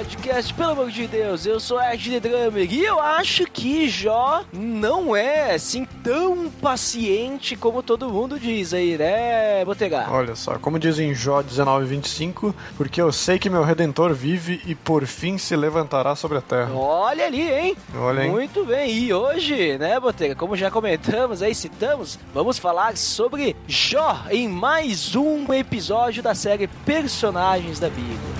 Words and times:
Podcast, 0.00 0.54
pelo 0.54 0.70
amor 0.70 0.90
de 0.90 1.06
Deus, 1.06 1.44
eu 1.44 1.60
sou 1.60 1.78
Ed 1.78 2.18
The 2.18 2.26
Drummer 2.26 2.72
e 2.72 2.82
eu 2.82 2.98
acho 2.98 3.44
que 3.44 3.86
Jó 3.86 4.42
não 4.50 5.14
é 5.14 5.52
assim 5.54 5.86
tão 6.02 6.48
paciente 6.48 7.54
como 7.54 7.82
todo 7.82 8.08
mundo 8.08 8.40
diz 8.40 8.72
aí, 8.72 8.96
né, 8.96 9.62
Botega? 9.62 10.06
Olha 10.10 10.34
só, 10.34 10.58
como 10.58 10.78
diz 10.78 10.98
em 10.98 11.14
Jó 11.14 11.42
19:25, 11.42 12.54
porque 12.78 13.02
eu 13.02 13.12
sei 13.12 13.38
que 13.38 13.50
meu 13.50 13.62
redentor 13.62 14.14
vive 14.14 14.62
e 14.64 14.74
por 14.74 15.04
fim 15.04 15.36
se 15.36 15.54
levantará 15.54 16.16
sobre 16.16 16.38
a 16.38 16.40
terra. 16.40 16.72
Olha 16.72 17.26
ali, 17.26 17.52
hein? 17.52 17.76
Olha, 17.94 18.24
hein? 18.24 18.30
Muito 18.30 18.64
bem, 18.64 18.90
e 18.90 19.12
hoje, 19.12 19.76
né, 19.76 20.00
Botega, 20.00 20.34
como 20.34 20.56
já 20.56 20.70
comentamos 20.70 21.42
aí, 21.42 21.54
citamos, 21.54 22.18
vamos 22.32 22.58
falar 22.58 22.96
sobre 22.96 23.54
Jó 23.68 24.24
em 24.30 24.48
mais 24.48 25.14
um 25.14 25.52
episódio 25.52 26.22
da 26.22 26.34
série 26.34 26.68
Personagens 26.86 27.78
da 27.78 27.90
Bíblia. 27.90 28.39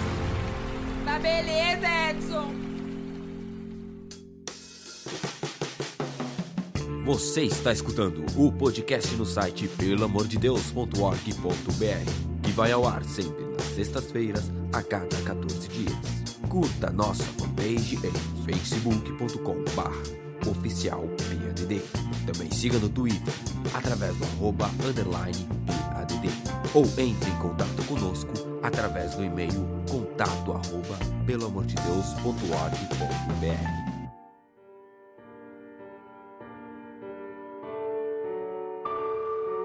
Beleza, 1.22 1.86
Edson! 2.10 2.50
Você 7.04 7.42
está 7.42 7.72
escutando 7.72 8.24
o 8.36 8.52
podcast 8.52 9.14
no 9.16 9.26
site 9.26 9.66
pelamordedeus.org.br, 9.68 12.42
que 12.42 12.50
vai 12.52 12.72
ao 12.72 12.86
ar 12.86 13.04
sempre 13.04 13.44
nas 13.44 13.64
sextas-feiras, 13.74 14.50
a 14.72 14.82
cada 14.82 15.20
14 15.22 15.68
dias. 15.68 15.92
Curta 16.48 16.90
nossa 16.90 17.24
fanpage 17.24 17.96
em 17.96 18.12
facebook.com.br 18.44 20.48
oficial 20.48 21.02
PADD. 21.18 21.82
Também 22.26 22.50
siga 22.50 22.78
no 22.78 22.88
Twitter, 22.88 23.34
através 23.74 24.16
do 24.16 24.24
arroba 24.24 24.70
underline 24.86 25.48
PADD. 25.66 26.28
Ou 26.74 26.84
entre 26.84 27.30
em 27.30 27.38
contato 27.38 27.84
conosco 27.86 28.32
através 28.62 29.14
do 29.14 29.24
e-mail 29.24 29.66
contato 29.88 30.52
arroba 30.52 30.98
pelamordedeus.org.br. 31.26 33.90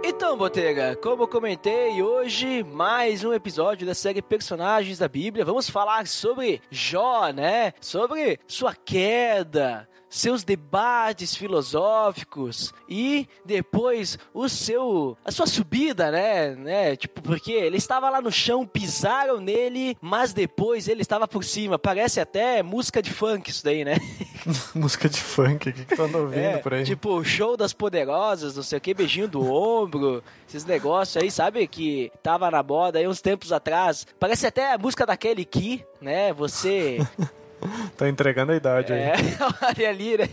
Então, 0.07 0.37
Botega, 0.37 0.95
como 0.95 1.27
comentei, 1.27 2.01
hoje 2.01 2.63
mais 2.63 3.23
um 3.23 3.33
episódio 3.33 3.87
da 3.87 3.95
série 3.95 4.21
Personagens 4.21 4.99
da 4.99 5.07
Bíblia. 5.07 5.43
Vamos 5.43 5.69
falar 5.69 6.07
sobre 6.07 6.61
Jó, 6.69 7.29
né? 7.29 7.73
Sobre 7.81 8.39
sua 8.47 8.73
queda, 8.73 9.89
seus 10.15 10.45
debates 10.45 11.35
filosóficos 11.35 12.73
e 12.87 13.27
depois 13.43 14.17
o 14.33 14.47
seu 14.47 15.17
a 15.25 15.31
sua 15.31 15.45
subida, 15.45 16.09
né, 16.09 16.55
né? 16.55 16.95
Tipo, 16.95 17.21
porque 17.21 17.51
ele 17.51 17.75
estava 17.75 18.09
lá 18.09 18.21
no 18.21 18.31
chão, 18.31 18.65
pisaram 18.65 19.41
nele, 19.41 19.97
mas 19.99 20.31
depois 20.31 20.87
ele 20.87 21.01
estava 21.01 21.27
por 21.27 21.43
cima. 21.43 21.77
Parece 21.77 22.21
até 22.21 22.63
música 22.63 23.01
de 23.01 23.11
funk 23.11 23.49
isso 23.49 23.63
daí, 23.63 23.83
né? 23.83 23.95
Música 24.73 25.09
de 25.09 25.19
funk, 25.19 25.69
o 25.69 25.73
que, 25.73 25.85
que 25.85 26.01
anda 26.01 26.19
ouvindo 26.19 26.39
É, 26.39 26.57
por 26.57 26.73
aí? 26.73 26.83
Tipo, 26.83 27.23
show 27.23 27.57
das 27.57 27.73
poderosas, 27.73 28.55
não 28.55 28.63
sei 28.63 28.77
o 28.77 28.81
que, 28.81 28.93
beijinho 28.93 29.27
do 29.27 29.51
ombro, 29.51 30.23
esses 30.47 30.63
negócios 30.63 31.21
aí, 31.21 31.31
sabe? 31.31 31.67
Que 31.67 32.11
tava 32.21 32.49
na 32.51 32.61
moda 32.61 32.99
aí 32.99 33.07
uns 33.07 33.21
tempos 33.21 33.51
atrás. 33.51 34.05
Parece 34.19 34.45
até 34.45 34.73
a 34.73 34.77
música 34.77 35.05
daquele 35.05 35.43
que, 35.43 35.83
né? 35.99 36.31
Você. 36.33 36.99
Tá 37.97 38.07
entregando 38.07 38.51
a 38.51 38.55
idade 38.55 38.93
é, 38.93 39.13
aí. 39.13 39.37
olha 39.77 39.89
ali, 39.89 40.17
né? 40.17 40.29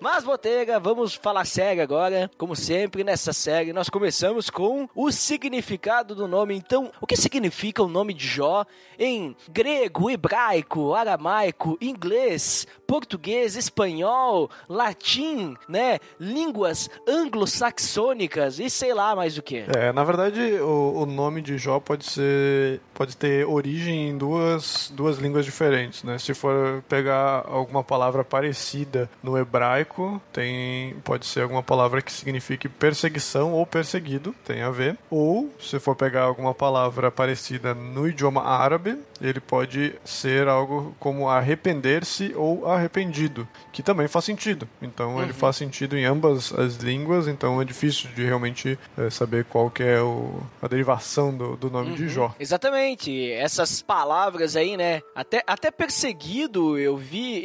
Mas, 0.00 0.22
Botega, 0.22 0.78
vamos 0.78 1.14
falar 1.14 1.44
sério 1.44 1.82
agora. 1.82 2.30
Como 2.38 2.54
sempre, 2.54 3.02
nessa 3.02 3.32
série, 3.32 3.72
nós 3.72 3.88
começamos 3.88 4.48
com 4.48 4.88
o 4.94 5.10
significado 5.10 6.14
do 6.14 6.28
nome. 6.28 6.54
Então, 6.54 6.92
o 7.00 7.06
que 7.06 7.16
significa 7.16 7.82
o 7.82 7.88
nome 7.88 8.14
de 8.14 8.26
Jó 8.26 8.64
em 8.96 9.34
grego, 9.50 10.08
hebraico, 10.08 10.94
aramaico, 10.94 11.76
inglês, 11.80 12.64
português, 12.86 13.56
espanhol, 13.56 14.48
latim, 14.68 15.56
né? 15.68 15.98
Línguas 16.20 16.88
anglo-saxônicas 17.08 18.60
e 18.60 18.70
sei 18.70 18.94
lá 18.94 19.16
mais 19.16 19.36
o 19.36 19.42
que. 19.42 19.64
É, 19.76 19.92
na 19.92 20.04
verdade, 20.04 20.40
o, 20.60 21.02
o 21.02 21.06
nome 21.06 21.42
de 21.42 21.58
Jó 21.58 21.80
pode 21.80 22.04
ser. 22.04 22.80
Pode 22.98 23.16
ter 23.16 23.46
origem 23.46 24.08
em 24.08 24.18
duas, 24.18 24.92
duas 24.92 25.18
línguas 25.18 25.44
diferentes, 25.44 26.02
né? 26.02 26.18
Se 26.18 26.34
for 26.34 26.82
pegar 26.88 27.44
alguma 27.46 27.84
palavra 27.84 28.24
parecida 28.24 29.08
no 29.22 29.38
hebraico, 29.38 30.20
tem. 30.32 30.96
pode 31.04 31.24
ser 31.24 31.42
alguma 31.42 31.62
palavra 31.62 32.02
que 32.02 32.10
signifique 32.10 32.68
perseguição 32.68 33.52
ou 33.52 33.64
perseguido, 33.64 34.34
tem 34.44 34.62
a 34.62 34.70
ver. 34.70 34.98
Ou, 35.08 35.48
se 35.60 35.78
for 35.78 35.94
pegar 35.94 36.22
alguma 36.22 36.52
palavra 36.52 37.08
parecida 37.08 37.72
no 37.72 38.08
idioma 38.08 38.42
árabe, 38.42 38.98
ele 39.20 39.40
pode 39.40 39.94
ser 40.04 40.48
algo 40.48 40.94
como 40.98 41.28
arrepender-se 41.28 42.32
ou 42.34 42.66
arrependido, 42.66 43.46
que 43.72 43.82
também 43.82 44.08
faz 44.08 44.24
sentido. 44.24 44.68
Então 44.80 45.22
ele 45.22 45.32
faz 45.32 45.56
sentido 45.56 45.96
em 45.96 46.04
ambas 46.04 46.52
as 46.52 46.76
línguas, 46.76 47.28
então 47.28 47.60
é 47.60 47.64
difícil 47.64 48.10
de 48.14 48.24
realmente 48.24 48.78
eh, 48.96 49.10
saber 49.10 49.44
qual 49.44 49.70
que 49.70 49.82
é 49.82 50.00
o, 50.00 50.40
a 50.60 50.66
derivação 50.66 51.36
do, 51.36 51.56
do 51.56 51.70
nome 51.70 51.94
de 51.94 52.08
Jó. 52.08 52.34
Exatamente, 52.38 52.87
essas 53.32 53.82
palavras 53.82 54.56
aí, 54.56 54.76
né? 54.76 55.02
Até, 55.14 55.42
até 55.46 55.70
perseguido 55.70 56.78
eu 56.78 56.96
vi 56.96 57.40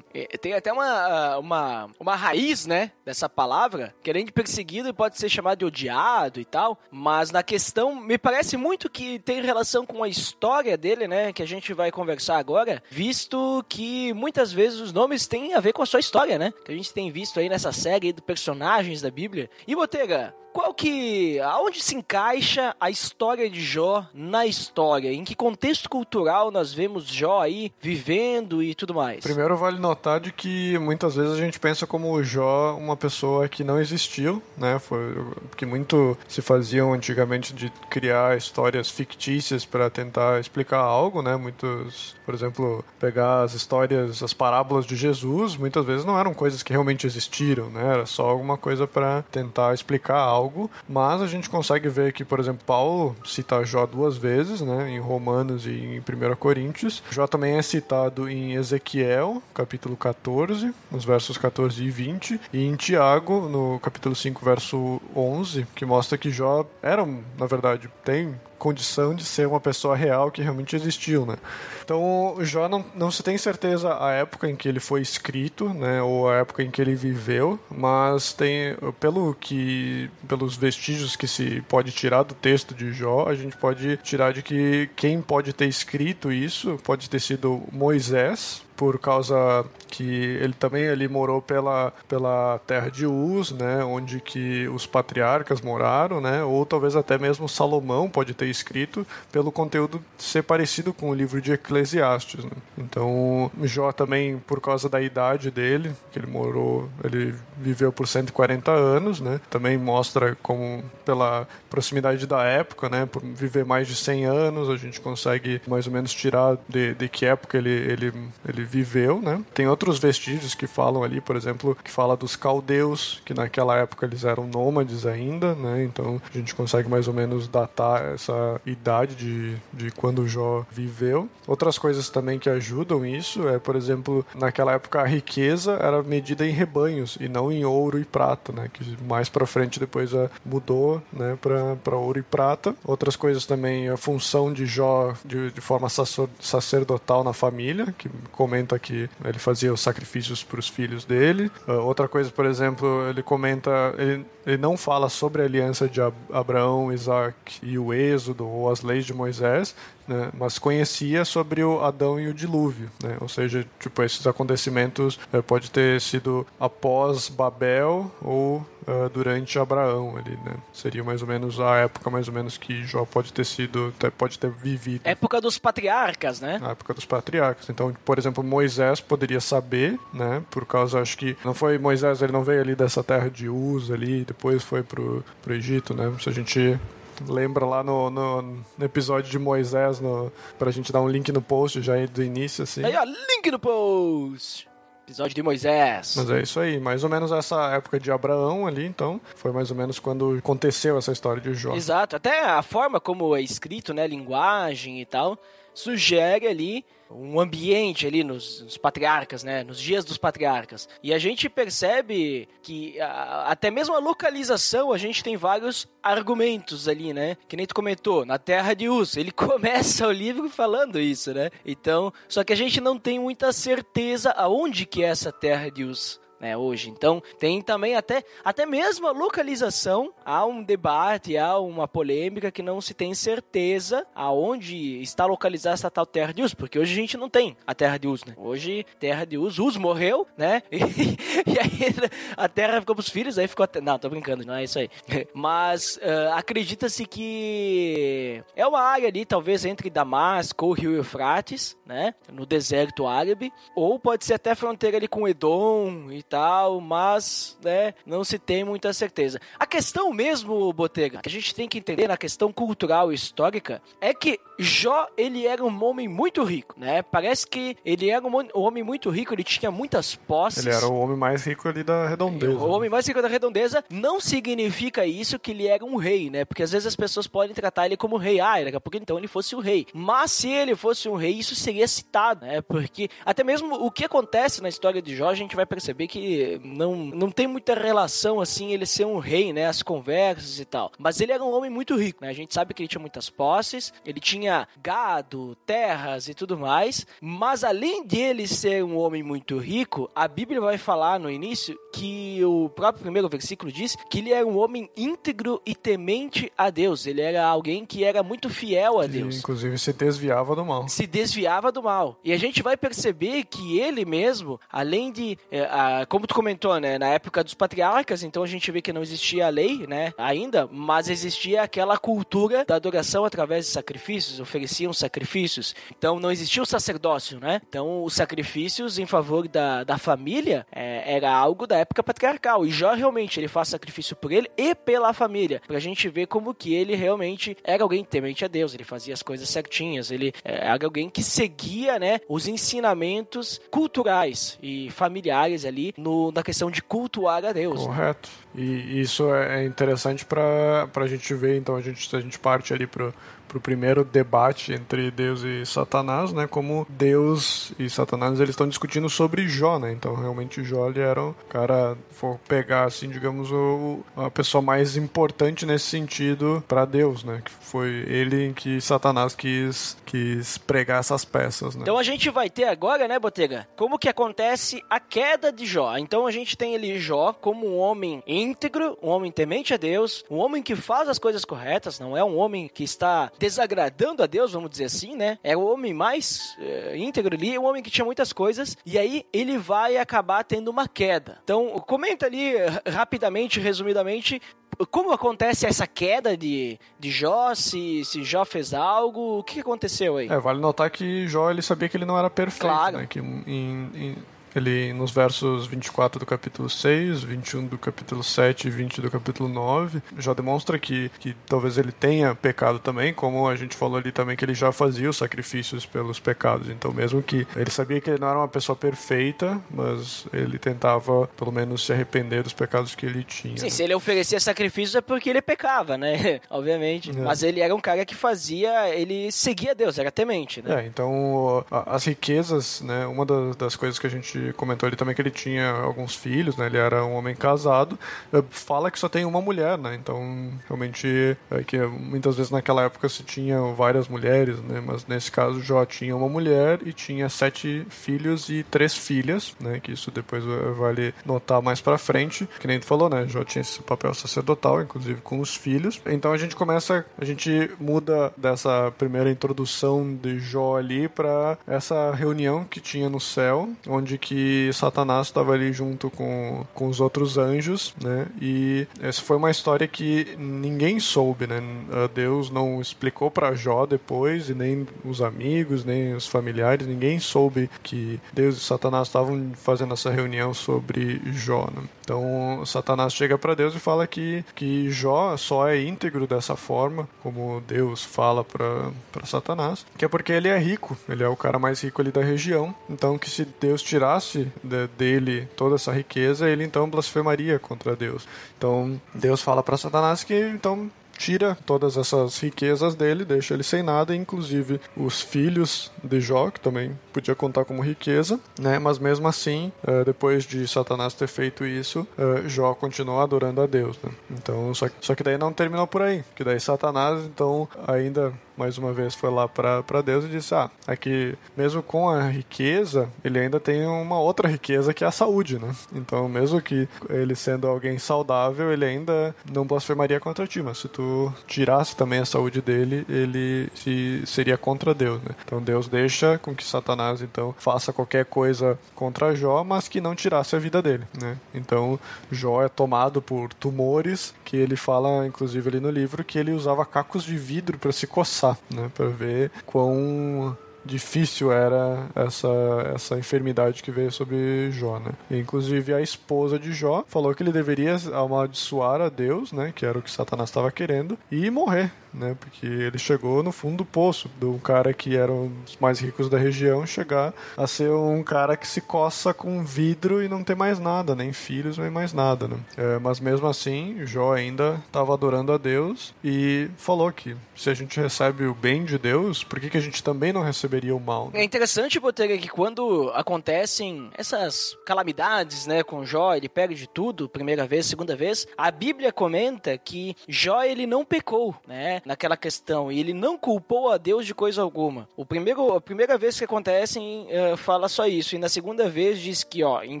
e, 0.14 0.38
tem 0.38 0.52
até 0.52 0.72
uma, 0.72 1.38
uma, 1.38 1.90
uma 1.98 2.16
raiz, 2.16 2.66
né? 2.66 2.92
Dessa 3.04 3.28
palavra, 3.28 3.94
que 4.02 4.10
além 4.10 4.24
de 4.24 4.32
perseguido 4.32 4.94
pode 4.94 5.18
ser 5.18 5.28
chamado 5.28 5.58
de 5.58 5.64
odiado 5.64 6.40
e 6.40 6.44
tal, 6.44 6.78
mas 6.90 7.30
na 7.30 7.42
questão, 7.42 7.94
me 7.94 8.18
parece 8.18 8.56
muito 8.56 8.90
que 8.90 9.18
tem 9.18 9.40
relação 9.42 9.84
com 9.86 10.02
a 10.02 10.08
história 10.08 10.76
dele, 10.76 11.08
né? 11.08 11.32
Que 11.32 11.42
a 11.42 11.46
gente 11.46 11.72
vai 11.72 11.90
conversar 11.90 12.38
agora, 12.38 12.82
visto 12.90 13.64
que 13.68 14.12
muitas 14.12 14.52
vezes 14.52 14.80
os 14.80 14.92
nomes 14.92 15.26
têm 15.26 15.54
a 15.54 15.60
ver 15.60 15.72
com 15.72 15.82
a 15.82 15.86
sua 15.86 16.00
história, 16.00 16.38
né? 16.38 16.52
Que 16.64 16.72
a 16.72 16.74
gente 16.74 16.92
tem 16.92 17.10
visto 17.10 17.40
aí 17.40 17.48
nessa 17.48 17.72
série 17.72 18.12
de 18.12 18.22
personagens 18.22 19.02
da 19.02 19.10
Bíblia. 19.10 19.50
E 19.66 19.74
Botega, 19.74 20.34
qual 20.52 20.74
que. 20.74 21.38
aonde 21.40 21.82
se 21.82 21.94
encaixa 21.94 22.74
a 22.80 22.90
história 22.90 23.48
de 23.48 23.60
Jó 23.62 24.04
na 24.14 24.46
história? 24.46 25.12
Em 25.12 25.24
que 25.24 25.34
contexto 25.34 25.88
cultural 25.88 26.50
nós 26.50 26.72
vemos 26.72 27.06
Jó 27.06 27.40
aí 27.40 27.72
vivendo 27.80 28.62
e 28.62 28.74
tudo 28.74 28.94
mais? 28.94 29.20
Primeiro 29.20 29.56
vale 29.56 29.78
notar 29.78 30.20
de 30.20 30.32
que 30.32 30.78
muitas 30.78 31.14
vezes 31.14 31.32
a 31.32 31.36
gente 31.36 31.58
pensa 31.58 31.86
como 31.86 32.22
Jó 32.22 32.76
uma 32.76 32.96
pessoa 32.96 33.48
que 33.48 33.64
não 33.64 33.80
existiu, 33.80 34.42
né? 34.56 34.78
Foi 34.78 35.16
que 35.56 35.66
muito 35.66 36.16
se 36.28 36.42
faziam 36.42 36.92
antigamente 36.92 37.52
de 37.52 37.70
criar 37.88 38.36
histórias 38.36 38.90
fictícias 38.90 39.64
para 39.64 39.90
tentar 39.90 40.40
explicar 40.40 40.78
algo, 40.78 41.22
né? 41.22 41.36
Muitos, 41.36 42.16
por 42.24 42.34
exemplo, 42.34 42.84
pegar 42.98 43.42
as 43.42 43.54
histórias, 43.54 44.22
as 44.22 44.32
parábolas 44.32 44.86
de 44.86 44.96
Jesus, 44.96 45.56
muitas 45.56 45.84
vezes 45.84 46.04
não 46.04 46.18
eram 46.18 46.34
coisas 46.34 46.62
que 46.62 46.72
realmente 46.72 47.06
existiram, 47.06 47.70
né? 47.70 47.94
Era 47.94 48.06
só 48.06 48.28
alguma 48.28 48.56
coisa 48.56 48.86
para 48.86 49.22
tentar 49.30 49.74
explicar 49.74 50.18
algo, 50.18 50.39
mas 50.88 51.20
a 51.20 51.26
gente 51.26 51.50
consegue 51.50 51.88
ver 51.88 52.12
que, 52.12 52.24
por 52.24 52.38
exemplo, 52.38 52.62
Paulo 52.66 53.16
cita 53.24 53.64
Jó 53.64 53.86
duas 53.86 54.16
vezes, 54.16 54.60
né? 54.60 54.90
Em 54.90 54.98
Romanos 54.98 55.66
e 55.66 55.70
em 55.70 55.98
1 55.98 56.36
Coríntios. 56.36 57.02
Jó 57.10 57.26
também 57.26 57.56
é 57.56 57.62
citado 57.62 58.28
em 58.28 58.54
Ezequiel, 58.54 59.42
capítulo 59.54 59.96
14, 59.96 60.72
nos 60.90 61.04
versos 61.04 61.36
14 61.36 61.82
e 61.82 61.90
20, 61.90 62.40
e 62.52 62.64
em 62.64 62.76
Tiago, 62.76 63.48
no 63.48 63.78
capítulo 63.80 64.14
5, 64.14 64.44
verso 64.44 65.00
11, 65.14 65.66
que 65.74 65.84
mostra 65.84 66.18
que 66.18 66.30
Jó 66.30 66.64
era, 66.82 67.06
na 67.38 67.46
verdade, 67.46 67.90
tem 68.04 68.34
condição 68.60 69.14
de 69.14 69.24
ser 69.24 69.48
uma 69.48 69.58
pessoa 69.58 69.96
real 69.96 70.30
que 70.30 70.42
realmente 70.42 70.76
existiu, 70.76 71.24
né? 71.24 71.36
Então, 71.82 72.36
Jó 72.42 72.68
não, 72.68 72.84
não 72.94 73.10
se 73.10 73.22
tem 73.22 73.38
certeza 73.38 73.96
a 73.98 74.12
época 74.12 74.48
em 74.48 74.54
que 74.54 74.68
ele 74.68 74.78
foi 74.78 75.00
escrito, 75.00 75.70
né, 75.70 76.02
ou 76.02 76.28
a 76.28 76.36
época 76.36 76.62
em 76.62 76.70
que 76.70 76.80
ele 76.80 76.94
viveu, 76.94 77.58
mas 77.70 78.32
tem 78.32 78.76
pelo 79.00 79.34
que 79.34 80.10
pelos 80.28 80.56
vestígios 80.56 81.16
que 81.16 81.26
se 81.26 81.62
pode 81.62 81.90
tirar 81.90 82.22
do 82.22 82.34
texto 82.34 82.74
de 82.74 82.92
Jó, 82.92 83.26
a 83.28 83.34
gente 83.34 83.56
pode 83.56 83.96
tirar 83.98 84.32
de 84.32 84.42
que 84.42 84.90
quem 84.94 85.22
pode 85.22 85.52
ter 85.52 85.66
escrito 85.66 86.30
isso 86.30 86.78
pode 86.84 87.08
ter 87.08 87.20
sido 87.20 87.62
Moisés, 87.72 88.62
por 88.80 88.98
causa 88.98 89.62
que 89.88 90.38
ele 90.40 90.54
também 90.54 90.88
ali 90.88 91.06
morou 91.06 91.42
pela, 91.42 91.92
pela 92.08 92.58
terra 92.66 92.88
de 92.88 93.04
Uz, 93.04 93.50
né, 93.52 93.84
onde 93.84 94.20
que 94.20 94.66
os 94.68 94.86
patriarcas 94.86 95.60
moraram, 95.60 96.18
né, 96.18 96.42
ou 96.42 96.64
talvez 96.64 96.96
até 96.96 97.18
mesmo 97.18 97.46
Salomão 97.46 98.08
pode 98.08 98.32
ter 98.32 98.46
escrito 98.46 99.06
pelo 99.30 99.52
conteúdo 99.52 100.02
ser 100.16 100.44
parecido 100.44 100.94
com 100.94 101.10
o 101.10 101.14
livro 101.14 101.42
de 101.42 101.52
Eclesiastes. 101.52 102.42
Né. 102.42 102.52
Então 102.78 103.50
Jó 103.64 103.92
também 103.92 104.38
por 104.46 104.62
causa 104.62 104.88
da 104.88 105.02
idade 105.02 105.50
dele, 105.50 105.92
que 106.10 106.18
ele 106.18 106.26
morou, 106.26 106.88
ele 107.04 107.34
viveu 107.58 107.92
por 107.92 108.08
140 108.08 108.70
anos, 108.70 109.20
né, 109.20 109.42
também 109.50 109.76
mostra 109.76 110.38
como 110.42 110.82
pela 111.04 111.46
proximidade 111.68 112.26
da 112.26 112.44
época, 112.44 112.88
né, 112.88 113.04
por 113.04 113.20
viver 113.22 113.66
mais 113.66 113.86
de 113.86 113.94
100 113.94 114.24
anos, 114.24 114.70
a 114.70 114.76
gente 114.78 115.02
consegue 115.02 115.60
mais 115.66 115.86
ou 115.86 115.92
menos 115.92 116.14
tirar 116.14 116.56
de, 116.66 116.94
de 116.94 117.08
que 117.10 117.26
época 117.26 117.58
ele, 117.58 117.68
ele, 117.68 118.12
ele 118.48 118.69
viveu, 118.70 119.20
né? 119.20 119.42
Tem 119.52 119.66
outros 119.66 119.98
vestígios 119.98 120.54
que 120.54 120.66
falam 120.66 121.02
ali, 121.02 121.20
por 121.20 121.34
exemplo, 121.34 121.76
que 121.82 121.90
fala 121.90 122.16
dos 122.16 122.36
caldeus, 122.36 123.20
que 123.24 123.34
naquela 123.34 123.76
época 123.76 124.06
eles 124.06 124.24
eram 124.24 124.46
nômades 124.46 125.04
ainda, 125.04 125.54
né? 125.54 125.84
Então 125.84 126.22
a 126.32 126.38
gente 126.38 126.54
consegue 126.54 126.88
mais 126.88 127.08
ou 127.08 127.14
menos 127.14 127.48
datar 127.48 128.14
essa 128.14 128.60
idade 128.64 129.16
de, 129.16 129.56
de 129.72 129.90
quando 129.90 130.28
Jó 130.28 130.64
viveu. 130.70 131.28
Outras 131.46 131.78
coisas 131.78 132.08
também 132.08 132.38
que 132.38 132.48
ajudam 132.48 133.04
isso 133.04 133.48
é, 133.48 133.58
por 133.58 133.74
exemplo, 133.74 134.24
naquela 134.34 134.72
época 134.72 135.00
a 135.00 135.06
riqueza 135.06 135.72
era 135.72 136.02
medida 136.02 136.46
em 136.46 136.52
rebanhos 136.52 137.18
e 137.20 137.28
não 137.28 137.50
em 137.50 137.64
ouro 137.64 137.98
e 137.98 138.04
prata, 138.04 138.52
né? 138.52 138.70
Que 138.72 138.96
mais 139.02 139.28
para 139.28 139.46
frente 139.46 139.80
depois 139.80 140.10
mudou, 140.44 141.02
né? 141.12 141.36
Para 141.82 141.96
ouro 141.96 142.18
e 142.18 142.22
prata. 142.22 142.74
Outras 142.84 143.16
coisas 143.16 143.44
também 143.44 143.88
a 143.88 143.96
função 143.96 144.52
de 144.52 144.66
Jó 144.66 145.14
de, 145.24 145.50
de 145.50 145.60
forma 145.60 145.88
sacerdotal 145.88 147.24
na 147.24 147.32
família, 147.32 147.94
que 147.98 148.08
comenta 148.30 148.59
que 148.78 149.08
ele 149.24 149.38
fazia 149.38 149.72
os 149.72 149.80
sacrifícios 149.80 150.42
para 150.42 150.58
os 150.58 150.68
filhos 150.68 151.04
dele. 151.04 151.50
Uh, 151.66 151.72
outra 151.80 152.08
coisa, 152.08 152.30
por 152.30 152.46
exemplo, 152.46 153.08
ele 153.08 153.22
comenta, 153.22 153.94
ele, 153.98 154.24
ele 154.46 154.58
não 154.58 154.76
fala 154.76 155.08
sobre 155.08 155.42
a 155.42 155.44
aliança 155.44 155.88
de 155.88 156.00
Abraão, 156.32 156.92
Isaac 156.92 157.34
e 157.62 157.78
o 157.78 157.92
Êxodo 157.92 158.46
ou 158.46 158.70
as 158.70 158.82
leis 158.82 159.04
de 159.04 159.14
Moisés, 159.14 159.74
né, 160.10 160.30
mas 160.36 160.58
conhecia 160.58 161.24
sobre 161.24 161.62
o 161.62 161.80
Adão 161.80 162.18
e 162.18 162.26
o 162.26 162.34
dilúvio, 162.34 162.90
né, 163.02 163.16
ou 163.20 163.28
seja, 163.28 163.64
tipo 163.78 164.02
esses 164.02 164.26
acontecimentos 164.26 165.18
uh, 165.32 165.40
pode 165.42 165.70
ter 165.70 166.00
sido 166.00 166.44
após 166.58 167.28
Babel 167.28 168.10
ou 168.20 168.56
uh, 168.58 169.08
durante 169.14 169.56
Abraão 169.56 170.16
ali, 170.16 170.36
né, 170.44 170.56
seria 170.72 171.04
mais 171.04 171.22
ou 171.22 171.28
menos 171.28 171.60
a 171.60 171.76
época 171.76 172.10
mais 172.10 172.26
ou 172.26 172.34
menos 172.34 172.58
que 172.58 172.82
Jó 172.82 173.04
pode 173.04 173.32
ter 173.32 173.44
sido, 173.44 173.94
pode 174.18 174.36
ter 174.38 174.50
vivido. 174.50 175.02
Época 175.04 175.40
dos 175.40 175.58
patriarcas, 175.58 176.40
né? 176.40 176.58
A 176.62 176.70
época 176.70 176.94
dos 176.94 177.04
patriarcas. 177.04 177.68
Então, 177.68 177.94
por 178.04 178.18
exemplo, 178.18 178.42
Moisés 178.42 179.00
poderia 179.00 179.40
saber, 179.40 179.98
né, 180.12 180.42
por 180.50 180.66
causa 180.66 181.00
acho 181.00 181.16
que 181.16 181.36
não 181.44 181.54
foi 181.54 181.78
Moisés, 181.78 182.20
ele 182.20 182.32
não 182.32 182.42
veio 182.42 182.60
ali 182.60 182.74
dessa 182.74 183.04
terra 183.04 183.30
de 183.30 183.48
Uz 183.48 183.90
ali, 183.90 184.24
depois 184.24 184.64
foi 184.64 184.82
pro, 184.82 185.24
pro 185.40 185.54
Egito, 185.54 185.94
né? 185.94 186.12
Se 186.20 186.28
a 186.28 186.32
gente 186.32 186.78
lembra 187.28 187.64
lá 187.66 187.82
no, 187.82 188.10
no, 188.10 188.42
no, 188.42 188.84
episódio 188.84 189.30
de 189.30 189.38
Moisés, 189.38 190.00
no, 190.00 190.32
pra 190.58 190.70
gente 190.70 190.92
dar 190.92 191.00
um 191.00 191.08
link 191.08 191.30
no 191.32 191.42
post 191.42 191.80
já 191.82 191.94
do 192.06 192.22
início, 192.22 192.64
assim. 192.64 192.84
Aí, 192.84 192.96
ó, 192.96 193.04
link 193.04 193.50
no 193.50 193.58
post! 193.58 194.68
Episódio 195.06 195.34
de 195.34 195.42
Moisés. 195.42 196.14
Mas 196.16 196.30
é 196.30 196.42
isso 196.42 196.60
aí, 196.60 196.78
mais 196.78 197.02
ou 197.02 197.10
menos 197.10 197.32
essa 197.32 197.72
época 197.72 197.98
de 197.98 198.12
Abraão 198.12 198.64
ali, 198.64 198.86
então, 198.86 199.20
foi 199.34 199.50
mais 199.50 199.68
ou 199.68 199.76
menos 199.76 199.98
quando 199.98 200.36
aconteceu 200.38 200.96
essa 200.96 201.10
história 201.10 201.42
de 201.42 201.52
Jó. 201.52 201.74
Exato, 201.74 202.14
até 202.14 202.44
a 202.44 202.62
forma 202.62 203.00
como 203.00 203.34
é 203.34 203.42
escrito, 203.42 203.92
né, 203.92 204.06
linguagem 204.06 205.00
e 205.00 205.04
tal, 205.04 205.36
sugere 205.74 206.46
ali 206.46 206.84
um 207.10 207.40
ambiente 207.40 208.06
ali 208.06 208.22
nos, 208.22 208.62
nos, 208.62 208.76
patriarcas, 208.76 209.42
né? 209.42 209.64
Nos 209.64 209.80
dias 209.80 210.04
dos 210.04 210.16
patriarcas. 210.16 210.88
E 211.02 211.12
a 211.12 211.18
gente 211.18 211.48
percebe 211.48 212.48
que 212.62 213.00
a, 213.00 213.50
até 213.50 213.70
mesmo 213.70 213.94
a 213.94 213.98
localização 213.98 214.92
a 214.92 214.98
gente 214.98 215.22
tem 215.22 215.36
vários 215.36 215.88
argumentos 216.02 216.88
ali, 216.88 217.12
né? 217.12 217.36
Que 217.48 217.56
nem 217.56 217.66
tu 217.66 217.74
comentou, 217.74 218.24
na 218.24 218.38
terra 218.38 218.74
de 218.74 218.88
Uz. 218.88 219.16
Ele 219.16 219.32
começa 219.32 220.06
o 220.06 220.12
livro 220.12 220.48
falando 220.48 221.00
isso, 221.00 221.34
né? 221.34 221.50
Então, 221.64 222.12
só 222.28 222.44
que 222.44 222.52
a 222.52 222.56
gente 222.56 222.80
não 222.80 222.98
tem 222.98 223.18
muita 223.18 223.52
certeza 223.52 224.30
aonde 224.30 224.86
que 224.86 225.02
é 225.02 225.08
essa 225.08 225.32
terra 225.32 225.70
de 225.70 225.84
Uz 225.84 226.20
né, 226.40 226.56
hoje. 226.56 226.88
Então, 226.90 227.22
tem 227.38 227.60
também 227.60 227.94
até, 227.94 228.24
até 228.42 228.64
mesmo 228.64 229.06
a 229.06 229.12
localização, 229.12 230.12
há 230.24 230.44
um 230.44 230.62
debate, 230.62 231.36
há 231.36 231.58
uma 231.58 231.86
polêmica 231.86 232.50
que 232.50 232.62
não 232.62 232.80
se 232.80 232.94
tem 232.94 233.14
certeza 233.14 234.06
aonde 234.14 235.00
está 235.02 235.26
localizada 235.26 235.74
essa 235.74 235.90
tal 235.90 236.06
terra 236.06 236.32
de 236.32 236.42
Uz, 236.42 236.54
porque 236.54 236.78
hoje 236.78 236.92
a 236.92 236.96
gente 236.96 237.16
não 237.16 237.28
tem 237.28 237.56
a 237.66 237.74
terra 237.74 237.98
de 237.98 238.08
Uz, 238.08 238.24
né? 238.24 238.34
Hoje, 238.36 238.86
terra 238.98 239.24
de 239.24 239.36
Uz, 239.36 239.58
Uz 239.58 239.76
morreu, 239.76 240.26
né? 240.36 240.62
E, 240.80 241.52
e 241.52 241.58
aí 241.58 242.10
a 242.36 242.48
terra 242.48 242.80
ficou 242.80 242.94
pros 242.94 243.08
filhos, 243.08 243.38
aí 243.38 243.46
ficou... 243.46 243.68
Não, 243.82 243.98
tô 243.98 244.08
brincando, 244.08 244.44
não 244.44 244.54
é 244.54 244.64
isso 244.64 244.78
aí. 244.78 244.88
Mas 245.34 245.96
uh, 245.96 246.32
acredita-se 246.34 247.04
que 247.06 248.42
é 248.56 248.66
uma 248.66 248.80
área 248.80 249.08
ali, 249.08 249.24
talvez 249.24 249.64
entre 249.64 249.90
Damasco 249.90 250.66
ou 250.66 250.72
Rio 250.72 250.94
Eufrates, 250.94 251.76
né? 251.84 252.14
No 252.32 252.46
deserto 252.46 253.06
árabe, 253.06 253.52
ou 253.74 253.98
pode 253.98 254.24
ser 254.24 254.34
até 254.34 254.54
fronteira 254.54 254.96
ali 254.96 255.08
com 255.08 255.28
Edom 255.28 256.10
e 256.10 256.22
tal, 256.30 256.80
mas, 256.80 257.58
né, 257.62 257.92
não 258.06 258.22
se 258.22 258.38
tem 258.38 258.62
muita 258.62 258.92
certeza. 258.92 259.40
A 259.58 259.66
questão 259.66 260.12
mesmo, 260.12 260.72
Botega, 260.72 261.20
que 261.20 261.28
a 261.28 261.32
gente 261.32 261.52
tem 261.52 261.68
que 261.68 261.78
entender 261.78 262.06
na 262.06 262.16
questão 262.16 262.52
cultural 262.52 263.10
e 263.10 263.16
histórica, 263.16 263.82
é 264.00 264.14
que 264.14 264.38
Jó, 264.60 265.08
ele 265.16 265.46
era 265.46 265.64
um 265.64 265.84
homem 265.84 266.06
muito 266.06 266.44
rico, 266.44 266.74
né? 266.78 267.02
Parece 267.02 267.46
que 267.46 267.76
ele 267.84 268.10
era 268.10 268.24
um 268.26 268.48
homem 268.54 268.82
muito 268.82 269.08
rico, 269.10 269.34
ele 269.34 269.42
tinha 269.42 269.70
muitas 269.70 270.14
posses. 270.14 270.64
Ele 270.66 270.74
era 270.74 270.86
o 270.86 270.98
homem 270.98 271.16
mais 271.16 271.44
rico 271.44 271.68
ali 271.68 271.82
da 271.82 272.06
redondeza. 272.06 272.52
O 272.52 272.70
homem 272.70 272.90
mais 272.90 273.06
rico 273.06 273.22
da 273.22 273.28
redondeza 273.28 273.82
não 273.90 274.20
significa 274.20 275.06
isso 275.06 275.38
que 275.38 275.52
ele 275.52 275.66
era 275.66 275.84
um 275.84 275.96
rei, 275.96 276.28
né? 276.28 276.44
Porque 276.44 276.62
às 276.62 276.72
vezes 276.72 276.86
as 276.86 276.96
pessoas 276.96 277.26
podem 277.26 277.54
tratar 277.54 277.86
ele 277.86 277.96
como 277.96 278.16
rei. 278.16 278.40
Ah, 278.40 278.62
daqui 278.62 278.76
a 278.76 278.80
pouco 278.80 278.98
então 278.98 279.16
ele 279.16 279.28
fosse 279.28 279.54
o 279.56 279.60
rei. 279.60 279.86
Mas 279.94 280.32
se 280.32 280.50
ele 280.50 280.76
fosse 280.76 281.08
um 281.08 281.16
rei, 281.16 281.32
isso 281.32 281.54
seria 281.54 281.88
citado, 281.88 282.44
né? 282.44 282.60
Porque 282.60 283.08
até 283.24 283.42
mesmo 283.42 283.74
o 283.74 283.90
que 283.90 284.04
acontece 284.04 284.62
na 284.62 284.68
história 284.68 285.00
de 285.00 285.16
Jó, 285.16 285.30
a 285.30 285.34
gente 285.34 285.56
vai 285.56 285.64
perceber 285.64 286.06
que 286.06 286.60
não, 286.62 286.96
não 286.96 287.30
tem 287.30 287.46
muita 287.46 287.74
relação 287.74 288.40
assim 288.40 288.72
ele 288.72 288.84
ser 288.84 289.06
um 289.06 289.18
rei, 289.18 289.52
né? 289.52 289.66
As 289.66 289.82
conversas 289.82 290.60
e 290.60 290.64
tal. 290.64 290.92
Mas 290.98 291.20
ele 291.20 291.32
era 291.32 291.42
um 291.42 291.52
homem 291.52 291.70
muito 291.70 291.96
rico, 291.96 292.22
né? 292.22 292.28
A 292.28 292.34
gente 292.34 292.52
sabe 292.52 292.74
que 292.74 292.82
ele 292.82 292.88
tinha 292.88 293.00
muitas 293.00 293.30
posses, 293.30 293.92
ele 294.04 294.20
tinha 294.20 294.49
tinha 294.50 294.68
gado, 294.82 295.56
terras 295.64 296.28
e 296.28 296.34
tudo 296.34 296.58
mais, 296.58 297.06
mas 297.20 297.62
além 297.62 298.04
de 298.06 298.18
ele 298.18 298.46
ser 298.46 298.82
um 298.84 298.96
homem 298.98 299.22
muito 299.22 299.58
rico, 299.58 300.10
a 300.14 300.26
Bíblia 300.26 300.60
vai 300.60 300.76
falar 300.76 301.20
no 301.20 301.30
início 301.30 301.78
que 301.92 302.44
o 302.44 302.68
próprio 302.68 303.02
primeiro 303.02 303.28
versículo 303.28 303.70
diz 303.70 303.96
que 304.08 304.18
ele 304.18 304.32
era 304.32 304.46
um 304.46 304.58
homem 304.58 304.90
íntegro 304.96 305.60
e 305.64 305.74
temente 305.74 306.52
a 306.56 306.70
Deus. 306.70 307.06
Ele 307.06 307.20
era 307.20 307.46
alguém 307.46 307.86
que 307.86 308.04
era 308.04 308.22
muito 308.22 308.48
fiel 308.48 309.00
a 309.00 309.06
Deus. 309.06 309.36
E, 309.36 309.38
inclusive 309.38 309.78
se 309.78 309.92
desviava 309.92 310.56
do 310.56 310.64
mal. 310.64 310.88
Se 310.88 311.06
desviava 311.06 311.70
do 311.70 311.82
mal. 311.82 312.18
E 312.24 312.32
a 312.32 312.36
gente 312.36 312.62
vai 312.62 312.76
perceber 312.76 313.44
que 313.44 313.78
ele 313.78 314.04
mesmo, 314.04 314.58
além 314.70 315.12
de, 315.12 315.38
é, 315.50 315.62
a, 315.62 316.06
como 316.06 316.26
tu 316.26 316.34
comentou, 316.34 316.78
né, 316.80 316.98
na 316.98 317.08
época 317.08 317.44
dos 317.44 317.54
patriarcas, 317.54 318.22
então 318.22 318.42
a 318.42 318.46
gente 318.46 318.70
vê 318.70 318.82
que 318.82 318.92
não 318.92 319.02
existia 319.02 319.46
a 319.46 319.50
lei, 319.50 319.86
né, 319.86 320.12
ainda, 320.18 320.68
mas 320.70 321.08
existia 321.08 321.62
aquela 321.62 321.98
cultura 321.98 322.64
da 322.64 322.76
adoração 322.76 323.24
através 323.24 323.66
de 323.66 323.72
sacrifícios, 323.72 324.39
ofereciam 324.40 324.92
sacrifícios. 324.92 325.74
Então 325.96 326.18
não 326.18 326.30
existia 326.30 326.62
o 326.62 326.66
sacerdócio, 326.66 327.38
né? 327.38 327.60
Então 327.68 328.02
os 328.02 328.14
sacrifícios 328.14 328.98
em 328.98 329.06
favor 329.06 329.46
da, 329.48 329.84
da 329.84 329.98
família 329.98 330.66
é, 330.72 331.16
era 331.16 331.32
algo 331.32 331.66
da 331.66 331.76
época 331.76 332.02
patriarcal. 332.02 332.66
E 332.66 332.70
Jó 332.70 332.94
realmente 332.94 333.38
ele 333.38 333.48
faz 333.48 333.68
sacrifício 333.68 334.16
por 334.16 334.32
ele 334.32 334.50
e 334.56 334.74
pela 334.74 335.12
família. 335.12 335.60
Pra 335.66 335.78
gente 335.78 336.08
ver 336.08 336.26
como 336.26 336.54
que 336.54 336.74
ele 336.74 336.94
realmente 336.94 337.56
era 337.62 337.82
alguém 337.82 338.04
temente 338.04 338.44
a 338.44 338.48
Deus. 338.48 338.74
Ele 338.74 338.84
fazia 338.84 339.14
as 339.14 339.22
coisas 339.22 339.48
certinhas. 339.48 340.10
Ele 340.10 340.32
é, 340.44 340.68
era 340.68 340.84
alguém 340.84 341.08
que 341.08 341.22
seguia, 341.22 341.98
né, 341.98 342.20
os 342.28 342.48
ensinamentos 342.48 343.60
culturais 343.70 344.58
e 344.62 344.90
familiares 344.90 345.64
ali 345.64 345.94
no, 345.96 346.32
na 346.32 346.42
questão 346.42 346.70
de 346.70 346.82
cultuar 346.82 347.44
a 347.44 347.52
Deus. 347.52 347.80
Correto. 347.82 348.28
E 348.54 349.00
isso 349.00 349.32
é 349.32 349.64
interessante 349.64 350.24
para 350.24 350.88
a 350.94 351.06
gente 351.06 351.32
ver, 351.34 351.56
então 351.56 351.76
a 351.76 351.80
gente, 351.80 352.14
a 352.16 352.20
gente 352.20 352.38
parte 352.38 352.74
ali 352.74 352.86
pro 352.86 353.14
para 353.50 353.58
o 353.58 353.60
primeiro 353.60 354.04
debate 354.04 354.72
entre 354.72 355.10
Deus 355.10 355.42
e 355.42 355.66
Satanás, 355.66 356.32
né? 356.32 356.46
Como 356.46 356.86
Deus 356.88 357.72
e 357.76 357.90
Satanás 357.90 358.38
eles 358.38 358.50
estão 358.50 358.68
discutindo 358.68 359.08
sobre 359.08 359.48
Jó, 359.48 359.76
né? 359.76 359.90
Então 359.92 360.14
realmente 360.14 360.62
Jó 360.62 360.88
ele 360.88 361.00
era 361.00 361.20
um 361.20 361.34
cara, 361.48 361.98
for 362.12 362.38
pegar 362.46 362.84
assim, 362.84 363.08
digamos, 363.08 363.50
o, 363.50 364.04
a 364.16 364.30
pessoa 364.30 364.62
mais 364.62 364.96
importante 364.96 365.66
nesse 365.66 365.86
sentido 365.86 366.62
para 366.68 366.84
Deus, 366.84 367.24
né? 367.24 367.42
Que 367.44 367.50
foi 367.50 367.88
ele 368.06 368.46
em 368.46 368.52
que 368.52 368.80
Satanás 368.80 369.34
quis, 369.34 369.96
quis 370.06 370.56
pregar 370.56 371.00
essas 371.00 371.24
peças, 371.24 371.74
né? 371.74 371.82
Então 371.82 371.98
a 371.98 372.04
gente 372.04 372.30
vai 372.30 372.48
ter 372.48 372.64
agora, 372.64 373.08
né, 373.08 373.18
Botega? 373.18 373.66
Como 373.76 373.98
que 373.98 374.08
acontece 374.08 374.80
a 374.88 375.00
queda 375.00 375.50
de 375.50 375.66
Jó. 375.66 375.96
Então 375.96 376.24
a 376.24 376.30
gente 376.30 376.56
tem 376.56 376.76
ali 376.76 377.00
Jó 377.00 377.32
como 377.32 377.66
um 377.66 377.78
homem 377.78 378.22
íntegro, 378.26 378.96
um 379.02 379.08
homem 379.08 379.32
temente 379.32 379.74
a 379.74 379.76
Deus, 379.76 380.24
um 380.30 380.36
homem 380.36 380.62
que 380.62 380.76
faz 380.76 381.08
as 381.08 381.18
coisas 381.18 381.44
corretas, 381.44 381.98
não 381.98 382.16
é 382.16 382.22
um 382.22 382.36
homem 382.36 382.70
que 382.72 382.84
está 382.84 383.30
desagradando 383.40 384.22
a 384.22 384.26
Deus, 384.26 384.52
vamos 384.52 384.70
dizer 384.70 384.84
assim, 384.84 385.16
né? 385.16 385.38
É 385.42 385.56
o 385.56 385.64
homem 385.64 385.94
mais 385.94 386.54
é, 386.60 386.96
íntegro 386.96 387.34
ali, 387.34 387.58
um 387.58 387.64
homem 387.64 387.82
que 387.82 387.90
tinha 387.90 388.04
muitas 388.04 388.34
coisas, 388.34 388.76
e 388.84 388.98
aí 388.98 389.24
ele 389.32 389.56
vai 389.56 389.96
acabar 389.96 390.44
tendo 390.44 390.68
uma 390.68 390.86
queda. 390.86 391.38
Então, 391.42 391.70
comenta 391.86 392.26
ali 392.26 392.52
rapidamente, 392.86 393.58
resumidamente, 393.58 394.42
como 394.90 395.10
acontece 395.12 395.66
essa 395.66 395.86
queda 395.86 396.36
de, 396.36 396.78
de 396.98 397.10
Jó, 397.10 397.54
se, 397.54 398.04
se 398.04 398.22
Jó 398.22 398.44
fez 398.44 398.74
algo, 398.74 399.38
o 399.38 399.42
que 399.42 399.60
aconteceu 399.60 400.18
aí? 400.18 400.28
É, 400.28 400.38
vale 400.38 400.60
notar 400.60 400.90
que 400.90 401.26
Jó 401.26 401.50
ele 401.50 401.62
sabia 401.62 401.88
que 401.88 401.96
ele 401.96 402.04
não 402.04 402.18
era 402.18 402.28
perfeito, 402.28 402.72
claro. 402.72 402.98
né? 402.98 403.06
Que 403.08 403.20
em, 403.20 403.90
em 403.94 404.16
Ele, 404.54 404.92
nos 404.92 405.10
versos 405.10 405.66
24 405.66 406.18
do 406.20 406.26
capítulo 406.26 406.68
6, 406.68 407.22
21 407.22 407.66
do 407.66 407.78
capítulo 407.78 408.22
7 408.22 408.68
e 408.68 408.70
20 408.70 409.00
do 409.00 409.10
capítulo 409.10 409.48
9, 409.48 410.02
já 410.18 410.32
demonstra 410.34 410.78
que, 410.78 411.10
que 411.20 411.34
talvez 411.46 411.78
ele 411.78 411.92
tenha 411.92 412.34
pecado 412.34 412.78
também, 412.78 413.12
como 413.14 413.48
a 413.48 413.54
gente 413.56 413.76
falou 413.76 413.98
ali 413.98 414.10
também 414.12 414.36
que 414.36 414.44
ele 414.44 414.54
já 414.54 414.72
fazia 414.72 415.08
os 415.10 415.16
sacrifícios 415.16 415.86
pelos 415.86 416.18
pecados. 416.18 416.68
Então, 416.68 416.92
mesmo 416.92 417.22
que 417.22 417.46
ele 417.56 417.70
sabia 417.70 418.00
que 418.00 418.10
ele 418.10 418.18
não 418.18 418.28
era 418.28 418.38
uma 418.38 418.48
pessoa 418.48 418.74
perfeita, 418.76 419.60
mas 419.70 420.26
ele 420.32 420.58
tentava, 420.58 421.26
pelo 421.36 421.52
menos, 421.52 421.86
se 421.86 421.92
arrepender 421.92 422.42
dos 422.42 422.52
pecados 422.52 422.94
que 422.94 423.06
ele 423.06 423.22
tinha. 423.24 423.56
Sim, 423.56 423.64
né? 423.64 423.70
se 423.70 423.82
ele 423.82 423.94
oferecia 423.94 424.40
sacrifícios 424.40 424.94
é 424.96 425.00
porque 425.00 425.30
ele 425.30 425.42
pecava, 425.42 425.96
né? 425.96 426.40
Obviamente. 426.50 427.10
É. 427.10 427.14
Mas 427.22 427.42
ele 427.42 427.60
era 427.60 427.74
um 427.74 427.80
cara 427.80 428.04
que 428.04 428.14
fazia, 428.14 428.88
ele 428.94 429.30
seguia 429.30 429.74
Deus, 429.74 429.98
era 429.98 430.10
temente, 430.10 430.60
né? 430.62 430.82
É, 430.82 430.86
então 430.86 431.64
as 431.70 432.04
riquezas, 432.04 432.80
né, 432.80 433.06
uma 433.06 433.24
da- 433.24 433.52
das 433.56 433.76
coisas 433.76 433.98
que 433.98 434.06
a 434.06 434.10
gente 434.10 434.39
comentou 434.56 434.86
ali 434.86 434.96
também 434.96 435.14
que 435.14 435.22
ele 435.22 435.30
tinha 435.30 435.70
alguns 435.70 436.14
filhos, 436.14 436.56
né, 436.56 436.66
ele 436.66 436.78
era 436.78 437.04
um 437.04 437.14
homem 437.14 437.34
casado, 437.34 437.98
eh, 438.32 438.42
fala 438.50 438.90
que 438.90 438.98
só 438.98 439.08
tem 439.08 439.24
uma 439.24 439.40
mulher, 439.40 439.78
né, 439.78 439.94
então 439.94 440.50
realmente 440.68 441.36
é 441.50 441.62
que 441.62 441.78
muitas 441.78 442.36
vezes 442.36 442.50
naquela 442.50 442.84
época 442.84 443.08
se 443.08 443.22
tinha 443.22 443.60
várias 443.74 444.08
mulheres, 444.08 444.60
né, 444.60 444.82
mas 444.84 445.06
nesse 445.06 445.30
caso 445.30 445.60
Jó 445.62 445.84
tinha 445.84 446.16
uma 446.16 446.28
mulher 446.28 446.80
e 446.84 446.92
tinha 446.92 447.28
sete 447.28 447.86
filhos 447.88 448.48
e 448.48 448.62
três 448.64 448.96
filhas, 448.96 449.54
né, 449.60 449.80
que 449.80 449.92
isso 449.92 450.10
depois 450.10 450.44
eh, 450.44 450.72
vale 450.78 451.14
notar 451.24 451.62
mais 451.62 451.80
pra 451.80 451.98
frente, 451.98 452.48
que 452.58 452.66
nem 452.66 452.80
tu 452.80 452.86
falou, 452.86 453.08
né, 453.08 453.26
Jó 453.26 453.44
tinha 453.44 453.62
esse 453.62 453.80
papel 453.82 454.12
sacerdotal, 454.14 454.80
inclusive 454.82 455.20
com 455.20 455.40
os 455.40 455.54
filhos, 455.54 456.00
então 456.06 456.32
a 456.32 456.36
gente 456.36 456.56
começa, 456.56 457.04
a 457.18 457.24
gente 457.24 457.70
muda 457.78 458.32
dessa 458.36 458.92
primeira 458.98 459.30
introdução 459.30 460.14
de 460.14 460.38
Jó 460.38 460.76
ali 460.76 461.08
para 461.08 461.58
essa 461.66 462.12
reunião 462.12 462.64
que 462.64 462.80
tinha 462.80 463.08
no 463.08 463.20
céu, 463.20 463.68
onde 463.86 464.18
que 464.18 464.29
Satanás 464.72 465.28
estava 465.28 465.52
ali 465.52 465.72
junto 465.72 466.10
com, 466.10 466.64
com 466.74 466.88
os 466.88 467.00
outros 467.00 467.38
anjos, 467.38 467.94
né? 468.02 468.26
E 468.40 468.86
essa 469.00 469.22
foi 469.22 469.36
uma 469.36 469.50
história 469.50 469.86
que 469.86 470.36
ninguém 470.38 471.00
soube, 471.00 471.46
né? 471.46 471.60
Ah, 471.92 472.08
Deus 472.12 472.50
não 472.50 472.80
explicou 472.80 473.30
para 473.30 473.54
Jó 473.54 473.86
depois 473.86 474.48
e 474.48 474.54
nem 474.54 474.86
os 475.04 475.20
amigos, 475.22 475.84
nem 475.84 476.14
os 476.14 476.26
familiares, 476.26 476.86
ninguém 476.86 477.18
soube 477.18 477.70
que 477.82 478.20
Deus 478.32 478.56
e 478.56 478.60
Satanás 478.60 479.08
estavam 479.08 479.52
fazendo 479.54 479.94
essa 479.94 480.10
reunião 480.10 480.52
sobre 480.54 481.20
Jó, 481.32 481.68
né? 481.74 481.82
Então 482.02 482.64
Satanás 482.66 483.12
chega 483.12 483.38
para 483.38 483.54
Deus 483.54 483.74
e 483.74 483.78
fala 483.78 484.06
que, 484.06 484.44
que 484.54 484.90
Jó 484.90 485.36
só 485.36 485.68
é 485.68 485.80
íntegro 485.80 486.26
dessa 486.26 486.56
forma, 486.56 487.08
como 487.22 487.62
Deus 487.66 488.02
fala 488.02 488.42
para 488.42 488.90
Satanás, 489.24 489.86
que 489.96 490.04
é 490.04 490.08
porque 490.08 490.32
ele 490.32 490.48
é 490.48 490.58
rico, 490.58 490.96
ele 491.08 491.22
é 491.22 491.28
o 491.28 491.36
cara 491.36 491.58
mais 491.58 491.80
rico 491.82 492.00
ali 492.00 492.10
da 492.10 492.22
região. 492.22 492.74
Então 492.88 493.16
que 493.16 493.30
se 493.30 493.46
Deus 493.60 493.82
tirasse 493.82 494.19
de- 494.62 494.86
dele 494.98 495.48
toda 495.56 495.74
essa 495.76 495.92
riqueza, 495.92 496.48
ele 496.48 496.64
então 496.64 496.88
blasfemaria 496.88 497.58
contra 497.58 497.96
Deus. 497.96 498.26
Então 498.56 499.00
Deus 499.14 499.42
fala 499.42 499.62
para 499.62 499.76
Satanás 499.76 500.22
que 500.24 500.34
então 500.34 500.90
tira 501.18 501.54
todas 501.66 501.98
essas 501.98 502.38
riquezas 502.38 502.94
dele, 502.94 503.26
deixa 503.26 503.52
ele 503.52 503.62
sem 503.62 503.82
nada, 503.82 504.16
inclusive 504.16 504.80
os 504.96 505.20
filhos 505.20 505.92
de 506.02 506.18
Jó, 506.18 506.50
que 506.50 506.58
também 506.58 506.98
podia 507.12 507.34
contar 507.34 507.66
como 507.66 507.82
riqueza, 507.82 508.40
né? 508.58 508.78
Mas 508.78 508.98
mesmo 508.98 509.28
assim, 509.28 509.70
eh, 509.86 510.02
depois 510.02 510.44
de 510.44 510.66
Satanás 510.66 511.12
ter 511.12 511.28
feito 511.28 511.66
isso, 511.66 512.08
eh, 512.16 512.48
Jó 512.48 512.72
continuou 512.72 513.20
adorando 513.20 513.60
a 513.60 513.66
Deus, 513.66 513.98
né? 514.02 514.10
Então, 514.30 514.72
só, 514.74 514.88
só 514.98 515.14
que 515.14 515.22
daí 515.22 515.36
não 515.36 515.52
terminou 515.52 515.86
por 515.86 516.00
aí, 516.00 516.24
que 516.34 516.42
daí 516.42 516.58
Satanás, 516.58 517.22
então, 517.26 517.68
ainda 517.86 518.32
mais 518.60 518.76
uma 518.76 518.92
vez 518.92 519.14
foi 519.14 519.30
lá 519.30 519.48
para 519.48 520.02
Deus 520.04 520.26
e 520.26 520.28
disse: 520.28 520.54
Ah, 520.54 520.70
aqui, 520.86 521.34
mesmo 521.56 521.82
com 521.82 522.10
a 522.10 522.28
riqueza, 522.28 523.08
ele 523.24 523.38
ainda 523.38 523.58
tem 523.58 523.86
uma 523.86 524.20
outra 524.20 524.46
riqueza 524.46 524.92
que 524.92 525.02
é 525.02 525.06
a 525.06 525.10
saúde, 525.10 525.58
né? 525.58 525.74
Então, 525.94 526.28
mesmo 526.28 526.60
que 526.60 526.86
ele 527.08 527.34
sendo 527.34 527.66
alguém 527.66 527.98
saudável, 527.98 528.70
ele 528.70 528.84
ainda 528.84 529.34
não 529.50 529.64
blasfemaria 529.64 530.20
contra 530.20 530.46
ti, 530.46 530.62
mas 530.62 530.76
se 530.76 530.88
tu 530.88 531.32
tirasse 531.46 531.96
também 531.96 532.18
a 532.18 532.26
saúde 532.26 532.60
dele, 532.60 533.06
ele 533.08 533.70
se, 533.74 534.22
seria 534.26 534.58
contra 534.58 534.92
Deus, 534.92 535.22
né? 535.22 535.34
Então, 535.42 535.62
Deus 535.62 535.88
deixa 535.88 536.36
com 536.38 536.54
que 536.54 536.62
Satanás, 536.62 537.22
então, 537.22 537.54
faça 537.58 537.94
qualquer 537.94 538.26
coisa 538.26 538.78
contra 538.94 539.34
Jó, 539.34 539.64
mas 539.64 539.88
que 539.88 540.02
não 540.02 540.14
tirasse 540.14 540.54
a 540.54 540.58
vida 540.58 540.82
dele, 540.82 541.04
né? 541.18 541.38
Então, 541.54 541.98
Jó 542.30 542.62
é 542.62 542.68
tomado 542.68 543.22
por 543.22 543.54
tumores, 543.54 544.34
que 544.44 544.56
ele 544.56 544.76
fala, 544.76 545.26
inclusive, 545.26 545.66
ali 545.68 545.80
no 545.80 545.90
livro, 545.90 546.22
que 546.22 546.38
ele 546.38 546.52
usava 546.52 546.84
cacos 546.84 547.24
de 547.24 547.36
vidro 547.36 547.78
para 547.78 547.92
se 547.92 548.06
coçar, 548.06 548.49
né? 548.74 548.90
Para 548.94 549.08
ver 549.08 549.50
quão 549.66 550.56
difícil 550.84 551.52
era 551.52 552.06
essa, 552.14 552.48
essa 552.94 553.18
enfermidade 553.18 553.82
que 553.82 553.90
veio 553.90 554.10
sobre 554.10 554.70
Jó, 554.72 554.98
né? 554.98 555.12
E, 555.30 555.38
inclusive 555.38 555.94
a 555.94 556.00
esposa 556.00 556.58
de 556.58 556.72
Jó 556.72 557.04
falou 557.06 557.34
que 557.34 557.42
ele 557.42 557.52
deveria 557.52 557.96
amaldiçoar 558.12 559.00
a 559.00 559.08
Deus, 559.08 559.52
né? 559.52 559.72
Que 559.74 559.86
era 559.86 559.98
o 559.98 560.02
que 560.02 560.10
Satanás 560.10 560.48
estava 560.48 560.70
querendo 560.70 561.18
e 561.30 561.50
morrer, 561.50 561.90
né? 562.12 562.36
Porque 562.38 562.66
ele 562.66 562.98
chegou 562.98 563.42
no 563.42 563.52
fundo 563.52 563.78
do 563.78 563.84
poço 563.84 564.30
do 564.38 564.58
cara 564.58 564.92
que 564.92 565.16
era 565.16 565.32
um 565.32 565.48
dos 565.64 565.76
mais 565.76 566.00
ricos 566.00 566.28
da 566.28 566.38
região 566.38 566.86
chegar 566.86 567.32
a 567.56 567.66
ser 567.66 567.90
um 567.90 568.22
cara 568.22 568.56
que 568.56 568.66
se 568.66 568.80
coça 568.80 569.32
com 569.32 569.64
vidro 569.64 570.22
e 570.22 570.28
não 570.28 570.44
ter 570.44 570.54
mais 570.54 570.78
nada, 570.78 571.14
nem 571.14 571.32
filhos 571.32 571.78
nem 571.78 571.90
mais 571.90 572.12
nada, 572.12 572.48
né? 572.48 572.56
É, 572.76 572.98
mas 572.98 573.20
mesmo 573.20 573.46
assim, 573.46 574.04
Jó 574.04 574.32
ainda 574.32 574.80
estava 574.86 575.14
adorando 575.14 575.52
a 575.52 575.58
Deus 575.58 576.14
e 576.24 576.68
falou 576.76 577.10
que 577.12 577.36
se 577.56 577.70
a 577.70 577.74
gente 577.74 577.98
recebe 578.00 578.44
o 578.44 578.54
bem 578.54 578.84
de 578.84 578.98
Deus, 578.98 579.44
por 579.44 579.60
que, 579.60 579.70
que 579.70 579.78
a 579.78 579.80
gente 579.80 580.02
também 580.02 580.32
não 580.32 580.42
receberia 580.42 580.69
mal? 581.00 581.30
É 581.34 581.42
interessante, 581.42 581.98
Botega, 581.98 582.36
que 582.38 582.48
quando 582.48 583.10
acontecem 583.14 584.10
essas 584.16 584.76
calamidades, 584.84 585.66
né, 585.66 585.82
com 585.82 586.04
Jó, 586.04 586.34
ele 586.34 586.48
perde 586.48 586.86
tudo, 586.86 587.28
primeira 587.28 587.66
vez, 587.66 587.86
segunda 587.86 588.14
vez, 588.14 588.46
a 588.56 588.70
Bíblia 588.70 589.12
comenta 589.12 589.76
que 589.76 590.14
Jó, 590.28 590.62
ele 590.62 590.86
não 590.86 591.04
pecou, 591.04 591.54
né, 591.66 592.02
naquela 592.04 592.36
questão, 592.36 592.90
e 592.90 593.00
ele 593.00 593.12
não 593.12 593.36
culpou 593.36 593.90
a 593.90 593.96
Deus 593.96 594.26
de 594.26 594.34
coisa 594.34 594.62
alguma. 594.62 595.08
O 595.16 595.24
primeiro, 595.24 595.74
a 595.74 595.80
primeira 595.80 596.16
vez 596.16 596.38
que 596.38 596.44
acontece, 596.44 597.00
eh, 597.28 597.56
fala 597.56 597.88
só 597.88 598.06
isso, 598.06 598.34
e 598.34 598.38
na 598.38 598.48
segunda 598.48 598.88
vez 598.88 599.18
diz 599.18 599.44
que, 599.44 599.62
ó, 599.62 599.82
em 599.82 600.00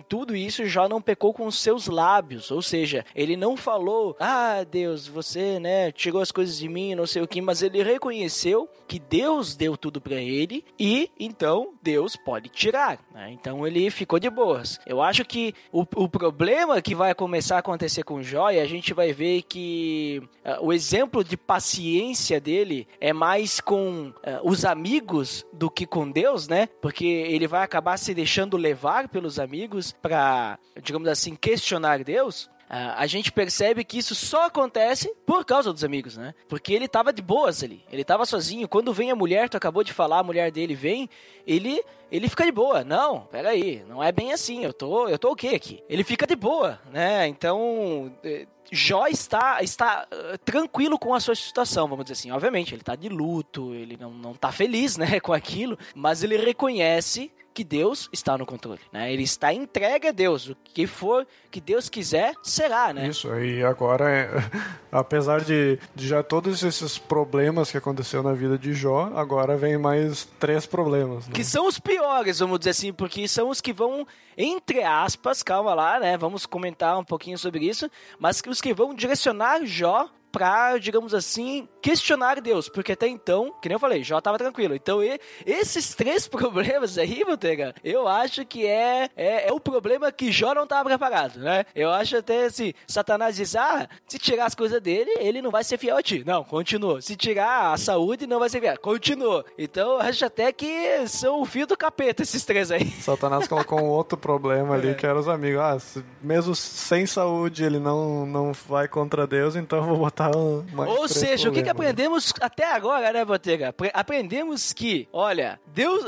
tudo 0.00 0.36
isso, 0.36 0.66
Jó 0.66 0.88
não 0.88 1.00
pecou 1.00 1.32
com 1.32 1.46
os 1.46 1.60
seus 1.60 1.86
lábios, 1.86 2.50
ou 2.50 2.62
seja, 2.62 3.04
ele 3.14 3.36
não 3.36 3.56
falou, 3.56 4.16
ah, 4.18 4.64
Deus, 4.70 5.06
você, 5.06 5.58
né, 5.58 5.90
tirou 5.92 6.22
as 6.22 6.30
coisas 6.30 6.58
de 6.58 6.68
mim, 6.68 6.94
não 6.94 7.06
sei 7.06 7.22
o 7.22 7.28
que, 7.28 7.40
mas 7.40 7.62
ele 7.62 7.82
reconheceu 7.82 8.68
que 8.86 8.98
Deus 8.98 9.54
deu 9.54 9.76
tudo 9.76 10.00
pra 10.00 10.16
ele 10.16 10.59
e 10.78 11.10
então 11.18 11.74
Deus 11.82 12.16
pode 12.16 12.48
tirar. 12.48 12.98
né? 13.12 13.30
Então 13.32 13.66
ele 13.66 13.90
ficou 13.90 14.18
de 14.18 14.30
boas. 14.30 14.78
Eu 14.86 15.00
acho 15.02 15.24
que 15.24 15.54
o, 15.72 15.82
o 15.96 16.08
problema 16.08 16.80
que 16.80 16.94
vai 16.94 17.14
começar 17.14 17.56
a 17.56 17.60
acontecer 17.60 18.02
com 18.02 18.22
Jó, 18.22 18.50
e 18.50 18.60
a 18.60 18.66
gente 18.66 18.92
vai 18.94 19.12
ver 19.12 19.42
que 19.42 20.22
ah, 20.44 20.58
o 20.60 20.72
exemplo 20.72 21.22
de 21.24 21.36
paciência 21.36 22.40
dele 22.40 22.86
é 23.00 23.12
mais 23.12 23.60
com 23.60 24.12
ah, 24.24 24.40
os 24.42 24.64
amigos 24.64 25.44
do 25.52 25.70
que 25.70 25.86
com 25.86 26.10
Deus, 26.10 26.48
né? 26.48 26.68
Porque 26.80 27.04
ele 27.04 27.46
vai 27.46 27.62
acabar 27.62 27.96
se 27.96 28.14
deixando 28.14 28.56
levar 28.56 29.08
pelos 29.08 29.38
amigos 29.38 29.94
para, 30.00 30.58
digamos 30.82 31.08
assim, 31.08 31.34
questionar 31.34 32.02
Deus. 32.04 32.50
Ah, 32.72 32.94
a 33.02 33.06
gente 33.08 33.32
percebe 33.32 33.82
que 33.82 33.98
isso 33.98 34.14
só 34.14 34.46
acontece 34.46 35.12
por 35.26 35.44
causa 35.44 35.72
dos 35.72 35.82
amigos, 35.82 36.16
né? 36.16 36.32
Porque 36.48 36.72
ele 36.72 36.86
tava 36.86 37.12
de 37.12 37.20
boas 37.20 37.64
ali. 37.64 37.84
Ele 37.90 38.04
tava 38.04 38.24
sozinho. 38.24 38.68
Quando 38.68 38.94
vem 38.94 39.10
a 39.10 39.16
mulher, 39.16 39.48
tu 39.48 39.56
acabou 39.56 39.82
de 39.82 39.92
falar, 39.92 40.20
a 40.20 40.22
mulher 40.22 40.52
dele 40.52 40.76
vem, 40.76 41.10
ele 41.44 41.82
ele 42.12 42.28
fica 42.28 42.44
de 42.44 42.52
boa. 42.52 42.84
Não, 42.84 43.22
peraí, 43.22 43.82
não 43.88 44.00
é 44.00 44.12
bem 44.12 44.32
assim. 44.32 44.64
Eu 44.64 44.72
tô, 44.72 45.08
eu 45.08 45.18
tô 45.18 45.32
ok 45.32 45.52
aqui. 45.52 45.82
Ele 45.88 46.04
fica 46.04 46.28
de 46.28 46.36
boa, 46.36 46.80
né? 46.92 47.26
Então, 47.26 48.12
eh, 48.22 48.46
Jó 48.70 49.06
está, 49.06 49.62
está 49.62 50.06
eh, 50.10 50.38
tranquilo 50.44 50.98
com 50.98 51.14
a 51.14 51.20
sua 51.20 51.34
situação, 51.34 51.88
vamos 51.88 52.04
dizer 52.04 52.14
assim. 52.14 52.30
Obviamente, 52.30 52.74
ele 52.74 52.82
tá 52.82 52.94
de 52.94 53.08
luto, 53.08 53.74
ele 53.74 53.96
não, 53.96 54.10
não 54.10 54.34
tá 54.34 54.52
feliz, 54.52 54.96
né, 54.98 55.20
com 55.20 55.32
aquilo, 55.32 55.78
mas 55.94 56.22
ele 56.22 56.36
reconhece 56.36 57.30
que 57.52 57.64
Deus 57.64 58.08
está 58.12 58.38
no 58.38 58.46
controle, 58.46 58.80
né? 58.92 59.12
Ele 59.12 59.22
está 59.22 59.52
entregue 59.52 60.08
a 60.08 60.12
Deus. 60.12 60.48
O 60.48 60.56
que 60.64 60.86
for 60.86 61.26
que 61.50 61.60
Deus 61.60 61.88
quiser, 61.88 62.32
será, 62.42 62.92
né? 62.92 63.08
Isso, 63.08 63.28
e 63.38 63.64
agora, 63.64 64.08
é, 64.08 64.30
apesar 64.90 65.40
de, 65.40 65.78
de 65.94 66.06
já 66.06 66.22
todos 66.22 66.62
esses 66.62 66.96
problemas 66.96 67.70
que 67.70 67.76
aconteceu 67.76 68.22
na 68.22 68.32
vida 68.32 68.56
de 68.56 68.72
Jó, 68.72 69.12
agora 69.14 69.56
vem 69.56 69.76
mais 69.76 70.24
três 70.38 70.64
problemas. 70.64 71.26
Né? 71.26 71.34
Que 71.34 71.44
são 71.44 71.66
os 71.66 71.78
piores, 71.78 72.38
vamos 72.38 72.60
dizer 72.60 72.70
assim, 72.70 72.92
porque 72.92 73.26
são 73.26 73.48
os 73.48 73.60
que 73.60 73.72
vão, 73.72 74.06
entre 74.38 74.82
aspas, 74.82 75.42
calma 75.42 75.74
lá, 75.74 75.98
né? 75.98 76.16
Vamos 76.16 76.46
comentar 76.46 76.98
um 76.98 77.04
pouquinho 77.04 77.36
sobre 77.36 77.66
isso, 77.66 77.90
mas 78.18 78.40
que 78.40 78.48
os 78.48 78.59
que 78.60 78.74
vão 78.74 78.94
direcionar 78.94 79.64
Jó 79.64 80.08
pra, 80.30 80.78
digamos 80.78 81.14
assim, 81.14 81.68
questionar 81.80 82.40
Deus, 82.40 82.68
porque 82.68 82.92
até 82.92 83.08
então, 83.08 83.54
que 83.60 83.68
nem 83.68 83.74
eu 83.74 83.80
falei, 83.80 84.04
Jó 84.04 84.20
tava 84.20 84.38
tranquilo. 84.38 84.74
Então, 84.74 85.02
e, 85.02 85.18
esses 85.46 85.94
três 85.96 86.28
problemas 86.28 86.98
aí, 86.98 87.24
Botega, 87.24 87.74
eu 87.82 88.06
acho 88.06 88.44
que 88.44 88.66
é, 88.66 89.08
é, 89.16 89.48
é, 89.48 89.52
o 89.52 89.60
problema 89.60 90.12
que 90.12 90.30
Jó 90.30 90.54
não 90.54 90.66
tava 90.66 90.88
preparado, 90.88 91.40
né? 91.40 91.64
Eu 91.74 91.90
acho 91.90 92.16
até 92.16 92.48
se 92.50 92.74
Satanás 92.86 93.36
diz, 93.36 93.56
ah, 93.56 93.88
se 94.06 94.18
tirar 94.18 94.46
as 94.46 94.54
coisas 94.54 94.80
dele, 94.80 95.10
ele 95.18 95.42
não 95.42 95.50
vai 95.50 95.64
ser 95.64 95.78
fiel 95.78 95.96
a 95.96 96.02
ti. 96.02 96.22
Não, 96.26 96.44
continua. 96.44 97.00
Se 97.00 97.16
tirar 97.16 97.72
a 97.72 97.76
saúde, 97.76 98.26
não 98.26 98.38
vai 98.38 98.48
ser 98.48 98.60
fiel. 98.60 98.78
Continua. 98.80 99.44
Então, 99.58 99.92
eu 99.92 100.00
acho 100.00 100.24
até 100.24 100.52
que 100.52 101.06
são 101.08 101.40
o 101.40 101.44
fio 101.44 101.66
do 101.66 101.76
capeta 101.76 102.22
esses 102.22 102.44
três 102.44 102.70
aí. 102.70 102.90
Satanás 103.00 103.48
colocou 103.48 103.80
um 103.80 103.88
outro 103.88 104.18
problema 104.18 104.74
ali, 104.74 104.90
é. 104.90 104.94
que 104.94 105.06
era 105.06 105.18
os 105.18 105.28
amigos. 105.28 105.60
Ah, 105.60 105.78
mesmo 106.22 106.54
sem 106.54 107.06
saúde, 107.06 107.64
ele 107.64 107.78
não, 107.78 108.26
não 108.26 108.52
vai 108.52 108.88
contra 108.88 109.26
Deus, 109.26 109.56
então 109.56 109.78
eu 109.78 109.84
vou 109.84 109.96
botar 109.98 110.36
um, 110.36 110.64
Ou 110.76 111.08
seja, 111.08 111.48
o 111.48 111.52
que, 111.52 111.62
que 111.62 111.69
aprendemos 111.70 112.32
até 112.40 112.72
agora, 112.72 113.12
né, 113.12 113.24
Botega? 113.24 113.74
Aprendemos 113.92 114.72
que, 114.72 115.08
olha, 115.12 115.60
Deus, 115.66 116.04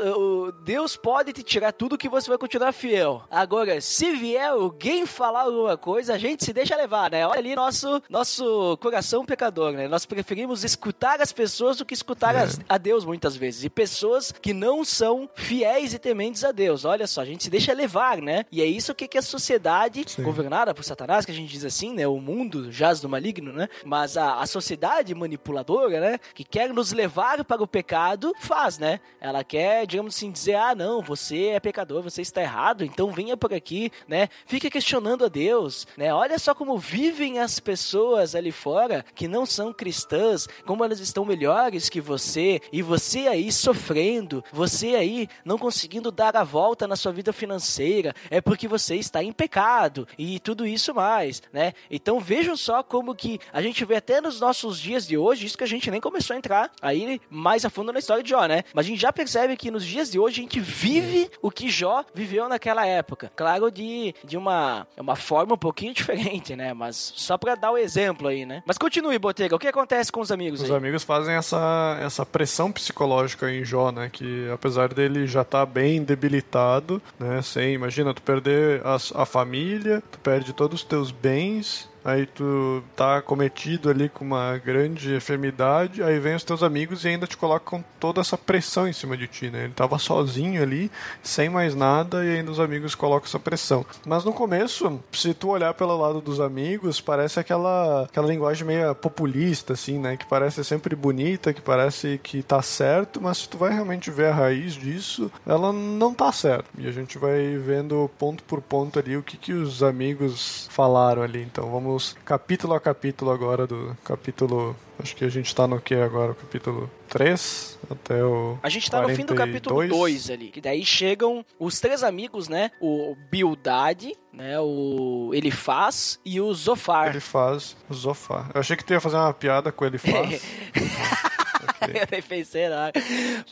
Deus 0.65 0.97
pode 0.97 1.33
te 1.33 1.43
tirar 1.43 1.73
tudo 1.73 1.99
que 1.99 2.09
você 2.09 2.29
vai 2.29 2.39
continuar 2.39 2.73
fiel. 2.73 3.23
Agora, 3.31 3.81
se 3.81 4.13
vier 4.13 4.51
alguém 4.51 5.07
falar 5.07 5.43
alguma 5.43 5.77
coisa, 5.77 6.15
a 6.15 6.19
gente 6.19 6.45
se 6.45 6.53
deixa 6.53 6.77
levar, 6.77 7.11
né? 7.11 7.27
Olha 7.27 7.39
ali 7.39 7.55
nosso, 7.55 8.03
nosso 8.09 8.77
coração 8.81 9.25
pecador, 9.25 9.73
né? 9.73 9.89
Nós 9.89 10.07
preferimos 10.07 10.65
escutar 10.65 11.21
as 11.21 11.33
pessoas 11.33 11.79
do 11.79 11.85
que 11.85 11.95
escutar 11.95 12.35
é. 12.35 12.49
a 12.69 12.79
Deus 12.79 13.05
muitas 13.05 13.37
vezes. 13.37 13.65
E 13.65 13.71
pessoas 13.71 14.33
que 14.33 14.53
não 14.53 14.85
são 14.85 15.29
fiéis 15.35 15.95
e 15.95 15.99
tementes 15.99 16.45
a 16.45 16.53
Deus. 16.53 16.85
Olha 16.85 17.07
só, 17.07 17.21
a 17.21 17.25
gente 17.25 17.45
se 17.45 17.51
deixa 17.51 17.73
levar, 17.73 18.19
né? 18.19 18.45
E 18.51 18.63
é 18.63 18.67
isso 18.67 18.95
que, 18.95 19.09
que 19.09 19.19
a 19.19 19.23
sociedade, 19.23 20.05
Sim. 20.07 20.23
governada 20.23 20.75
por 20.75 20.85
Satanás, 20.85 21.25
que 21.25 21.33
a 21.33 21.35
gente 21.35 21.53
diz 21.53 21.65
assim, 21.65 21.93
né? 21.93 22.07
O 22.07 22.21
mundo 22.21 22.71
jaz 22.71 23.01
do 23.01 23.09
maligno, 23.09 23.53
né? 23.53 23.69
Mas 23.85 24.17
a, 24.17 24.41
a 24.41 24.47
sociedade 24.47 25.15
manipuladora, 25.53 26.01
né? 26.01 26.19
Que 26.35 26.43
quer 26.43 26.73
nos 26.73 26.93
levar 26.93 27.45
para 27.45 27.63
o 27.63 27.67
pecado, 27.67 28.35
faz, 28.39 28.79
né? 28.79 29.01
Ela 29.21 29.45
quer, 29.45 29.87
digamos 29.87 30.17
assim, 30.17 30.31
dizer: 30.31 30.55
ah, 30.55 30.75
não, 30.75 31.03
você 31.03 31.49
é 31.49 31.61
pecador, 31.61 32.03
você 32.03 32.23
está 32.23 32.41
errado, 32.41 32.85
então 32.85 33.13
venha 33.13 33.37
por 33.37 33.53
aqui, 33.53 33.93
né? 34.09 34.29
Fica 34.47 34.71
questionando 34.71 35.25
a 35.25 35.29
Deus, 35.29 35.87
né? 35.97 36.13
Olha 36.13 36.39
só 36.39 36.55
como 36.55 36.79
vivem 36.79 37.39
as 37.39 37.61
pessoas 37.61 38.35
ali 38.35 38.51
fora 38.51 39.05
que 39.15 39.29
não 39.29 39.45
são 39.45 39.73
cristãs, 39.73 40.49
como 40.65 40.85
elas 40.85 41.01
estão 41.01 41.25
melhores 41.25 41.89
que 41.89 42.01
você, 42.01 42.61
e 42.73 42.81
você 42.83 43.29
aí 43.29 43.53
sofrendo, 43.53 44.43
você 44.53 44.95
aí 44.95 45.29
não 45.45 45.59
conseguindo 45.59 46.11
dar 46.11 46.37
a 46.37 46.45
volta 46.45 46.87
na 46.87 46.97
sua 46.97 47.13
vida 47.13 47.33
financeira, 47.33 48.15
é 48.31 48.41
porque 48.41 48.67
você 48.67 48.97
está 48.97 49.23
em 49.23 49.33
pecado 49.33 50.07
e 50.17 50.39
tudo 50.39 50.67
isso 50.67 50.95
mais, 50.95 51.43
né? 51.53 51.73
Então 51.91 52.19
vejam 52.19 52.57
só 52.57 52.83
como 52.83 53.15
que 53.15 53.39
a 53.53 53.61
gente 53.61 53.85
vê 53.85 53.97
até 53.97 54.21
nos 54.21 54.41
nossos 54.41 54.81
dias 54.81 55.07
de 55.07 55.17
hoje, 55.17 55.42
isso 55.47 55.59
que 55.59 55.65
a 55.65 55.69
gente 55.69 55.91
nem 55.91 56.01
começou 56.01 56.35
a 56.35 56.39
entrar 56.39 56.71
aí 56.81 57.21
mais 57.31 57.65
a 57.65 57.71
fundo 57.71 57.93
na 57.93 57.99
história 57.99 58.23
de 58.23 58.31
Jó, 58.31 58.47
né? 58.47 58.63
Mas 58.75 58.87
a 58.87 58.89
gente 58.89 59.01
já 59.01 59.13
percebe 59.13 59.57
que 59.57 59.71
nos 59.71 59.85
dias 59.85 60.11
de 60.11 60.19
hoje 60.19 60.41
a 60.41 60.43
gente 60.43 60.61
vive 60.61 61.31
o 61.41 61.51
que 61.51 61.69
Jó 61.69 62.05
viveu 62.15 62.49
naquela 62.49 62.87
época. 62.87 63.31
Claro, 63.35 63.71
de, 63.71 64.15
de 64.25 64.37
uma, 64.37 64.87
uma 64.97 65.17
forma 65.17 65.55
um 65.55 65.59
pouquinho 65.59 65.93
diferente, 65.95 66.57
né? 66.57 66.73
Mas 66.75 67.13
só 67.17 67.37
para 67.37 67.55
dar 67.55 67.73
o 67.73 67.79
exemplo 67.79 68.29
aí, 68.29 68.45
né? 68.45 68.63
Mas 68.67 68.79
continue, 68.79 69.19
Botega, 69.19 69.57
o 69.57 69.59
que 69.59 69.69
acontece 69.69 70.11
com 70.11 70.21
os 70.21 70.31
amigos 70.31 70.63
Os 70.63 70.71
aí? 70.71 70.77
amigos 70.77 71.03
fazem 71.05 71.35
essa, 71.35 71.99
essa 72.01 72.25
pressão 72.25 72.71
psicológica 72.73 73.51
em 73.51 73.65
Jó, 73.65 73.91
né? 73.91 74.09
Que 74.13 74.49
apesar 74.51 74.93
dele 74.93 75.27
já 75.27 75.43
estar 75.43 75.61
tá 75.61 75.67
bem 75.67 76.03
debilitado, 76.03 77.01
né? 77.19 77.43
Sem, 77.43 77.75
imagina, 77.75 78.15
tu 78.15 78.23
perder 78.23 78.83
a, 78.85 78.97
a 79.23 79.27
família, 79.27 80.03
tu 80.11 80.19
perde 80.19 80.53
todos 80.53 80.81
os 80.81 80.85
teus 80.87 81.11
bens, 81.11 81.89
aí 82.05 82.27
tu 82.27 82.83
tá 82.97 83.21
cometido 83.23 83.91
ali 83.91 84.09
com 84.09 84.25
uma 84.25 84.59
grande 84.59 85.15
enfermidade, 85.15 86.03
aí 86.03 86.19
vem 86.19 86.35
os 86.35 86.45
teus 86.45 86.63
amigos 86.63 87.05
e 87.05 87.09
ainda 87.09 87.27
te 87.27 87.37
colocam 87.37 87.85
toda 88.01 88.21
essa 88.21 88.37
pressão 88.37 88.89
em 88.89 88.93
cima 88.93 89.17
de 89.17 89.27
ti, 89.27 89.51
né? 89.51 89.65
Ele 89.65 89.73
tava 89.73 89.99
sozinho 89.99 90.63
ali, 90.63 90.91
sem 91.23 91.49
mais 91.49 91.75
nada, 91.75 92.25
e 92.25 92.37
ainda 92.37 92.51
os 92.51 92.61
amigos 92.61 92.95
colocam 92.95 93.27
essa 93.27 93.39
pressão. 93.39 93.85
Mas 94.07 94.25
no 94.25 94.33
começo, 94.33 95.01
se 95.13 95.35
tu 95.35 95.51
olhar 95.51 95.75
pelo 95.75 95.97
lado 95.97 96.21
dos 96.21 96.41
amigos, 96.41 97.01
parece 97.01 97.39
aquela, 97.39 98.05
aquela 98.05 98.27
linguagem 98.27 98.67
meio 98.67 98.95
populista, 98.95 99.75
assim, 99.75 99.99
né? 99.99 100.17
Que 100.17 100.27
parece 100.27 100.65
sempre 100.65 100.97
bonita, 100.97 101.53
que 101.53 101.61
parece 101.61 102.19
que 102.23 102.43
tá 102.43 102.63
certo, 102.63 103.21
mas 103.21 103.39
se 103.39 103.49
tu 103.49 103.59
vai 103.59 103.73
realmente 103.73 104.11
ver 104.11 104.27
a 104.27 104.35
raiz 104.35 104.75
disso, 104.75 105.31
ela 105.47 105.73
não 105.73 106.15
tá 106.15 106.33
certo. 106.33 106.67
E 106.79 106.87
a 106.87 106.93
gente 106.93 107.19
vai 107.19 107.57
vendo 107.57 108.11
ponto 108.19 108.43
por 108.45 108.61
ponto 108.61 108.99
ali 108.99 109.17
o 109.17 109.23
que, 109.23 109.37
que 109.37 109.53
os 109.53 109.83
amigos 109.83 110.69
falaram 110.71 111.23
ali. 111.23 111.43
Então 111.43 111.71
vamos 111.71 111.92
vamos 111.93 112.17
capítulo 112.25 112.75
a 112.75 112.81
capítulo 112.81 113.31
agora 113.31 113.67
do 113.67 113.97
capítulo. 114.03 114.75
Acho 114.99 115.15
que 115.15 115.25
a 115.25 115.29
gente 115.29 115.55
tá 115.55 115.67
no 115.67 115.81
que 115.81 115.95
agora? 115.95 116.33
O 116.33 116.35
capítulo 116.35 116.91
3 117.09 117.79
até 117.91 118.25
o. 118.25 118.59
A 118.63 118.69
gente 118.69 118.91
tá 118.91 118.99
42. 118.99 119.11
no 119.11 119.17
fim 119.17 119.27
do 119.27 119.35
capítulo 119.35 119.89
2 119.89 120.31
ali. 120.31 120.49
Que 120.49 120.61
daí 120.61 120.85
chegam 120.85 121.45
os 121.59 121.81
três 121.81 122.03
amigos, 122.03 122.49
né? 122.49 122.71
O 122.81 123.15
Bildade, 123.31 124.17
né? 124.33 124.59
O 124.61 125.31
Elifaz 125.35 126.19
e 126.25 126.41
o 126.41 126.53
Zofar. 126.55 127.09
Elifaz, 127.09 127.77
o 127.91 127.95
Zofar. 127.95 128.51
Eu 128.55 128.61
achei 128.61 128.77
que 128.77 128.85
tu 128.85 128.93
ia 128.93 129.01
fazer 129.01 129.17
uma 129.17 129.35
piada 129.35 129.71
com 129.71 129.85
o 129.85 129.87
Elifaz. 129.87 130.43
eu 131.83 132.07
nem 132.11 132.23
pensei 132.23 132.69
nada. 132.69 132.93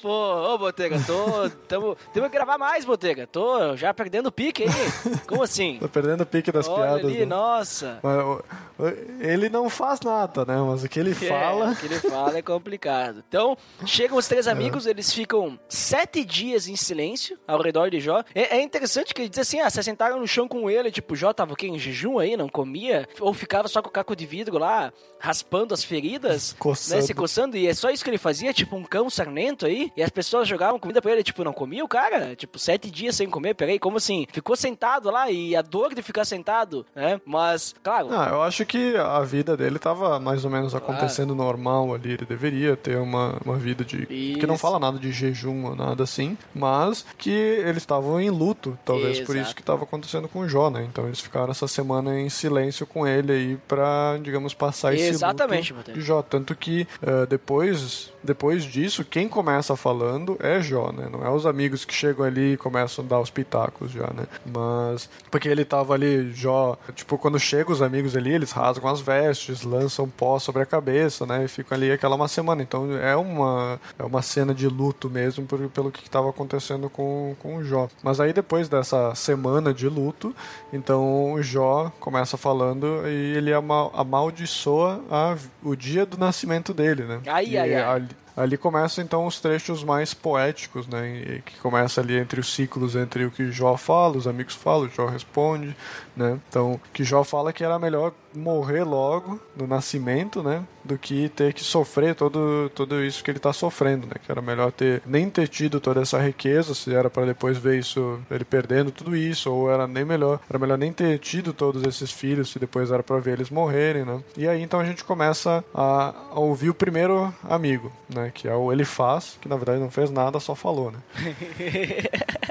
Pô, 0.01 0.09
ô 0.09 0.59
Botega, 0.59 1.01
tô. 1.07 1.51
Tamo, 1.69 1.97
temos 2.13 2.31
que 2.31 2.37
gravar 2.37 2.59
mais, 2.59 2.85
Botega. 2.85 3.27
Tô 3.27 3.77
já 3.77 3.93
perdendo 3.93 4.27
o 4.27 4.33
pique 4.33 4.65
aí. 4.65 5.19
Como 5.27 5.43
assim? 5.43 5.79
Tô 5.81 5.89
perdendo 5.89 6.23
o 6.23 6.27
pique 6.27 6.53
das 6.53 6.69
Olha 6.69 6.83
piadas. 6.83 7.05
Ali, 7.05 7.19
né? 7.21 7.27
Nossa. 7.27 8.01
Mas, 8.03 8.95
ele 9.21 9.49
não 9.49 9.69
faz 9.69 10.01
nada, 10.01 10.45
né? 10.45 10.57
Mas 10.57 10.85
o 10.85 10.89
que 10.89 10.99
ele 10.99 11.11
é, 11.11 11.15
fala. 11.15 11.71
O 11.71 11.77
que 11.77 11.87
ele 11.87 11.99
fala 11.99 12.39
é 12.39 12.43
complicado. 12.43 13.23
Então, 13.29 13.57
chegam 13.85 14.17
os 14.17 14.27
três 14.27 14.49
amigos, 14.49 14.87
é. 14.87 14.91
eles 14.91 15.13
ficam 15.13 15.59
sete 15.69 16.25
dias 16.25 16.69
em 16.69 16.77
silêncio 16.77 17.39
ao 17.47 17.61
redor 17.61 17.91
de 17.91 18.01
Jó. 18.01 18.23
É, 18.35 18.57
é 18.59 18.63
interessante 18.63 19.15
que 19.15 19.23
ele 19.23 19.29
diz 19.29 19.41
assim: 19.41 19.61
ah, 19.61 19.71
se 19.71 19.83
sentaram 19.83 20.19
no 20.19 20.27
chão 20.27 20.49
com 20.49 20.71
ele, 20.71 20.91
tipo, 20.91 21.17
Jó 21.17 21.33
tava 21.33 21.53
o 21.53 21.57
quê? 21.57 21.67
Em 21.67 21.79
jejum 21.79 22.19
aí, 22.19 22.37
não 22.37 22.49
comia? 22.49 23.09
Ou 23.21 23.33
ficava 23.33 23.69
só 23.69 23.83
com 23.83 23.89
o 23.89 23.93
caco 23.93 24.17
de 24.17 24.27
vidro 24.27 24.59
lá, 24.59 24.93
raspando 25.21 25.75
as 25.75 25.85
feridas, 25.85 26.57
coçando. 26.59 27.01
né? 27.01 27.07
Se 27.07 27.15
coçando, 27.15 27.57
e 27.57 27.67
é 27.67 27.75
só 27.75 27.91
isso 27.91 28.03
que 28.03 28.11
ele 28.11 28.19
fazia, 28.19 28.53
tipo 28.53 28.77
um 28.77 28.83
cão 28.83 29.09
sarnento 29.11 29.67
aí, 29.67 29.93
e 29.97 30.03
as 30.03 30.11
pessoas 30.11 30.49
jogavam 30.49 30.79
comida 30.79 31.01
pra 31.01 31.13
ele, 31.13 31.23
tipo, 31.23 31.45
não 31.45 31.53
comia 31.53 31.85
o 31.85 31.89
cara? 31.89 32.35
Tipo, 32.35 32.59
sete 32.59 32.91
dias 32.91 33.17
sem 33.17 33.29
comer, 33.29 33.55
peraí, 33.55 33.79
como 33.79 33.99
assim? 33.99 34.27
Ficou 34.33 34.57
sentado 34.57 35.11
lá 35.11 35.31
e 35.31 35.55
a 35.55 35.63
dor 35.63 35.95
de 35.95 36.03
ficar 36.03 36.25
sentado, 36.25 36.87
né? 36.95 37.21
Mas, 37.25 37.75
claro. 37.83 38.09
Não, 38.09 38.25
eu 38.27 38.43
acho 38.43 38.65
que 38.65 38.97
a 38.97 39.21
vida 39.21 39.57
dele 39.57 39.79
tava 39.79 40.19
mais 40.19 40.45
ou 40.45 40.51
menos 40.51 40.75
acontecendo 40.75 41.35
claro. 41.35 41.51
normal 41.51 41.95
ali, 41.95 42.13
ele 42.13 42.25
deveria 42.25 42.77
ter 42.77 42.97
uma, 42.97 43.39
uma 43.45 43.57
vida 43.57 43.85
de. 43.85 44.07
Isso. 44.11 44.39
Que 44.39 44.47
não 44.47 44.57
fala 44.57 44.79
nada 44.79 44.99
de 44.99 45.13
jejum 45.13 45.67
ou 45.67 45.77
nada 45.77 46.05
assim, 46.05 46.37
mas 46.55 47.05
que 47.19 47.31
eles 47.31 47.83
estavam 47.83 48.21
em 48.21 48.31
luto, 48.31 48.79
talvez 48.85 49.19
Exato. 49.19 49.27
por 49.27 49.37
isso 49.37 49.55
que 49.55 49.61
estava 49.61 49.85
acontecendo 49.85 50.29
com 50.29 50.41
o 50.41 50.49
Jó, 50.49 50.71
né? 50.71 50.87
Então 50.91 51.07
eles 51.07 51.21
ficaram 51.21 51.51
essa 51.51 51.69
semana 51.69 52.19
em 52.19 52.29
silêncio 52.29 52.87
com 52.87 53.07
ele 53.07 53.33
aí 53.33 53.59
pra, 53.69 54.19
digamos, 54.23 54.55
passar 54.55 54.95
esse 54.95 55.10
Exatamente, 55.11 55.75
Jó. 55.97 56.23
Tanto 56.23 56.55
que 56.55 56.87
uh, 57.03 57.27
depois, 57.27 58.13
depois 58.23 58.65
disso, 58.65 59.05
quem 59.05 59.29
começa 59.29 59.77
falando 59.77 60.37
é 60.41 60.61
Jó, 60.61 60.93
né? 60.93 61.09
Não 61.11 61.25
é 61.25 61.31
os 61.31 61.47
amigos 61.47 61.85
que 61.85 61.95
chegam 61.95 62.25
ali 62.25 62.55
e 62.55 62.57
começam 62.57 63.05
a 63.05 63.09
dar 63.09 63.21
os 63.21 63.31
pitacos 63.31 63.91
já, 63.91 64.07
né? 64.15 64.27
Mas. 64.45 65.09
Porque 65.31 65.49
ele 65.49 65.65
tava 65.65 65.95
ali, 65.95 66.33
Jó. 66.33 66.77
Tipo, 66.95 67.19
quando 67.19 67.39
chegam 67.39 67.73
os 67.73 67.83
amigos 67.83 68.17
ali, 68.17 68.33
eles 68.33 68.53
rasgam 68.53 68.91
as 68.91 69.01
vestes, 69.01 69.63
lançam 69.63 70.09
pó 70.09 70.39
sobre 70.39 70.63
a 70.63 70.67
cabeça, 70.67 71.27
né? 71.27 71.45
E 71.45 71.49
ficam 71.49 71.77
ali 71.77 71.91
aquela 71.91 72.15
uma 72.15 72.29
semana. 72.29 72.63
Então 72.63 72.97
é 72.97 73.17
uma, 73.17 73.81
é 73.99 74.03
uma 74.03 74.23
cena 74.23 74.55
de 74.55 74.69
luto 74.69 75.09
mesmo 75.09 75.47
por, 75.47 75.59
pelo 75.71 75.91
que 75.91 76.03
estava 76.03 76.29
acontecendo 76.31 76.89
com, 76.89 77.35
com 77.39 77.57
o 77.57 77.65
Jó. 77.65 77.89
Mas 78.03 78.21
aí 78.21 78.33
depois 78.33 78.69
dessa 78.69 79.15
semana 79.15 79.73
de 79.73 79.89
luto, 79.89 80.35
então 80.73 81.33
o 81.33 81.43
Jó 81.43 81.91
começa 82.01 82.37
falando 82.37 83.03
e 83.07 83.37
ele 83.37 83.53
amaldiçoa 83.53 85.00
a, 85.11 85.37
o 85.63 85.77
dia 85.77 86.05
do 86.05 86.19
nascimento 86.19 86.75
dele, 86.75 87.05
né? 87.05 87.21
Ai, 87.27 87.57
ai, 87.57 87.75
ai. 87.75 88.09
Ali 88.37 88.57
começam 88.57 89.05
então 89.05 89.27
os 89.27 89.41
trechos 89.41 89.85
mais 89.85 90.15
poéticos, 90.15 90.87
né? 90.87 91.43
Que 91.45 91.59
começa 91.59 92.01
ali 92.01 92.17
entre 92.17 92.41
os 92.41 92.53
ciclos 92.53 92.97
entre 92.97 93.25
o 93.25 93.31
que 93.31 93.51
Jó 93.51 93.77
fala, 93.77 94.17
os 94.17 94.27
amigos 94.27 94.55
falam, 94.55 94.89
Jó 94.89 95.07
responde, 95.07 95.77
né? 96.17 96.39
Então, 96.49 96.81
que 96.93 97.05
Jó 97.05 97.23
fala 97.23 97.53
que 97.53 97.63
era 97.63 97.79
melhor 97.79 98.13
morrer 98.35 98.85
logo 98.85 99.41
no 99.57 99.67
nascimento, 99.67 100.43
né? 100.43 100.65
Do 100.85 100.97
que 100.97 101.29
ter 101.29 101.53
que 101.53 101.63
sofrer 101.63 102.15
todo, 102.15 102.71
tudo 102.75 103.05
isso 103.05 103.23
que 103.23 103.31
ele 103.31 103.39
está 103.39 103.53
sofrendo, 103.53 104.07
né? 104.07 104.15
Que 104.25 104.31
era 104.31 104.41
melhor 104.41 104.73
ter 104.73 105.03
nem 105.07 105.29
ter 105.29 105.49
tido 105.49 105.81
toda 105.81 106.01
essa 106.01 106.19
riqueza, 106.19 106.75
se 106.75 106.95
era 106.95 107.11
para 107.11 107.27
depois 107.27 107.59
ver 107.59 107.79
isso, 107.79 108.21
ele 108.31 108.45
perdendo 108.45 108.91
tudo 108.91 109.15
isso, 109.15 109.53
ou 109.53 109.71
era 109.71 109.87
nem 109.87 110.05
melhor, 110.05 110.41
era 110.49 110.59
melhor 110.59 110.79
nem 110.79 110.93
ter 110.93 111.19
tido 111.19 111.53
todos 111.53 111.83
esses 111.85 112.11
filhos, 112.11 112.51
se 112.51 112.59
depois 112.59 112.91
era 112.91 113.03
para 113.03 113.19
ver 113.19 113.33
eles 113.33 113.51
morrerem, 113.51 114.05
né? 114.05 114.23
E 114.37 114.49
aí 114.49 114.63
então 114.63 114.81
a 114.81 114.85
gente 114.85 115.05
começa 115.05 115.65
a, 115.75 116.15
a 116.31 116.41
ouvir 116.41 116.71
o 116.71 116.75
primeiro 116.75 117.33
amigo, 117.45 117.93
né? 118.09 118.31
Que 118.33 118.49
é 118.49 118.55
o 118.55 118.73
Elifaz, 118.73 119.37
que 119.41 119.49
na 119.49 119.57
verdade 119.57 119.81
não 119.81 119.91
fez 119.91 120.11
nada, 120.11 120.41
só 120.41 120.55
falou, 120.55 120.91
né? 120.91 120.99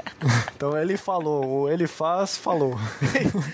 Então 0.54 0.76
ele 0.76 0.98
falou, 0.98 1.62
o 1.62 1.70
ele 1.70 1.86
faz, 1.86 2.36
falou. 2.36 2.78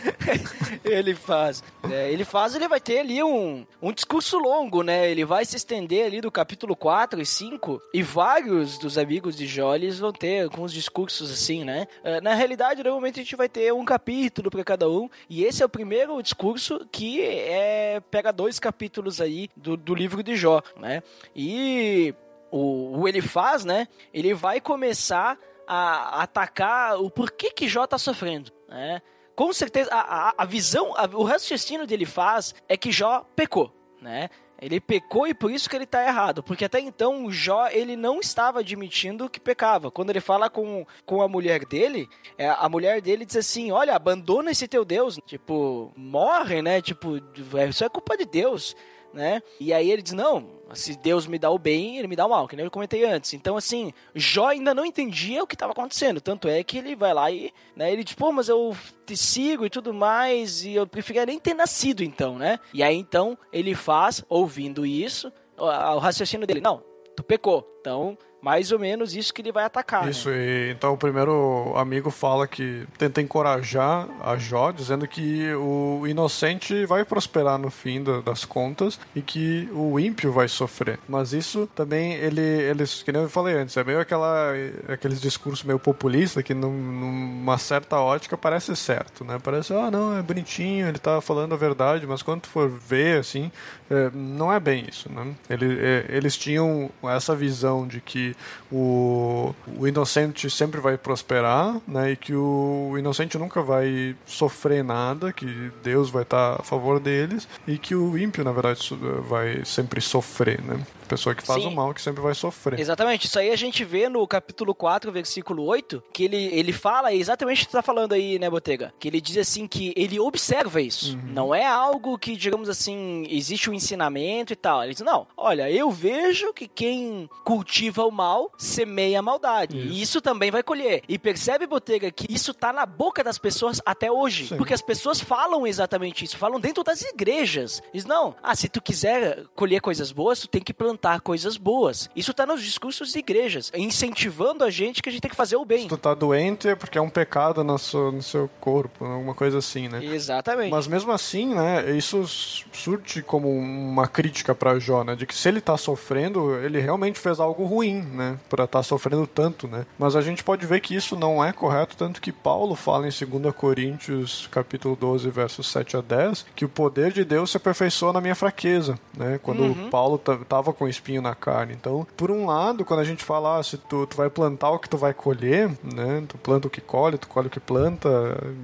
ele 0.84 1.14
faz. 1.14 1.62
É, 1.88 2.10
ele 2.16 2.24
faz, 2.24 2.54
ele 2.54 2.66
vai 2.66 2.80
ter 2.80 3.00
ali 3.00 3.22
um, 3.22 3.66
um 3.80 3.92
discurso 3.92 4.38
longo, 4.38 4.82
né? 4.82 5.10
Ele 5.10 5.24
vai 5.24 5.44
se 5.44 5.56
estender 5.56 6.06
ali 6.06 6.20
do 6.20 6.30
capítulo 6.30 6.74
4 6.74 7.20
e 7.20 7.26
5 7.26 7.82
e 7.92 8.02
vários 8.02 8.78
dos 8.78 8.96
amigos 8.96 9.36
de 9.36 9.46
Jó, 9.46 9.72
vão 10.00 10.12
ter 10.12 10.44
alguns 10.44 10.72
discursos 10.72 11.30
assim, 11.30 11.62
né? 11.62 11.86
É, 12.02 12.20
na 12.22 12.34
realidade, 12.34 12.82
normalmente 12.82 13.20
a 13.20 13.22
gente 13.22 13.36
vai 13.36 13.48
ter 13.48 13.72
um 13.72 13.84
capítulo 13.84 14.50
para 14.50 14.64
cada 14.64 14.88
um 14.88 15.10
e 15.28 15.44
esse 15.44 15.62
é 15.62 15.66
o 15.66 15.68
primeiro 15.68 16.20
discurso 16.22 16.86
que 16.90 17.20
é, 17.20 18.00
pega 18.10 18.32
dois 18.32 18.58
capítulos 18.58 19.20
aí 19.20 19.50
do, 19.54 19.76
do 19.76 19.94
livro 19.94 20.22
de 20.22 20.34
Jó, 20.36 20.62
né? 20.78 21.02
E 21.34 22.14
o, 22.50 23.00
o 23.00 23.08
ele 23.08 23.20
faz, 23.20 23.64
né? 23.64 23.88
Ele 24.12 24.32
vai 24.32 24.58
começar 24.58 25.38
a 25.68 26.22
atacar 26.22 26.98
o 26.98 27.10
porquê 27.10 27.50
que 27.50 27.68
Jó 27.68 27.86
tá 27.86 27.98
sofrendo, 27.98 28.50
né? 28.68 29.02
Com 29.36 29.52
certeza, 29.52 29.90
a, 29.92 30.30
a, 30.30 30.34
a 30.38 30.44
visão, 30.44 30.94
a, 30.96 31.04
o 31.14 31.22
raciocínio 31.22 31.86
dele 31.86 32.06
faz 32.06 32.54
é 32.68 32.76
que 32.76 32.90
Jó 32.90 33.24
pecou, 33.36 33.72
né? 34.00 34.30
Ele 34.60 34.80
pecou 34.80 35.26
e 35.26 35.34
por 35.34 35.50
isso 35.50 35.68
que 35.68 35.76
ele 35.76 35.84
está 35.84 36.02
errado. 36.02 36.42
Porque 36.42 36.64
até 36.64 36.80
então 36.80 37.30
Jó 37.30 37.68
ele 37.68 37.94
não 37.94 38.20
estava 38.20 38.60
admitindo 38.60 39.28
que 39.28 39.38
pecava. 39.38 39.90
Quando 39.90 40.08
ele 40.08 40.20
fala 40.20 40.48
com, 40.48 40.86
com 41.04 41.20
a 41.20 41.28
mulher 41.28 41.66
dele, 41.66 42.08
é, 42.38 42.48
a 42.48 42.66
mulher 42.66 43.02
dele 43.02 43.26
diz 43.26 43.36
assim: 43.36 43.70
Olha, 43.70 43.94
abandona 43.94 44.50
esse 44.50 44.66
teu 44.66 44.82
Deus. 44.82 45.20
Tipo, 45.26 45.92
morre, 45.94 46.62
né? 46.62 46.80
Tipo, 46.80 47.20
isso 47.68 47.84
é 47.84 47.88
culpa 47.90 48.16
de 48.16 48.24
Deus 48.24 48.74
né? 49.16 49.42
E 49.58 49.72
aí 49.72 49.90
ele 49.90 50.02
diz: 50.02 50.12
Não, 50.12 50.55
se 50.74 50.96
Deus 50.96 51.26
me 51.26 51.38
dá 51.38 51.50
o 51.50 51.58
bem, 51.58 51.98
ele 51.98 52.08
me 52.08 52.16
dá 52.16 52.26
o 52.26 52.30
mal, 52.30 52.48
que 52.48 52.56
nem 52.56 52.64
eu 52.64 52.70
comentei 52.70 53.04
antes. 53.04 53.34
Então, 53.34 53.56
assim, 53.56 53.92
Jó 54.14 54.48
ainda 54.48 54.74
não 54.74 54.84
entendia 54.84 55.42
o 55.42 55.46
que 55.46 55.54
estava 55.54 55.72
acontecendo. 55.72 56.20
Tanto 56.20 56.48
é 56.48 56.62
que 56.64 56.78
ele 56.78 56.96
vai 56.96 57.14
lá 57.14 57.30
e, 57.30 57.52
né, 57.74 57.92
ele 57.92 58.04
Pô, 58.16 58.32
mas 58.32 58.48
eu 58.48 58.74
te 59.04 59.16
sigo 59.16 59.66
e 59.66 59.70
tudo 59.70 59.92
mais, 59.92 60.64
e 60.64 60.74
eu 60.74 60.86
preferia 60.86 61.26
nem 61.26 61.38
ter 61.38 61.54
nascido, 61.54 62.02
então, 62.02 62.38
né? 62.38 62.58
E 62.72 62.82
aí 62.82 62.96
então 62.96 63.36
ele 63.52 63.74
faz, 63.74 64.24
ouvindo 64.28 64.86
isso, 64.86 65.32
o 65.58 65.98
raciocínio 65.98 66.46
dele: 66.46 66.60
Não, 66.60 66.82
tu 67.14 67.22
pecou, 67.22 67.66
então 67.80 68.16
mais 68.46 68.70
ou 68.70 68.78
menos 68.78 69.16
isso 69.16 69.34
que 69.34 69.42
ele 69.42 69.50
vai 69.50 69.64
atacar. 69.64 70.04
Né? 70.04 70.12
Isso, 70.12 70.30
né? 70.30 70.36
e, 70.36 70.70
então 70.70 70.92
o 70.92 70.96
primeiro 70.96 71.72
amigo 71.74 72.12
fala 72.12 72.46
que 72.46 72.86
tenta 72.96 73.20
encorajar 73.20 74.06
a 74.22 74.36
Jó, 74.36 74.70
dizendo 74.70 75.08
que 75.08 75.52
o 75.54 76.06
inocente 76.06 76.86
vai 76.86 77.04
prosperar 77.04 77.58
no 77.58 77.72
fim 77.72 78.04
da, 78.04 78.20
das 78.20 78.44
contas 78.44 79.00
e 79.16 79.20
que 79.20 79.68
o 79.72 79.98
ímpio 79.98 80.30
vai 80.30 80.46
sofrer. 80.46 81.00
Mas 81.08 81.32
isso 81.32 81.68
também, 81.74 82.12
ele, 82.12 82.40
eles, 82.40 83.02
que 83.02 83.10
nem 83.10 83.22
eu 83.22 83.28
falei 83.28 83.56
antes, 83.56 83.76
é 83.76 83.82
meio 83.82 83.98
aquela, 83.98 84.52
aqueles 84.86 85.20
discursos 85.20 85.64
meio 85.64 85.80
populista 85.80 86.40
que 86.40 86.54
num, 86.54 86.70
numa 86.70 87.58
certa 87.58 87.96
ótica 87.98 88.38
parece 88.38 88.76
certo, 88.76 89.24
né? 89.24 89.40
Parece, 89.42 89.74
ah, 89.74 89.90
não, 89.90 90.16
é 90.16 90.22
bonitinho, 90.22 90.86
ele 90.86 91.00
tá 91.00 91.20
falando 91.20 91.52
a 91.52 91.56
verdade, 91.56 92.06
mas 92.06 92.22
quando 92.22 92.46
for 92.46 92.68
ver, 92.68 93.18
assim, 93.18 93.50
é, 93.90 94.08
não 94.14 94.52
é 94.52 94.60
bem 94.60 94.86
isso, 94.88 95.10
né? 95.10 95.34
Ele, 95.50 95.80
é, 95.80 96.06
eles 96.10 96.36
tinham 96.36 96.88
essa 97.02 97.34
visão 97.34 97.88
de 97.88 98.00
que 98.00 98.35
o, 98.70 99.54
o 99.78 99.86
inocente 99.86 100.48
sempre 100.50 100.80
vai 100.80 100.96
prosperar, 100.96 101.80
né? 101.86 102.12
E 102.12 102.16
que 102.16 102.34
o 102.34 102.94
inocente 102.98 103.38
nunca 103.38 103.62
vai 103.62 104.16
sofrer 104.26 104.82
nada, 104.82 105.32
que 105.32 105.70
Deus 105.82 106.10
vai 106.10 106.22
estar 106.22 106.60
a 106.60 106.62
favor 106.62 106.98
deles 107.00 107.48
e 107.66 107.78
que 107.78 107.94
o 107.94 108.16
ímpio, 108.18 108.44
na 108.44 108.52
verdade, 108.52 108.96
vai 109.28 109.64
sempre 109.64 110.00
sofrer, 110.00 110.60
né? 110.62 110.84
Pessoa 111.06 111.34
que 111.34 111.42
faz 111.42 111.62
Sim. 111.62 111.68
o 111.68 111.70
mal 111.72 111.92
que 111.94 112.02
sempre 112.02 112.22
vai 112.22 112.34
sofrer. 112.34 112.78
Exatamente. 112.78 113.26
Isso 113.26 113.38
aí 113.38 113.50
a 113.50 113.56
gente 113.56 113.84
vê 113.84 114.08
no 114.08 114.26
capítulo 114.26 114.74
4, 114.74 115.10
versículo 115.10 115.64
8, 115.64 116.02
que 116.12 116.24
ele, 116.24 116.46
ele 116.52 116.72
fala 116.72 117.12
exatamente 117.14 117.62
o 117.62 117.66
que 117.66 117.70
tu 117.70 117.72
tá 117.72 117.82
falando 117.82 118.12
aí, 118.12 118.38
né, 118.38 118.50
Botega? 118.50 118.92
Que 118.98 119.08
ele 119.08 119.20
diz 119.20 119.36
assim 119.38 119.66
que 119.66 119.92
ele 119.96 120.18
observa 120.20 120.80
isso. 120.80 121.16
Uhum. 121.16 121.32
Não 121.32 121.54
é 121.54 121.66
algo 121.66 122.18
que, 122.18 122.36
digamos 122.36 122.68
assim, 122.68 123.24
existe 123.28 123.70
um 123.70 123.74
ensinamento 123.74 124.52
e 124.52 124.56
tal. 124.56 124.82
Ele 124.82 124.92
diz, 124.92 125.02
não, 125.02 125.26
olha, 125.36 125.70
eu 125.70 125.90
vejo 125.90 126.52
que 126.52 126.68
quem 126.68 127.28
cultiva 127.44 128.04
o 128.04 128.10
mal 128.10 128.50
semeia 128.58 129.20
a 129.20 129.22
maldade. 129.22 129.78
Isso. 129.78 129.88
E 129.88 130.02
isso 130.02 130.20
também 130.20 130.50
vai 130.50 130.62
colher. 130.62 131.02
E 131.08 131.18
percebe, 131.18 131.66
Botega, 131.66 132.10
que 132.10 132.32
isso 132.32 132.52
tá 132.52 132.72
na 132.72 132.84
boca 132.84 133.22
das 133.22 133.38
pessoas 133.38 133.80
até 133.84 134.10
hoje. 134.10 134.48
Sim. 134.48 134.56
Porque 134.56 134.74
as 134.74 134.82
pessoas 134.82 135.20
falam 135.20 135.66
exatamente 135.66 136.24
isso. 136.24 136.36
Falam 136.36 136.60
dentro 136.60 136.82
das 136.82 137.02
igrejas. 137.02 137.82
Diz, 137.92 138.04
não, 138.04 138.34
ah, 138.42 138.54
se 138.54 138.68
tu 138.68 138.82
quiser 138.82 139.44
colher 139.54 139.80
coisas 139.80 140.12
boas, 140.12 140.40
tu 140.40 140.48
tem 140.48 140.60
que 140.60 140.74
plantar 140.74 140.95
plantar 140.96 141.20
coisas 141.20 141.56
boas. 141.56 142.10
Isso 142.16 142.32
tá 142.32 142.46
nos 142.46 142.62
discursos 142.62 143.12
de 143.12 143.18
igrejas, 143.18 143.70
incentivando 143.74 144.64
a 144.64 144.70
gente 144.70 145.02
que 145.02 145.08
a 145.08 145.12
gente 145.12 145.20
tem 145.20 145.30
que 145.30 145.36
fazer 145.36 145.56
o 145.56 145.64
bem. 145.64 145.82
Se 145.82 145.88
tu 145.88 145.98
tá 145.98 146.14
doente 146.14 146.68
é 146.68 146.74
porque 146.74 146.96
é 146.96 147.00
um 147.00 147.10
pecado 147.10 147.62
no 147.62 147.78
seu, 147.78 148.10
no 148.10 148.22
seu 148.22 148.50
corpo, 148.60 149.04
alguma 149.04 149.34
coisa 149.34 149.58
assim, 149.58 149.88
né? 149.88 150.04
Exatamente. 150.04 150.70
Mas 150.70 150.86
mesmo 150.86 151.12
assim, 151.12 151.54
né, 151.54 151.96
isso 151.96 152.24
surge 152.26 153.22
como 153.22 153.48
uma 153.48 154.08
crítica 154.08 154.54
para 154.54 154.78
Jó, 154.78 155.04
né, 155.04 155.14
de 155.14 155.26
que 155.26 155.34
se 155.34 155.48
ele 155.48 155.60
tá 155.60 155.76
sofrendo, 155.76 156.56
ele 156.56 156.80
realmente 156.80 157.18
fez 157.18 157.38
algo 157.38 157.64
ruim, 157.64 158.00
né, 158.00 158.38
para 158.48 158.64
estar 158.64 158.78
tá 158.78 158.82
sofrendo 158.82 159.26
tanto, 159.26 159.68
né? 159.68 159.84
Mas 159.98 160.16
a 160.16 160.22
gente 160.22 160.42
pode 160.42 160.64
ver 160.66 160.80
que 160.80 160.94
isso 160.94 161.14
não 161.14 161.44
é 161.44 161.52
correto, 161.52 161.96
tanto 161.96 162.20
que 162.20 162.32
Paulo 162.32 162.74
fala 162.74 163.06
em 163.06 163.10
2 163.10 163.54
Coríntios, 163.54 164.48
capítulo 164.50 164.96
12, 164.96 165.28
versos 165.30 165.68
7 165.68 165.98
a 165.98 166.00
10, 166.00 166.46
que 166.54 166.64
o 166.64 166.68
poder 166.68 167.12
de 167.12 167.24
Deus 167.24 167.50
se 167.50 167.56
aperfeiçoa 167.56 168.12
na 168.12 168.20
minha 168.20 168.34
fraqueza, 168.34 168.98
né? 169.16 169.38
Quando 169.42 169.62
uhum. 169.62 169.90
Paulo 169.90 170.18
tava 170.48 170.72
com 170.72 170.85
espinho 170.88 171.22
na 171.22 171.34
carne. 171.34 171.74
Então, 171.74 172.06
por 172.16 172.30
um 172.30 172.46
lado, 172.46 172.84
quando 172.84 173.00
a 173.00 173.04
gente 173.04 173.24
fala, 173.24 173.58
ah, 173.58 173.62
se 173.62 173.76
tu, 173.76 174.06
tu 174.06 174.16
vai 174.16 174.30
plantar 174.30 174.70
o 174.70 174.78
que 174.78 174.88
tu 174.88 174.96
vai 174.96 175.14
colher, 175.14 175.70
né? 175.82 176.24
Tu 176.28 176.38
planta 176.38 176.66
o 176.68 176.70
que 176.70 176.80
colhe, 176.80 177.18
tu 177.18 177.28
colhe 177.28 177.48
o 177.48 177.50
que 177.50 177.60
planta, 177.60 178.08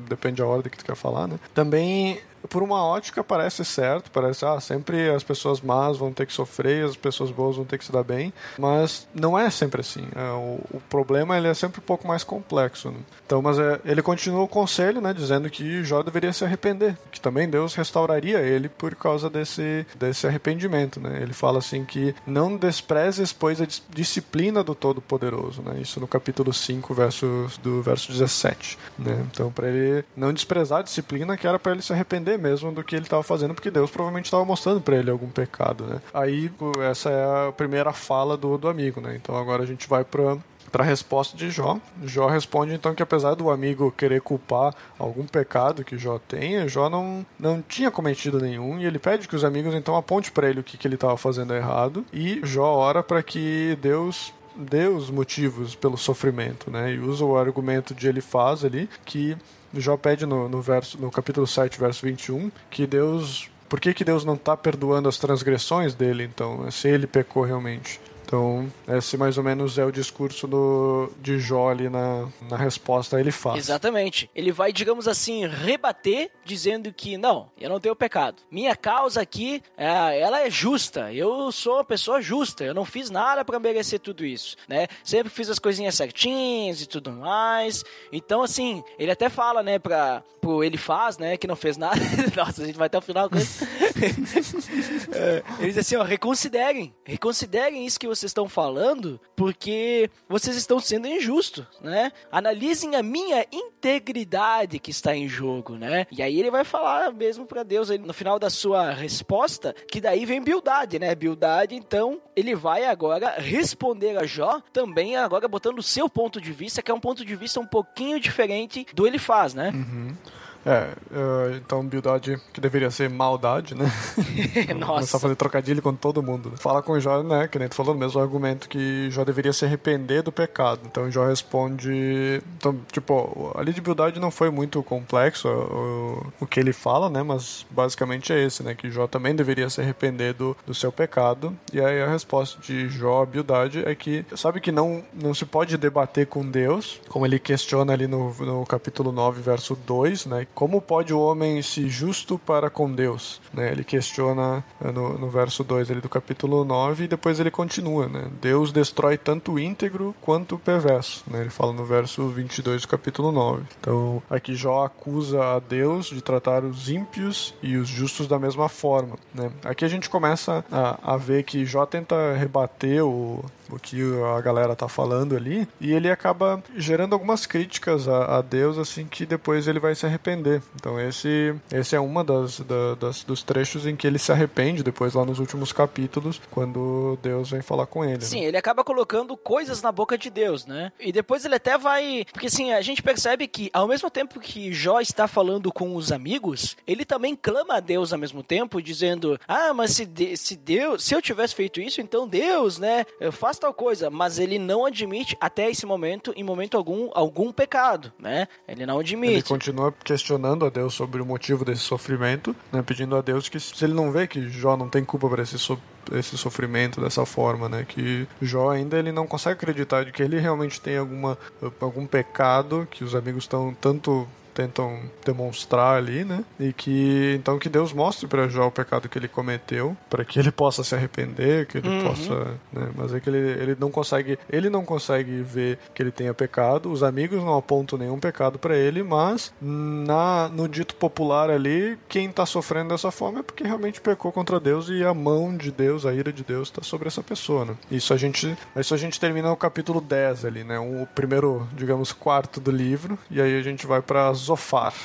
depende 0.09 0.43
da 0.43 0.47
ordem 0.47 0.71
que 0.71 0.79
tu 0.79 0.85
quer 0.85 0.97
falar, 0.97 1.27
né? 1.27 1.39
Também 1.55 2.21
por 2.49 2.63
uma 2.63 2.85
ótica 2.85 3.23
parece 3.23 3.65
certo, 3.65 4.11
parece, 4.11 4.45
ah, 4.45 4.61
sempre 4.61 5.11
as 5.11 5.23
pessoas 5.23 5.61
más 5.61 5.97
vão 5.97 6.13
ter 6.13 6.27
que 6.27 6.33
sofrer, 6.33 6.85
as 6.85 6.97
pessoas 6.97 7.31
boas 7.31 7.57
vão 7.57 7.65
ter 7.65 7.79
que 7.79 7.85
se 7.85 7.93
dar 7.93 8.03
bem, 8.03 8.33
mas 8.59 9.07
não 9.15 9.39
é 9.39 9.51
sempre 9.51 9.81
assim. 9.81 10.07
É, 10.15 10.31
o, 10.33 10.61
o, 10.77 10.83
problema 10.89 11.37
ele 11.37 11.49
é 11.49 11.55
sempre 11.55 11.81
um 11.81 11.85
pouco 11.85 12.07
mais 12.07 12.25
complexo. 12.25 12.91
Né? 12.91 12.99
Então, 13.25 13.41
mas 13.41 13.59
é, 13.59 13.81
ele 13.85 14.03
continua 14.03 14.43
o 14.43 14.49
conselho, 14.49 15.01
né, 15.01 15.13
dizendo 15.13 15.49
que 15.51 15.83
Jó 15.85 16.03
deveria 16.03 16.33
se 16.33 16.45
arrepender, 16.45 16.97
que 17.11 17.21
também 17.21 17.49
Deus 17.49 17.75
restauraria 17.75 18.41
ele 18.41 18.69
por 18.69 18.95
causa 18.95 19.31
desse, 19.31 19.87
desse 19.97 20.27
arrependimento, 20.27 21.01
né? 21.01 21.21
Ele 21.23 21.33
fala 21.33 21.59
assim 21.59 21.85
que 21.85 22.15
não 22.27 22.57
desprezes, 22.57 23.33
pois, 23.33 23.61
a 23.61 23.67
disciplina 23.91 24.63
do 24.63 24.75
Todo-Poderoso, 24.75 25.63
né? 25.63 25.81
Isso 25.81 26.01
no 26.01 26.09
capítulo 26.09 26.53
5, 26.53 26.95
verso, 26.95 27.47
do 27.63 27.83
verso 27.83 28.11
17, 28.13 28.79
né? 28.99 29.25
Então, 29.31 29.51
para 29.51 29.69
ele 29.69 30.05
não 30.17 30.33
desprezar 30.33 30.81
a 30.81 30.83
disciplina, 30.83 31.37
que 31.37 31.47
era 31.47 31.59
para 31.59 31.73
ele 31.73 31.83
se 31.83 31.93
arrepender 31.93 32.32
arrepender 32.33 32.39
mesmo 32.39 32.73
do 32.73 32.83
que 32.83 32.95
ele 32.95 33.05
estava 33.05 33.23
fazendo, 33.23 33.55
porque 33.55 33.71
Deus 33.71 33.91
provavelmente 33.91 34.27
estava 34.27 34.45
mostrando 34.45 34.81
para 34.81 34.97
ele 34.97 35.11
algum 35.11 35.29
pecado, 35.29 35.85
né? 35.85 36.01
Aí 36.13 36.51
essa 36.91 37.11
é 37.11 37.49
a 37.49 37.53
primeira 37.53 37.93
fala 37.93 38.37
do, 38.37 38.57
do 38.59 38.69
amigo, 38.69 39.01
né? 39.01 39.19
Então 39.21 39.37
agora 39.37 39.63
a 39.63 39.67
gente 39.67 39.89
vai 39.89 40.05
para 40.05 40.39
para 40.71 40.85
a 40.85 40.87
resposta 40.87 41.37
de 41.37 41.51
Jó. 41.51 41.79
Jó 42.03 42.29
responde 42.29 42.73
então 42.73 42.95
que 42.95 43.03
apesar 43.03 43.35
do 43.35 43.51
amigo 43.51 43.93
querer 43.93 44.23
culpar 44.23 44.75
algum 44.99 45.27
pecado 45.27 45.85
que 45.85 45.99
Jó 45.99 46.19
tenha, 46.19 46.67
Jó 46.67 46.89
não, 46.89 47.27
não 47.39 47.61
tinha 47.61 47.91
cometido 47.91 48.41
nenhum 48.41 48.79
e 48.79 48.87
ele 48.87 48.99
pede 48.99 49.29
que 49.29 49.37
os 49.37 49.45
amigos 49.45 49.75
então 49.75 49.95
aponte 49.97 50.33
para 50.33 50.49
ele 50.49 50.61
o 50.61 50.65
que, 50.65 50.79
que 50.79 50.89
ele 50.89 50.95
estava 50.95 51.15
fazendo 51.19 51.53
errado 51.53 52.07
e 52.11 52.41
Jó 52.43 52.65
ora 52.65 53.03
para 53.03 53.23
que 53.23 53.77
Deus 53.83 54.33
dê 54.57 54.87
os 54.87 55.11
motivos 55.11 55.75
pelo 55.75 55.99
sofrimento, 55.99 56.71
né? 56.71 56.95
E 56.95 56.99
usa 56.99 57.23
o 57.23 57.37
argumento 57.37 57.95
de 57.95 58.09
ele 58.09 58.23
faz 58.23 58.65
ali 58.65 58.89
que 59.05 59.37
Jó 59.75 59.97
pede 59.97 60.27
no, 60.27 60.49
no, 60.49 60.61
verso, 60.61 60.99
no 60.99 61.11
capítulo 61.11 61.47
7, 61.47 61.79
verso 61.79 62.05
21, 62.05 62.51
que 62.71 62.87
Deus. 62.87 63.51
Por 63.69 63.81
que, 63.81 63.95
que 63.95 64.05
Deus 64.05 64.23
não 64.23 64.35
está 64.35 64.55
perdoando 64.55 65.09
as 65.09 65.17
transgressões 65.17 65.95
dele, 65.95 66.25
então, 66.25 66.71
se 66.71 66.89
ele 66.89 67.07
pecou 67.07 67.43
realmente? 67.43 67.99
Então, 68.33 68.67
esse 68.89 69.19
mais 69.19 69.37
ou 69.37 69.45
menos 69.45 69.77
é 69.77 69.85
o 69.85 69.93
discurso 69.93 70.47
do, 70.47 71.13
de 71.21 71.39
Jó 71.39 71.69
ali 71.69 71.91
na, 71.91 72.31
na 72.49 72.57
resposta 72.57 73.21
ele 73.21 73.31
faz. 73.31 73.59
Exatamente. 73.59 74.31
Ele 74.35 74.51
vai, 74.51 74.73
digamos 74.73 75.07
assim, 75.07 75.47
rebater, 75.47 76.31
dizendo 76.43 76.91
que 76.95 77.19
não, 77.19 77.51
eu 77.61 77.69
não 77.69 77.79
tenho 77.79 77.95
pecado. 77.95 78.43
Minha 78.51 78.75
causa 78.75 79.21
aqui, 79.21 79.63
é, 79.77 80.19
ela 80.19 80.41
é 80.41 80.49
justa. 80.49 81.13
Eu 81.13 81.53
sou 81.53 81.75
uma 81.75 81.85
pessoa 81.85 82.23
justa. 82.23 82.65
Eu 82.65 82.73
não 82.73 82.87
fiz 82.87 83.11
nada 83.11 83.45
para 83.45 83.61
merecer 83.61 84.01
tudo 84.01 84.25
isso, 84.25 84.57
né? 84.67 84.87
Sempre 85.05 85.29
fiz 85.29 85.51
as 85.51 85.59
coisinhas 85.59 85.95
certinhas 85.95 86.81
e 86.81 86.87
tudo 86.87 87.13
mais. 87.13 87.85
Então, 88.11 88.43
assim, 88.43 88.83
ele 88.99 89.11
até 89.11 89.29
fala, 89.29 89.63
né, 89.63 89.79
pra, 89.79 90.23
pro 90.41 90.65
ele 90.65 90.77
faz, 90.77 91.19
né, 91.19 91.37
que 91.37 91.47
não 91.47 91.57
fez 91.57 91.77
nada. 91.77 92.01
Nossa, 92.35 92.63
a 92.63 92.67
gente 92.67 92.77
vai 92.77 92.87
até 92.87 92.97
o 92.99 93.03
final 93.03 93.29
é, 95.13 95.43
ele 95.59 95.69
diz 95.69 95.79
assim, 95.79 95.97
ó, 95.97 96.03
reconsiderem. 96.03 96.95
Reconsiderem 97.05 97.87
isso 97.87 97.99
que 97.99 98.07
vocês 98.07 98.22
vocês 98.23 98.31
estão 98.31 98.49
falando 98.49 99.21
porque 99.35 100.09
vocês 100.29 100.57
estão 100.57 100.79
sendo 100.79 101.09
injustos, 101.09 101.67
né? 101.81 102.13
Analisem 102.31 102.95
a 102.95 103.03
minha 103.03 103.45
integridade 103.51 104.79
que 104.79 104.91
está 104.91 105.15
em 105.15 105.29
jogo, 105.29 105.75
né? 105.75 106.07
E 106.11 106.23
aí 106.23 106.39
ele 106.39 106.51
vai 106.51 106.65
falar 106.65 107.13
mesmo 107.13 107.47
para 107.47 107.63
Deus 107.63 107.91
ele, 107.91 108.07
no 108.07 108.13
final 108.13 108.39
da 108.39 108.49
sua 108.49 108.93
resposta, 108.93 109.75
que 109.89 110.01
daí 110.01 110.25
vem 110.25 110.43
Bildade, 110.43 110.99
né? 110.99 111.15
Bildade, 111.15 111.75
então, 111.75 112.21
ele 112.37 112.55
vai 112.55 112.85
agora 112.85 113.35
responder 113.39 114.17
a 114.17 114.25
Jó, 114.25 114.61
também 114.73 115.17
agora 115.17 115.49
botando 115.49 115.79
o 115.79 115.83
seu 115.83 116.09
ponto 116.09 116.41
de 116.41 116.53
vista, 116.53 116.83
que 116.83 116.91
é 116.91 116.95
um 116.95 117.01
ponto 117.01 117.25
de 117.25 117.35
vista 117.35 117.59
um 117.59 117.67
pouquinho 117.67 118.21
diferente 118.21 118.87
do 118.95 119.07
ele 119.07 119.19
faz, 119.19 119.55
né? 119.55 119.71
Uhum. 119.75 120.15
É, 120.65 120.93
uh, 121.11 121.57
então 121.57 121.85
bildade 121.85 122.41
que 122.53 122.61
deveria 122.61 122.91
ser 122.91 123.11
maldade, 123.11 123.75
né? 123.75 123.91
Nossa. 124.79 124.93
Começar 124.95 125.17
a 125.17 125.21
fazer 125.21 125.37
trocadilho 125.37 125.83
com 125.83 125.95
todo 125.95 126.23
mundo. 126.23 126.53
Fala 126.57 126.83
com 126.83 126.99
Jó, 127.01 127.23
né? 127.23 127.49
Que 127.49 127.59
nem 127.59 127.69
tu 127.69 127.75
falou, 127.75 127.95
o 127.95 127.99
mesmo 127.99 128.21
argumento 128.21 128.69
que 128.69 129.11
Jó 129.11 129.25
deveria 129.25 129.53
se 129.53 129.65
arrepender 129.65 130.23
do 130.23 130.31
pecado. 130.31 130.81
Então 130.87 131.11
Jó 131.11 131.27
responde. 131.27 132.43
Então, 132.57 132.79
tipo, 132.93 133.53
ali 133.57 133.73
de 133.73 133.81
bildade 133.81 134.21
não 134.21 134.31
foi 134.31 134.51
muito 134.51 134.83
complexo 134.83 135.49
o, 135.49 136.33
o 136.41 136.47
que 136.47 136.61
ele 136.61 136.73
fala, 136.73 137.11
né? 137.11 137.23
Mas 137.23 137.67
basicamente 137.71 138.33
é 138.33 138.45
esse, 138.45 138.63
né? 138.63 138.75
Que 138.75 138.91
Jó 138.91 139.07
também 139.07 139.35
deveria 139.35 139.69
se 139.69 139.81
arrepender 139.81 140.35
do, 140.35 140.57
do 140.65 140.75
seu 140.75 140.93
pecado. 140.93 141.57
E 141.73 141.81
aí 141.81 142.01
a 142.01 142.09
resposta 142.09 142.61
de 142.61 142.89
Jó, 142.89 143.27
bildade, 143.27 143.83
é 143.85 143.95
que 143.95 144.25
sabe 144.37 144.61
que 144.61 144.71
não, 144.71 145.03
não 145.13 145.35
se 145.35 145.45
pode 145.45 145.77
debater 145.77 146.27
com 146.27 146.49
Deus, 146.49 147.01
como 147.09 147.27
ele 147.27 147.39
questiona 147.39 147.93
ali 147.93 148.07
no, 148.07 148.33
no 148.35 148.65
capítulo 148.65 149.11
9, 149.11 149.43
verso 149.43 149.75
2, 149.75 150.27
né? 150.27 150.47
Como 150.55 150.81
pode 150.81 151.13
o 151.13 151.21
homem 151.21 151.63
se 151.63 151.89
justo 151.89 152.39
para 152.39 152.71
com 152.71 152.93
Deus? 152.93 153.41
Né? 153.53 153.73
Ele 153.73 153.85
questiona 153.85 154.65
eh, 154.81 154.93
no, 154.93 155.19
no 155.19 155.31
verso 155.31 155.65
2 155.65 155.91
ali 155.91 156.01
do 156.01 156.09
capítulo 156.09 156.65
9 156.65 157.05
e 157.05 157.09
depois 157.09 157.41
ele 157.41 157.51
continua. 157.51 158.09
Né? 158.09 158.29
Deus 158.41 158.73
destrói 158.73 159.17
tanto 159.17 159.53
o 159.53 159.59
íntegro 159.59 160.15
quanto 160.21 160.57
o 160.57 160.59
perverso. 160.59 161.25
Né? 161.27 161.41
Ele 161.41 161.51
fala 161.51 161.73
no 161.73 161.85
verso 161.85 162.29
22 162.29 162.83
do 162.83 162.89
capítulo 162.89 163.33
9. 163.33 163.65
Então 163.81 164.23
aqui 164.29 164.55
Jó 164.55 164.85
acusa 164.85 165.43
a 165.57 165.59
Deus 165.59 166.07
de 166.07 166.21
tratar 166.21 166.65
os 166.65 166.89
ímpios 166.89 167.55
e 167.63 167.77
os 167.77 167.89
justos 167.89 168.27
da 168.27 168.39
mesma 168.39 168.69
forma. 168.69 169.17
Né? 169.35 169.51
Aqui 169.65 169.85
a 169.85 169.89
gente 169.89 170.09
começa 170.09 170.65
a, 170.71 171.15
a 171.15 171.17
ver 171.17 171.45
que 171.45 171.65
Jó 171.65 171.87
tenta 171.87 172.35
rebater 172.35 173.05
o, 173.05 173.45
o 173.77 173.79
que 173.79 174.01
a 174.37 174.41
galera 174.41 174.77
tá 174.77 174.89
falando 174.89 175.37
ali, 175.37 175.67
e 175.81 175.93
ele 175.93 176.11
acaba 176.11 176.63
gerando 176.77 177.13
algumas 177.15 177.47
críticas 177.47 178.09
a, 178.09 178.39
a 178.39 178.43
Deus, 178.43 178.79
assim, 178.79 179.07
que 179.07 179.25
depois 179.25 179.67
ele 179.67 179.81
vai 179.81 179.95
se 179.95 180.07
arrepender. 180.07 180.63
Então 180.75 181.01
esse, 181.01 181.55
esse 181.73 181.97
é 181.97 182.01
uma 182.01 182.23
das, 182.23 182.61
da, 182.61 182.95
das, 182.95 183.25
dos 183.25 183.43
trechos 183.43 183.87
em 183.87 183.97
que 183.97 184.07
ele 184.07 184.19
se 184.19 184.33
arrepende, 184.33 184.83
depois 184.83 185.15
lá 185.15 185.25
nos 185.25 185.39
últimos 185.39 185.73
capítulos, 185.73 186.41
quando 186.51 187.19
Deus 187.23 187.51
vem 187.51 187.63
falar 187.63 187.87
com 187.87 188.05
ele. 188.05 188.23
Sim, 188.23 188.43
né? 188.43 188.47
ele 188.47 188.57
acaba 188.57 188.85
colocando 188.85 189.37
coisas 189.37 189.83
na 189.83 189.91
boca 189.91 190.19
de 190.19 190.31
Deus, 190.31 190.67
né? 190.67 190.93
E 191.01 191.13
depois 191.13 191.45
ele 191.45 191.55
até 191.55 191.79
vai. 191.79 192.25
Porque 192.33 192.47
assim, 192.47 192.73
a 192.73 192.81
gente 192.81 193.03
percebe 193.03 193.47
que 193.47 193.71
ao 193.73 193.89
mesmo 193.89 194.11
tempo 194.11 194.41
que 194.41 194.73
Jó 194.73 195.01
está 195.01 195.27
falando 195.27 195.73
com 195.73 195.97
os 195.97 196.13
amigos, 196.13 196.77
ele 196.87 197.05
também 197.05 197.35
clama 197.35 197.77
a 197.77 197.81
Deus 197.81 198.13
ao 198.13 198.19
mesmo 198.19 198.43
tempo, 198.43 198.83
dizendo: 198.83 199.39
Ah, 199.47 199.73
mas 199.73 199.93
se, 199.93 200.05
de, 200.05 200.37
se 200.37 200.57
Deus, 200.57 201.05
se 201.05 201.15
eu 201.15 201.23
tivesse 201.23 201.55
feito 201.55 201.81
isso, 201.81 202.01
então 202.01 202.29
Deus, 202.29 202.79
né, 202.79 203.05
faz 203.31 203.59
tal 203.63 203.75
coisa. 203.75 204.11
Mas 204.11 204.39
ele 204.39 204.59
não 204.59 204.85
admite 204.85 205.37
até 205.41 205.71
esse 205.71 205.87
momento, 205.87 206.33
em 206.37 206.45
momento 206.45 206.77
algum, 206.77 207.11
algum 207.15 207.53
pecado, 207.53 208.13
né? 208.19 208.47
Ele 208.69 208.85
não 208.85 208.99
admite. 208.99 209.33
Ele 209.33 209.43
continua 209.43 209.93
questionando 210.05 210.67
a 210.67 210.71
Deus 210.71 210.95
sobre 210.95 211.23
o 211.23 211.27
motivo 211.27 211.65
desse 211.65 211.83
sofrimento, 211.83 212.55
né? 212.71 212.83
Pedindo 212.83 213.17
a 213.17 213.23
Deus 213.23 213.49
que 213.49 213.59
se 213.59 213.85
ele 213.85 213.95
não 213.95 214.13
vê 214.13 214.27
que 214.27 214.49
Jó 214.49 214.77
não 214.77 214.89
tem 214.89 215.05
culpa 215.05 215.29
por 215.29 215.39
esse 215.39 215.59
sofrimento 215.59 215.93
esse 216.11 216.37
sofrimento 216.37 217.01
dessa 217.01 217.25
forma, 217.25 217.69
né? 217.69 217.87
Que 217.89 218.27
Jó 218.41 218.71
ainda 218.71 218.99
ele 218.99 219.13
não 219.13 219.27
consegue 219.27 219.55
acreditar 219.55 220.05
de 220.05 220.11
que 220.11 220.21
ele 220.21 220.39
realmente 220.41 220.81
tem 220.81 220.97
alguma 220.97 221.39
algum 221.81 222.07
pecado 222.07 222.89
que 222.91 223.05
os 223.05 223.15
amigos 223.15 223.45
estão 223.45 223.73
tanto 223.81 224.27
tentam 224.55 225.01
demonstrar 225.25 225.97
ali, 225.97 226.25
né? 226.25 226.45
E 226.61 226.73
que 226.73 227.37
então 227.39 227.59
que 227.59 227.69
Deus 227.69 227.93
mostre 227.93 228.27
para 228.27 228.49
Jó 228.49 228.67
o 228.67 228.71
pecado 228.73 229.09
que 229.09 229.19
ele 229.19 229.29
cometeu, 229.29 229.97
para 230.11 230.25
que 230.25 230.39
ele 230.39 230.51
possa 230.53 230.85
se 230.85 230.95
arrepender, 230.95 231.67
que 231.67 231.79
ele 231.79 231.89
Uhum. 231.89 232.03
possa, 232.05 232.35
né? 232.73 232.89
Mas 232.97 233.13
é 233.15 233.21
que 233.21 233.29
ele, 233.29 233.39
ele 233.39 233.77
não 233.79 233.91
consegue, 233.91 234.39
ele 234.51 234.71
não 234.71 234.85
consegue 234.85 235.43
ver 235.43 235.79
que 235.95 236.03
ele 236.03 236.11
tenha 236.11 236.33
pecado. 236.33 236.91
Os 236.91 237.03
amigos 237.03 237.43
não 237.43 237.57
apontam 237.57 237.99
nenhum 237.99 238.19
pecado 238.19 238.59
para 238.59 238.77
ele, 238.77 239.03
mas 239.03 239.53
na 239.61 240.49
no 240.49 240.69
dito 240.69 240.95
popular 240.95 241.51
ali, 241.51 241.99
quem 242.09 242.31
tá 242.31 242.45
sofrendo 242.47 242.91
dessa 242.91 243.11
forma 243.11 243.41
é 243.41 243.43
porque 243.43 243.65
realmente 243.65 244.01
pecou 244.01 244.33
contra 244.33 244.59
Deus 244.61 244.89
e 244.89 245.05
a 245.05 245.13
mão 245.15 245.57
de 245.57 245.71
Deus, 245.71 246.05
a 246.07 246.13
ira 246.15 246.33
de 246.33 246.43
Deus 246.45 246.71
tá 246.71 246.83
sobre 246.83 247.09
essa 247.09 247.23
pessoa, 247.23 247.65
né? 247.65 247.75
Isso 247.91 248.13
a 248.13 248.17
gente, 248.17 248.57
isso 248.77 248.95
a 248.95 248.97
gente 248.97 249.19
termina 249.21 249.49
no 249.49 249.57
capítulo 249.57 250.01
10 250.01 250.45
ali, 250.45 250.65
né? 250.65 250.79
O 250.79 251.07
primeiro, 251.15 251.67
digamos, 251.75 252.13
quarto 252.13 252.61
do 252.61 252.71
livro, 252.71 253.19
e 253.31 253.41
aí 253.41 253.59
a 253.59 253.63
gente 253.63 253.87
vai 253.87 254.01
para 254.03 254.29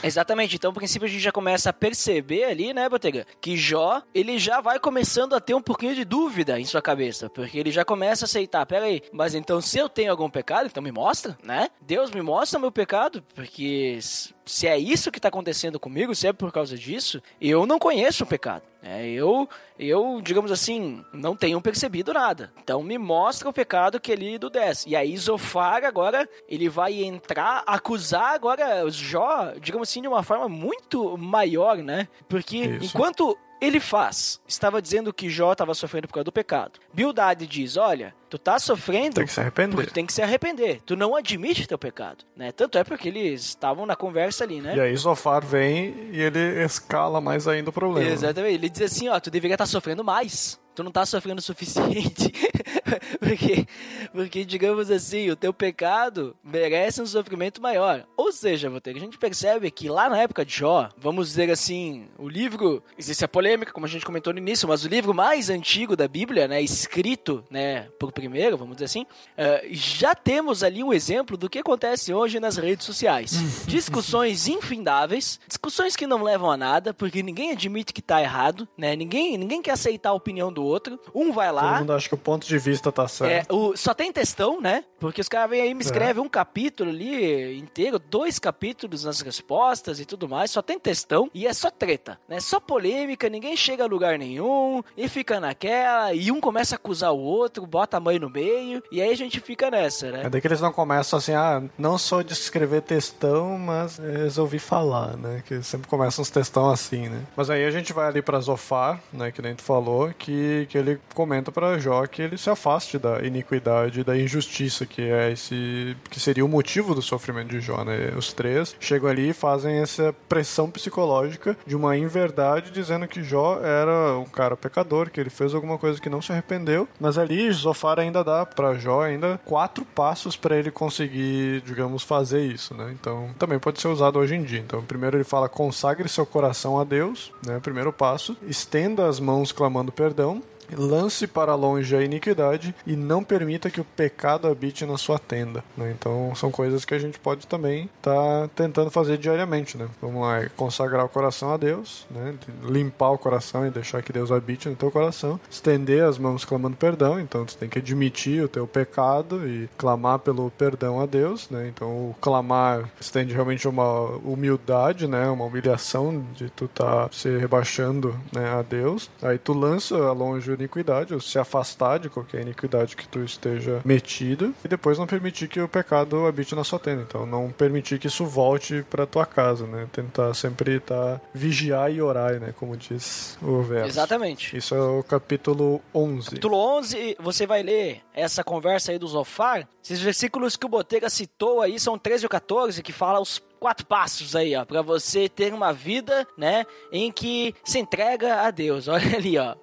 Exatamente, 0.03 0.55
então, 0.55 0.71
no 0.71 0.75
princípio, 0.75 1.07
a 1.07 1.09
gente 1.09 1.21
já 1.21 1.31
começa 1.31 1.69
a 1.69 1.73
perceber 1.73 2.45
ali, 2.45 2.73
né, 2.73 2.89
Botega, 2.89 3.25
que 3.41 3.55
Jó, 3.57 4.01
ele 4.13 4.37
já 4.37 4.61
vai 4.61 4.79
começando 4.79 5.33
a 5.33 5.39
ter 5.39 5.53
um 5.53 5.61
pouquinho 5.61 5.95
de 5.95 6.03
dúvida 6.05 6.59
em 6.59 6.65
sua 6.65 6.81
cabeça, 6.81 7.29
porque 7.29 7.57
ele 7.57 7.71
já 7.71 7.83
começa 7.83 8.25
a 8.25 8.27
aceitar, 8.27 8.65
peraí, 8.65 9.01
mas 9.11 9.35
então 9.35 9.61
se 9.61 9.77
eu 9.77 9.89
tenho 9.89 10.11
algum 10.11 10.29
pecado, 10.29 10.67
então 10.67 10.83
me 10.83 10.91
mostra, 10.91 11.37
né? 11.43 11.69
Deus 11.81 12.11
me 12.11 12.21
mostra 12.21 12.59
meu 12.59 12.71
pecado, 12.71 13.23
porque 13.33 13.99
se 14.01 14.67
é 14.67 14.77
isso 14.77 15.11
que 15.11 15.19
tá 15.19 15.27
acontecendo 15.27 15.79
comigo, 15.79 16.15
se 16.15 16.27
é 16.27 16.33
por 16.33 16.51
causa 16.51 16.77
disso, 16.77 17.21
eu 17.39 17.65
não 17.65 17.77
conheço 17.79 18.23
o 18.23 18.27
pecado. 18.27 18.63
É, 18.89 19.05
eu, 19.09 19.49
eu, 19.77 20.21
digamos 20.23 20.49
assim, 20.49 21.03
não 21.11 21.35
tenho 21.35 21.59
percebido 21.59 22.13
nada. 22.13 22.53
Então 22.63 22.81
me 22.81 22.97
mostra 22.97 23.49
o 23.49 23.53
pecado 23.53 23.99
que 23.99 24.09
ele 24.13 24.37
do 24.37 24.49
desce. 24.49 24.87
E 24.87 24.95
aí 24.95 25.15
Zofar 25.17 25.83
agora, 25.83 26.27
ele 26.47 26.69
vai 26.69 27.03
entrar, 27.03 27.63
acusar 27.67 28.33
agora 28.33 28.89
Jó, 28.89 29.51
digamos 29.59 29.89
assim, 29.89 30.01
de 30.01 30.07
uma 30.07 30.23
forma 30.23 30.47
muito 30.47 31.17
maior, 31.17 31.77
né? 31.79 32.07
Porque 32.29 32.59
Isso. 32.59 32.85
enquanto 32.85 33.37
ele 33.59 33.79
faz, 33.79 34.39
estava 34.47 34.81
dizendo 34.81 35.13
que 35.13 35.29
Jó 35.29 35.51
estava 35.51 35.73
sofrendo 35.73 36.07
por 36.07 36.13
causa 36.15 36.25
do 36.25 36.31
pecado. 36.31 36.79
Bildade 36.93 37.47
diz, 37.47 37.77
olha, 37.77 38.13
tu 38.29 38.37
tá 38.37 38.59
sofrendo 38.59 39.15
Tem 39.15 39.25
que 39.25 39.31
se 39.33 39.39
arrepender. 39.39 39.75
porque 39.75 39.91
tu 39.91 39.93
tem 39.93 40.05
que 40.05 40.13
se 40.13 40.21
arrepender. 40.21 40.81
Tu 40.85 40.95
não 40.95 41.15
admite 41.15 41.67
teu 41.67 41.77
pecado, 41.77 42.23
né? 42.35 42.51
Tanto 42.51 42.77
é 42.77 42.83
porque 42.83 43.07
eles 43.07 43.41
estavam 43.45 43.85
na 43.85 43.95
conversa 43.95 44.43
ali, 44.43 44.61
né? 44.61 44.75
E 44.75 44.79
aí 44.81 44.95
Zofar 44.95 45.45
vem 45.45 46.09
e 46.11 46.21
ele 46.21 46.63
escala 46.63 47.19
mais 47.19 47.47
ainda 47.47 47.69
o 47.69 47.73
problema. 47.73 48.09
Exatamente. 48.09 48.53
Ele 48.55 48.69
diz 48.69 48.81
assim, 48.83 49.09
ó, 49.09 49.19
tu 49.19 49.31
deveria 49.31 49.55
estar 49.55 49.65
sofrendo 49.65 50.03
mais. 50.03 50.59
Tu 50.75 50.83
não 50.83 50.91
tá 50.91 51.05
sofrendo 51.05 51.39
o 51.39 51.41
suficiente. 51.43 52.31
porque, 53.19 53.67
porque, 54.11 54.45
digamos 54.45 54.89
assim, 54.89 55.29
o 55.29 55.35
teu 55.35 55.53
pecado 55.53 56.35
merece 56.43 57.01
um 57.01 57.05
sofrimento 57.05 57.61
maior. 57.61 58.05
Ou 58.15 58.31
seja, 58.31 58.69
Voltaire, 58.69 58.99
a 58.99 59.01
gente 59.01 59.17
percebe 59.17 59.69
que 59.71 59.89
lá 59.89 60.09
na 60.09 60.19
época 60.19 60.45
de 60.45 60.53
Jó, 60.53 60.89
vamos 60.97 61.27
dizer 61.27 61.49
assim, 61.51 62.07
o 62.17 62.27
livro, 62.27 62.83
existe 62.97 63.23
a 63.23 63.27
polêmica, 63.27 63.71
como 63.71 63.85
a 63.85 63.89
gente 63.89 64.05
comentou 64.05 64.33
no 64.33 64.39
início, 64.39 64.67
mas 64.67 64.83
o 64.83 64.87
livro 64.87 65.13
mais 65.13 65.49
antigo 65.49 65.95
da 65.95 66.07
Bíblia, 66.07 66.47
né, 66.47 66.61
escrito, 66.61 67.43
né, 67.49 67.87
por 67.99 68.11
primeiro, 68.11 68.57
vamos 68.57 68.75
dizer 68.75 68.85
assim, 68.85 69.05
eh, 69.37 69.67
já 69.71 70.15
temos 70.15 70.63
ali 70.63 70.83
um 70.83 70.93
exemplo 70.93 71.37
do 71.37 71.49
que 71.49 71.59
acontece 71.59 72.13
hoje 72.13 72.39
nas 72.39 72.57
redes 72.57 72.85
sociais. 72.85 73.31
Discussões 73.67 74.47
infindáveis, 74.47 75.39
discussões 75.47 75.95
que 75.95 76.07
não 76.07 76.23
levam 76.23 76.49
a 76.49 76.57
nada, 76.57 76.93
porque 76.93 77.21
ninguém 77.21 77.51
admite 77.51 77.93
que 77.93 78.01
tá 78.01 78.21
errado, 78.21 78.67
né? 78.77 78.95
Ninguém, 78.95 79.37
ninguém 79.37 79.61
quer 79.61 79.71
aceitar 79.71 80.09
a 80.09 80.13
opinião 80.13 80.51
do 80.51 80.63
outro. 80.63 80.99
Um 81.13 81.31
vai 81.31 81.47
Todo 81.47 81.55
lá, 81.55 81.79
mundo 81.79 81.93
acha 81.93 82.07
que 82.07 82.15
o 82.15 82.17
ponto 82.17 82.47
de 82.47 82.57
vista 82.57 82.76
tá 82.81 83.03
é, 83.03 83.07
certo. 83.07 83.55
o, 83.55 83.77
só 83.77 83.93
tem 83.93 84.11
textão, 84.11 84.61
né? 84.61 84.83
Porque 84.99 85.21
os 85.21 85.27
caras 85.27 85.49
vêm 85.49 85.61
aí 85.61 85.69
e 85.69 85.73
me 85.73 85.81
escrevem 85.81 86.23
um 86.23 86.29
capítulo 86.29 86.89
ali 86.89 87.57
inteiro, 87.57 87.99
dois 87.99 88.39
capítulos 88.39 89.03
nas 89.03 89.21
respostas 89.21 89.99
e 89.99 90.05
tudo 90.05 90.27
mais, 90.27 90.51
só 90.51 90.61
tem 90.61 90.79
textão 90.79 91.29
e 91.33 91.45
é 91.45 91.53
só 91.53 91.69
treta, 91.69 92.19
né? 92.27 92.39
Só 92.39 92.59
polêmica, 92.59 93.29
ninguém 93.29 93.55
chega 93.55 93.83
a 93.83 93.87
lugar 93.87 94.17
nenhum 94.17 94.83
e 94.95 95.07
fica 95.07 95.39
naquela, 95.39 96.13
e 96.13 96.31
um 96.31 96.39
começa 96.39 96.75
a 96.75 96.77
acusar 96.77 97.11
o 97.11 97.19
outro, 97.19 97.65
bota 97.65 97.97
a 97.97 97.99
mãe 97.99 98.19
no 98.19 98.29
meio, 98.29 98.81
e 98.91 99.01
aí 99.01 99.11
a 99.11 99.17
gente 99.17 99.39
fica 99.39 99.69
nessa, 99.69 100.11
né? 100.11 100.23
É 100.25 100.29
daí 100.29 100.41
que 100.41 100.47
eles 100.47 100.61
não 100.61 100.71
começam 100.71 101.19
assim, 101.19 101.33
ah, 101.33 101.63
não 101.77 101.97
sou 101.97 102.23
de 102.23 102.33
escrever 102.33 102.81
textão, 102.81 103.57
mas 103.57 103.97
resolvi 103.97 104.59
falar, 104.59 105.15
né? 105.17 105.43
Que 105.45 105.61
sempre 105.61 105.87
começam 105.87 106.21
uns 106.21 106.29
textão 106.29 106.69
assim, 106.69 107.09
né? 107.09 107.23
Mas 107.35 107.49
aí 107.49 107.65
a 107.65 107.71
gente 107.71 107.93
vai 107.93 108.07
ali 108.07 108.21
pra 108.21 108.39
Zofar, 108.39 109.01
né? 109.11 109.31
Que 109.31 109.41
nem 109.41 109.55
tu 109.55 109.63
falou, 109.63 110.11
que, 110.17 110.67
que 110.69 110.77
ele 110.77 110.99
comenta 111.13 111.51
pra 111.51 111.77
Jó 111.77 112.05
que 112.05 112.21
ele 112.21 112.37
se 112.37 112.49
afaste 112.67 112.99
da 112.99 113.21
iniquidade 113.23 114.03
da 114.03 114.17
injustiça, 114.17 114.85
que 114.85 115.01
é 115.01 115.31
esse. 115.31 115.95
que 116.09 116.19
seria 116.19 116.43
o 116.43 116.49
motivo 116.49 116.93
do 116.93 117.01
sofrimento 117.01 117.49
de 117.49 117.61
Jó, 117.61 117.83
né? 117.83 118.13
Os 118.17 118.33
três 118.33 118.75
chegam 118.79 119.09
ali 119.09 119.29
e 119.29 119.33
fazem 119.33 119.77
essa 119.77 120.13
pressão 120.27 120.69
psicológica 120.69 121.57
de 121.65 121.75
uma 121.75 121.95
inverdade 121.95 122.71
dizendo 122.71 123.07
que 123.07 123.23
Jó 123.23 123.59
era 123.61 124.17
um 124.17 124.25
cara 124.25 124.57
pecador, 124.57 125.09
que 125.09 125.19
ele 125.19 125.29
fez 125.29 125.53
alguma 125.53 125.77
coisa 125.77 126.01
que 126.01 126.09
não 126.09 126.21
se 126.21 126.31
arrependeu, 126.31 126.87
mas 126.99 127.17
ali 127.17 127.49
Zofar 127.51 127.99
ainda 127.99 128.23
dá 128.23 128.45
pra 128.45 128.75
Jó 128.75 129.01
ainda 129.01 129.39
quatro 129.45 129.85
passos 129.85 130.35
pra 130.35 130.57
ele 130.57 130.69
conseguir, 130.69 131.61
digamos, 131.61 132.03
fazer 132.03 132.41
isso, 132.41 132.73
né? 132.73 132.93
Então, 132.99 133.29
também 133.39 133.59
pode 133.59 133.79
ser 133.79 133.87
usado 133.87 134.19
hoje 134.19 134.35
em 134.35 134.43
dia. 134.43 134.59
Então, 134.59 134.83
primeiro 134.83 135.15
ele 135.17 135.23
fala: 135.23 135.47
consagre 135.47 136.09
seu 136.09 136.25
coração 136.25 136.79
a 136.79 136.83
Deus, 136.83 137.31
né? 137.45 137.59
Primeiro 137.61 137.93
passo. 137.93 138.35
Estenda 138.45 139.07
as 139.07 139.19
mãos 139.19 139.51
clamando 139.51 139.91
perdão. 139.91 140.41
Lance 140.75 141.27
para 141.27 141.55
longe 141.55 141.95
a 141.95 142.03
iniquidade 142.03 142.75
e 142.85 142.95
não 142.95 143.23
permita 143.23 143.69
que 143.69 143.81
o 143.81 143.85
pecado 143.85 144.47
habite 144.47 144.85
na 144.85 144.97
sua 144.97 145.19
tenda. 145.19 145.63
Né? 145.75 145.93
Então 145.97 146.33
são 146.35 146.51
coisas 146.51 146.85
que 146.85 146.93
a 146.93 146.99
gente 146.99 147.19
pode 147.19 147.47
também 147.47 147.89
estar 147.97 148.13
tá 148.13 148.49
tentando 148.55 148.91
fazer 148.91 149.17
diariamente. 149.17 149.77
Né? 149.77 149.87
Vamos 150.01 150.21
lá, 150.21 150.47
consagrar 150.55 151.05
o 151.05 151.09
coração 151.09 151.51
a 151.53 151.57
Deus, 151.57 152.05
né? 152.09 152.35
limpar 152.63 153.11
o 153.11 153.17
coração 153.17 153.65
e 153.65 153.69
deixar 153.69 154.01
que 154.01 154.13
Deus 154.13 154.31
habite 154.31 154.69
no 154.69 154.75
teu 154.75 154.91
coração, 154.91 155.39
estender 155.49 156.03
as 156.03 156.17
mãos 156.17 156.43
clamando 156.43 156.75
perdão, 156.75 157.19
então 157.19 157.45
tu 157.45 157.57
tem 157.57 157.69
que 157.69 157.79
admitir 157.79 158.43
o 158.43 158.47
teu 158.47 158.67
pecado 158.67 159.47
e 159.47 159.69
clamar 159.77 160.19
pelo 160.19 160.49
perdão 160.51 160.99
a 160.99 161.05
Deus. 161.05 161.49
Né? 161.49 161.67
Então 161.67 161.87
o 161.87 162.15
clamar 162.19 162.89
estende 162.99 163.33
realmente 163.33 163.67
uma 163.67 164.09
humildade, 164.23 165.07
né? 165.07 165.27
uma 165.29 165.45
humilhação 165.45 166.25
de 166.33 166.49
tu 166.49 166.67
tá 166.67 167.09
se 167.11 167.37
rebaixando 167.37 168.15
né, 168.31 168.49
a 168.49 168.61
Deus. 168.61 169.09
Aí 169.21 169.37
tu 169.37 169.53
lança 169.53 169.95
longe 170.11 170.56
iniquidade, 170.57 171.13
ou 171.13 171.19
se 171.19 171.37
afastar 171.39 171.99
de 171.99 172.09
qualquer 172.09 172.41
iniquidade 172.41 172.95
que 172.95 173.07
tu 173.07 173.19
esteja 173.23 173.81
metido, 173.83 174.53
e 174.63 174.67
depois 174.67 174.97
não 174.97 175.07
permitir 175.07 175.47
que 175.47 175.59
o 175.59 175.67
pecado 175.67 176.25
habite 176.25 176.55
na 176.55 176.63
sua 176.63 176.79
tenda. 176.79 177.03
Então 177.07 177.25
não 177.25 177.51
permitir 177.51 177.99
que 177.99 178.07
isso 178.07 178.25
volte 178.25 178.85
para 178.89 179.05
tua 179.05 179.25
casa, 179.25 179.65
né? 179.65 179.87
Tentar 179.91 180.33
sempre 180.33 180.77
estar 180.77 181.17
tá, 181.17 181.21
vigiar 181.33 181.91
e 181.91 182.01
orar, 182.01 182.39
né? 182.39 182.53
Como 182.57 182.75
diz 182.75 183.37
o 183.41 183.61
verso. 183.61 183.89
Exatamente. 183.89 184.55
Isso 184.55 184.75
é 184.75 184.81
o 184.81 185.03
capítulo 185.03 185.81
11. 185.93 186.29
Capítulo 186.29 186.57
11, 186.77 187.17
você 187.19 187.45
vai 187.45 187.63
ler 187.63 188.01
essa 188.13 188.43
conversa 188.43 188.91
aí 188.91 188.99
do 188.99 189.07
Zofar. 189.07 189.67
Esses 189.83 190.01
versículos 190.01 190.55
que 190.55 190.65
o 190.65 190.69
Botega 190.69 191.09
citou 191.09 191.61
aí 191.61 191.79
são 191.79 191.97
13 191.97 192.25
ou 192.25 192.29
14, 192.29 192.83
que 192.83 192.91
fala 192.91 193.19
os 193.19 193.41
quatro 193.59 193.85
passos 193.85 194.35
aí, 194.35 194.55
ó, 194.55 194.65
para 194.65 194.81
você 194.81 195.27
ter 195.27 195.53
uma 195.53 195.73
vida, 195.73 196.27
né, 196.37 196.65
em 196.91 197.11
que 197.11 197.53
se 197.63 197.79
entrega 197.79 198.41
a 198.41 198.51
Deus. 198.51 198.87
Olha 198.89 199.15
ali, 199.15 199.37
ó, 199.37 199.55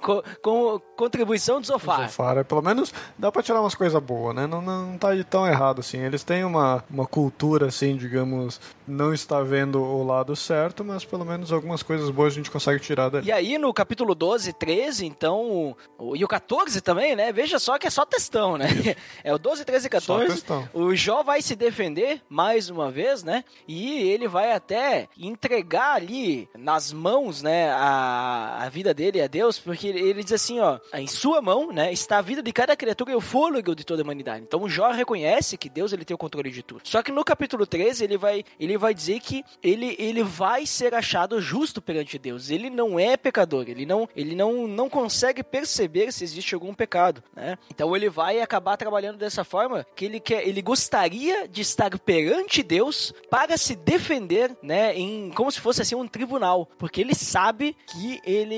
com, 0.00 0.22
com 0.42 0.80
contribuição 0.96 1.60
do 1.60 1.66
Zofar. 1.66 2.08
Zofar, 2.08 2.38
é, 2.38 2.44
pelo 2.44 2.62
menos 2.62 2.92
dá 3.16 3.30
para 3.30 3.42
tirar 3.42 3.60
umas 3.60 3.74
coisas 3.74 4.02
boas, 4.02 4.34
né? 4.34 4.46
Não, 4.46 4.60
não 4.60 4.98
tá 4.98 5.08
tão 5.28 5.46
errado 5.46 5.80
assim. 5.80 5.98
Eles 5.98 6.24
têm 6.24 6.44
uma, 6.44 6.84
uma 6.90 7.06
cultura 7.06 7.66
assim, 7.66 7.96
digamos, 7.96 8.60
não 8.86 9.12
está 9.12 9.40
vendo 9.42 9.80
o 9.80 10.04
lado 10.04 10.34
certo, 10.34 10.84
mas 10.84 11.04
pelo 11.04 11.24
menos 11.24 11.52
algumas 11.52 11.82
coisas 11.82 12.10
boas 12.10 12.32
a 12.32 12.36
gente 12.36 12.50
consegue 12.50 12.80
tirar 12.80 13.08
dali. 13.08 13.26
E 13.28 13.32
aí 13.32 13.58
no 13.58 13.72
capítulo 13.72 14.14
12, 14.14 14.52
13, 14.54 15.06
então, 15.06 15.76
e 16.14 16.24
o 16.24 16.28
14 16.28 16.80
também, 16.80 17.14
né? 17.14 17.32
Veja 17.32 17.58
só 17.58 17.78
que 17.78 17.86
é 17.86 17.90
só 17.90 18.04
textão, 18.04 18.56
né? 18.56 18.68
É 19.24 19.32
o 19.34 19.38
12, 19.38 19.64
13 19.64 19.86
e 19.86 19.90
14. 19.90 20.44
O 20.72 20.94
Jó 20.94 21.22
vai 21.22 21.42
se 21.42 21.54
defender 21.54 22.22
mais 22.28 22.70
uma 22.70 22.90
vez, 22.90 23.22
né? 23.28 23.44
E 23.68 24.08
ele 24.08 24.26
vai 24.26 24.52
até 24.52 25.06
entregar 25.18 25.96
ali 25.96 26.48
nas 26.56 26.92
mãos, 26.92 27.42
né, 27.42 27.70
a, 27.70 28.64
a 28.64 28.68
vida 28.70 28.94
dele 28.94 29.20
a 29.20 29.26
Deus, 29.26 29.58
porque 29.58 29.88
ele 29.88 30.24
diz 30.24 30.32
assim, 30.32 30.58
ó, 30.60 30.78
em 30.94 31.06
sua 31.06 31.42
mão, 31.42 31.70
né, 31.70 31.92
está 31.92 32.18
a 32.18 32.22
vida 32.22 32.42
de 32.42 32.52
cada 32.52 32.74
criatura 32.74 33.12
e 33.12 33.14
o 33.14 33.20
fôlego 33.20 33.74
de 33.74 33.84
toda 33.84 34.02
a 34.02 34.04
humanidade. 34.04 34.44
Então 34.48 34.66
Jó 34.66 34.90
reconhece 34.90 35.58
que 35.58 35.68
Deus 35.68 35.92
ele 35.92 36.06
tem 36.06 36.14
o 36.14 36.18
controle 36.18 36.50
de 36.50 36.62
tudo. 36.62 36.80
Só 36.84 37.02
que 37.02 37.12
no 37.12 37.22
capítulo 37.22 37.66
13 37.66 38.04
ele 38.04 38.16
vai 38.16 38.44
ele 38.58 38.78
vai 38.78 38.94
dizer 38.94 39.20
que 39.20 39.44
ele, 39.62 39.94
ele 39.98 40.22
vai 40.22 40.64
ser 40.64 40.94
achado 40.94 41.40
justo 41.40 41.82
perante 41.82 42.18
Deus. 42.18 42.48
Ele 42.48 42.70
não 42.70 42.98
é 42.98 43.16
pecador, 43.16 43.66
ele 43.68 43.84
não 43.84 44.08
ele 44.16 44.34
não 44.34 44.66
não 44.66 44.88
consegue 44.88 45.42
perceber 45.42 46.12
se 46.12 46.24
existe 46.24 46.54
algum 46.54 46.72
pecado, 46.72 47.22
né? 47.36 47.58
Então 47.70 47.94
ele 47.94 48.08
vai 48.08 48.40
acabar 48.40 48.76
trabalhando 48.78 49.18
dessa 49.18 49.44
forma 49.44 49.86
que 49.94 50.06
ele 50.06 50.18
quer 50.18 50.46
ele 50.48 50.62
gostaria 50.62 51.46
de 51.46 51.60
estar 51.60 51.98
perante 51.98 52.62
Deus 52.62 53.12
para 53.30 53.56
se 53.56 53.74
defender, 53.76 54.56
né, 54.62 54.96
em 54.96 55.30
como 55.30 55.50
se 55.50 55.60
fosse 55.60 55.82
assim 55.82 55.94
um 55.94 56.06
tribunal, 56.06 56.68
porque 56.78 57.00
ele 57.00 57.14
sabe 57.14 57.76
que 57.86 58.20
ele 58.24 58.54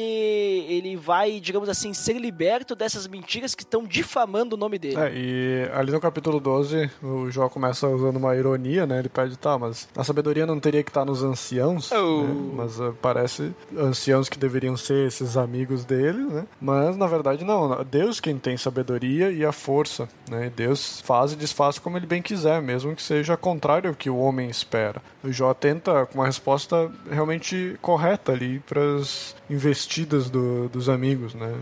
ele 0.69 0.97
vai, 0.97 1.41
digamos 1.41 1.69
assim, 1.69 1.93
ser 1.93 2.19
liberto 2.19 2.75
dessas 2.75 3.07
mentiras 3.07 3.55
que 3.55 3.63
estão 3.63 3.85
difamando 3.85 4.57
o 4.57 4.59
nome 4.59 4.79
dele. 4.79 4.97
É, 4.97 5.13
e 5.15 5.71
ali 5.73 5.93
no 5.93 6.01
capítulo 6.01 6.41
12, 6.41 6.91
o 7.03 7.31
Jó 7.31 7.49
começa 7.49 7.89
usando 7.89 8.17
uma 8.17 8.37
ironia, 8.37 8.87
né? 8.87 8.99
Ele 8.99 9.09
pede, 9.09 9.37
tá, 9.37 9.59
mas 9.59 9.89
a 9.97 10.05
sabedoria 10.05 10.47
não 10.47 10.61
teria 10.61 10.83
que 10.83 10.91
estar 10.91 11.05
nos 11.05 11.23
anciãos, 11.23 11.91
oh. 11.93 12.23
né? 12.23 12.35
mas 12.57 12.81
uh, 12.81 12.95
parece 13.01 13.53
anciãos 13.77 14.29
que 14.29 14.39
deveriam 14.39 14.77
ser 14.77 15.07
esses 15.07 15.37
amigos 15.37 15.85
dele, 15.85 16.19
né? 16.19 16.47
Mas 16.61 16.97
na 16.97 17.07
verdade 17.07 17.45
não, 17.45 17.85
Deus 17.85 18.21
quem 18.21 18.39
tem 18.39 18.57
sabedoria 18.57 19.31
e 19.31 19.45
a 19.45 19.53
força, 19.53 20.09
né? 20.29 20.53
Deus 20.55 21.01
faz 21.01 21.33
e 21.33 21.37
desfaz 21.37 21.79
como 21.79 21.97
ele 21.97 22.07
bem 22.07 22.23
quiser, 22.23 22.61
mesmo 22.61 22.95
que 22.95 23.03
seja 23.03 23.37
contrário 23.37 23.91
ao 23.91 23.97
que 23.97 24.11
o 24.11 24.19
homem 24.19 24.50
espera. 24.51 25.03
O 25.23 25.33
Jó 25.33 25.55
tenta 25.55 26.07
com 26.07 26.19
uma 26.19 26.27
resposta 26.27 26.91
realmente 27.11 27.79
correta 27.81 28.33
ali 28.33 28.61
para 28.61 28.81
as 28.97 29.35
investidas 29.51 30.31
do, 30.31 30.69
dos 30.69 30.89
amigos, 30.89 31.35
né? 31.35 31.53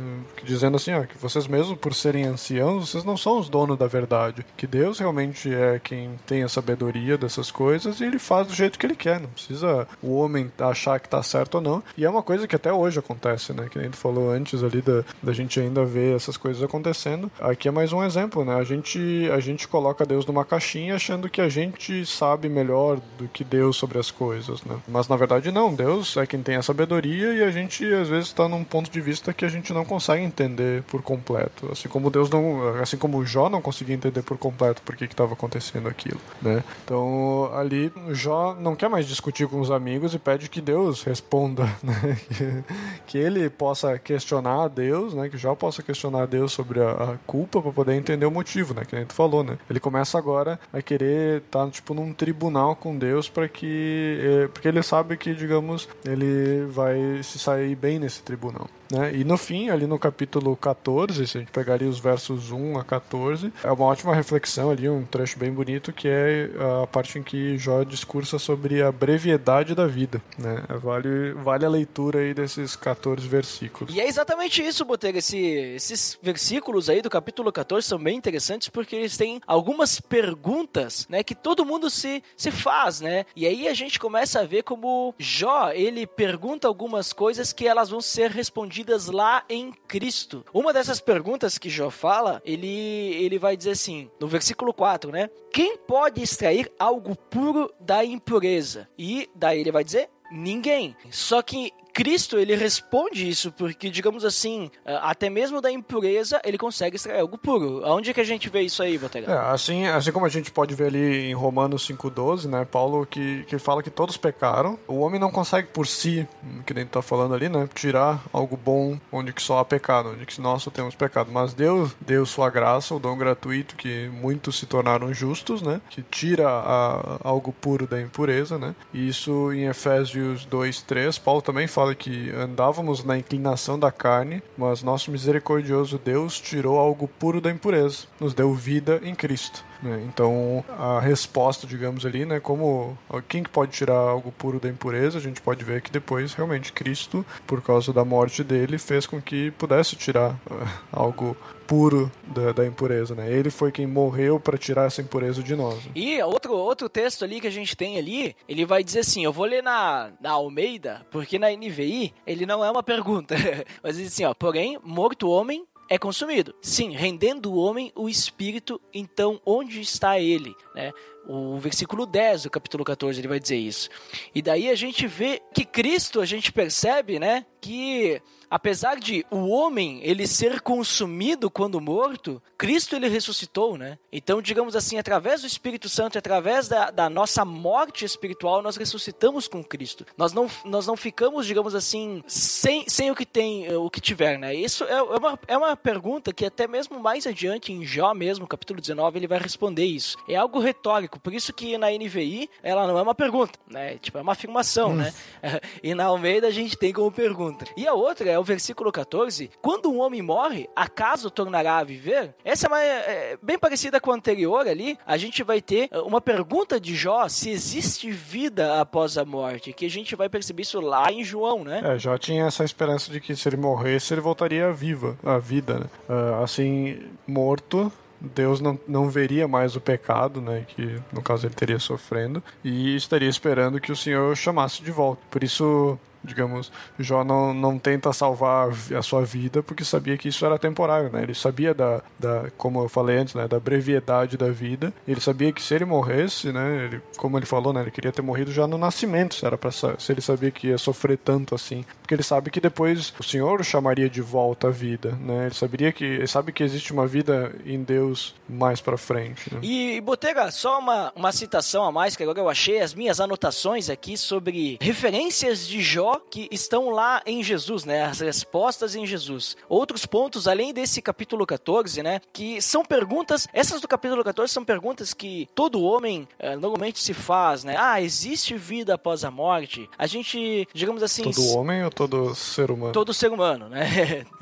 Dizendo 0.45 0.77
assim, 0.77 0.93
ó, 0.93 1.05
que 1.05 1.17
vocês 1.19 1.47
mesmo 1.47 1.77
por 1.77 1.95
serem 1.95 2.25
anciãos, 2.25 2.91
vocês 2.91 3.05
não 3.05 3.17
são 3.17 3.39
os 3.39 3.49
donos 3.49 3.79
da 3.79 3.87
verdade, 3.87 4.45
que 4.57 4.67
Deus 4.67 4.99
realmente 4.99 5.53
é 5.53 5.81
quem 5.83 6.11
tem 6.27 6.43
a 6.43 6.49
sabedoria 6.49 7.17
dessas 7.17 7.51
coisas 7.51 8.01
e 8.01 8.05
ele 8.05 8.19
faz 8.19 8.47
do 8.47 8.55
jeito 8.55 8.79
que 8.79 8.87
ele 8.87 8.95
quer, 8.95 9.21
não 9.21 9.29
precisa 9.29 9.89
o 10.03 10.15
homem 10.15 10.51
achar 10.59 11.01
que 11.01 11.09
tá 11.09 11.23
certo 11.23 11.57
ou 11.57 11.61
não. 11.61 11.83
E 11.97 12.05
é 12.05 12.11
uma 12.11 12.23
coisa 12.23 12.47
que 12.47 12.55
até 12.55 12.73
hoje 12.73 12.99
acontece, 12.99 13.53
né? 13.53 13.69
Que 13.71 13.79
a 13.79 13.83
gente 13.83 13.97
falou 13.97 14.31
antes 14.31 14.63
ali 14.63 14.83
da, 14.83 15.05
da 15.23 15.33
gente 15.33 15.59
ainda 15.59 15.85
ver 15.85 16.15
essas 16.15 16.37
coisas 16.37 16.63
acontecendo. 16.63 17.31
Aqui 17.41 17.69
é 17.69 17.71
mais 17.71 17.93
um 17.93 18.05
exemplo, 18.05 18.45
né? 18.45 18.55
A 18.55 18.65
gente 18.65 19.29
a 19.33 19.41
gente 19.41 19.67
coloca 19.67 20.05
Deus 20.05 20.27
numa 20.27 20.45
caixinha 20.45 20.97
achando 20.97 21.31
que 21.31 21.41
a 21.41 21.49
gente 21.49 22.05
sabe 22.05 22.49
melhor 22.49 23.01
do 23.17 23.29
que 23.29 23.45
Deus 23.45 23.77
sobre 23.77 23.99
as 23.99 24.11
coisas, 24.11 24.63
né? 24.65 24.77
Mas 24.87 25.09
na 25.09 25.17
verdade 25.17 25.51
não, 25.51 25.75
Deus 25.75 26.17
é 26.17 26.27
quem 26.27 26.43
tem 26.43 26.57
a 26.57 26.63
sabedoria 26.63 27.33
e 27.35 27.43
a 27.43 27.51
gente 27.51 27.78
às 27.87 28.09
vezes 28.09 28.29
está 28.29 28.49
num 28.49 28.65
ponto 28.65 28.91
de 28.91 29.01
vista 29.01 29.33
que 29.33 29.45
a 29.45 29.49
gente 29.49 29.73
não 29.73 29.85
consegue 29.85 30.23
entender 30.23 30.83
por 30.85 31.03
completo, 31.03 31.71
assim 31.73 31.89
como 31.89 32.11
Deus 32.11 32.31
não, 32.31 32.81
assim 32.81 32.97
como 32.97 33.25
Jó 33.25 33.49
não 33.49 33.63
conseguia 33.63 33.95
entender 33.95 34.23
por 34.23 34.39
completo 34.39 34.83
por 34.83 34.97
que 34.97 35.05
estava 35.05 35.33
acontecendo 35.33 35.89
aquilo, 35.89 36.21
né? 36.41 36.63
Então 36.85 37.51
ali 37.55 37.93
Jó 38.11 38.57
não 38.59 38.77
quer 38.77 38.89
mais 38.89 39.07
discutir 39.07 39.47
com 39.49 39.61
os 39.61 39.71
amigos 39.71 40.15
e 40.15 40.19
pede 40.19 40.49
que 40.49 40.61
Deus 40.61 41.03
responda, 41.03 41.65
né? 41.83 42.19
que, 42.29 42.65
que 43.07 43.19
ele 43.19 43.49
possa 43.51 43.99
questionar 43.99 44.65
a 44.65 44.69
Deus, 44.69 45.15
né? 45.15 45.29
Que 45.29 45.39
Jó 45.39 45.55
possa 45.55 45.83
questionar 45.83 46.23
a 46.23 46.27
Deus 46.27 46.53
sobre 46.53 46.81
a, 46.81 46.91
a 46.91 47.17
culpa 47.27 47.61
para 47.61 47.73
poder 47.73 47.95
entender 47.95 48.27
o 48.27 48.31
motivo, 48.31 48.75
né? 48.75 48.85
Que 48.85 48.97
gente 48.97 49.15
falou, 49.15 49.43
né? 49.43 49.59
Ele 49.69 49.81
começa 49.81 50.19
agora 50.19 50.59
a 50.73 50.83
querer 50.83 51.43
estar 51.43 51.65
tá, 51.65 51.71
tipo 51.71 51.95
num 51.95 52.13
tribunal 52.13 52.77
com 52.77 52.97
Deus 52.97 53.29
para 53.29 53.49
que 53.49 54.19
eh, 54.21 54.49
porque 54.53 54.69
ele 54.69 54.83
sabe 54.83 55.17
que 55.17 55.35
digamos 55.35 55.89
ele 56.05 56.67
vai 56.67 57.23
se 57.23 57.39
sair 57.39 57.68
bem 57.75 57.99
nesse 57.99 58.23
tribunal. 58.23 58.69
Né? 58.91 59.17
E 59.17 59.25
no 59.25 59.37
fim, 59.37 59.71
ali 59.71 59.87
no 59.87 59.99
capítulo 59.99 60.57
14, 60.57 61.27
se 61.27 61.39
a 61.39 61.41
gente 61.41 61.53
pegaria 61.53 61.89
os 61.89 61.99
versos 61.99 62.51
1 62.51 62.79
a 62.79 62.85
14, 62.85 63.53
é 63.63 63.71
uma 63.71 63.85
ótima 63.85 64.15
reflexão 64.15 64.71
ali, 64.71 64.89
um 64.89 65.05
trecho 65.05 65.39
bem 65.39 65.53
bonito, 65.53 65.93
que 65.93 66.09
é 66.09 66.51
a 66.83 66.87
parte 66.87 67.19
em 67.19 67.23
que 67.23 67.59
Jó 67.59 67.83
discursa 67.83 68.39
sobre 68.39 68.83
a 68.83 68.91
brevidade 68.91 69.75
da 69.75 69.87
vida. 69.87 70.23
Né? 70.39 70.63
Vale, 70.81 71.33
vale 71.35 71.65
a 71.65 71.69
leitura 71.69 72.21
aí 72.21 72.33
desses 72.33 72.75
14 72.77 73.27
versículos. 73.27 73.95
E 73.95 74.01
é 74.01 74.09
exatamente 74.09 74.63
isso, 74.63 74.85
Botega. 74.85 75.19
Esse, 75.19 75.39
esses 75.39 76.19
versículos 76.23 76.89
aí 76.89 77.03
do 77.03 77.11
capítulo 77.11 77.53
14 77.53 77.87
são 77.87 77.99
bem 77.99 78.17
interessantes 78.17 78.69
porque 78.69 78.97
eles 78.97 79.17
têm 79.17 79.41
algumas 79.47 80.01
perguntas 80.01 81.07
né, 81.09 81.23
que 81.23 81.35
todo 81.35 81.65
mundo 81.65 81.91
se, 81.91 82.23
se 82.37 82.51
faz, 82.51 83.01
né? 83.01 83.25
E 83.35 83.47
aí 83.47 83.69
a 83.69 83.75
gente 83.75 83.99
começa 83.99 84.41
a 84.41 84.45
ver 84.45 84.63
como 84.63 85.15
Jó, 85.19 85.71
ele 85.73 86.07
pergunta 86.07 86.67
algumas 86.67 87.13
coisas 87.13 87.53
que 87.53 87.67
elas 87.67 87.91
vão 87.91 88.01
ser 88.01 88.31
respondidas 88.31 88.78
lá 89.07 89.45
em 89.49 89.73
Cristo. 89.87 90.45
Uma 90.53 90.73
dessas 90.73 91.01
perguntas 91.01 91.59
que 91.59 91.71
Jó 91.71 91.91
fala, 91.91 92.43
ele, 92.45 92.67
ele 92.67 93.39
vai 93.39 93.57
dizer 93.57 93.71
assim, 93.71 94.11
no 94.21 94.27
versículo 94.27 94.73
4, 94.73 95.11
né? 95.11 95.31
Quem 95.53 95.77
pode 95.77 96.23
extrair 96.23 96.71
algo 96.79 97.17
puro 97.17 97.73
da 97.81 98.05
impureza? 98.05 98.89
E 98.99 99.29
daí 99.35 99.61
ele 99.61 99.73
vai 99.73 99.85
dizer, 99.85 100.09
ninguém. 100.31 100.97
Só 101.11 101.43
que 101.43 101.73
Cristo, 101.99 102.39
ele 102.39 102.55
responde 102.55 103.29
isso, 103.29 103.51
porque, 103.51 103.91
digamos 103.91 104.25
assim, 104.25 104.71
até 105.03 105.29
mesmo 105.29 105.61
da 105.61 105.69
impureza, 105.69 106.41
ele 106.45 106.57
consegue 106.57 106.95
extrair 106.95 107.19
algo 107.19 107.37
puro. 107.37 107.85
Aonde 107.85 108.11
é 108.11 108.15
que 108.15 108.21
a 108.21 108.25
gente 108.25 108.49
vê 108.49 108.61
isso 108.61 108.85
aí, 108.85 108.97
Botega? 108.97 109.33
É, 109.33 109.53
assim, 109.53 109.85
assim 109.85 110.13
como 110.13 110.25
a 110.25 110.29
gente 110.29 110.53
pode 110.53 110.77
ver 110.77 110.87
ali 110.87 111.29
em 111.29 111.35
Romanos 111.35 111.89
5,12, 111.89 112.49
né, 112.49 112.65
Paulo 112.65 113.05
que, 113.05 113.43
que 113.49 113.59
fala 113.59 113.83
que 113.83 113.91
todos 113.91 114.17
pecaram, 114.17 114.79
o 114.87 115.01
homem 115.01 115.19
não 115.19 115.29
consegue 115.29 115.67
por 115.73 115.89
si, 115.89 116.25
que 116.65 116.73
nem 116.73 116.87
tá 116.87 117.03
falando 117.03 117.35
ali, 117.35 117.49
né, 117.49 117.69
tirar 117.75 118.23
algo 118.33 118.57
bom 118.57 118.97
onde 119.11 119.33
que 119.33 119.43
só 119.43 119.59
há 119.59 119.65
pecado, 119.65 120.11
onde 120.11 120.25
que 120.25 120.41
nós 120.41 120.63
só 120.63 120.71
temos 120.71 120.95
pecado. 120.95 121.33
Mas 121.33 121.53
Deus 121.53 121.97
deu 122.01 122.25
sua 122.25 122.49
graça, 122.49 122.95
o 122.95 123.01
dom 123.01 123.19
gratuito, 123.19 123.75
que 123.75 124.09
muitos 124.11 124.57
se 124.57 124.67
tornaram 124.67 125.13
justos, 125.13 125.63
né, 125.63 125.81
que 125.91 126.03
tira 126.03 126.49
a, 126.49 127.19
algo 127.25 127.53
puro 127.53 127.89
da 127.89 128.01
impureza, 128.01 128.57
né, 128.57 128.73
e 128.95 129.09
isso 129.09 129.53
em 129.53 129.67
Efésios 129.67 130.47
2,3, 130.47 131.21
Paulo 131.21 131.43
também 131.43 131.67
fala 131.67 131.88
fala 131.89 131.95
que 131.95 132.31
andávamos 132.31 133.05
na 133.05 133.17
inclinação 133.17 133.79
da 133.79 133.91
carne, 133.91 134.43
mas 134.57 134.83
nosso 134.83 135.11
misericordioso 135.11 135.99
Deus 136.03 136.39
tirou 136.41 136.79
algo 136.79 137.09
puro 137.09 137.41
da 137.41 137.51
impureza, 137.51 138.07
nos 138.21 138.35
deu 138.35 138.53
vida 138.53 139.01
em 139.03 139.15
Cristo. 139.15 139.65
Né? 139.83 140.05
Então, 140.07 140.65
a 140.69 141.01
resposta, 141.01 141.67
digamos 141.67 142.05
ali, 142.05 142.25
né, 142.25 142.41
como 142.41 142.99
quem 143.29 143.43
que 143.43 143.51
pode 143.51 143.73
tirar 143.73 143.95
algo 143.95 144.33
puro 144.33 144.59
da 144.61 144.69
impureza, 144.69 145.19
a 145.19 145.21
gente 145.21 145.41
pode 145.41 145.65
ver 145.65 145.81
que 145.81 145.91
depois, 145.91 146.35
realmente, 146.35 146.73
Cristo, 146.73 147.25
por 147.47 147.63
causa 147.63 147.93
da 147.93 148.05
morte 148.05 148.43
dele, 148.43 148.79
fez 148.79 149.07
com 149.07 149.21
que 149.21 149.51
pudesse 149.53 149.97
tirar 149.97 150.33
uh, 150.51 150.69
algo 150.93 151.37
puro 151.69 152.11
da, 152.27 152.51
da, 152.51 152.67
impureza, 152.67 153.15
né? 153.15 153.31
Ele 153.31 153.51
foi 153.51 153.71
quem 153.71 153.87
morreu 153.87 154.41
para 154.41 154.57
tirar 154.57 154.87
essa 154.87 155.03
impureza 155.03 155.43
de 155.43 155.55
nós. 155.55 155.79
E 155.95 156.21
outro, 156.23 156.55
outro 156.55 156.89
texto 156.89 157.25
ali 157.25 157.43
que 157.43 157.47
a 157.47 157.53
gente 157.53 157.77
tem 157.77 157.99
ali, 157.99 158.35
ele 158.49 158.65
vai 158.65 158.83
dizer 158.83 159.01
assim, 159.01 159.23
eu 159.23 159.33
vou 159.33 159.45
ler 159.45 159.63
na, 159.63 160.11
na 160.19 160.31
Almeida, 160.31 161.07
porque 161.11 161.39
na 161.39 161.51
NVI 161.51 162.15
ele 162.27 162.47
não 162.47 162.65
é 162.65 162.71
uma 162.71 162.83
pergunta, 162.83 163.37
mas 163.85 163.99
diz 163.99 164.09
assim, 164.09 164.25
ó, 164.25 164.33
porém, 164.33 164.79
morto 164.83 165.29
homem 165.29 165.67
é 165.91 165.99
consumido. 165.99 166.55
Sim, 166.61 166.91
rendendo 166.91 167.53
o 167.53 167.57
homem 167.57 167.93
o 167.95 168.09
espírito, 168.09 168.81
então 168.93 169.41
onde 169.45 169.81
está 169.81 170.19
ele? 170.19 170.55
Né? 170.75 170.93
O 171.29 171.59
versículo 171.59 172.07
10 172.07 172.45
do 172.45 172.51
capítulo 172.51 172.83
14 172.83 173.21
ele 173.21 173.29
vai 173.29 173.39
dizer 173.39 173.57
isso. 173.57 173.91
E 174.35 174.41
daí 174.41 174.71
a 174.71 174.75
gente 174.75 175.07
vê 175.07 175.43
que 175.53 175.65
Cristo, 175.65 176.23
a 176.23 176.25
gente 176.25 176.51
percebe, 176.51 177.19
né, 177.19 177.45
que 177.61 178.21
apesar 178.51 178.99
de 178.99 179.25
o 179.31 179.49
homem 179.49 180.01
ele 180.03 180.27
ser 180.27 180.61
consumido 180.61 181.51
quando 181.51 181.81
morto, 181.81 182.43
Cristo 182.57 182.97
ele 182.97 183.09
ressuscitou, 183.09 183.77
né? 183.77 183.99
Então, 184.11 184.41
digamos 184.41 184.75
assim, 184.75 184.99
através 184.99 185.43
do 185.43 185.47
Espírito 185.47 185.89
Santo, 185.89 186.19
através 186.19 186.69
da, 186.69 186.91
da 186.91 187.11
nossa 187.11 187.45
morte 187.45 188.05
espiritual, 188.05 188.63
nós 188.63 188.77
ressuscitamos 188.77 189.47
com 189.47 189.63
Cristo. 189.63 190.05
Nós 190.17 190.33
não, 190.33 190.49
nós 190.65 190.87
não 190.87 190.97
ficamos, 190.97 191.47
digamos 191.47 191.75
assim, 191.75 192.23
sem, 192.27 192.89
sem 192.89 193.11
o 193.11 193.15
que 193.15 193.27
tem, 193.27 193.67
eh, 193.67 193.77
o 193.77 193.91
que 193.91 194.01
tiver, 194.01 194.39
né? 194.39 194.55
Isso 194.55 194.85
é, 194.85 194.95
é, 194.95 195.03
uma, 195.03 195.39
é 195.47 195.59
uma 195.59 195.77
pergunta 195.77 196.33
que 196.33 196.45
até 196.45 196.67
mesmo 196.67 196.99
mais 196.99 197.27
adiante, 197.27 197.73
em 197.73 197.85
Jó 197.85 198.15
mesmo, 198.15 198.47
capítulo 198.47 198.81
19, 198.81 199.19
ele 199.19 199.27
vai 199.27 199.39
responder 199.39 199.85
isso. 199.85 200.17
É 200.29 200.37
algo 200.37 200.59
retórico, 200.59 201.18
por 201.23 201.33
isso 201.33 201.53
que 201.53 201.77
na 201.79 201.91
NVI 201.91 202.49
ela 202.63 202.87
não 202.87 202.99
é 202.99 203.03
uma 203.03 203.15
pergunta, 203.15 203.59
né? 203.69 203.99
Tipo, 203.99 204.19
é 204.19 204.23
uma 204.23 204.33
afirmação, 204.33 204.91
hum. 204.91 204.97
né? 204.97 205.13
E 205.83 205.95
na 205.95 206.05
Almeida 206.05 206.47
a 206.49 206.51
gente 206.51 206.77
tem 206.77 206.93
como 206.93 207.11
pergunta. 207.11 207.65
E 207.77 207.87
a 207.87 207.95
outra 207.95 208.29
é 208.31 208.39
o 208.39 208.45
versículo 208.45 208.91
14, 208.91 209.51
quando 209.63 209.91
um 209.91 210.01
homem 210.01 210.23
morre, 210.23 210.69
acaso 210.75 211.31
tornará 211.31 211.79
a 211.79 211.85
viver? 211.85 212.35
Essa 212.45 212.67
é, 212.67 212.69
uma, 212.69 212.83
é 212.83 213.39
bem 213.43 213.59
parecida 213.59 214.01
com 214.01 214.11
a 214.11 214.15
anterior 214.15 214.67
ali. 214.67 214.99
A 215.07 215.17
gente 215.17 215.43
vai 215.43 215.61
ter 215.61 215.89
uma 216.05 216.21
pergunta 216.21 216.81
de 216.81 216.95
Jó 216.95 217.29
se 217.29 217.51
existe 217.51 218.11
vida 218.11 218.81
após 218.81 219.17
a 219.17 219.25
morte, 219.25 219.73
que 219.73 219.87
a 219.87 219.91
gente 219.91 220.17
vai 220.17 220.29
perceber 220.29 220.63
isso 220.63 220.81
lá 220.81 221.11
em 221.11 221.23
João, 221.25 221.65
né? 221.65 221.81
É, 221.85 221.99
Jó 221.99 222.17
tinha 222.19 222.47
essa 222.47 222.65
esperança 222.65 223.11
de 223.11 223.21
que 223.21 223.35
se 223.35 223.49
ele 223.49 223.57
morresse, 223.57 224.15
ele 224.15 224.21
voltaria 224.21 224.73
viva, 224.73 225.17
a 225.25 225.39
vida, 225.39 225.79
né? 225.81 225.87
Uh, 226.09 226.43
assim, 226.43 227.01
morto, 227.27 227.93
Deus 228.21 228.61
não, 228.61 228.79
não 228.87 229.09
veria 229.09 229.47
mais 229.47 229.77
o 229.77 229.81
pecado, 229.81 230.41
né, 230.41 230.65
que 230.67 231.01
no 231.13 231.23
caso 231.23 231.47
ele 231.47 231.55
teria 231.55 231.79
sofrendo, 231.79 232.43
e 232.65 232.97
estaria 232.97 233.29
esperando 233.29 233.81
que 233.81 233.93
o 233.93 233.97
Senhor 233.97 234.37
chamasse 234.37 234.83
de 234.83 234.91
volta. 234.91 235.23
Por 235.31 235.45
isso, 235.45 235.99
digamos, 236.23 236.73
Jó 236.99 237.25
não, 237.25 237.55
não 237.55 237.79
tenta 237.79 238.13
salvar 238.13 238.71
a 238.97 239.03
sua 239.03 239.25
vida 239.25 239.63
porque 239.63 239.85
sabia 239.85 240.17
que 240.17 240.29
isso 240.29 240.45
era 240.45 240.59
temporário, 240.59 241.11
né? 241.11 241.23
Ele 241.23 241.35
sabia 241.35 241.75
da, 241.75 242.03
da 242.19 242.51
como 242.57 242.83
eu 242.83 242.89
falei 242.89 243.19
antes, 243.19 243.35
né, 243.35 243.47
da 243.47 243.61
brevidade 243.61 244.37
da 244.37 244.51
vida. 244.51 244.93
Ele 245.07 245.21
sabia 245.21 245.53
que 245.53 245.63
se 245.63 245.75
ele 245.75 245.85
morresse, 245.85 246.53
né, 246.53 246.87
ele, 246.87 247.01
como 247.17 247.39
ele 247.39 247.47
falou, 247.47 247.73
né, 247.73 247.83
ele 247.83 247.91
queria 247.91 248.13
ter 248.13 248.23
morrido 248.23 248.53
já 248.53 248.67
no 248.67 248.79
nascimento, 248.79 249.35
se 249.35 249.45
era 249.47 249.57
para 249.57 249.71
se 249.71 250.13
ele 250.13 250.21
sabia 250.21 250.51
que 250.51 250.69
ia 250.69 250.79
sofrer 250.79 251.19
tanto 251.19 251.55
assim, 251.55 251.85
porque 252.01 252.15
ele 252.15 252.23
sabe 252.23 252.51
que 252.51 252.61
depois 252.61 253.13
o 253.19 253.23
Senhor 253.23 253.61
o 253.61 253.65
chamaria 253.65 254.09
de 254.09 254.21
volta 254.21 254.69
à 254.69 254.71
vida, 254.71 255.13
né? 255.21 255.47
Ele 255.47 255.55
saberia 255.55 255.93
que 255.93 256.05
ele 256.05 256.27
sabe 256.27 256.53
que 256.53 256.63
existe 256.63 256.93
uma 256.93 257.07
vida 257.07 257.55
em 257.65 257.83
Deus 257.83 258.35
mais 258.49 258.81
para 258.81 258.97
frente. 258.97 259.53
Né? 259.53 259.61
E 259.63 260.01
Botega, 260.01 260.51
só 260.51 260.79
uma, 260.79 261.13
uma 261.15 261.33
citação 261.33 261.85
a 261.85 261.93
mais 261.93 262.17
que 262.17 262.23
agora 262.23 262.39
eu 262.39 262.49
achei 262.49 262.81
as 262.81 262.95
minhas 262.95 263.21
anotações 263.21 263.91
aqui 263.91 264.17
sobre 264.17 264.79
referências 264.81 265.67
de 265.67 265.81
Jó 265.81 266.08
que 266.17 266.49
estão 266.51 266.91
lá 266.91 267.23
em 267.27 267.43
Jesus, 267.43 267.85
né? 267.85 268.05
As 268.05 268.21
respostas 268.21 268.95
em 268.95 269.07
Jesus. 269.07 269.57
Outros 269.69 270.07
pontos, 270.07 270.49
além 270.49 270.73
desse 270.73 271.01
capítulo 271.01 271.47
14, 271.47 272.03
né? 272.03 272.21
Que 272.33 272.61
são 272.61 272.85
perguntas, 272.85 273.49
essas 273.53 273.81
do 273.81 273.89
capítulo 273.89 274.23
14 274.25 274.53
são 274.53 274.65
perguntas 274.65 275.15
que 275.15 275.49
todo 275.55 275.83
homem 275.83 276.29
eh, 276.39 276.57
normalmente 276.57 277.01
se 277.01 277.15
faz, 277.15 277.65
né? 277.65 277.77
Ah, 277.79 278.01
existe 278.01 278.55
vida 278.55 278.95
após 278.95 279.25
a 279.25 279.31
morte? 279.31 279.89
A 279.99 280.07
gente, 280.07 280.69
digamos 280.73 281.03
assim. 281.03 281.23
Todo 281.23 281.57
homem 281.57 281.85
ou 281.85 281.91
todo 281.91 282.35
ser 282.35 282.71
humano? 282.71 282.93
Todo 282.93 283.15
ser 283.15 283.31
humano, 283.31 283.69
né? 283.69 284.25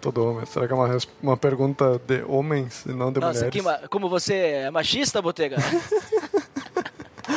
Todo 0.00 0.24
homem. 0.24 0.46
Será 0.46 0.66
que 0.66 0.72
é 0.72 0.76
uma, 0.76 0.98
uma 1.22 1.36
pergunta 1.36 2.00
de 2.06 2.22
homens 2.24 2.84
e 2.86 2.90
não 2.92 3.12
de 3.12 3.20
Nossa, 3.20 3.46
mulheres? 3.46 3.80
Que, 3.80 3.88
como 3.88 4.08
você 4.08 4.34
é 4.34 4.70
machista, 4.70 5.20
Botega? 5.20 5.56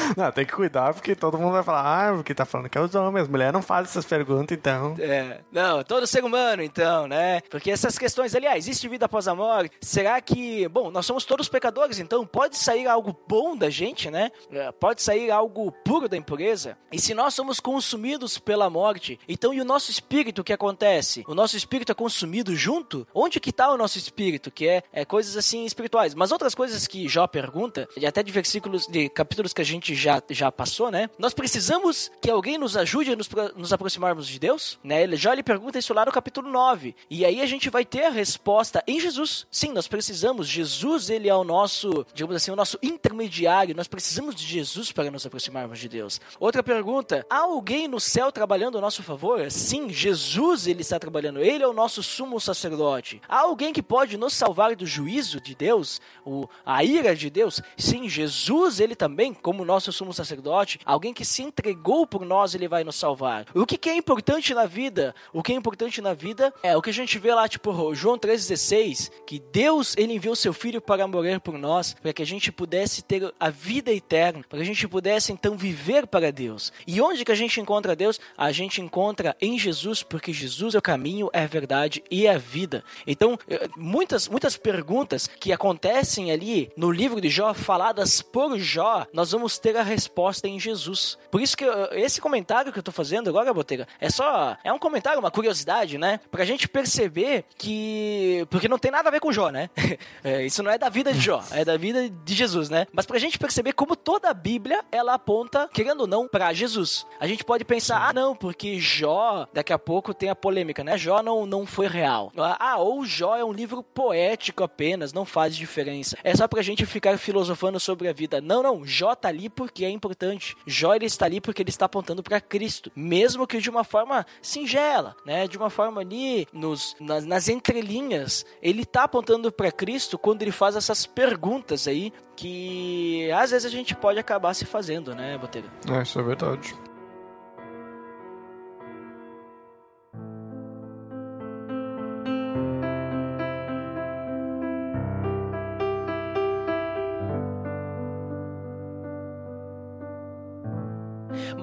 Não, 0.16 0.32
tem 0.32 0.46
que 0.46 0.54
cuidar 0.54 0.94
porque 0.94 1.16
todo 1.16 1.38
mundo 1.38 1.54
vai 1.54 1.64
falar, 1.64 2.10
ah, 2.10 2.14
porque 2.16 2.34
tá 2.34 2.46
falando 2.46 2.70
que 2.70 2.78
é 2.78 2.82
os 2.82 2.94
homens, 2.96 3.28
mulher 3.28 3.52
não 3.52 3.62
faz 3.62 3.90
essas 3.90 4.06
perguntas, 4.06 4.58
então. 4.58 4.96
É, 5.00 5.42
não, 5.52 5.84
todo 5.84 6.08
ser 6.08 6.24
humano, 6.24 6.62
então, 6.62 7.08
né? 7.08 7.42
Porque 7.50 7.72
essas 7.72 7.98
questões, 7.98 8.36
aliás, 8.36 8.66
existe 8.66 8.88
vida 8.88 9.06
após 9.06 9.28
a 9.28 9.36
morte? 9.36 9.76
Será 9.82 10.20
que, 10.22 10.68
bom, 10.68 10.92
nós 10.92 11.06
somos 11.06 11.26
todos 11.26 11.50
pecadores, 11.50 12.00
então 12.00 12.26
pode 12.26 12.58
sair 12.58 12.88
algo 12.88 13.16
bom 13.28 13.56
da 13.56 13.70
gente, 13.70 14.10
né? 14.10 14.32
É, 14.52 14.72
pode 14.72 15.02
sair 15.02 15.32
algo 15.32 15.72
puro 15.72 16.08
da 16.08 16.18
impureza? 16.18 16.78
E 16.92 17.00
se 17.00 17.14
nós 17.14 17.34
somos 17.34 17.60
consumidos 17.60 18.38
pela 18.38 18.70
morte, 18.70 19.20
então 19.28 19.54
e 19.54 19.62
o 19.62 19.66
nosso 19.66 19.92
espírito, 19.92 20.42
o 20.42 20.44
que 20.44 20.54
acontece? 20.54 21.24
O 21.28 21.36
nosso 21.36 21.58
espírito 21.58 21.92
é 21.92 21.96
consumido 21.96 22.56
junto? 22.56 23.08
Onde 23.14 23.40
que 23.40 23.52
tá 23.52 23.72
o 23.72 23.78
nosso 23.78 23.98
espírito? 23.98 24.52
Que 24.52 24.68
é, 24.68 24.84
é 24.92 25.06
coisas 25.06 25.36
assim 25.38 25.66
espirituais. 25.66 26.14
Mas 26.14 26.32
outras 26.32 26.54
coisas 26.54 26.88
que 26.88 27.08
Jó 27.08 27.28
pergunta, 27.28 27.88
e 27.98 28.06
até 28.06 28.22
de 28.22 28.32
versículos, 28.32 28.88
de 28.88 29.10
capítulos 29.10 29.54
que 29.54 29.62
a 29.62 29.66
gente 29.66 29.95
já, 29.96 30.22
já 30.30 30.52
passou, 30.52 30.92
né? 30.92 31.10
Nós 31.18 31.34
precisamos 31.34 32.12
que 32.22 32.30
alguém 32.30 32.58
nos 32.58 32.78
ajude 32.78 33.12
a 33.12 33.16
nos, 33.16 33.30
nos 33.56 33.74
aproximarmos 33.74 34.28
de 34.28 34.40
Deus, 34.40 34.80
né? 34.84 35.04
Ele 35.04 35.16
já 35.16 35.34
lhe 35.34 35.44
pergunta 35.44 35.80
isso 35.80 35.94
lá 35.94 36.06
no 36.06 36.12
capítulo 36.12 36.50
9. 36.52 36.96
E 37.10 37.26
aí 37.26 37.42
a 37.42 37.46
gente 37.46 37.70
vai 37.70 37.86
ter 37.86 38.06
a 38.06 38.10
resposta 38.10 38.84
em 38.88 39.00
Jesus. 39.00 39.48
Sim, 39.50 39.72
nós 39.72 39.88
precisamos. 39.88 40.48
Jesus, 40.48 41.10
ele 41.10 41.30
é 41.30 41.36
o 41.36 41.44
nosso, 41.44 42.06
digamos 42.14 42.36
assim, 42.36 42.52
o 42.52 42.56
nosso 42.56 42.78
intermediário. 42.82 43.76
Nós 43.76 43.88
precisamos 43.88 44.36
de 44.36 44.46
Jesus 44.46 44.92
para 44.92 45.10
nos 45.10 45.26
aproximarmos 45.26 45.80
de 45.80 45.90
Deus. 45.90 46.20
Outra 46.40 46.62
pergunta: 46.62 47.26
há 47.30 47.40
alguém 47.40 47.88
no 47.88 48.00
céu 48.00 48.32
trabalhando 48.32 48.78
a 48.78 48.82
nosso 48.82 49.04
favor? 49.04 49.50
Sim, 49.52 49.90
Jesus, 49.90 50.68
ele 50.68 50.82
está 50.82 51.00
trabalhando. 51.00 51.40
Ele 51.40 51.64
é 51.64 51.68
o 51.68 51.74
nosso 51.74 52.04
sumo 52.04 52.40
sacerdote. 52.40 53.22
Há 53.28 53.40
alguém 53.40 53.74
que 53.74 53.82
pode 53.82 54.18
nos 54.18 54.34
salvar 54.34 54.76
do 54.76 54.86
juízo 54.86 55.40
de 55.40 55.56
Deus, 55.56 56.02
o, 56.26 56.48
a 56.66 56.84
ira 56.84 57.16
de 57.16 57.30
Deus? 57.30 57.62
Sim, 57.78 58.08
Jesus, 58.10 58.80
ele 58.80 58.96
também, 58.96 59.34
como 59.34 59.66
nosso 59.66 59.85
nosso 59.86 59.92
sumo 59.92 60.14
sacerdote, 60.14 60.80
alguém 60.84 61.14
que 61.14 61.24
se 61.24 61.44
entregou 61.44 62.08
por 62.08 62.26
nós, 62.26 62.56
ele 62.56 62.68
vai 62.68 62.84
nos 62.84 62.96
salvar. 62.96 63.46
O 63.54 63.66
que, 63.66 63.78
que 63.78 63.90
é 63.90 63.96
importante 63.96 64.54
na 64.54 64.66
vida? 64.66 65.14
O 65.32 65.44
que 65.44 65.52
é 65.52 65.56
importante 65.56 66.02
na 66.02 66.14
vida 66.14 66.54
é 66.64 66.76
o 66.76 66.82
que 66.82 66.90
a 66.90 66.94
gente 66.94 67.20
vê 67.20 67.34
lá, 67.34 67.48
tipo, 67.48 67.94
João 67.94 68.18
3,16, 68.18 69.12
que 69.28 69.40
Deus, 69.52 69.96
ele 69.98 70.14
enviou 70.14 70.36
seu 70.36 70.54
filho 70.54 70.82
para 70.82 71.08
morrer 71.08 71.40
por 71.40 71.58
nós, 71.58 71.94
para 71.94 72.14
que 72.14 72.24
a 72.24 72.26
gente 72.26 72.52
pudesse 72.52 73.04
ter 73.04 73.32
a 73.40 73.50
vida 73.50 73.92
eterna, 73.92 74.44
para 74.50 74.58
que 74.58 74.64
a 74.64 74.68
gente 74.68 74.88
pudesse 74.88 75.32
então 75.32 75.56
viver 75.56 76.08
para 76.08 76.32
Deus. 76.32 76.74
E 76.88 77.00
onde 77.00 77.24
que 77.24 77.32
a 77.32 77.36
gente 77.36 77.60
encontra 77.60 77.96
Deus? 77.96 78.20
A 78.38 78.52
gente 78.52 78.82
encontra 78.82 79.36
em 79.40 79.60
Jesus, 79.60 80.02
porque 80.02 80.34
Jesus 80.34 80.74
é 80.74 80.80
o 80.80 80.82
caminho, 80.82 81.30
é 81.32 81.44
a 81.44 81.48
verdade 81.48 82.04
e 82.10 82.26
é 82.26 82.34
a 82.34 82.38
vida. 82.38 82.84
Então, 83.06 83.38
eh, 83.48 83.68
muitas, 83.78 84.28
muitas 84.28 84.58
perguntas 84.58 85.28
que 85.40 85.52
acontecem 85.52 86.32
ali 86.32 86.72
no 86.76 86.92
livro 86.92 87.22
de 87.22 87.30
Jó, 87.30 87.54
faladas 87.54 88.22
por 88.22 88.58
Jó, 88.58 89.06
nós 89.14 89.32
vamos 89.32 89.60
ter 89.60 89.75
a 89.78 89.84
resposta 89.84 90.48
em 90.48 90.60
Jesus. 90.60 91.18
Por 91.32 91.42
isso 91.42 91.58
que 91.58 91.66
esse 91.92 92.22
comentário 92.22 92.72
que 92.72 92.80
eu 92.80 92.84
tô 92.84 92.92
fazendo 92.92 93.30
agora, 93.30 93.54
Botega, 93.54 93.88
é 94.00 94.10
só. 94.10 94.58
É 94.64 94.72
um 94.72 94.80
comentário, 94.80 95.20
uma 95.20 95.32
curiosidade, 95.32 95.98
né? 95.98 96.20
Pra 96.32 96.46
gente 96.46 96.68
perceber 96.68 97.46
que. 97.58 98.46
Porque 98.50 98.68
não 98.68 98.78
tem 98.78 98.92
nada 98.92 99.10
a 99.10 99.12
ver 99.12 99.20
com 99.20 99.32
Jó, 99.32 99.50
né? 99.50 99.70
É, 100.24 100.44
isso 100.46 100.64
não 100.64 100.72
é 100.72 100.78
da 100.78 100.90
vida 100.90 101.14
de 101.14 101.20
Jó, 101.20 101.44
é 101.52 101.64
da 101.64 101.78
vida 101.78 102.10
de 102.10 102.34
Jesus, 102.34 102.70
né? 102.70 102.88
Mas 102.92 103.06
pra 103.06 103.20
gente 103.20 103.38
perceber 103.38 103.74
como 103.74 103.96
toda 103.96 104.30
a 104.30 104.34
Bíblia 104.34 104.84
ela 104.92 105.14
aponta, 105.14 105.70
querendo 105.72 106.02
ou 106.02 106.08
não, 106.08 106.28
pra 106.28 106.54
Jesus. 106.54 107.06
A 107.20 107.28
gente 107.28 107.44
pode 107.44 107.64
pensar, 107.64 108.08
ah, 108.08 108.14
não, 108.14 108.36
porque 108.36 108.80
Jó, 108.80 109.48
daqui 109.54 109.72
a 109.72 109.78
pouco 109.80 110.14
tem 110.14 110.30
a 110.30 110.36
polêmica, 110.36 110.84
né? 110.84 110.98
Jó 110.98 111.22
não, 111.22 111.46
não 111.46 111.66
foi 111.66 111.88
real. 111.88 112.32
Ah, 112.38 112.78
ou 112.78 113.06
Jó 113.06 113.36
é 113.36 113.44
um 113.44 113.52
livro 113.52 113.84
poético 113.84 114.64
apenas, 114.64 115.14
não 115.14 115.26
faz 115.26 115.56
diferença. 115.56 116.18
É 116.24 116.36
só 116.36 116.48
pra 116.48 116.62
gente 116.62 116.86
ficar 116.86 117.18
filosofando 117.18 117.80
sobre 117.80 118.08
a 118.08 118.14
vida. 118.14 118.42
Não, 118.42 118.64
não, 118.64 118.86
Jó 118.86 119.16
tá 119.16 119.30
ali 119.30 119.50
porque 119.66 119.86
é 119.86 119.90
importante. 119.90 120.56
Jó 120.66 120.96
ele 120.96 121.06
está 121.06 121.26
ali 121.26 121.42
porque 121.42 121.62
ele 121.62 121.70
está 121.70 121.86
apontando 121.86 122.24
para 122.24 122.40
Cristo, 122.40 122.92
mesmo 122.96 123.48
que 123.48 123.60
de 123.60 123.70
uma 123.70 123.84
forma 123.84 124.26
singela, 124.42 125.16
né? 125.26 125.48
De 125.48 125.58
uma 125.58 125.70
forma 125.70 126.02
ali 126.02 126.48
nos 126.54 126.96
nas, 127.00 127.26
nas 127.26 127.50
entrelinhas, 127.50 128.46
ele 128.62 128.84
está 128.84 129.04
apontando 129.04 129.52
para 129.52 129.72
Cristo 129.72 130.18
quando 130.18 130.42
ele 130.42 130.52
faz 130.52 130.76
essas 130.76 131.06
perguntas 131.06 131.88
aí 131.88 132.14
que 132.36 133.32
às 133.32 133.52
vezes 133.52 133.66
a 133.66 133.70
gente 133.70 133.96
pode 133.96 134.20
acabar 134.20 134.54
se 134.54 134.66
fazendo, 134.66 135.16
né, 135.16 135.38
Botega? 135.38 135.70
É, 135.90 136.02
isso 136.02 136.20
é 136.20 136.24
verdade. 136.24 136.76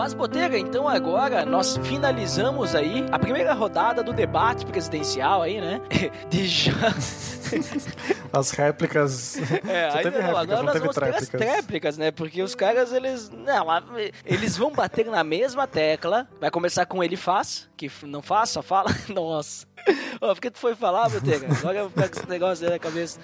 Mas, 0.03 0.15
Botega, 0.15 0.59
então 0.59 0.89
agora 0.89 1.47
nós 1.47 1.77
finalizamos 1.77 2.75
aí 2.75 3.07
a 3.13 3.21
primeira 3.21 3.53
rodada 3.55 4.03
do 4.03 4.13
debate 4.13 4.67
presidencial 4.67 5.43
aí, 5.43 5.61
né? 5.61 5.81
De 6.29 6.45
já... 6.45 6.73
As 8.33 8.51
réplicas. 8.51 9.37
É, 9.69 9.91
Só 9.91 9.99
teve 9.99 10.19
não, 10.19 10.27
réplicas, 10.27 10.43
agora 10.43 10.57
não 10.57 10.63
nós 10.65 10.73
teve 10.73 10.87
vamos 10.87 10.97
ter 10.97 11.05
as 11.05 11.29
tréplicas. 11.29 11.41
tréplicas, 11.41 11.99
né? 11.99 12.11
Porque 12.11 12.43
os 12.43 12.55
caras, 12.55 12.93
eles. 12.93 13.31
Não, 13.31 13.67
eles 14.25 14.57
vão 14.57 14.73
bater 14.73 15.05
na 15.07 15.23
mesma 15.23 15.67
tecla. 15.67 16.27
Vai 16.41 16.51
começar 16.51 16.87
com 16.87 17.05
ele 17.05 17.17
faz, 17.17 17.69
que 17.77 17.91
não 18.05 18.23
faz, 18.23 18.51
só 18.51 18.63
fala. 18.63 18.91
Nossa. 19.09 19.67
Ó, 20.21 20.35
por 20.35 20.41
que 20.41 20.51
tu 20.51 20.59
foi 20.59 20.75
falar, 20.75 21.09
Botega? 21.09 21.49
Agora 21.53 21.79
eu 21.79 21.89
vou 21.89 21.91
ficar 21.91 22.09
com 22.09 22.19
esse 22.21 22.29
negócio 22.29 22.65
aí 22.65 22.73
na 22.73 22.79
cabeça. 22.79 23.19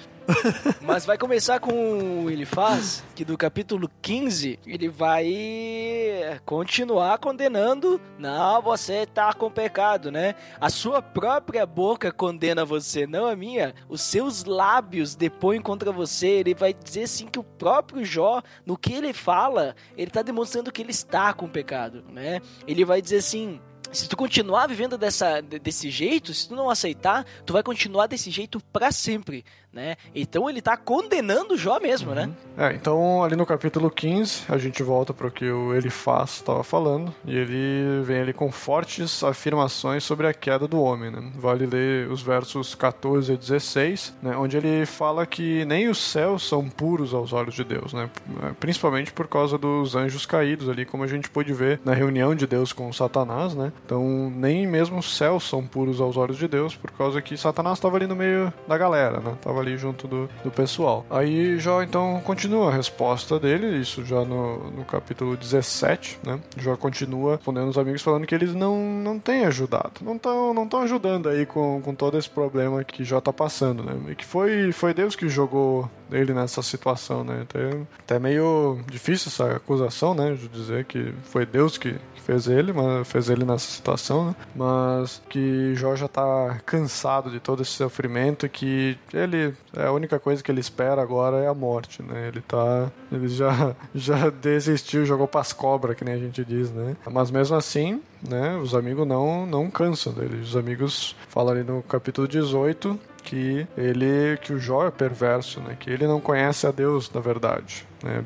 Mas 0.83 1.07
vai 1.07 1.17
começar 1.17 1.59
com 1.59 2.29
ele 2.29 2.45
faz, 2.45 3.03
que 3.15 3.25
do 3.25 3.37
capítulo 3.37 3.91
15, 4.03 4.59
ele 4.67 4.89
vai 4.89 6.41
continuar 6.45 7.19
condenando. 7.19 8.01
Não, 8.19 8.61
você 8.61 9.07
tá 9.07 9.33
com 9.33 9.51
pecado, 9.51 10.11
né? 10.11 10.35
A 10.61 10.69
sua 10.69 11.01
própria 11.01 11.65
boca 11.65 12.13
condena 12.13 12.65
você, 12.65 13.07
não 13.07 13.27
a 13.27 13.37
minha. 13.37 13.75
Os 13.89 14.03
seus 14.03 14.45
lábios 14.45 15.15
depõem 15.15 15.61
contra 15.61 15.91
você. 15.93 16.27
Ele 16.27 16.55
vai 16.55 16.75
dizer 16.75 17.05
assim 17.05 17.27
que 17.27 17.39
o 17.39 17.45
próprio 17.45 18.05
Jó, 18.05 18.43
no 18.67 18.77
que 18.77 18.93
ele 18.93 19.13
fala, 19.13 19.75
ele 19.97 20.11
tá 20.11 20.23
demonstrando 20.23 20.73
que 20.73 20.83
ele 20.83 20.91
está 20.91 21.33
com 21.33 21.49
pecado, 21.49 22.05
né? 22.11 22.41
Ele 22.67 22.85
vai 22.85 23.01
dizer 23.01 23.19
assim. 23.19 23.61
Se 23.91 24.07
tu 24.09 24.17
continuar 24.17 24.67
vivendo 24.67 24.99
dessa, 24.99 25.41
de- 25.41 25.59
desse 25.59 25.91
jeito, 25.91 26.33
se 26.35 26.49
tu 26.49 26.55
não 26.55 26.69
aceitar, 26.69 27.25
tu 27.47 27.53
vai 27.55 27.63
continuar 27.63 28.07
desse 28.07 28.31
jeito 28.31 28.61
pra 28.73 28.93
sempre, 28.93 29.45
né? 29.73 29.97
Então 30.15 30.49
ele 30.49 30.63
tá 30.63 30.77
condenando 30.77 31.57
Jó 31.57 31.79
mesmo, 31.79 32.15
né? 32.15 32.31
É, 32.57 32.73
então 32.73 33.23
ali 33.23 33.37
no 33.37 33.47
capítulo 33.47 33.91
15, 33.91 34.45
a 34.49 34.59
gente 34.59 34.83
volta 34.83 35.13
para 35.13 35.27
o 35.27 35.31
que 35.31 35.49
o 35.49 35.75
Elifaz 35.75 36.31
estava 36.37 36.65
falando, 36.65 37.15
e 37.25 37.37
ele 37.37 38.03
vem 38.03 38.21
ali 38.21 38.33
com 38.33 38.51
fortes 38.51 39.23
afirmações 39.23 40.05
sobre 40.05 40.27
a 40.27 40.35
queda 40.35 40.67
do 40.67 40.81
homem, 40.81 41.11
né? 41.11 41.33
Vale 41.37 41.67
ler 41.67 42.11
os 42.11 42.23
versos 42.23 42.75
14 42.75 43.33
a 43.33 43.37
16, 43.37 44.15
né? 44.23 44.37
Onde 44.37 44.57
ele 44.57 44.87
fala 44.87 45.27
que 45.27 45.65
nem 45.65 45.89
os 45.89 45.99
céus 45.99 46.49
são 46.49 46.69
puros 46.69 47.13
aos 47.15 47.33
olhos 47.33 47.55
de 47.55 47.65
Deus, 47.65 47.93
né? 47.93 48.11
Principalmente 48.59 49.13
por 49.13 49.29
causa 49.29 49.59
dos 49.59 49.95
anjos 49.95 50.27
caídos 50.27 50.69
ali, 50.69 50.85
como 50.85 51.05
a 51.05 51.07
gente 51.07 51.29
pôde 51.29 51.53
ver 51.53 51.81
na 51.85 51.93
reunião 51.93 52.35
de 52.35 52.47
Deus 52.47 52.73
com 52.73 52.93
Satanás, 52.93 53.55
né? 53.55 53.73
Então, 53.85 54.31
nem 54.35 54.67
mesmo 54.67 54.99
os 54.99 55.17
céus 55.17 55.49
são 55.49 55.67
puros 55.67 56.01
aos 56.01 56.17
olhos 56.17 56.39
de 56.39 56.49
Deus, 56.49 56.75
por 56.75 56.91
causa 56.93 57.21
que 57.21 57.37
Satanás 57.37 57.79
estava 57.79 57.97
ali 57.97 58.07
no 58.07 58.17
meio 58.17 58.53
da 58.67 58.79
galera, 58.79 59.21
né? 59.21 59.37
Tava 59.41 59.58
ali 59.59 59.77
junto 59.77 60.07
do, 60.07 60.29
do 60.43 60.51
pessoal. 60.51 61.05
Aí 61.11 61.59
Jó 61.59 61.83
então 61.83 62.21
continua 62.25 62.71
a 62.71 62.75
resposta 62.75 63.39
dele, 63.39 63.79
isso 63.79 64.05
já 64.05 64.25
no, 64.25 64.71
no 64.71 64.85
capítulo 64.85 65.37
17, 65.37 66.21
né? 66.25 66.41
Jó 66.57 66.77
continua 66.77 67.37
respondendo 67.37 67.69
os 67.69 67.79
amigos 67.79 68.03
falando 68.03 68.27
que 68.27 68.35
eles 68.35 68.55
não, 68.55 68.79
não 68.79 69.19
têm 69.19 69.45
ajudado, 69.45 70.01
não 70.03 70.17
estão 70.17 70.55
não 70.55 70.69
tão 70.69 70.83
ajudando 70.83 71.29
aí 71.29 71.47
com, 71.47 71.81
com 71.83 71.95
todo 71.95 72.19
esse 72.19 72.29
problema 72.29 72.85
que 72.85 73.05
Jó 73.05 73.21
tá 73.21 73.33
passando, 73.33 73.83
né? 73.83 73.95
E 74.11 74.15
que 74.15 74.25
foi, 74.25 74.73
foi 74.73 74.95
Deus 74.95 75.15
que 75.15 75.29
jogou 75.29 75.89
ele 76.11 76.33
nessa 76.33 76.63
situação, 76.63 77.25
né? 77.25 77.43
Até, 77.43 77.71
até 77.99 78.19
meio 78.19 78.81
difícil 78.91 79.29
essa 79.29 79.57
acusação, 79.57 80.15
né? 80.15 80.35
De 80.35 80.49
dizer 80.49 80.85
que 80.85 81.13
foi 81.25 81.45
Deus 81.47 81.79
que, 81.79 81.97
fez 82.29 82.47
ele, 82.47 82.75
mas 82.75 83.09
fez 83.09 83.31
ele 83.31 83.43
nessa 83.43 83.67
situação, 83.71 84.27
né? 84.27 84.35
Mas 84.55 85.23
que 85.31 85.75
Jó 85.75 85.97
já 85.97 86.07
tá 86.07 86.61
cansado 86.67 87.31
de 87.31 87.41
todo 87.41 87.63
esse 87.63 87.71
sofrimento 87.71 88.45
e 88.45 88.51
que 88.51 88.99
ele 89.15 89.55
é 89.75 89.87
a 89.87 89.93
única 89.93 90.19
coisa 90.21 90.43
que 90.43 90.53
ele 90.53 90.61
espera 90.61 91.01
agora 91.01 91.39
é 91.39 91.49
a 91.49 91.55
morte, 91.55 92.03
né? 92.03 92.29
Ele 92.29 92.43
tá 92.43 92.93
ele 93.11 93.29
já 93.29 93.75
já 93.95 94.29
desistiu, 94.29 95.07
jogou 95.07 95.27
pras 95.27 95.55
cobras, 95.55 95.97
que 95.97 96.05
nem 96.05 96.13
a 96.13 96.19
gente 96.19 96.45
diz, 96.45 96.71
né? 96.71 96.95
Mas 97.11 97.31
mesmo 97.31 97.57
assim, 97.57 98.03
né, 98.29 98.59
os 98.59 98.75
amigos 98.75 99.07
não 99.07 99.47
não 99.47 99.71
cansam 99.71 100.13
dele. 100.13 100.43
Os 100.43 100.55
amigos 100.55 101.17
falam 101.29 101.55
ali 101.55 101.65
no 101.65 101.83
capítulo 101.83 102.29
18 102.29 103.01
que 103.23 103.67
ele 103.77 104.37
que 104.39 104.53
o 104.53 104.59
Jó 104.59 104.87
é 104.87 104.91
perverso, 104.91 105.61
né? 105.61 105.77
Que 105.79 105.91
ele 105.91 106.07
não 106.07 106.21
conhece 106.21 106.67
a 106.67 106.71
Deus, 106.71 107.11
na 107.13 107.21
verdade. 107.21 107.87
Né? 108.03 108.23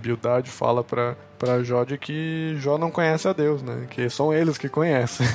Fala 0.51 0.84
para 0.84 1.16
para 1.43 1.61
Jó 1.64 1.82
de 1.82 1.99
que 1.99 2.55
Jó 2.61 2.78
não 2.78 2.88
conhece 2.88 3.26
a 3.26 3.32
Deus, 3.32 3.64
né? 3.64 3.88
Que 3.90 4.09
são 4.09 4.32
eles 4.32 4.57
que 4.57 4.68
conhecem. 4.68 5.26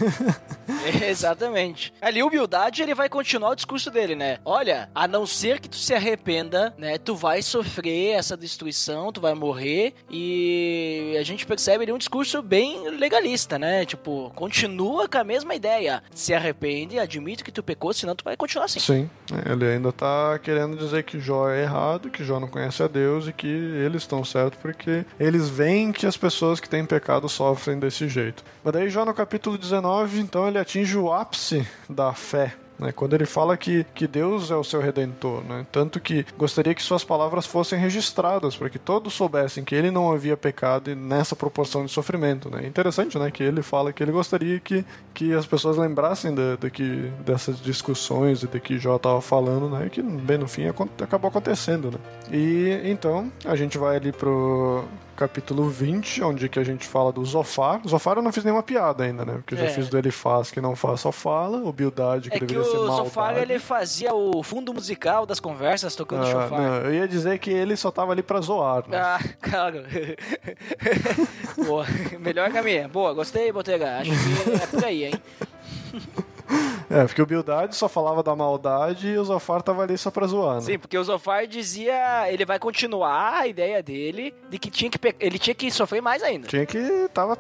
Exatamente. 1.05 1.93
Ali 2.01 2.23
o 2.23 2.29
Bildade, 2.29 2.81
ele 2.81 2.95
vai 2.95 3.09
continuar 3.09 3.49
o 3.49 3.55
discurso 3.55 3.91
dele, 3.91 4.15
né? 4.15 4.37
Olha, 4.45 4.89
a 4.95 5.05
não 5.05 5.25
ser 5.25 5.59
que 5.59 5.67
tu 5.67 5.75
se 5.75 5.93
arrependa, 5.93 6.73
né? 6.77 6.97
Tu 6.97 7.13
vai 7.13 7.41
sofrer 7.41 8.13
essa 8.13 8.37
destruição, 8.37 9.11
tu 9.11 9.19
vai 9.19 9.33
morrer. 9.33 9.95
E 10.09 11.13
a 11.19 11.23
gente 11.23 11.45
percebe 11.45 11.83
ali 11.83 11.91
um 11.91 11.97
discurso 11.97 12.41
bem 12.41 12.89
legalista, 12.89 13.59
né? 13.59 13.85
Tipo, 13.85 14.31
continua 14.33 15.09
com 15.09 15.17
a 15.17 15.25
mesma 15.25 15.55
ideia. 15.55 16.01
Se 16.15 16.33
arrepende, 16.33 16.97
admite 16.97 17.43
que 17.43 17.51
tu 17.51 17.61
pecou, 17.61 17.91
senão 17.91 18.15
tu 18.15 18.23
vai 18.23 18.37
continuar 18.37 18.65
assim. 18.65 18.79
Sim, 18.79 19.09
ele 19.45 19.65
ainda 19.65 19.91
tá 19.91 20.39
querendo 20.41 20.77
dizer 20.77 21.03
que 21.03 21.19
Jó 21.19 21.49
é 21.49 21.63
errado, 21.63 22.09
que 22.09 22.23
Jó 22.23 22.39
não 22.39 22.47
conhece 22.47 22.81
a 22.81 22.87
Deus 22.87 23.27
e 23.27 23.33
que 23.33 23.47
eles 23.47 24.03
estão 24.03 24.23
certos 24.23 24.57
porque 24.61 25.05
eles 25.19 25.49
veem 25.49 25.91
que 25.97 26.05
as 26.05 26.15
pessoas 26.15 26.59
que 26.59 26.69
têm 26.69 26.85
pecado 26.85 27.27
sofrem 27.27 27.79
desse 27.79 28.07
jeito. 28.07 28.43
Mas 28.63 28.73
daí 28.73 28.87
Jó 28.87 29.03
no 29.03 29.15
capítulo 29.15 29.57
19, 29.57 30.19
então 30.19 30.47
ele 30.47 30.59
atinge 30.59 30.95
o 30.95 31.11
ápice 31.11 31.67
da 31.89 32.13
fé. 32.13 32.53
Né, 32.77 32.91
quando 32.91 33.15
ele 33.15 33.25
fala 33.25 33.57
que, 33.57 33.83
que 33.95 34.05
Deus 34.05 34.51
é 34.51 34.55
o 34.55 34.63
seu 34.63 34.79
redentor, 34.79 35.43
né, 35.43 35.65
tanto 35.71 35.99
que 35.99 36.23
gostaria 36.37 36.75
que 36.75 36.83
suas 36.83 37.03
palavras 37.03 37.47
fossem 37.47 37.79
registradas 37.79 38.55
para 38.55 38.69
que 38.69 38.77
todos 38.77 39.15
soubessem 39.15 39.63
que 39.63 39.73
ele 39.73 39.89
não 39.89 40.11
havia 40.11 40.37
pecado 40.37 40.95
nessa 40.95 41.35
proporção 41.35 41.83
de 41.83 41.91
sofrimento. 41.91 42.51
Né. 42.51 42.67
Interessante, 42.67 43.17
né, 43.17 43.31
que 43.31 43.41
ele 43.41 43.63
fala 43.63 43.91
que 43.91 44.03
ele 44.03 44.11
gostaria 44.11 44.59
que, 44.59 44.85
que 45.11 45.33
as 45.33 45.47
pessoas 45.47 45.75
lembrassem 45.75 46.35
de, 46.35 46.57
de 46.57 46.69
que, 46.69 47.11
dessas 47.25 47.59
discussões 47.59 48.43
e 48.43 48.47
de 48.47 48.59
que 48.59 48.77
Jó 48.77 48.97
estava 48.97 49.21
falando, 49.21 49.67
né, 49.67 49.89
que 49.89 50.03
bem 50.03 50.37
no 50.37 50.47
fim 50.47 50.67
acabou 51.01 51.29
acontecendo. 51.29 51.89
Né. 51.89 51.97
E 52.31 52.81
então 52.83 53.31
a 53.43 53.55
gente 53.55 53.79
vai 53.79 53.95
ali 53.95 54.11
pro 54.11 54.85
capítulo 55.17 55.67
20, 55.69 56.23
onde 56.23 56.47
que 56.47 56.59
a 56.59 56.63
gente 56.63 56.87
fala 56.87 57.11
do 57.11 57.25
Zofar. 57.25 57.81
Zofar 57.87 58.15
eu 58.17 58.21
não 58.21 58.31
fiz 58.31 58.43
nenhuma 58.43 58.63
piada 58.63 59.03
ainda, 59.03 59.25
né? 59.25 59.33
Porque 59.33 59.55
eu 59.55 59.57
já 59.57 59.65
É. 59.65 59.69
fiz 59.69 59.89
do 59.89 59.97
ele 59.97 60.11
faz 60.11 60.51
que 60.51 60.61
não 60.61 60.75
faz 60.75 61.01
só 61.01 61.11
fala, 61.11 61.57
o 61.67 61.73
Bildade 61.73 62.29
que 62.29 62.35
É 62.37 62.39
que 62.39 62.45
deveria 62.45 62.63
ser 62.71 62.77
o 62.77 62.85
maldade. 62.87 63.09
Sofar, 63.09 63.37
ele 63.37 63.57
fazia 63.59 64.13
o 64.13 64.43
fundo 64.43 64.73
musical 64.73 65.25
das 65.25 65.39
conversas 65.39 65.95
tocando 65.95 66.23
Ah, 66.23 66.31
chofar. 66.31 66.61
não, 66.61 66.75
eu 66.81 66.93
ia 66.93 67.07
dizer 67.07 67.39
que 67.39 67.49
ele 67.49 67.75
só 67.75 67.89
tava 67.91 68.11
ali 68.11 68.21
pra 68.21 68.39
zoar, 68.39 68.87
né? 68.87 68.97
Ah, 68.97 69.19
claro. 69.41 69.83
Boa. 71.65 71.85
Melhor 72.19 72.51
que 72.51 72.57
a 72.57 72.63
minha. 72.63 72.87
Boa, 72.87 73.13
gostei, 73.13 73.51
Botega. 73.51 73.97
Acho 73.99 74.11
que 74.11 74.51
é 74.63 74.67
por 74.67 74.85
aí, 74.85 75.05
hein? 75.05 75.13
É, 76.89 77.03
porque 77.03 77.21
o 77.21 77.25
Bildade 77.25 77.75
só 77.75 77.89
falava 77.89 78.23
da 78.23 78.33
maldade 78.33 79.09
e 79.09 79.17
o 79.17 79.25
Zofar 79.25 79.61
tava 79.61 79.83
ali 79.83 79.97
só 79.97 80.09
pra 80.09 80.25
zoar, 80.25 80.55
né? 80.55 80.61
Sim, 80.61 80.79
porque 80.79 80.97
o 80.97 81.03
Zofar 81.03 81.45
dizia, 81.45 82.31
ele 82.31 82.45
vai 82.45 82.57
continuar 82.57 83.39
a 83.39 83.45
ideia 83.45 83.83
dele 83.83 84.33
de 84.49 84.57
que 84.57 84.71
tinha 84.71 84.89
que 84.89 84.97
pe- 84.97 85.13
ele 85.19 85.37
tinha 85.37 85.53
que 85.53 85.69
sofrer 85.69 86.01
mais 86.01 86.23
ainda. 86.23 86.47
Tinha 86.47 86.65
que. 86.65 87.09
Tava. 87.13 87.37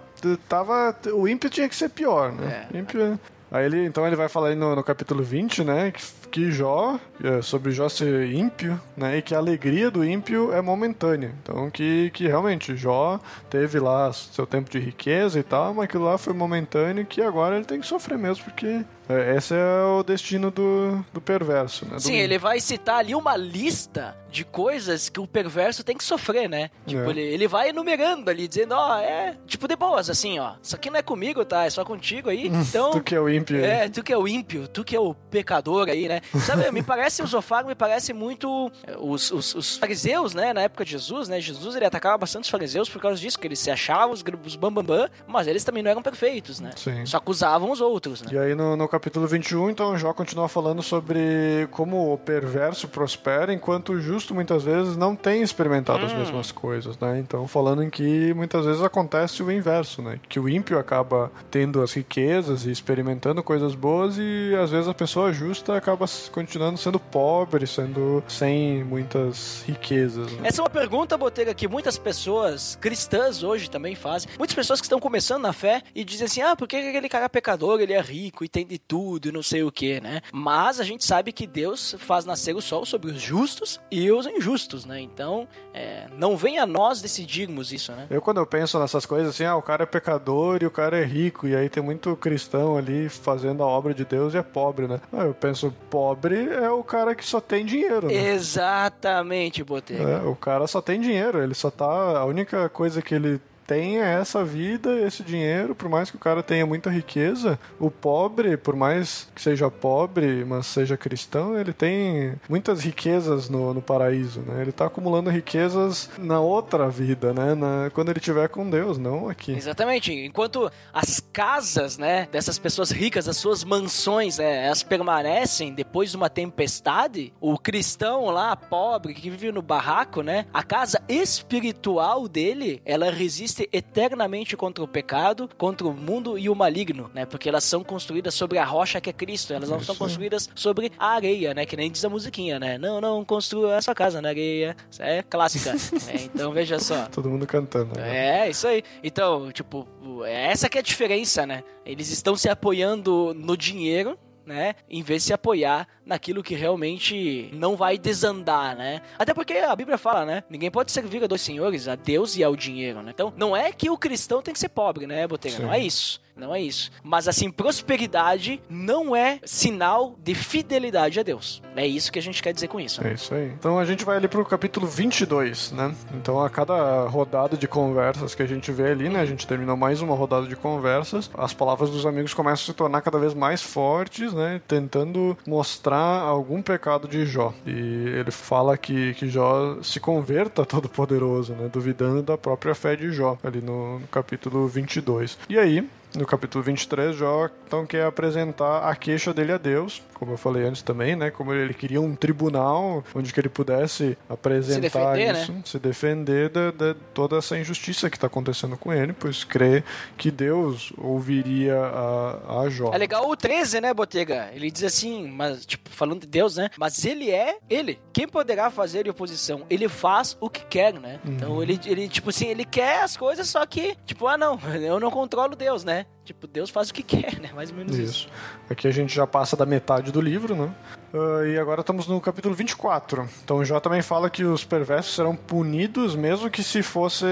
tava 0.49 0.93
o 1.13 1.29
ímpio 1.29 1.49
tinha 1.49 1.69
que 1.69 1.75
ser 1.77 1.87
pior, 1.87 2.33
né? 2.33 2.67
É. 2.73 2.77
Ímpio. 2.77 3.17
Aí 3.49 3.63
ele, 3.65 3.85
então 3.85 4.05
ele 4.05 4.17
vai 4.17 4.27
falar 4.27 4.49
aí 4.49 4.55
no, 4.55 4.75
no 4.75 4.83
capítulo 4.83 5.23
20, 5.23 5.63
né, 5.63 5.91
que, 5.91 6.01
que 6.31 6.51
Jó, 6.51 6.99
é, 7.23 7.41
sobre 7.41 7.71
Jó 7.71 7.89
ser 7.89 8.31
ímpio, 8.31 8.79
né, 8.95 9.17
e 9.17 9.21
que 9.21 9.33
a 9.33 9.37
alegria 9.37 9.89
do 9.89 10.03
ímpio 10.03 10.53
é 10.53 10.61
momentânea. 10.61 11.33
Então 11.41 11.69
que, 11.69 12.11
que 12.13 12.27
realmente 12.27 12.75
Jó 12.75 13.19
teve 13.49 13.79
lá 13.79 14.11
seu 14.13 14.45
tempo 14.45 14.69
de 14.69 14.79
riqueza 14.79 15.39
e 15.39 15.43
tal, 15.43 15.73
mas 15.73 15.85
aquilo 15.85 16.05
lá 16.05 16.17
foi 16.17 16.33
momentâneo 16.33 17.05
que 17.05 17.21
agora 17.21 17.55
ele 17.55 17.65
tem 17.65 17.79
que 17.79 17.87
sofrer 17.87 18.17
mesmo, 18.17 18.43
porque 18.45 18.83
é, 19.09 19.35
esse 19.37 19.53
é 19.53 19.83
o 19.83 20.03
destino 20.03 20.51
do, 20.51 21.03
do 21.13 21.21
perverso, 21.21 21.85
né? 21.85 21.95
do 21.95 22.01
Sim, 22.01 22.13
ímpio. 22.13 22.23
ele 22.23 22.37
vai 22.37 22.59
citar 22.59 22.97
ali 22.99 23.15
uma 23.15 23.37
lista 23.37 24.15
de 24.29 24.43
coisas 24.43 25.07
que 25.07 25.19
o 25.19 25.25
perverso 25.25 25.83
tem 25.83 25.95
que 25.97 26.03
sofrer, 26.03 26.49
né? 26.49 26.69
Tipo, 26.85 27.03
É. 27.03 27.09
ele, 27.11 27.21
ele 27.21 27.47
vai 27.47 27.69
enumerando 27.69 28.29
ali, 28.29 28.47
dizendo, 28.47 28.73
ó, 28.75 28.97
é, 28.99 29.35
tipo, 29.47 29.65
de 29.67 29.75
boas, 29.77 30.09
assim, 30.09 30.37
ó. 30.37 30.51
Isso 30.61 30.75
aqui 30.75 30.89
não 30.89 30.99
é 30.99 31.01
comigo, 31.01 31.45
tá? 31.45 31.65
É 31.65 31.69
só 31.69 31.85
contigo 31.85 32.29
aí. 32.29 32.51
Então. 32.67 32.91
Tu 32.91 33.01
que 33.01 33.15
é 33.15 33.19
o 33.21 33.29
ímpio. 33.29 33.63
É, 33.63 33.87
tu 33.87 34.03
que 34.03 34.11
é 34.11 34.17
o 34.17 34.27
ímpio, 34.27 34.67
tu 34.67 34.83
que 34.83 34.93
é 34.95 34.99
o 34.99 35.13
pecador 35.13 35.87
aí, 35.87 36.09
né? 36.09 36.16
Sabe, 36.45 36.71
me 36.71 36.83
parece, 36.83 37.21
o 37.21 37.27
Zofar 37.27 37.65
me 37.65 37.75
parece 37.75 38.13
muito 38.13 38.71
eh, 38.85 38.95
os, 38.99 39.31
os, 39.31 39.55
os 39.55 39.77
fariseus, 39.77 40.33
né? 40.33 40.53
Na 40.53 40.61
época 40.61 40.85
de 40.85 40.91
Jesus, 40.91 41.27
né? 41.27 41.39
Jesus, 41.39 41.75
ele 41.75 41.85
atacava 41.85 42.17
bastante 42.17 42.45
os 42.45 42.49
fariseus 42.49 42.89
por 42.89 43.01
causa 43.01 43.19
disso, 43.19 43.39
que 43.39 43.47
eles 43.47 43.59
se 43.59 43.71
achavam 43.71 44.11
os, 44.11 44.23
os 44.45 44.55
bambambam, 44.55 45.09
mas 45.27 45.47
eles 45.47 45.63
também 45.63 45.83
não 45.83 45.91
eram 45.91 46.01
perfeitos, 46.01 46.59
né? 46.59 46.71
Sim. 46.75 47.05
Só 47.05 47.17
acusavam 47.17 47.71
os 47.71 47.81
outros, 47.81 48.21
né? 48.21 48.29
E 48.31 48.37
aí 48.37 48.55
no, 48.55 48.75
no 48.75 48.87
capítulo 48.87 49.27
21, 49.27 49.69
então, 49.69 49.97
Jó 49.97 50.13
continua 50.13 50.47
falando 50.47 50.81
sobre 50.81 51.67
como 51.71 52.13
o 52.13 52.17
perverso 52.17 52.87
prospera, 52.87 53.53
enquanto 53.53 53.93
o 53.93 54.01
justo 54.01 54.33
muitas 54.33 54.63
vezes 54.63 54.95
não 54.97 55.15
tem 55.15 55.41
experimentado 55.41 56.05
as 56.05 56.13
mesmas 56.13 56.51
coisas, 56.51 56.97
né? 56.99 57.19
Então, 57.19 57.47
falando 57.47 57.83
em 57.83 57.89
que 57.89 58.33
muitas 58.33 58.65
vezes 58.65 58.81
acontece 58.81 59.43
o 59.43 59.51
inverso, 59.51 60.01
né? 60.01 60.19
Que 60.27 60.39
o 60.39 60.49
ímpio 60.49 60.79
acaba 60.79 61.31
tendo 61.51 61.81
as 61.81 61.93
riquezas 61.93 62.65
e 62.65 62.71
experimentando 62.71 63.43
coisas 63.43 63.75
boas 63.75 64.17
e 64.17 64.55
às 64.61 64.71
vezes 64.71 64.87
a 64.87 64.93
pessoa 64.93 65.31
justa 65.31 65.75
acaba 65.75 66.06
continuando 66.31 66.77
sendo 66.77 66.99
pobre, 66.99 67.65
sendo 67.67 68.23
sem 68.27 68.83
muitas 68.83 69.63
riquezas. 69.67 70.31
né? 70.33 70.47
Essa 70.47 70.61
é 70.61 70.63
uma 70.63 70.69
pergunta, 70.69 71.17
Botega, 71.17 71.53
que 71.53 71.67
muitas 71.67 71.97
pessoas 71.97 72.77
cristãs 72.79 73.43
hoje 73.43 73.69
também 73.69 73.95
fazem. 73.95 74.29
Muitas 74.37 74.55
pessoas 74.55 74.79
que 74.79 74.85
estão 74.85 74.99
começando 74.99 75.41
na 75.43 75.53
fé 75.53 75.81
e 75.95 76.03
dizem 76.03 76.25
assim: 76.25 76.41
ah, 76.41 76.55
por 76.55 76.67
que 76.67 76.75
aquele 76.75 77.09
cara 77.09 77.25
é 77.25 77.29
pecador, 77.29 77.79
ele 77.79 77.93
é 77.93 78.01
rico 78.01 78.43
e 78.43 78.49
tem 78.49 78.65
de 78.65 78.77
tudo 78.77 79.29
e 79.29 79.31
não 79.31 79.43
sei 79.43 79.63
o 79.63 79.71
que, 79.71 79.99
né? 80.01 80.21
Mas 80.31 80.79
a 80.79 80.83
gente 80.83 81.05
sabe 81.05 81.31
que 81.31 81.47
Deus 81.47 81.95
faz 81.99 82.25
nascer 82.25 82.55
o 82.55 82.61
sol 82.61 82.85
sobre 82.85 83.11
os 83.11 83.21
justos 83.21 83.79
e 83.91 84.11
os 84.11 84.25
injustos, 84.25 84.85
né? 84.85 84.99
Então, 84.99 85.47
é, 85.73 86.07
não 86.17 86.35
vem 86.37 86.59
a 86.59 86.65
nós 86.65 87.01
decidirmos 87.01 87.71
isso, 87.71 87.91
né? 87.91 88.07
Eu, 88.09 88.21
quando 88.21 88.37
eu 88.37 88.45
penso 88.45 88.79
nessas 88.79 89.05
coisas 89.05 89.29
assim, 89.29 89.43
ah, 89.45 89.55
o 89.55 89.61
cara 89.61 89.83
é 89.83 89.85
pecador 89.85 90.59
e 90.61 90.65
o 90.65 90.71
cara 90.71 90.97
é 90.97 91.03
rico, 91.03 91.47
e 91.47 91.55
aí 91.55 91.69
tem 91.69 91.81
muito 91.83 92.15
cristão 92.15 92.77
ali 92.77 93.09
fazendo 93.09 93.63
a 93.63 93.65
obra 93.67 93.93
de 93.93 94.05
Deus 94.05 94.33
e 94.33 94.37
é 94.37 94.43
pobre, 94.43 94.87
né? 94.87 94.99
Ah, 95.11 95.23
eu 95.23 95.33
penso, 95.33 95.73
pobre 95.97 96.47
é 96.53 96.69
o 96.69 96.83
cara 96.83 97.15
que 97.15 97.25
só 97.25 97.41
tem 97.41 97.65
dinheiro, 97.65 98.05
né? 98.05 98.13
Exatamente, 98.13 99.63
Botega. 99.63 100.03
É, 100.03 100.21
o 100.21 100.35
cara 100.35 100.67
só 100.67 100.79
tem 100.79 101.01
dinheiro, 101.01 101.41
ele 101.41 101.55
só 101.55 101.71
tá. 101.71 101.85
A 102.19 102.23
única 102.23 102.69
coisa 102.69 103.01
que 103.01 103.15
ele 103.15 103.41
é 103.75 104.19
essa 104.19 104.43
vida, 104.43 104.99
esse 105.01 105.23
dinheiro, 105.23 105.75
por 105.75 105.89
mais 105.89 106.09
que 106.09 106.15
o 106.15 106.19
cara 106.19 106.41
tenha 106.41 106.65
muita 106.65 106.89
riqueza, 106.89 107.59
o 107.79 107.91
pobre, 107.91 108.55
por 108.55 108.75
mais 108.75 109.27
que 109.35 109.41
seja 109.41 109.69
pobre, 109.69 110.45
mas 110.45 110.67
seja 110.67 110.95
cristão, 110.95 111.57
ele 111.59 111.73
tem 111.73 112.33
muitas 112.47 112.81
riquezas 112.81 113.49
no, 113.49 113.73
no 113.73 113.81
paraíso, 113.81 114.41
né? 114.41 114.61
Ele 114.61 114.71
tá 114.71 114.85
acumulando 114.85 115.29
riquezas 115.29 116.09
na 116.17 116.39
outra 116.39 116.89
vida, 116.89 117.33
né? 117.33 117.55
Na, 117.55 117.89
quando 117.93 118.09
ele 118.09 118.19
tiver 118.19 118.47
com 118.47 118.69
Deus, 118.69 118.97
não 118.97 119.29
aqui. 119.29 119.51
Exatamente. 119.51 120.13
Enquanto 120.13 120.71
as 120.93 121.19
casas, 121.19 121.97
né, 121.97 122.27
dessas 122.31 122.57
pessoas 122.57 122.91
ricas, 122.91 123.27
as 123.27 123.37
suas 123.37 123.63
mansões, 123.63 124.37
né, 124.37 124.65
elas 124.67 124.83
permanecem 124.83 125.73
depois 125.73 126.11
de 126.11 126.17
uma 126.17 126.29
tempestade, 126.29 127.33
o 127.39 127.57
cristão 127.57 128.25
lá, 128.25 128.55
pobre, 128.55 129.13
que 129.13 129.29
vive 129.29 129.51
no 129.51 129.61
barraco, 129.61 130.21
né, 130.21 130.45
a 130.53 130.63
casa 130.63 131.01
espiritual 131.09 132.27
dele, 132.27 132.81
ela 132.85 133.11
resiste 133.11 133.56
eternamente 133.71 134.55
contra 134.57 134.83
o 134.83 134.87
pecado, 134.87 135.49
contra 135.57 135.87
o 135.87 135.93
mundo 135.93 136.37
e 136.37 136.49
o 136.49 136.55
maligno, 136.55 137.09
né, 137.13 137.25
porque 137.25 137.49
elas 137.49 137.63
são 137.63 137.83
construídas 137.83 138.33
sobre 138.33 138.57
a 138.57 138.65
rocha 138.65 138.99
que 138.99 139.09
é 139.09 139.13
Cristo, 139.13 139.53
elas 139.53 139.69
não 139.69 139.77
Isso 139.77 139.85
são 139.85 139.95
construídas 139.95 140.49
sobre 140.55 140.91
a 140.97 141.07
areia, 141.07 141.53
né, 141.53 141.65
que 141.65 141.75
nem 141.75 141.91
diz 141.91 142.03
a 142.03 142.09
musiquinha, 142.09 142.59
né, 142.59 142.77
não, 142.77 142.99
não 143.01 143.23
construa 143.25 143.77
a 143.77 143.81
sua 143.81 143.95
casa 143.95 144.21
na 144.21 144.29
areia, 144.29 144.75
Isso 144.89 145.01
é 145.01 145.23
clássica, 145.23 145.73
né, 145.73 145.79
então 146.33 146.51
veja 146.51 146.79
só. 146.79 147.05
Todo 147.07 147.29
mundo 147.29 147.45
cantando. 147.47 147.97
né? 147.99 148.45
É, 148.45 148.49
isso 148.49 148.67
aí. 148.67 148.83
Então, 149.03 149.51
tipo, 149.51 149.87
essa 150.25 150.69
que 150.69 150.77
é 150.77 150.81
a 150.81 150.83
diferença, 150.83 151.45
né? 151.45 151.63
Eles 151.85 152.09
estão 152.09 152.35
se 152.35 152.49
apoiando 152.49 153.33
no 153.33 153.55
dinheiro, 153.55 154.17
né? 154.47 154.75
Em 154.89 155.03
vez 155.03 155.23
de 155.23 155.27
se 155.27 155.33
apoiar 155.33 155.87
naquilo 156.05 156.41
que 156.41 156.55
realmente 156.55 157.49
não 157.53 157.75
vai 157.75 157.97
desandar, 157.97 158.75
né? 158.75 159.01
Até 159.19 159.33
porque 159.33 159.53
a 159.53 159.75
Bíblia 159.75 159.97
fala, 159.97 160.25
né? 160.25 160.43
Ninguém 160.49 160.71
pode 160.71 160.91
servir 160.91 161.23
a 161.23 161.27
dois 161.27 161.41
senhores, 161.41 161.87
a 161.87 161.95
Deus 161.95 162.37
e 162.37 162.43
ao 162.43 162.55
dinheiro, 162.55 163.01
né? 163.01 163.11
Então, 163.13 163.33
não 163.35 163.55
é 163.55 163.71
que 163.71 163.89
o 163.89 163.97
cristão 163.97 164.41
tem 164.41 164.53
que 164.53 164.59
ser 164.59 164.69
pobre, 164.69 165.05
né, 165.05 165.27
Botega? 165.27 165.59
Não 165.59 165.73
é 165.73 165.79
isso. 165.79 166.21
Não 166.37 166.53
é 166.53 166.61
isso. 166.61 166.91
Mas 167.03 167.27
assim, 167.27 167.49
prosperidade 167.49 168.61
não 168.69 169.15
é 169.15 169.39
sinal 169.43 170.15
de 170.23 170.35
fidelidade 170.35 171.19
a 171.19 171.23
Deus. 171.23 171.61
É 171.75 171.85
isso 171.85 172.11
que 172.11 172.19
a 172.19 172.21
gente 172.21 172.41
quer 172.41 172.53
dizer 172.53 172.67
com 172.67 172.79
isso. 172.79 173.03
né? 173.03 173.11
É 173.11 173.13
isso 173.13 173.33
aí. 173.33 173.47
Então 173.47 173.79
a 173.79 173.85
gente 173.85 174.05
vai 174.05 174.17
ali 174.17 174.27
pro 174.27 174.45
capítulo 174.45 174.87
22, 174.87 175.71
né? 175.71 175.93
Então 176.13 176.39
a 176.41 176.49
cada 176.49 177.07
rodada 177.07 177.57
de 177.57 177.67
conversas 177.67 178.35
que 178.35 178.43
a 178.43 178.47
gente 178.47 178.71
vê 178.71 178.91
ali, 178.91 179.09
né? 179.09 179.19
A 179.19 179.25
gente 179.25 179.47
terminou 179.47 179.75
mais 179.75 180.01
uma 180.01 180.15
rodada 180.15 180.47
de 180.47 180.55
conversas. 180.55 181.29
As 181.37 181.53
palavras 181.53 181.89
dos 181.89 182.05
amigos 182.05 182.33
começam 182.33 182.63
a 182.63 182.65
se 182.67 182.73
tornar 182.73 183.01
cada 183.01 183.17
vez 183.19 183.33
mais 183.33 183.61
fortes, 183.61 184.33
né? 184.33 184.61
Tentando 184.67 185.37
mostrar 185.47 186.21
algum 186.21 186.61
pecado 186.61 187.07
de 187.07 187.25
Jó. 187.25 187.53
E 187.65 187.71
ele 188.19 188.31
fala 188.31 188.77
que, 188.77 189.13
que 189.15 189.27
Jó 189.27 189.77
se 189.81 189.99
converta 189.99 190.61
a 190.61 190.65
Todo-Poderoso, 190.65 191.53
né? 191.53 191.69
Duvidando 191.71 192.21
da 192.21 192.37
própria 192.37 192.75
fé 192.75 192.95
de 192.95 193.11
Jó, 193.11 193.37
ali 193.43 193.61
no, 193.61 193.99
no 193.99 194.07
capítulo 194.07 194.67
22. 194.67 195.37
E 195.49 195.57
aí, 195.57 195.87
no 196.15 196.25
capítulo 196.25 196.63
23, 196.63 197.15
Jó 197.15 197.49
então 197.67 197.85
quer 197.85 198.05
apresentar 198.05 198.89
a 198.89 198.95
queixa 198.95 199.33
dele 199.33 199.51
a 199.51 199.57
Deus, 199.57 200.01
como 200.13 200.31
eu 200.31 200.37
falei 200.37 200.63
antes 200.63 200.81
também, 200.81 201.15
né? 201.15 201.29
Como 201.29 201.53
ele 201.53 201.73
queria 201.73 201.99
um 201.99 202.15
tribunal 202.15 203.03
onde 203.13 203.33
que 203.33 203.39
ele 203.39 203.49
pudesse 203.49 204.17
apresentar 204.29 205.13
defender, 205.13 205.35
isso, 205.35 205.53
se 205.65 205.79
defender 205.79 206.49
de, 206.49 206.71
de 206.71 206.93
toda 207.13 207.37
essa 207.37 207.57
injustiça 207.57 208.09
que 208.09 208.15
está 208.15 208.27
acontecendo 208.27 208.77
com 208.77 208.93
ele, 208.93 209.11
pois 209.11 209.43
crê 209.43 209.83
que 210.17 210.31
Deus 210.31 210.93
ouviria 210.97 211.77
a, 211.77 212.61
a 212.61 212.69
Jó. 212.69 212.91
É 212.93 212.97
legal 212.97 213.29
o 213.29 213.35
13, 213.35 213.81
né, 213.81 213.93
Botega? 213.93 214.49
Ele 214.53 214.71
diz 214.71 214.83
assim, 214.83 215.27
mas, 215.29 215.65
tipo, 215.65 215.89
falando 215.89 216.21
de 216.21 216.27
Deus, 216.27 216.55
né? 216.55 216.69
Mas 216.77 217.03
ele 217.03 217.29
é 217.29 217.57
ele. 217.69 217.99
Quem 218.13 218.27
poderá 218.27 218.71
fazer 218.71 219.09
oposição? 219.09 219.65
Ele 219.69 219.89
faz 219.89 220.37
o 220.39 220.49
que 220.49 220.65
quer, 220.65 220.93
né? 220.93 221.19
Então 221.25 221.61
ele, 221.61 221.79
ele, 221.85 222.07
tipo 222.07 222.29
assim, 222.29 222.47
ele 222.47 222.63
quer 222.63 223.03
as 223.03 223.17
coisas, 223.17 223.49
só 223.49 223.65
que, 223.65 223.97
tipo, 224.05 224.25
ah, 224.25 224.37
não, 224.37 224.57
eu 224.81 224.99
não 224.99 225.11
controlo 225.11 225.55
Deus, 225.55 225.83
né? 225.83 225.96
Tipo, 226.23 226.45
Deus 226.47 226.69
faz 226.69 226.89
o 226.89 226.93
que 226.93 227.01
quer, 227.03 227.39
né? 227.39 227.49
Mais 227.55 227.69
ou 227.69 227.77
menos 227.77 227.97
isso. 227.97 228.27
Isso. 228.27 228.29
Aqui 228.69 228.87
a 228.87 228.91
gente 228.91 229.13
já 229.13 229.25
passa 229.25 229.55
da 229.55 229.65
metade 229.65 230.11
do 230.11 230.21
livro, 230.21 230.55
né? 230.55 230.73
Ah, 231.13 231.45
e 231.47 231.57
agora 231.57 231.81
estamos 231.81 232.07
no 232.07 232.19
capítulo 232.19 232.53
24. 232.53 233.27
Então 233.43 233.63
Jó 233.63 233.79
também 233.79 234.01
fala 234.01 234.29
que 234.29 234.43
os 234.43 234.63
perversos 234.63 235.15
serão 235.15 235.35
punidos 235.35 236.15
mesmo 236.15 236.49
que 236.49 236.63
se 236.63 236.83
fossem 236.83 237.29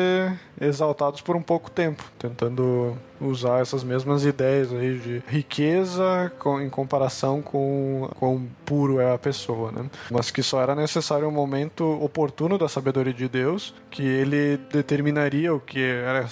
exaltados 0.60 1.22
por 1.22 1.36
um 1.36 1.42
pouco 1.42 1.70
tempo, 1.70 2.04
tentando 2.18 2.98
usar 3.28 3.62
essas 3.62 3.84
mesmas 3.84 4.26
ideias 4.26 4.72
aí 4.74 4.98
de 5.00 5.24
riqueza 5.28 6.32
com- 6.40 6.60
em 6.62 6.70
comparação 6.70 7.42
com 7.42 8.10
quão 8.20 8.46
puro 8.66 9.00
é 9.00 9.14
a 9.14 9.18
pessoa, 9.18 9.72
né? 9.72 9.86
Mas 10.12 10.32
que 10.32 10.42
só 10.44 10.62
era 10.62 10.76
necessário 10.76 11.28
um 11.28 11.32
momento 11.32 11.84
oportuno 12.04 12.58
da 12.58 12.68
sabedoria 12.70 13.14
de 13.14 13.28
Deus, 13.28 13.74
que 13.90 14.04
ele 14.04 14.58
determinaria 14.72 15.54
o 15.54 15.60
que 15.60 15.82
era 15.82 16.26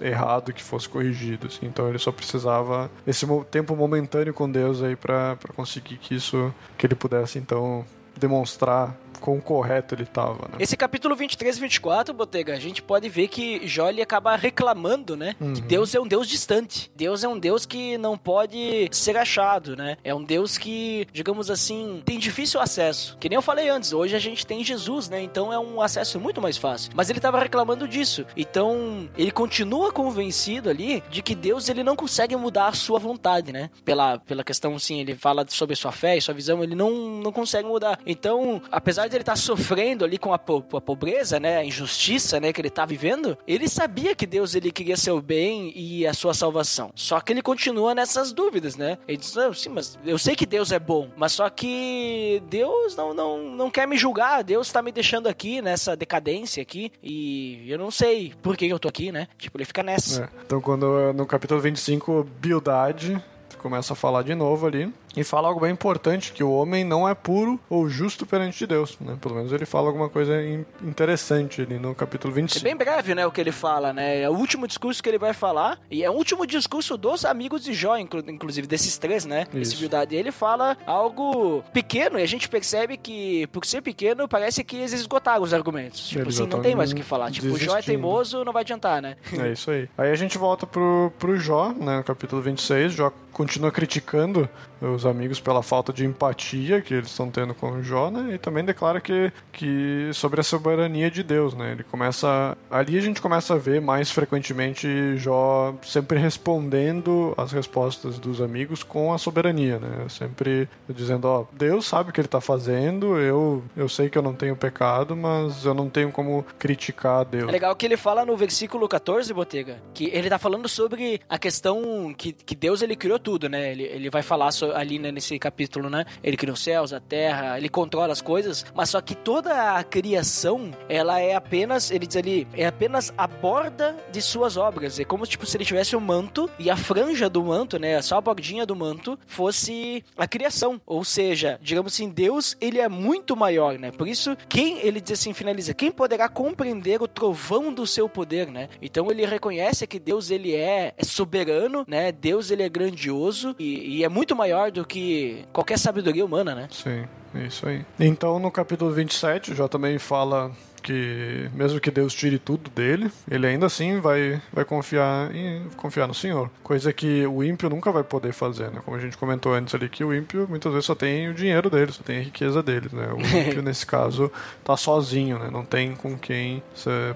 errado 0.00 0.52
que 0.52 0.62
fosse 0.62 0.88
corrigido. 0.88 1.46
assim. 1.46 1.66
Então 1.66 1.88
ele 1.88 1.98
só 1.98 2.12
precisava 2.12 2.90
esse 3.06 3.26
tempo 3.50 3.74
momentâneo 3.76 4.32
com 4.34 4.50
Deus 4.50 4.82
aí 4.82 4.96
para 4.96 5.36
conseguir 5.54 5.96
que 5.98 6.14
isso 6.14 6.52
que 6.78 6.86
ele 6.86 6.94
pudesse 6.94 7.38
então 7.38 7.84
demonstrar 8.18 8.96
quão 9.16 9.40
correto 9.40 9.94
ele 9.94 10.02
estava. 10.02 10.48
Né? 10.48 10.56
Esse 10.60 10.76
capítulo 10.76 11.16
23 11.16 11.56
e 11.56 11.60
24, 11.60 12.14
Botega, 12.14 12.54
a 12.54 12.58
gente 12.58 12.82
pode 12.82 13.08
ver 13.08 13.28
que 13.28 13.66
Jó 13.66 13.88
ele 13.88 14.02
acaba 14.02 14.36
reclamando, 14.36 15.16
né? 15.16 15.34
Que 15.54 15.60
Deus 15.60 15.94
é 15.94 16.00
um 16.00 16.06
Deus 16.06 16.28
distante. 16.28 16.90
Deus 16.94 17.24
é 17.24 17.28
um 17.28 17.38
Deus 17.38 17.66
que 17.66 17.98
não 17.98 18.16
pode 18.16 18.88
ser 18.92 19.16
achado, 19.16 19.76
né? 19.76 19.96
É 20.04 20.14
um 20.14 20.22
Deus 20.22 20.58
que, 20.58 21.06
digamos 21.12 21.50
assim, 21.50 22.02
tem 22.04 22.18
difícil 22.18 22.60
acesso. 22.60 23.16
Que 23.18 23.28
nem 23.28 23.36
eu 23.36 23.42
falei 23.42 23.68
antes, 23.68 23.92
hoje 23.92 24.14
a 24.14 24.18
gente 24.18 24.46
tem 24.46 24.64
Jesus, 24.64 25.08
né? 25.08 25.22
Então 25.22 25.52
é 25.52 25.58
um 25.58 25.80
acesso 25.80 26.18
muito 26.20 26.40
mais 26.40 26.56
fácil. 26.56 26.92
Mas 26.94 27.10
ele 27.10 27.20
tava 27.20 27.38
reclamando 27.38 27.86
disso. 27.88 28.26
Então, 28.36 29.08
ele 29.16 29.30
continua 29.30 29.92
convencido 29.92 30.68
ali 30.68 31.02
de 31.10 31.22
que 31.22 31.34
Deus 31.34 31.68
ele 31.68 31.82
não 31.82 31.96
consegue 31.96 32.36
mudar 32.36 32.68
a 32.68 32.72
sua 32.72 32.98
vontade, 32.98 33.52
né? 33.52 33.70
Pela, 33.84 34.18
pela 34.18 34.44
questão, 34.44 34.74
assim, 34.74 35.00
ele 35.00 35.14
fala 35.14 35.44
sobre 35.48 35.76
sua 35.76 35.92
fé 35.92 36.16
e 36.16 36.20
sua 36.20 36.34
visão, 36.34 36.62
ele 36.62 36.74
não, 36.74 36.90
não 37.22 37.32
consegue 37.32 37.68
mudar. 37.68 37.98
Então, 38.06 38.60
apesar 38.70 39.05
de 39.08 39.16
ele 39.16 39.22
estar 39.22 39.36
sofrendo 39.36 40.04
ali 40.04 40.18
com 40.18 40.32
a, 40.32 40.38
po- 40.38 40.64
a 40.76 40.80
pobreza, 40.80 41.38
né, 41.40 41.58
a 41.58 41.64
injustiça, 41.64 42.38
né, 42.40 42.52
que 42.52 42.60
ele 42.60 42.70
tá 42.70 42.84
vivendo, 42.84 43.36
ele 43.46 43.68
sabia 43.68 44.14
que 44.14 44.26
Deus 44.26 44.54
ele 44.54 44.70
queria 44.70 44.96
seu 44.96 45.20
bem 45.20 45.72
e 45.76 46.06
a 46.06 46.12
sua 46.14 46.34
salvação. 46.34 46.90
Só 46.94 47.20
que 47.20 47.32
ele 47.32 47.42
continua 47.42 47.94
nessas 47.94 48.32
dúvidas, 48.32 48.76
né? 48.76 48.98
Ele 49.06 49.16
diz: 49.18 49.34
"Não, 49.34 49.52
sim, 49.52 49.68
mas 49.70 49.98
eu 50.04 50.18
sei 50.18 50.34
que 50.36 50.46
Deus 50.46 50.72
é 50.72 50.78
bom, 50.78 51.08
mas 51.16 51.32
só 51.32 51.48
que 51.50 52.42
Deus 52.48 52.96
não 52.96 53.12
não, 53.14 53.42
não 53.42 53.70
quer 53.70 53.86
me 53.86 53.96
julgar, 53.96 54.42
Deus 54.42 54.70
tá 54.70 54.82
me 54.82 54.92
deixando 54.92 55.28
aqui 55.28 55.60
nessa 55.62 55.96
decadência 55.96 56.60
aqui 56.62 56.90
e 57.02 57.64
eu 57.70 57.78
não 57.78 57.90
sei 57.90 58.32
por 58.42 58.56
que 58.56 58.66
eu 58.66 58.78
tô 58.78 58.88
aqui, 58.88 59.10
né? 59.12 59.28
Tipo, 59.38 59.58
ele 59.58 59.64
fica 59.64 59.82
nessa. 59.82 60.24
É. 60.24 60.28
Então, 60.44 60.60
quando 60.60 61.12
no 61.12 61.26
capítulo 61.26 61.60
25, 61.60 62.26
Bildade 62.40 63.22
começa 63.58 63.92
a 63.94 63.96
falar 63.96 64.22
de 64.22 64.34
novo 64.34 64.66
ali 64.66 64.92
e 65.16 65.24
fala 65.24 65.48
algo 65.48 65.60
bem 65.60 65.70
importante, 65.72 66.32
que 66.32 66.44
o 66.44 66.50
homem 66.52 66.84
não 66.84 67.08
é 67.08 67.14
puro 67.14 67.58
ou 67.70 67.88
justo 67.88 68.26
perante 68.26 68.66
Deus, 68.66 68.96
né? 69.00 69.16
Pelo 69.20 69.34
menos 69.34 69.50
ele 69.52 69.64
fala 69.66 69.86
alguma 69.88 70.08
coisa 70.08 70.42
in- 70.42 70.64
interessante 70.82 71.62
ali 71.62 71.78
no 71.78 71.94
capítulo 71.94 72.32
É 72.34 72.36
25. 72.36 72.64
bem 72.64 72.76
breve, 72.76 73.14
né, 73.14 73.26
o 73.26 73.30
que 73.30 73.40
ele 73.40 73.52
fala, 73.52 73.92
né? 73.92 74.20
É 74.22 74.28
o 74.30 74.34
último 74.34 74.66
discurso 74.66 75.02
que 75.02 75.08
ele 75.08 75.18
vai 75.18 75.32
falar. 75.32 75.78
E 75.90 76.02
é 76.04 76.10
o 76.10 76.12
último 76.12 76.46
discurso 76.46 76.96
dos 76.96 77.24
amigos 77.24 77.64
de 77.64 77.72
Jó, 77.74 77.96
inclu- 77.96 78.24
inclusive 78.28 78.66
desses 78.66 78.98
três, 78.98 79.24
né? 79.24 79.46
Esse. 79.54 79.76
Bildad. 79.76 80.12
Ele 80.14 80.30
fala 80.32 80.76
algo 80.86 81.62
pequeno, 81.72 82.18
e 82.18 82.22
a 82.22 82.26
gente 82.26 82.48
percebe 82.48 82.96
que, 82.96 83.46
por 83.48 83.64
ser 83.64 83.82
pequeno, 83.82 84.26
parece 84.28 84.62
que 84.64 84.76
eles 84.76 84.92
esgotaram 84.92 85.42
os 85.42 85.52
argumentos. 85.54 86.08
Tipo 86.08 86.22
Eles 86.24 86.40
assim, 86.40 86.48
não 86.48 86.60
tem 86.60 86.74
mais 86.74 86.92
o 86.92 86.94
que 86.94 87.02
falar. 87.02 87.30
Tipo, 87.30 87.46
o 87.48 87.50
Jó 87.50 87.72
é 87.72 87.76
desistindo. 87.76 87.84
teimoso, 87.86 88.44
não 88.44 88.52
vai 88.52 88.62
adiantar, 88.62 89.00
né? 89.00 89.16
É 89.46 89.52
isso 89.52 89.70
aí. 89.70 89.88
Aí 89.96 90.10
a 90.10 90.14
gente 90.14 90.36
volta 90.38 90.66
pro, 90.66 91.12
pro 91.18 91.38
Jó, 91.38 91.68
né, 91.72 91.98
no 91.98 92.04
capítulo 92.04 92.42
26. 92.42 92.92
Jó 92.94 93.12
continua 93.32 93.70
criticando 93.70 94.48
os 94.80 95.06
amigos 95.06 95.40
pela 95.40 95.62
falta 95.62 95.92
de 95.92 96.04
empatia 96.04 96.80
que 96.80 96.94
eles 96.94 97.10
estão 97.10 97.30
tendo 97.30 97.54
com 97.54 97.82
Jó, 97.82 98.10
né? 98.10 98.34
E 98.34 98.38
também 98.38 98.64
declara 98.64 99.00
que, 99.00 99.32
que 99.52 100.10
sobre 100.12 100.40
a 100.40 100.44
soberania 100.44 101.10
de 101.10 101.22
Deus, 101.22 101.54
né? 101.54 101.72
Ele 101.72 101.84
começa 101.84 102.56
ali 102.70 102.98
a 102.98 103.00
gente 103.00 103.20
começa 103.20 103.54
a 103.54 103.58
ver 103.58 103.80
mais 103.80 104.10
frequentemente 104.10 105.16
Jó 105.16 105.74
sempre 105.82 106.18
respondendo 106.18 107.34
as 107.36 107.52
respostas 107.52 108.18
dos 108.18 108.40
amigos 108.40 108.82
com 108.82 109.12
a 109.12 109.18
soberania, 109.18 109.78
né? 109.78 110.06
Sempre 110.08 110.68
dizendo, 110.88 111.26
ó, 111.26 111.44
Deus 111.52 111.86
sabe 111.86 112.10
o 112.10 112.12
que 112.12 112.20
ele 112.20 112.26
está 112.26 112.40
fazendo, 112.40 113.18
eu 113.18 113.62
eu 113.76 113.88
sei 113.88 114.08
que 114.08 114.18
eu 114.18 114.22
não 114.22 114.34
tenho 114.34 114.56
pecado, 114.56 115.16
mas 115.16 115.64
eu 115.64 115.74
não 115.74 115.88
tenho 115.88 116.10
como 116.12 116.44
criticar 116.58 117.24
Deus. 117.24 117.48
É 117.48 117.52
legal 117.52 117.74
que 117.74 117.86
ele 117.86 117.96
fala 117.96 118.24
no 118.24 118.36
versículo 118.36 118.88
14, 118.88 119.32
Botega, 119.32 119.78
que 119.94 120.10
ele 120.12 120.28
tá 120.28 120.38
falando 120.38 120.68
sobre 120.68 121.20
a 121.28 121.38
questão 121.38 122.14
que, 122.16 122.32
que 122.32 122.54
Deus 122.54 122.82
ele 122.82 122.96
criou 122.96 123.18
tudo, 123.18 123.48
né? 123.48 123.72
Ele, 123.72 123.84
ele 123.84 124.10
vai 124.10 124.22
falar 124.22 124.50
so, 124.52 124.65
ali 124.74 124.98
né, 124.98 125.12
nesse 125.12 125.38
capítulo, 125.38 125.90
né? 125.90 126.04
Ele 126.22 126.36
criou 126.36 126.54
os 126.54 126.62
céus, 126.62 126.92
a 126.92 127.00
terra, 127.00 127.58
ele 127.58 127.68
controla 127.68 128.12
as 128.12 128.20
coisas, 128.20 128.64
mas 128.74 128.90
só 128.90 129.00
que 129.00 129.14
toda 129.14 129.76
a 129.76 129.84
criação, 129.84 130.70
ela 130.88 131.20
é 131.20 131.34
apenas, 131.34 131.90
ele 131.90 132.06
diz 132.06 132.16
ali, 132.16 132.46
é 132.54 132.66
apenas 132.66 133.12
a 133.16 133.26
borda 133.26 133.96
de 134.10 134.20
suas 134.22 134.56
obras. 134.56 134.98
É 134.98 135.04
como 135.04 135.26
tipo 135.26 135.46
se 135.46 135.56
ele 135.56 135.64
tivesse 135.64 135.94
um 135.96 136.00
manto 136.00 136.48
e 136.58 136.70
a 136.70 136.76
franja 136.76 137.28
do 137.28 137.42
manto, 137.42 137.78
né? 137.78 138.00
Só 138.02 138.16
a 138.16 138.20
bordinha 138.20 138.66
do 138.66 138.74
manto 138.74 139.18
fosse 139.26 140.04
a 140.16 140.26
criação. 140.26 140.80
Ou 140.86 141.04
seja, 141.04 141.58
digamos 141.62 141.92
assim, 141.92 142.08
Deus, 142.08 142.56
ele 142.60 142.78
é 142.78 142.88
muito 142.88 143.36
maior, 143.36 143.78
né? 143.78 143.90
Por 143.90 144.08
isso, 144.08 144.36
quem, 144.48 144.78
ele 144.78 145.00
diz 145.00 145.20
assim, 145.20 145.32
finaliza, 145.32 145.74
quem 145.74 145.90
poderá 145.90 146.28
compreender 146.28 147.02
o 147.02 147.08
trovão 147.08 147.72
do 147.72 147.86
seu 147.86 148.08
poder, 148.08 148.50
né? 148.50 148.68
Então 148.80 149.10
ele 149.10 149.26
reconhece 149.26 149.86
que 149.86 149.98
Deus, 149.98 150.30
ele 150.30 150.54
é, 150.54 150.94
é 150.96 151.04
soberano, 151.04 151.84
né? 151.86 152.12
Deus, 152.12 152.50
ele 152.50 152.62
é 152.62 152.68
grandioso 152.68 153.54
e, 153.58 153.98
e 153.98 154.04
é 154.04 154.08
muito 154.08 154.34
maior 154.34 154.55
do 154.72 154.84
que 154.84 155.44
qualquer 155.52 155.78
sabedoria 155.78 156.24
humana, 156.24 156.54
né? 156.54 156.68
Sim, 156.70 157.04
é 157.34 157.46
isso 157.46 157.68
aí. 157.68 157.84
Então, 157.98 158.38
no 158.38 158.50
capítulo 158.50 158.90
27, 158.90 159.54
já 159.54 159.68
também 159.68 159.98
fala 159.98 160.50
que 160.86 161.50
mesmo 161.52 161.80
que 161.80 161.90
Deus 161.90 162.14
tire 162.14 162.38
tudo 162.38 162.70
dele, 162.70 163.10
ele 163.28 163.44
ainda 163.44 163.66
assim 163.66 163.98
vai, 163.98 164.40
vai 164.52 164.64
confiar 164.64 165.34
em 165.34 165.68
confiar 165.76 166.06
no 166.06 166.14
Senhor. 166.14 166.48
Coisa 166.62 166.92
que 166.92 167.26
o 167.26 167.42
ímpio 167.42 167.68
nunca 167.68 167.90
vai 167.90 168.04
poder 168.04 168.32
fazer, 168.32 168.70
né? 168.70 168.80
Como 168.84 168.96
a 168.96 169.00
gente 169.00 169.18
comentou 169.18 169.52
antes 169.52 169.74
ali, 169.74 169.88
que 169.88 170.04
o 170.04 170.14
ímpio 170.14 170.46
muitas 170.48 170.72
vezes 170.72 170.86
só 170.86 170.94
tem 170.94 171.28
o 171.28 171.34
dinheiro 171.34 171.68
dele, 171.68 171.90
só 171.90 172.04
tem 172.04 172.18
a 172.18 172.22
riqueza 172.22 172.62
dele, 172.62 172.88
né? 172.92 173.08
O 173.12 173.20
ímpio, 173.20 173.62
nesse 173.62 173.84
caso, 173.84 174.30
tá 174.62 174.76
sozinho, 174.76 175.40
né? 175.40 175.50
Não 175.50 175.64
tem 175.64 175.96
com 175.96 176.16
quem 176.16 176.62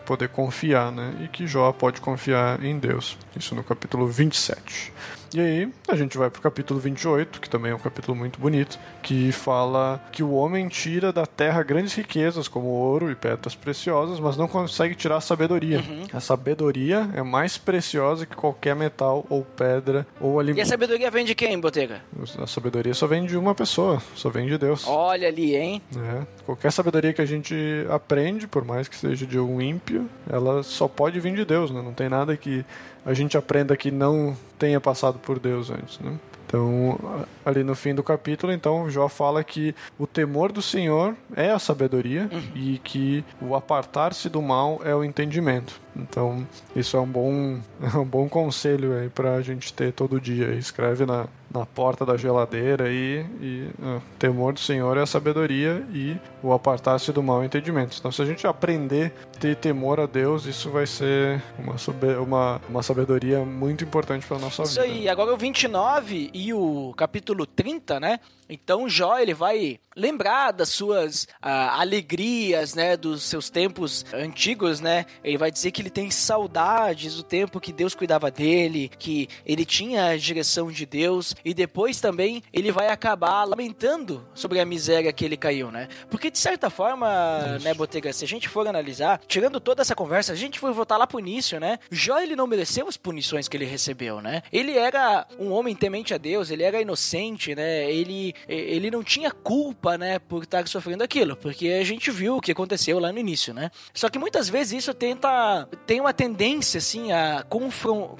poder 0.05 0.29
confiar, 0.31 0.91
né? 0.91 1.15
E 1.21 1.29
que 1.29 1.47
Jó 1.47 1.71
pode 1.71 2.01
confiar 2.01 2.63
em 2.65 2.77
Deus. 2.77 3.17
Isso 3.37 3.55
no 3.55 3.63
capítulo 3.63 4.09
27. 4.09 4.93
E 5.33 5.39
aí, 5.41 5.73
a 5.87 5.95
gente 5.95 6.19
vai 6.19 6.29
pro 6.29 6.43
capítulo 6.43 6.81
28, 6.81 7.41
que 7.41 7.49
também 7.49 7.71
é 7.71 7.75
um 7.75 7.79
capítulo 7.79 8.17
muito 8.17 8.41
bonito, 8.41 8.77
que 9.01 9.31
fala 9.31 10.03
que 10.11 10.25
o 10.25 10.33
homem 10.33 10.67
tira 10.67 11.13
da 11.13 11.25
terra 11.25 11.63
grandes 11.63 11.95
riquezas, 11.95 12.49
como 12.49 12.67
ouro 12.67 13.13
e 13.13 13.15
pedras 13.15 13.55
preciosas, 13.55 14.19
mas 14.19 14.37
não 14.37 14.49
consegue 14.49 14.97
tirar 14.97 15.19
a 15.19 15.21
sabedoria. 15.21 15.79
Uhum. 15.79 16.05
A 16.13 16.19
sabedoria 16.19 17.09
é 17.15 17.23
mais 17.23 17.57
preciosa 17.57 18.27
que 18.27 18.35
qualquer 18.35 18.75
metal 18.75 19.25
ou 19.31 19.45
pedra 19.45 20.05
ou 20.21 20.33
E 20.33 20.37
a 20.37 20.41
alimento. 20.41 20.67
sabedoria 20.67 21.11
vem 21.13 21.25
de 21.25 21.35
quem, 21.37 21.61
Botega? 21.61 22.03
A 22.43 22.47
sabedoria 22.49 22.93
só 22.93 23.07
vem 23.07 23.25
de 23.25 23.37
uma 23.37 23.55
pessoa, 23.55 24.03
só 24.17 24.31
vem 24.31 24.49
de 24.49 24.59
Deus. 24.59 24.85
Olha 24.89 25.29
ali, 25.29 25.55
hein? 25.55 25.81
É, 25.97 26.27
qualquer 26.45 26.73
sabedoria 26.73 27.13
que 27.13 27.23
a 27.23 27.27
gente 27.27 27.55
aprende, 27.89 28.49
por 28.49 28.65
mais 28.65 28.89
que 28.89 28.97
seja 28.97 29.25
de 29.25 29.39
um 29.39 29.61
ímpio, 29.61 30.09
ela 30.29 30.65
só 30.65 30.89
pode 30.89 31.21
vir 31.21 31.37
de 31.37 31.45
Deus, 31.45 31.71
né? 31.71 31.81
Não 31.81 31.93
tem 31.93 32.09
nada 32.09 32.37
que 32.37 32.65
a 33.05 33.15
gente 33.15 33.37
aprenda 33.37 33.77
que 33.77 33.91
não 33.91 34.37
tenha 34.59 34.81
passado 34.81 35.19
por 35.19 35.39
Deus 35.39 35.71
antes, 35.71 35.99
né? 36.01 36.19
Então, 36.47 36.99
a- 37.45 37.51
ali 37.51 37.63
no 37.63 37.77
fim 37.77 37.95
do 37.95 38.03
capítulo, 38.03 38.53
então, 38.53 38.91
Jó 38.91 39.09
fala 39.09 39.45
que 39.45 39.73
o 39.97 40.05
temor 40.05 40.51
do 40.51 40.61
Senhor 40.61 41.15
é 41.37 41.49
a 41.51 41.61
sabedoria 41.61 42.29
e 42.57 42.79
que 42.83 43.25
o 43.41 43.55
apartar-se 43.55 44.29
do 44.29 44.43
mal 44.43 44.81
é 44.85 44.93
o 44.93 45.05
entendimento. 45.05 45.81
Então, 45.95 46.45
isso 46.75 46.97
é 46.97 47.01
um 47.01 47.07
bom, 47.07 47.61
é 47.81 47.97
um 47.97 48.05
bom 48.05 48.29
conselho 48.29 48.99
aí 48.99 49.09
pra 49.09 49.41
gente 49.43 49.73
ter 49.73 49.93
todo 49.93 50.21
dia. 50.21 50.53
Escreve 50.55 51.07
na, 51.07 51.27
na 51.53 51.67
porta 51.67 52.07
da 52.07 52.17
geladeira 52.17 52.85
aí, 52.85 53.27
e 53.41 53.69
ah, 53.83 54.01
temor 54.19 54.53
do 54.53 54.61
Senhor 54.61 54.97
é 54.97 55.03
a 55.03 55.07
sabedoria 55.07 55.85
e 55.93 56.17
o 56.43 56.53
apartar-se 56.53 57.13
do 57.13 57.23
mal 57.23 57.41
o 57.41 57.45
entendimento. 57.45 57.97
Então, 57.99 58.13
se 58.13 58.23
a 58.23 58.25
gente 58.25 58.47
aprender 58.47 59.13
a 59.35 59.39
ter 59.39 59.57
temor 59.57 59.99
a 59.99 60.07
Deus, 60.07 60.47
isso 60.47 60.71
vai 60.71 60.87
ser 60.87 61.43
uma, 61.59 61.75
uma, 62.21 62.61
uma 62.69 62.83
sabedoria 62.83 63.45
muito 63.45 63.83
importante 63.85 64.27
para 64.27 64.39
nossa 64.39 64.63
Isso 64.63 64.81
vida. 64.81 64.85
aí, 64.85 65.09
agora 65.09 65.35
o 65.35 65.37
29 65.37 66.31
e 66.33 66.55
o 66.55 66.95
capítulo 66.97 67.45
30, 67.47 67.99
né? 67.99 68.21
Então 68.51 68.89
Jó, 68.89 69.19
ele 69.19 69.33
vai 69.33 69.79
lembrar 69.97 70.53
das 70.53 70.69
suas 70.71 71.29
ah, 71.41 71.81
alegrias, 71.81 72.75
né? 72.75 72.97
Dos 72.97 73.23
seus 73.23 73.51
tempos 73.51 74.05
antigos, 74.13 74.81
né? 74.81 75.07
Ele 75.23 75.39
vai 75.39 75.51
dizer 75.51 75.71
que 75.71 75.83
ele 75.83 75.91
tem 75.91 76.11
saudades 76.11 77.17
do 77.17 77.23
tempo 77.23 77.61
que 77.61 77.73
Deus 77.73 77.95
cuidava 77.95 78.31
dele, 78.31 78.91
que 78.99 79.29
ele 79.45 79.65
tinha 79.65 80.07
a 80.07 80.17
direção 80.17 80.71
de 80.71 80.87
Deus, 80.87 81.35
e 81.45 81.53
depois 81.53 82.01
também 82.01 82.43
ele 82.53 82.73
vai 82.73 82.89
acabar 82.89 83.45
lamentando 83.45 84.27
sobre 84.35 84.61
a 84.61 84.65
miséria 84.65 85.13
que 85.13 85.25
ele 85.25 85.37
caiu, 85.37 85.71
né? 85.71 85.89
Porque 86.11 86.31
de 86.31 86.39
certa 86.39 86.71
forma, 86.71 87.59
né, 87.63 87.75
Botega, 87.75 88.13
se 88.13 88.25
a 88.25 88.29
gente 88.29 88.49
for 88.49 88.67
analisar, 88.67 89.21
tirando 89.27 89.61
toda 89.61 89.83
essa 89.83 89.95
conversa, 89.95 90.33
a 90.33 90.37
gente 90.37 90.59
for 90.59 90.73
voltar 90.73 90.97
lá 90.97 91.07
pro 91.07 91.21
início, 91.21 91.61
né? 91.61 91.79
Jó, 91.91 92.19
ele 92.19 92.37
não 92.37 92.47
mereceu 92.47 92.89
as 92.89 92.97
punições 92.97 93.49
que 93.49 93.57
ele 93.57 93.65
recebeu, 93.65 94.21
né? 94.21 94.43
Ele 94.53 94.77
era 94.77 95.27
um 95.39 95.51
homem 95.53 95.75
temente 95.75 96.15
a 96.15 96.19
Deus, 96.19 96.51
ele 96.51 96.63
era 96.63 96.81
inocente, 96.81 97.55
né? 97.55 97.91
Ele, 97.91 98.35
ele 98.49 98.91
não 98.91 99.03
tinha 99.03 99.31
culpa, 99.31 99.97
né, 99.97 100.19
por 100.19 100.43
estar 100.43 100.67
sofrendo 100.69 101.05
aquilo, 101.05 101.37
porque 101.37 101.69
a 101.69 101.85
gente 101.85 102.11
viu 102.11 102.37
o 102.37 102.41
que 102.41 102.53
aconteceu 102.53 102.99
lá 102.99 103.13
no 103.13 103.19
início, 103.19 103.53
né? 103.55 103.71
Só 103.95 104.09
que 104.09 104.19
muitas 104.19 104.49
vezes 104.49 104.83
isso 104.83 104.95
tenta 104.95 105.69
tem 105.87 106.01
uma 106.01 106.13
tendência 106.13 106.79
assim 106.79 107.13
a 107.13 107.45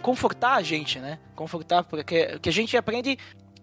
confortar 0.03 0.55
a 0.55 0.63
gente, 0.63 0.99
né? 0.99 1.19
Confortar 1.35 1.85
porque 1.85 2.39
que 2.39 2.49
a 2.49 2.53
gente 2.53 2.77
aprende 2.77 3.19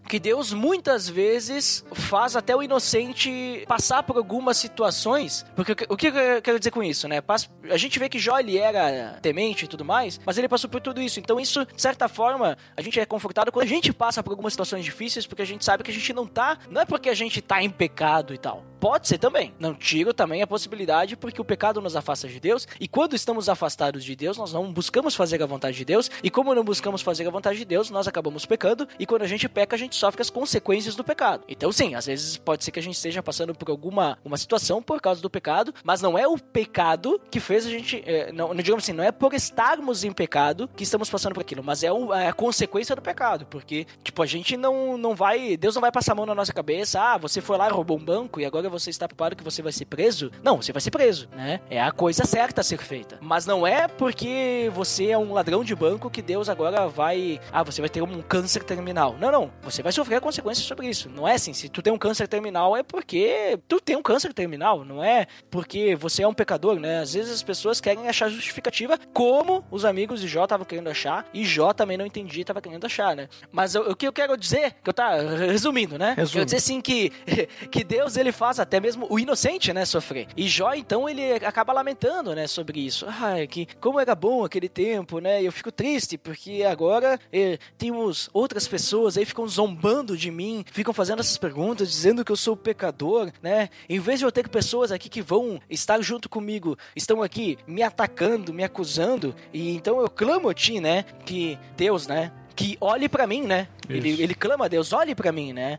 que 0.08 0.18
Deus 0.18 0.52
muitas 0.52 1.08
vezes 1.08 1.84
faz 1.92 2.34
até 2.34 2.56
o 2.56 2.62
inocente 2.62 3.64
passar 3.68 4.02
por 4.02 4.16
algumas 4.16 4.56
situações. 4.56 5.44
Porque 5.54 5.72
o 5.88 5.96
que- 5.96 6.06
eu 6.08 6.42
quero 6.42 6.58
dizer 6.58 6.70
com 6.70 6.82
isso, 6.82 7.06
né? 7.06 7.22
A 7.70 7.76
gente 7.76 7.98
vê 7.98 8.08
que 8.08 8.18
Jó 8.18 8.38
ele 8.38 8.58
era 8.58 9.18
temente 9.20 9.64
e 9.64 9.68
tudo 9.68 9.84
mais, 9.84 10.18
mas 10.24 10.38
ele 10.38 10.48
passou 10.48 10.68
por 10.70 10.80
tudo 10.80 11.00
isso. 11.00 11.20
Então, 11.20 11.38
isso, 11.38 11.64
de 11.66 11.80
certa 11.80 12.08
forma, 12.08 12.56
a 12.76 12.82
gente 12.82 12.98
é 12.98 13.06
confortado 13.06 13.52
quando 13.52 13.64
a 13.66 13.68
gente 13.68 13.92
passa 13.92 14.22
por 14.22 14.30
algumas 14.30 14.52
situações 14.52 14.84
difíceis, 14.84 15.26
porque 15.26 15.42
a 15.42 15.46
gente 15.46 15.64
sabe 15.64 15.82
que 15.84 15.90
a 15.90 15.94
gente 15.94 16.12
não 16.12 16.26
tá. 16.26 16.58
Não 16.70 16.80
é 16.80 16.84
porque 16.86 17.08
a 17.08 17.14
gente 17.14 17.40
tá 17.42 17.62
em 17.62 17.70
pecado 17.70 18.32
e 18.34 18.38
tal. 18.38 18.64
Pode 18.80 19.08
ser 19.08 19.18
também. 19.18 19.52
Não 19.58 19.74
tiro 19.74 20.14
também 20.14 20.42
a 20.42 20.46
possibilidade, 20.46 21.16
porque 21.16 21.40
o 21.40 21.44
pecado 21.44 21.80
nos 21.80 21.96
afasta 21.96 22.28
de 22.28 22.38
Deus. 22.38 22.66
E 22.80 22.86
quando 22.86 23.14
estamos 23.16 23.48
afastados 23.48 24.04
de 24.04 24.14
Deus, 24.14 24.36
nós 24.36 24.52
não 24.52 24.72
buscamos 24.72 25.14
fazer 25.14 25.42
a 25.42 25.46
vontade 25.46 25.76
de 25.76 25.84
Deus. 25.84 26.10
E 26.22 26.30
como 26.30 26.54
não 26.54 26.62
buscamos 26.64 27.02
fazer 27.02 27.26
a 27.26 27.30
vontade 27.30 27.58
de 27.58 27.64
Deus, 27.64 27.90
nós 27.90 28.06
acabamos 28.06 28.46
pecando. 28.46 28.86
E 28.98 29.06
quando 29.06 29.22
a 29.22 29.26
gente 29.26 29.48
peca, 29.48 29.74
a 29.74 29.78
gente 29.78 29.96
sofre 29.96 30.22
as 30.22 30.30
consequências 30.30 30.94
do 30.94 31.02
pecado. 31.04 31.42
Então, 31.48 31.72
sim, 31.72 31.94
às 31.94 32.06
vezes 32.06 32.36
pode 32.36 32.64
ser 32.64 32.70
que 32.70 32.78
a 32.78 32.82
gente 32.82 32.94
esteja 32.94 33.22
passando 33.22 33.54
por 33.54 33.68
alguma 33.70 34.18
uma 34.24 34.36
situação 34.36 34.82
por 34.82 35.00
causa 35.00 35.20
do 35.20 35.28
pecado, 35.30 35.74
mas 35.82 36.00
não 36.00 36.16
é 36.18 36.26
o 36.28 36.38
pecado 36.38 37.20
que 37.30 37.40
fez 37.40 37.66
a 37.66 37.70
gente. 37.70 38.02
é, 38.06 38.30
não, 38.32 38.54
digamos 38.54 38.84
assim, 38.84 38.92
não 38.92 39.02
é 39.04 39.10
por 39.10 39.32
estarmos 39.34 40.04
em 40.04 40.12
pecado 40.12 40.68
que 40.76 40.82
estamos 40.84 41.08
passando 41.10 41.34
por 41.34 41.40
aquilo, 41.40 41.62
mas 41.64 41.82
é, 41.82 41.92
o- 41.92 42.12
é 42.12 42.28
a 42.28 42.32
consequência 42.32 42.94
do 42.94 43.02
pecado. 43.02 43.46
Porque, 43.46 43.86
tipo, 44.04 44.22
a 44.22 44.26
gente 44.26 44.56
não, 44.56 44.96
não 44.98 45.14
vai. 45.14 45.56
Deus 45.56 45.74
não 45.74 45.80
vai 45.80 45.90
passar 45.90 46.12
a 46.12 46.14
mão 46.14 46.26
na 46.26 46.34
nossa 46.34 46.52
cabeça. 46.52 47.00
Ah, 47.00 47.16
você 47.16 47.40
foi 47.40 47.56
lá 47.56 47.68
e 47.68 47.72
roubou 47.72 47.96
um 47.96 48.04
banco 48.04 48.40
e 48.40 48.44
agora 48.44 48.67
você 48.68 48.90
está 48.90 49.06
preparado 49.06 49.36
que 49.36 49.44
você 49.44 49.62
vai 49.62 49.72
ser 49.72 49.84
preso. 49.84 50.30
Não, 50.42 50.56
você 50.56 50.72
vai 50.72 50.80
ser 50.80 50.90
preso, 50.90 51.28
né? 51.34 51.60
É 51.70 51.80
a 51.80 51.90
coisa 51.90 52.24
certa 52.24 52.60
a 52.60 52.64
ser 52.64 52.78
feita. 52.78 53.18
Mas 53.20 53.46
não 53.46 53.66
é 53.66 53.88
porque 53.88 54.70
você 54.74 55.10
é 55.10 55.18
um 55.18 55.32
ladrão 55.32 55.64
de 55.64 55.74
banco 55.74 56.10
que 56.10 56.22
Deus 56.22 56.48
agora 56.48 56.88
vai. 56.88 57.40
Ah, 57.52 57.62
você 57.62 57.80
vai 57.80 57.88
ter 57.88 58.02
um 58.02 58.22
câncer 58.22 58.62
terminal. 58.62 59.16
Não, 59.18 59.30
não. 59.30 59.50
Você 59.62 59.82
vai 59.82 59.92
sofrer 59.92 60.20
consequências 60.20 60.66
sobre 60.66 60.88
isso. 60.88 61.08
Não 61.08 61.26
é 61.26 61.34
assim. 61.34 61.52
Se 61.52 61.68
tu 61.68 61.82
tem 61.82 61.92
um 61.92 61.98
câncer 61.98 62.28
terminal, 62.28 62.76
é 62.76 62.82
porque 62.82 63.58
tu 63.66 63.80
tem 63.80 63.96
um 63.96 64.02
câncer 64.02 64.32
terminal. 64.32 64.84
Não 64.84 65.02
é 65.02 65.26
porque 65.50 65.96
você 65.96 66.22
é 66.22 66.28
um 66.28 66.34
pecador, 66.34 66.78
né? 66.78 67.00
Às 67.00 67.14
vezes 67.14 67.32
as 67.32 67.42
pessoas 67.42 67.80
querem 67.80 68.08
achar 68.08 68.28
justificativa, 68.28 68.98
como 69.12 69.64
os 69.70 69.84
amigos 69.84 70.20
de 70.20 70.28
Jó 70.28 70.44
estavam 70.44 70.66
querendo 70.66 70.88
achar, 70.88 71.26
e 71.32 71.44
Jó 71.44 71.72
também 71.72 71.96
não 71.96 72.06
entendia 72.06 72.40
e 72.40 72.42
estava 72.42 72.60
querendo 72.60 72.84
achar, 72.84 73.16
né? 73.16 73.28
Mas 73.50 73.74
o, 73.74 73.94
que 73.96 74.06
eu 74.06 74.12
quero 74.12 74.36
dizer, 74.36 74.76
que 74.82 74.90
eu 74.90 74.94
tá 74.94 75.16
resumindo, 75.16 75.98
né? 75.98 76.14
Resume. 76.16 76.32
Quero 76.32 76.44
dizer 76.44 76.56
assim 76.56 76.80
que, 76.80 77.10
que 77.70 77.84
Deus 77.84 78.16
ele 78.16 78.32
faz 78.32 78.57
até 78.60 78.80
mesmo 78.80 79.06
o 79.10 79.18
inocente, 79.18 79.72
né, 79.72 79.84
sofrer. 79.84 80.28
E 80.36 80.48
Jó, 80.48 80.72
então, 80.74 81.08
ele 81.08 81.32
acaba 81.44 81.72
lamentando, 81.72 82.34
né, 82.34 82.46
sobre 82.46 82.80
isso. 82.80 83.06
Ai, 83.08 83.46
que 83.46 83.66
como 83.80 84.00
era 84.00 84.14
bom 84.14 84.44
aquele 84.44 84.68
tempo, 84.68 85.18
né? 85.18 85.42
Eu 85.42 85.52
fico 85.52 85.70
triste 85.70 86.16
porque 86.18 86.64
agora 86.68 87.18
eh, 87.32 87.58
temos 87.76 88.28
outras 88.32 88.66
pessoas 88.66 89.16
aí 89.16 89.24
ficam 89.24 89.46
zombando 89.46 90.16
de 90.16 90.30
mim, 90.30 90.64
ficam 90.70 90.94
fazendo 90.94 91.20
essas 91.20 91.38
perguntas, 91.38 91.90
dizendo 91.90 92.24
que 92.24 92.32
eu 92.32 92.36
sou 92.36 92.56
pecador, 92.56 93.30
né? 93.42 93.68
Em 93.88 93.98
vez 93.98 94.18
de 94.18 94.24
eu 94.24 94.32
ter 94.32 94.48
pessoas 94.48 94.92
aqui 94.92 95.08
que 95.08 95.22
vão 95.22 95.60
estar 95.68 96.00
junto 96.00 96.28
comigo, 96.28 96.76
estão 96.94 97.22
aqui 97.22 97.58
me 97.66 97.82
atacando, 97.82 98.52
me 98.52 98.64
acusando, 98.64 99.34
e 99.52 99.74
então 99.74 100.00
eu 100.00 100.08
clamo 100.08 100.48
a 100.48 100.54
ti, 100.54 100.80
né, 100.80 101.04
que 101.24 101.58
Deus, 101.76 102.06
né, 102.06 102.32
que 102.58 102.76
olhe 102.80 103.08
pra 103.08 103.24
mim, 103.24 103.42
né? 103.42 103.68
Ele, 103.88 104.20
ele 104.20 104.34
clama 104.34 104.64
a 104.64 104.68
Deus, 104.68 104.92
olhe 104.92 105.14
pra 105.14 105.30
mim, 105.30 105.52
né? 105.52 105.78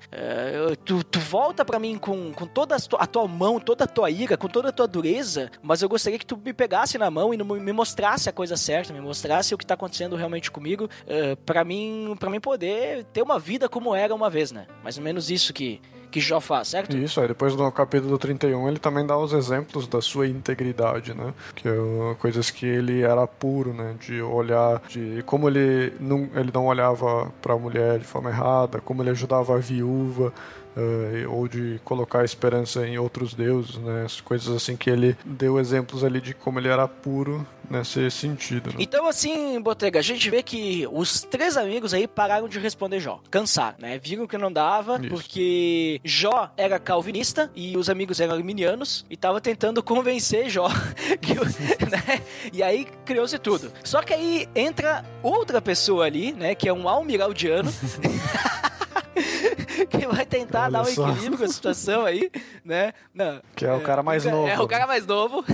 Eu- 0.54 0.78
tu, 0.78 1.04
tu 1.04 1.20
volta 1.20 1.66
pra 1.66 1.78
mim 1.78 1.98
com, 1.98 2.32
com 2.32 2.48
toda 2.48 2.78
a 2.78 2.80
tua, 2.80 3.00
a 3.00 3.06
tua 3.06 3.28
mão, 3.28 3.60
toda 3.60 3.84
a 3.84 3.88
tua 3.88 4.10
ira, 4.10 4.38
com 4.38 4.48
toda 4.48 4.70
a 4.70 4.72
tua 4.72 4.88
dureza, 4.88 5.52
mas 5.62 5.82
eu 5.82 5.90
gostaria 5.90 6.18
que 6.18 6.26
tu 6.26 6.38
me 6.38 6.54
pegasse 6.54 6.98
na 6.98 7.12
mão 7.12 7.34
e 7.34 7.38
não 7.38 7.46
me 7.46 7.74
mostrasse 7.74 8.30
a 8.30 8.32
coisa 8.32 8.56
certa, 8.56 8.94
me 8.94 9.02
mostrasse 9.02 9.54
o 9.54 9.58
que 9.58 9.66
tá 9.66 9.74
acontecendo 9.74 10.16
realmente 10.16 10.50
comigo, 10.50 10.90
é, 11.06 11.36
pra 11.36 11.66
mim 11.66 12.16
para 12.18 12.30
mim 12.30 12.40
poder 12.40 13.04
ter 13.12 13.22
uma 13.22 13.38
vida 13.38 13.68
como 13.68 13.94
era 13.94 14.16
uma 14.16 14.30
vez, 14.30 14.54
né? 14.54 14.66
Mais 14.82 14.98
ou 14.98 15.04
menos 15.04 15.30
isso 15.30 15.52
que, 15.54 15.82
que 16.12 16.20
Jó 16.20 16.40
faz, 16.40 16.70
certo? 16.70 16.98
Isso, 16.98 17.20
aí 17.22 17.28
depois 17.28 17.56
no 17.56 17.72
capítulo 17.72 18.18
31 18.18 18.68
ele 18.68 18.80
também 18.80 19.06
dá 19.06 19.18
os 19.18 19.34
exemplos 19.34 19.88
da 19.88 20.02
sua 20.02 20.28
integridade, 20.28 21.14
né? 21.14 21.34
Que 21.56 21.68
é 21.68 21.72
coisas 22.20 22.50
que 22.50 22.66
ele 22.66 23.02
era 23.02 23.26
puro, 23.28 23.74
né? 23.74 23.96
De 24.00 24.22
olhar, 24.22 24.82
de 24.88 25.24
como 25.26 25.48
ele 25.48 25.94
não, 26.00 26.30
ele 26.36 26.52
não 26.54 26.66
olhava 26.66 27.32
para 27.42 27.54
a 27.54 27.58
mulher 27.58 28.00
de 28.00 28.06
forma 28.06 28.30
errada, 28.30 28.80
como 28.80 29.02
ele 29.04 29.12
ajudava 29.12 29.56
a 29.56 29.60
viúva, 29.60 30.34
uh, 30.80 31.32
ou 31.32 31.48
de 31.48 31.80
colocar 31.84 32.24
esperança 32.24 32.88
em 32.88 32.98
outros 32.98 33.34
deuses, 33.34 33.78
né? 33.78 34.04
As 34.06 34.22
coisas 34.22 34.56
assim 34.56 34.76
que 34.76 34.90
ele 34.90 35.18
deu 35.26 35.60
exemplos 35.60 36.04
ali 36.04 36.22
de 36.22 36.34
como 36.34 36.60
ele 36.60 36.70
era 36.70 36.88
puro 36.88 37.46
nesse 37.70 38.10
sentido, 38.10 38.70
né? 38.72 38.76
Então, 38.80 39.08
assim, 39.08 39.62
Botega, 39.62 40.00
a 40.00 40.02
gente 40.02 40.30
vê 40.30 40.42
que 40.42 40.88
os 40.92 41.22
três 41.22 41.56
amigos 41.56 41.94
aí 41.94 42.08
pararam 42.08 42.48
de 42.48 42.58
responder 42.60 43.00
Jó. 43.00 43.22
Cansaram, 43.30 43.78
né? 43.80 44.00
Viram 44.00 44.26
que 44.26 44.38
não 44.38 44.52
dava, 44.52 45.00
Isso. 45.00 45.10
porque 45.10 46.02
Jó 46.04 46.52
era 46.58 46.80
calvinista 46.80 47.52
e 47.56 47.78
os 47.78 47.90
amigos 47.90 48.20
eram 48.20 48.34
arminianos 48.34 49.06
e 49.10 49.16
tava 49.16 49.40
tentando 49.40 49.84
convencer 49.84 50.50
Jó. 50.50 50.70
que 51.22 51.34
né? 51.90 52.22
E 52.52 52.64
aí 52.64 52.88
criou-se 53.06 53.38
tudo. 53.38 53.72
Só 53.84 54.02
que 54.02 54.14
aí 54.14 54.48
entra 54.56 55.06
outra 55.22 55.62
pessoa 55.62 56.06
ali, 56.06 56.32
né? 56.32 56.56
Que 56.56 56.70
é 56.70 56.74
um 56.74 56.88
almiraldiano. 56.88 57.72
que 59.90 60.08
vai 60.08 60.26
tentar 60.26 60.64
Olha 60.64 60.72
dar 60.72 60.82
um 60.82 60.86
só. 60.86 61.10
equilíbrio 61.10 61.38
com 61.38 61.44
a 61.46 61.50
situação 61.50 62.06
aí, 62.06 62.32
né? 62.64 62.94
Não, 63.14 63.42
Que 63.56 63.66
é 63.66 63.74
o 63.74 63.82
cara 63.82 64.04
mais 64.04 64.26
novo. 64.26 64.48
É 64.48 64.60
o 64.60 64.68
cara 64.68 64.88
mais 64.88 65.06
novo. 65.06 65.44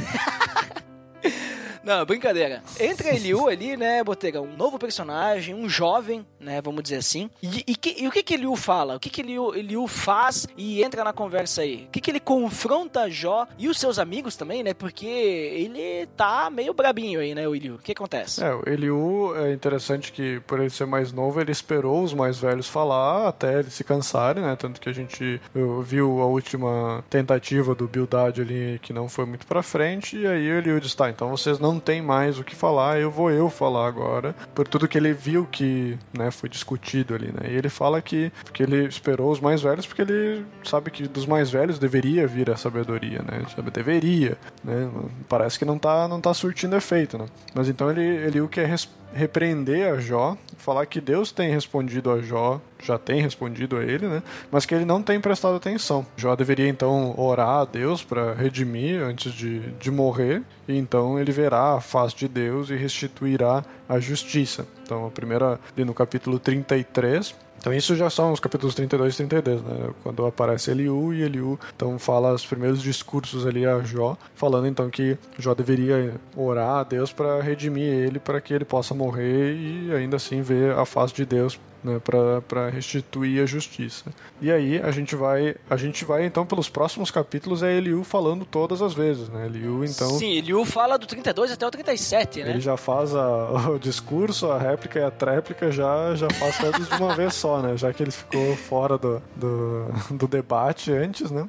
Não, 1.85 2.03
brincadeira. 2.05 2.63
Entra 2.79 3.09
Eliú 3.13 3.47
ali, 3.47 3.77
né, 3.77 4.03
Botega? 4.03 4.41
Um 4.41 4.55
novo 4.57 4.79
personagem, 4.79 5.53
um 5.53 5.69
jovem, 5.69 6.25
né, 6.39 6.59
vamos 6.61 6.81
dizer 6.83 6.97
assim. 6.97 7.29
E, 7.43 7.63
e 7.67 7.75
que- 7.75 7.95
e 8.03 8.07
o 8.07 8.11
que 8.11 8.23
que 8.23 8.33
Eliú 8.33 8.55
fala? 8.55 8.95
O 8.95 8.99
que 8.99 9.09
que 9.09 9.21
Eliú, 9.21 9.53
Eliú 9.55 9.87
faz 9.87 10.47
e 10.57 10.81
entra 10.83 11.03
na 11.03 11.13
conversa 11.13 11.61
aí? 11.61 11.85
O 11.87 11.91
que 11.91 12.01
que 12.01 12.09
ele 12.11 12.19
confronta 12.19 13.09
Jó 13.09 13.47
e 13.57 13.67
os 13.69 13.79
seus 13.79 13.99
amigos 13.99 14.35
também, 14.35 14.63
né? 14.63 14.73
Porque 14.73 15.05
ele 15.05 16.07
tá 16.17 16.49
meio 16.49 16.73
brabinho 16.73 17.19
aí, 17.19 17.35
né, 17.35 17.47
o 17.47 17.55
Eliú. 17.55 17.75
O 17.75 17.79
que 17.79 17.91
acontece? 17.91 18.43
É, 18.43 18.53
o 18.53 18.63
Eliú 18.65 19.35
é 19.35 19.53
interessante 19.53 20.11
que, 20.11 20.39
por 20.47 20.59
ele 20.59 20.69
ser 20.69 20.85
mais 20.87 21.11
novo, 21.11 21.39
ele 21.39 21.51
esperou 21.51 22.03
os 22.03 22.13
mais 22.13 22.37
velhos 22.39 22.67
falar 22.67 23.27
até 23.27 23.59
eles 23.59 23.73
se 23.73 23.83
cansarem, 23.83 24.43
né? 24.43 24.55
Tanto 24.55 24.81
que 24.81 24.89
a 24.89 24.93
gente 24.93 25.39
viu 25.83 26.21
a 26.21 26.25
última 26.25 27.03
tentativa 27.09 27.75
do 27.75 27.87
Bildad 27.87 28.39
ali 28.41 28.79
que 28.81 28.91
não 28.91 29.07
foi 29.07 29.25
muito 29.25 29.45
pra 29.45 29.61
frente, 29.61 30.17
e 30.17 30.25
aí 30.25 30.51
o 30.51 30.57
Eliú 30.57 30.79
disse: 30.79 30.97
tá, 30.97 31.09
então 31.09 31.29
vocês 31.29 31.59
não 31.59 31.74
têm 31.79 32.01
mais 32.01 32.39
o 32.39 32.43
que 32.43 32.55
falar, 32.55 32.99
eu 32.99 33.09
vou 33.11 33.31
eu 33.31 33.49
falar 33.49 33.87
agora, 33.87 34.35
por 34.53 34.67
tudo 34.67 34.87
que 34.87 34.97
ele 34.97 35.13
viu 35.13 35.45
que 35.51 35.97
né, 36.17 36.31
foi 36.31 36.49
discutido 36.49 37.13
ali, 37.15 37.27
né? 37.27 37.49
E 37.51 37.55
ele 37.55 37.69
fala 37.69 38.01
que, 38.01 38.31
que 38.53 38.63
ele 38.63 38.85
esperou 38.85 39.31
os 39.31 39.39
mais 39.39 39.61
velhos 39.61 39.85
porque 39.85 40.01
ele 40.01 40.45
sabe 40.63 40.91
que 40.91 41.07
dos 41.07 41.25
mais 41.25 41.49
velhos 41.49 41.77
deveria 41.79 42.27
vir 42.27 42.49
a 42.49 42.57
sabedoria, 42.57 43.19
né? 43.19 43.41
Sabe, 43.55 43.71
deveria, 43.71 44.37
né? 44.63 44.89
Parece 45.29 45.57
que 45.59 45.65
não 45.65 45.77
tá, 45.77 46.07
não 46.07 46.19
tá 46.21 46.33
surtindo 46.33 46.75
efeito, 46.75 47.17
né? 47.17 47.25
Mas 47.53 47.69
então 47.69 47.89
ele, 47.91 48.01
ele 48.03 48.41
o 48.41 48.47
quer 48.47 48.67
res- 48.67 48.89
repreender 49.15 49.93
a 49.93 49.99
Jó, 49.99 50.37
falar 50.57 50.85
que 50.85 50.99
Deus 50.99 51.31
tem 51.31 51.49
respondido 51.49 52.11
a 52.11 52.21
Jó, 52.21 52.59
já 52.83 52.97
tem 52.97 53.21
respondido 53.21 53.77
a 53.77 53.83
ele, 53.83 54.07
né? 54.07 54.21
Mas 54.51 54.65
que 54.65 54.75
ele 54.75 54.83
não 54.83 55.01
tem 55.01 55.21
prestado 55.21 55.55
atenção. 55.55 56.05
Jó 56.17 56.35
deveria 56.35 56.67
então 56.67 57.17
orar 57.17 57.61
a 57.61 57.65
Deus 57.65 58.03
para 58.03 58.33
redimir 58.33 59.01
antes 59.01 59.31
de, 59.31 59.61
de 59.73 59.89
morrer, 59.89 60.43
e 60.67 60.77
então 60.77 61.17
ele 61.17 61.31
verá 61.31 61.75
a 61.75 61.81
face 61.81 62.15
de 62.15 62.27
Deus 62.27 62.69
e 62.69 62.75
restituirá 62.75 63.63
a 63.87 63.99
justiça. 63.99 64.67
Então, 64.83 65.07
a 65.07 65.11
primeira, 65.11 65.59
no 65.77 65.93
capítulo 65.93 66.37
33, 66.37 67.33
então 67.65 67.73
isso 67.73 67.95
já 67.95 68.11
são 68.11 68.31
os 68.31 68.39
capítulos 68.39 68.75
32 68.75 69.15
e 69.15 69.17
33, 69.17 69.63
né? 69.63 69.89
Quando 70.03 70.23
aparece 70.23 70.69
Eliú 70.69 71.11
e 71.11 71.23
Eliú 71.23 71.59
então 71.75 71.97
fala 71.97 72.31
os 72.31 72.45
primeiros 72.45 72.79
discursos 72.79 73.43
ali 73.43 73.65
a 73.65 73.79
Jó, 73.79 74.15
falando 74.35 74.67
então 74.67 74.87
que 74.87 75.17
Jó 75.39 75.55
deveria 75.55 76.13
orar 76.37 76.75
a 76.75 76.83
Deus 76.83 77.11
para 77.11 77.41
redimir 77.41 77.91
ele, 77.91 78.19
para 78.19 78.39
que 78.39 78.53
ele 78.53 78.65
possa 78.65 78.93
morrer 78.93 79.55
e 79.55 79.91
ainda 79.91 80.17
assim 80.17 80.43
ver 80.43 80.77
a 80.77 80.85
face 80.85 81.15
de 81.15 81.25
Deus 81.25 81.59
né, 81.85 82.01
para 82.03 82.69
restituir 82.69 83.41
a 83.41 83.45
justiça. 83.45 84.05
E 84.41 84.51
aí 84.51 84.79
a 84.81 84.91
gente 84.91 85.15
vai 85.15 85.55
a 85.69 85.77
gente 85.77 86.03
vai 86.03 86.25
então 86.25 86.45
pelos 86.45 86.67
próximos 86.67 87.11
capítulos 87.11 87.61
é 87.63 87.71
Eliú 87.73 88.03
falando 88.03 88.43
todas 88.43 88.81
as 88.81 88.93
vezes, 88.93 89.29
né? 89.29 89.45
Eliú 89.45 89.85
então 89.85 90.09
Sim, 90.17 90.31
Eliú 90.37 90.65
fala 90.65 90.97
do 90.97 91.05
32 91.05 91.51
até 91.51 91.65
o 91.67 91.71
37, 91.71 92.43
né? 92.43 92.49
ele 92.49 92.59
já 92.59 92.75
faz 92.75 93.15
a- 93.15 93.69
o 93.69 93.79
discurso, 93.79 94.51
a 94.51 94.57
réplica 94.57 94.99
e 94.99 95.03
a 95.03 95.11
tréplica, 95.11 95.71
já, 95.71 96.15
já 96.15 96.29
faz 96.31 96.57
todos 96.57 96.89
de 96.89 96.95
uma 96.95 97.13
vez 97.15 97.33
só, 97.35 97.61
né? 97.61 97.77
Já 97.77 97.93
que 97.93 98.01
ele 98.03 98.11
ficou 98.11 98.55
fora 98.55 98.97
do, 98.97 99.21
do, 99.35 99.85
do 100.17 100.27
debate 100.27 100.91
antes, 100.91 101.29
né? 101.29 101.45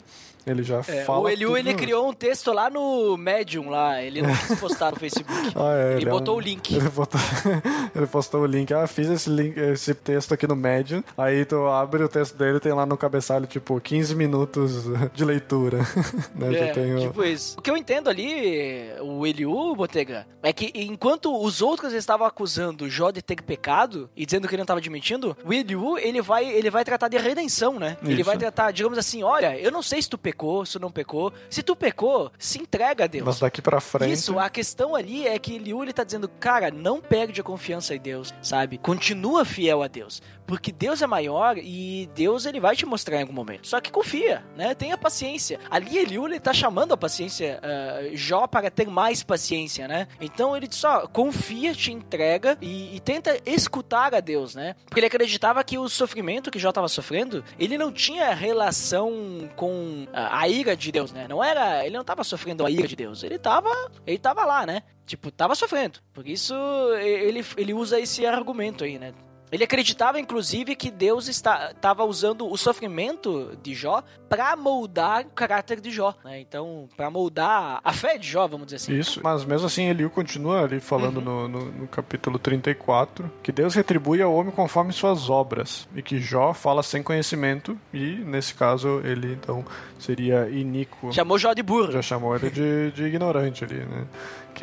Ele 0.46 0.62
já 0.62 0.78
É, 0.86 1.04
fala. 1.04 1.20
o 1.20 1.28
Eliú, 1.28 1.48
tudo 1.48 1.58
ele 1.58 1.70
uma 1.70 1.76
criou 1.78 2.08
um 2.08 2.12
texto 2.12 2.52
lá 2.52 2.70
no 2.70 3.16
Medium, 3.16 3.68
lá. 3.68 4.00
Ele 4.02 4.22
não 4.22 4.34
quis 4.34 4.58
postar 4.60 4.92
no 4.92 4.96
Facebook. 4.98 5.26
Ah, 5.56 5.74
é, 5.74 5.86
ele 5.92 6.00
ele 6.02 6.06
é 6.08 6.10
botou 6.10 6.34
um- 6.34 6.38
o 6.38 6.40
link. 6.40 6.74
Ele, 6.76 6.88
botou, 6.88 7.20
ele 7.94 8.06
postou 8.06 8.42
o 8.42 8.46
link. 8.46 8.72
Ah, 8.72 8.86
fiz 8.86 9.08
esse, 9.08 9.28
link, 9.30 9.56
esse 9.58 9.94
texto 9.94 10.32
aqui 10.34 10.46
no 10.46 10.54
Medium. 10.54 11.02
Aí 11.16 11.44
tu 11.44 11.66
abre 11.66 12.02
o 12.04 12.08
texto 12.08 12.36
dele 12.36 12.60
tem 12.60 12.72
lá 12.72 12.84
no 12.86 12.96
cabeçalho, 12.96 13.46
tipo, 13.46 13.80
15 13.80 14.14
minutos 14.14 14.84
de 15.14 15.24
leitura. 15.24 15.78
né? 16.34 16.54
É, 16.54 16.66
Já 16.68 16.72
tem 16.74 16.94
o- 16.94 17.00
tipo 17.00 17.24
isso. 17.24 17.56
O 17.58 17.62
que 17.62 17.70
eu 17.70 17.76
entendo 17.76 18.08
ali, 18.08 18.90
o 19.00 19.26
Eliú, 19.26 19.74
Botega, 19.74 20.26
é 20.42 20.52
que 20.52 20.70
enquanto 20.74 21.34
os 21.42 21.60
outros 21.62 21.92
estavam 21.92 22.26
acusando 22.26 22.84
o 22.84 22.90
Jó 22.90 23.10
de 23.10 23.22
ter 23.22 23.40
pecado 23.42 24.08
e 24.16 24.24
dizendo 24.26 24.46
que 24.46 24.54
ele 24.54 24.60
não 24.60 24.64
estava 24.64 24.78
admitindo, 24.80 25.36
o 25.44 25.52
Eliú, 25.52 25.98
ele 25.98 26.20
vai, 26.22 26.46
ele 26.48 26.70
vai 26.70 26.84
tratar 26.84 27.08
de 27.08 27.16
redenção, 27.18 27.78
né? 27.78 27.96
Ele 28.02 28.14
Isso. 28.14 28.24
vai 28.24 28.36
tratar, 28.36 28.70
digamos 28.72 28.98
assim, 28.98 29.22
olha, 29.22 29.58
eu 29.58 29.70
não 29.70 29.82
sei 29.82 30.00
se 30.02 30.08
tu 30.08 30.18
pecou, 30.18 30.35
se 30.64 30.72
tu 30.72 30.80
não 30.80 30.90
pecou. 30.90 31.32
Se 31.48 31.62
tu 31.62 31.74
pecou, 31.74 32.30
se 32.38 32.60
entrega 32.60 33.04
a 33.04 33.06
Deus. 33.06 33.24
Mas 33.24 33.38
daqui 33.38 33.62
pra 33.62 33.80
frente. 33.80 34.12
Isso, 34.12 34.38
a 34.38 34.48
questão 34.50 34.94
ali 34.94 35.26
é 35.26 35.38
que 35.38 35.54
Eliú 35.54 35.82
ele 35.82 35.92
tá 35.92 36.04
dizendo, 36.04 36.28
cara, 36.28 36.70
não 36.70 37.00
perde 37.00 37.40
a 37.40 37.44
confiança 37.44 37.94
em 37.94 38.00
Deus, 38.00 38.34
sabe? 38.42 38.78
Continua 38.78 39.44
fiel 39.44 39.82
a 39.82 39.88
Deus, 39.88 40.22
porque 40.46 40.70
Deus 40.72 41.02
é 41.02 41.06
maior 41.06 41.58
e 41.58 42.08
Deus 42.14 42.46
ele 42.46 42.60
vai 42.60 42.76
te 42.76 42.86
mostrar 42.86 43.16
em 43.16 43.22
algum 43.22 43.32
momento. 43.32 43.66
Só 43.66 43.80
que 43.80 43.90
confia, 43.90 44.44
né? 44.56 44.74
Tenha 44.74 44.96
paciência. 44.96 45.58
Ali 45.70 45.98
Eliú 45.98 46.26
ele 46.26 46.40
tá 46.40 46.52
chamando 46.52 46.92
a 46.92 46.96
paciência 46.96 47.60
ah, 47.62 48.08
Jó 48.12 48.46
para 48.46 48.70
ter 48.70 48.86
mais 48.86 49.22
paciência, 49.22 49.88
né? 49.88 50.08
Então 50.20 50.56
ele 50.56 50.68
só, 50.70 51.06
confia, 51.06 51.74
te 51.74 51.92
entrega 51.92 52.56
e, 52.60 52.96
e 52.96 53.00
tenta 53.00 53.38
escutar 53.44 54.14
a 54.14 54.20
Deus, 54.20 54.54
né? 54.54 54.74
Porque 54.86 55.00
ele 55.00 55.06
acreditava 55.06 55.62
que 55.64 55.78
o 55.78 55.88
sofrimento 55.88 56.50
que 56.50 56.58
Jó 56.58 56.72
tava 56.72 56.88
sofrendo, 56.88 57.44
ele 57.58 57.76
não 57.76 57.92
tinha 57.92 58.32
relação 58.34 59.48
com 59.56 60.06
a, 60.12 60.40
a 60.40 60.48
ira 60.48 60.76
de 60.76 60.92
Deus, 60.92 61.12
né? 61.12 61.26
Não 61.28 61.42
era, 61.42 61.84
ele 61.84 61.96
não 61.96 62.04
tava 62.04 62.22
sofrendo 62.22 62.64
a 62.64 62.70
ira 62.70 62.86
de 62.86 62.96
Deus, 62.96 63.22
ele 63.22 63.38
tava, 63.38 63.70
ele 64.06 64.18
tava 64.18 64.44
lá, 64.44 64.64
né? 64.64 64.82
Tipo, 65.06 65.30
tava 65.30 65.54
sofrendo. 65.54 66.00
Por 66.12 66.26
isso 66.26 66.54
ele, 67.00 67.44
ele 67.56 67.72
usa 67.72 68.00
esse 68.00 68.26
argumento 68.26 68.82
aí, 68.82 68.98
né? 68.98 69.12
Ele 69.56 69.64
acreditava, 69.64 70.20
inclusive, 70.20 70.76
que 70.76 70.90
Deus 70.90 71.28
estava 71.28 72.04
usando 72.04 72.46
o 72.46 72.58
sofrimento 72.58 73.56
de 73.62 73.72
Jó 73.74 74.02
para 74.28 74.54
moldar 74.54 75.22
o 75.24 75.30
caráter 75.30 75.80
de 75.80 75.90
Jó, 75.90 76.14
né? 76.22 76.40
Então, 76.40 76.86
para 76.94 77.08
moldar 77.10 77.80
a 77.82 77.92
fé 77.94 78.18
de 78.18 78.28
Jó, 78.28 78.46
vamos 78.46 78.66
dizer 78.66 78.76
assim. 78.76 78.92
Isso, 78.98 79.20
mas 79.24 79.46
mesmo 79.46 79.66
assim 79.66 79.84
Eliú 79.88 80.10
continua 80.10 80.62
ali 80.64 80.74
Uhum. 80.74 80.80
falando 80.82 81.20
no, 81.22 81.48
no, 81.48 81.64
no 81.72 81.88
capítulo 81.88 82.38
34 82.38 83.30
que 83.42 83.50
Deus 83.50 83.74
retribui 83.74 84.20
ao 84.20 84.34
homem 84.34 84.52
conforme 84.52 84.92
suas 84.92 85.30
obras 85.30 85.88
e 85.96 86.02
que 86.02 86.20
Jó 86.20 86.52
fala 86.52 86.82
sem 86.82 87.02
conhecimento 87.02 87.78
e 87.94 88.16
nesse 88.16 88.52
caso 88.54 89.00
ele 89.04 89.32
então 89.32 89.64
seria 89.98 90.50
iníquo. 90.50 91.14
Chamou 91.14 91.38
Jó 91.38 91.54
de 91.54 91.62
burro. 91.62 91.92
Já 91.92 92.02
chamou 92.02 92.36
ele 92.36 92.50
de, 92.50 92.90
de 92.92 93.04
ignorante 93.04 93.64
ali, 93.64 93.76
né? 93.78 94.04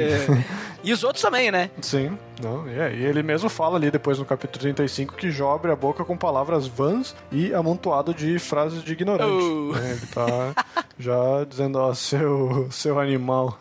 É. 0.02 0.64
E 0.84 0.92
os 0.92 1.02
outros 1.02 1.22
também, 1.22 1.50
né? 1.50 1.70
Sim, 1.82 2.18
não, 2.42 2.68
e 2.68 2.78
aí 2.78 3.04
ele 3.04 3.24
mesmo 3.24 3.48
fala 3.50 3.78
ali 3.78 3.90
depois 3.90 4.20
no 4.20 4.26
capítulo 4.26 4.60
35 4.60 5.16
que 5.16 5.32
Jó 5.32 5.56
abre 5.56 5.72
a 5.72 5.76
boca 5.78 6.04
com 6.04 6.18
palavras 6.18 6.68
vãs 6.68 7.16
e 7.32 7.54
amontoado 7.54 8.14
de 8.14 8.38
frases 8.38 8.84
de 8.84 8.92
ignorante. 8.92 9.32
Oh. 9.32 9.72
né? 9.74 9.92
Ele 9.92 10.08
tá 10.08 10.66
já 11.00 11.46
dizendo, 11.48 11.80
ó, 11.80 11.94
seu, 11.94 12.68
seu 12.70 13.00
animal. 13.00 13.58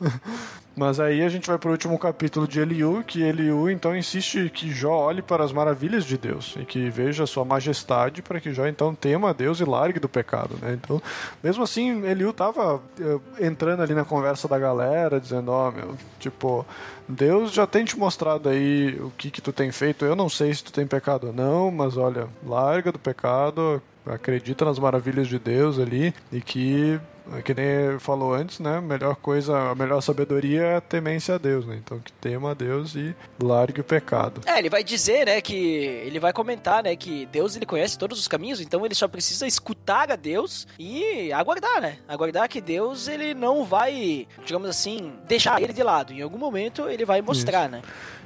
Mas 0.74 0.98
aí 0.98 1.22
a 1.22 1.28
gente 1.28 1.46
vai 1.46 1.58
pro 1.58 1.70
último 1.70 1.98
capítulo 1.98 2.48
de 2.48 2.58
Eliú, 2.58 3.04
que 3.06 3.22
Eliú 3.22 3.68
então 3.68 3.94
insiste 3.94 4.48
que 4.48 4.70
Jó 4.70 5.06
olhe 5.06 5.20
para 5.20 5.44
as 5.44 5.52
maravilhas 5.52 6.04
de 6.04 6.16
Deus 6.16 6.56
e 6.58 6.64
que 6.64 6.88
veja 6.88 7.26
sua 7.26 7.44
majestade 7.44 8.22
para 8.22 8.40
que 8.40 8.54
Jó 8.54 8.66
então 8.66 8.94
tema 8.94 9.30
a 9.30 9.32
Deus 9.34 9.60
e 9.60 9.64
largue 9.64 10.00
do 10.00 10.08
pecado, 10.08 10.56
né? 10.62 10.72
Então, 10.72 11.00
mesmo 11.42 11.62
assim, 11.62 12.04
Eliú 12.06 12.32
tava 12.32 12.80
eh, 12.98 13.46
entrando 13.46 13.82
ali 13.82 13.92
na 13.92 14.04
conversa 14.04 14.48
da 14.48 14.58
galera, 14.58 15.20
dizendo, 15.20 15.50
ó, 15.50 15.68
oh, 15.68 15.72
meu, 15.72 15.96
tipo, 16.18 16.64
Deus 17.06 17.52
já 17.52 17.66
tem 17.66 17.84
te 17.84 17.98
mostrado 17.98 18.48
aí 18.48 18.98
o 18.98 19.10
que 19.18 19.30
que 19.30 19.42
tu 19.42 19.52
tem 19.52 19.70
feito. 19.70 20.04
Eu 20.06 20.16
não 20.16 20.28
sei 20.30 20.54
se 20.54 20.64
tu 20.64 20.72
tem 20.72 20.86
pecado 20.86 21.26
ou 21.26 21.32
não, 21.34 21.70
mas 21.70 21.98
olha, 21.98 22.28
larga 22.46 22.90
do 22.90 22.98
pecado, 22.98 23.82
acredita 24.06 24.64
nas 24.64 24.78
maravilhas 24.78 25.28
de 25.28 25.38
Deus 25.38 25.78
ali 25.78 26.14
e 26.32 26.40
que 26.40 26.98
que 27.44 27.54
nem 27.54 27.98
falou 27.98 28.34
antes, 28.34 28.58
né? 28.58 28.78
A 28.78 28.80
melhor 28.80 29.16
coisa, 29.16 29.70
a 29.70 29.74
melhor 29.74 30.00
sabedoria 30.00 30.62
é 30.62 30.76
a 30.76 30.80
temência 30.80 31.34
a 31.34 31.38
Deus, 31.38 31.66
né? 31.66 31.80
Então 31.82 31.98
que 31.98 32.12
tema 32.12 32.50
a 32.50 32.54
Deus 32.54 32.94
e 32.94 33.14
largue 33.42 33.80
o 33.80 33.84
pecado. 33.84 34.40
É, 34.46 34.58
ele 34.58 34.68
vai 34.68 34.82
dizer, 34.82 35.26
né, 35.26 35.40
que 35.40 35.54
ele 35.54 36.18
vai 36.18 36.32
comentar, 36.32 36.82
né, 36.82 36.94
que 36.96 37.26
Deus 37.26 37.56
ele 37.56 37.66
conhece 37.66 37.98
todos 37.98 38.18
os 38.18 38.28
caminhos, 38.28 38.60
então 38.60 38.84
ele 38.84 38.94
só 38.94 39.08
precisa 39.08 39.46
escutar 39.46 40.10
a 40.10 40.16
Deus 40.16 40.66
e 40.78 41.32
aguardar, 41.32 41.80
né? 41.80 41.98
Aguardar 42.08 42.48
que 42.48 42.60
Deus 42.60 43.08
ele 43.08 43.34
não 43.34 43.64
vai, 43.64 44.26
digamos 44.44 44.68
assim, 44.68 45.12
deixar 45.26 45.62
ele 45.62 45.72
de 45.72 45.82
lado. 45.82 46.12
Em 46.12 46.22
algum 46.22 46.38
momento 46.38 46.88
ele 46.88 47.04
vai 47.04 47.22
mostrar, 47.22 47.62
Isso. 47.62 47.72
né? 47.72 47.82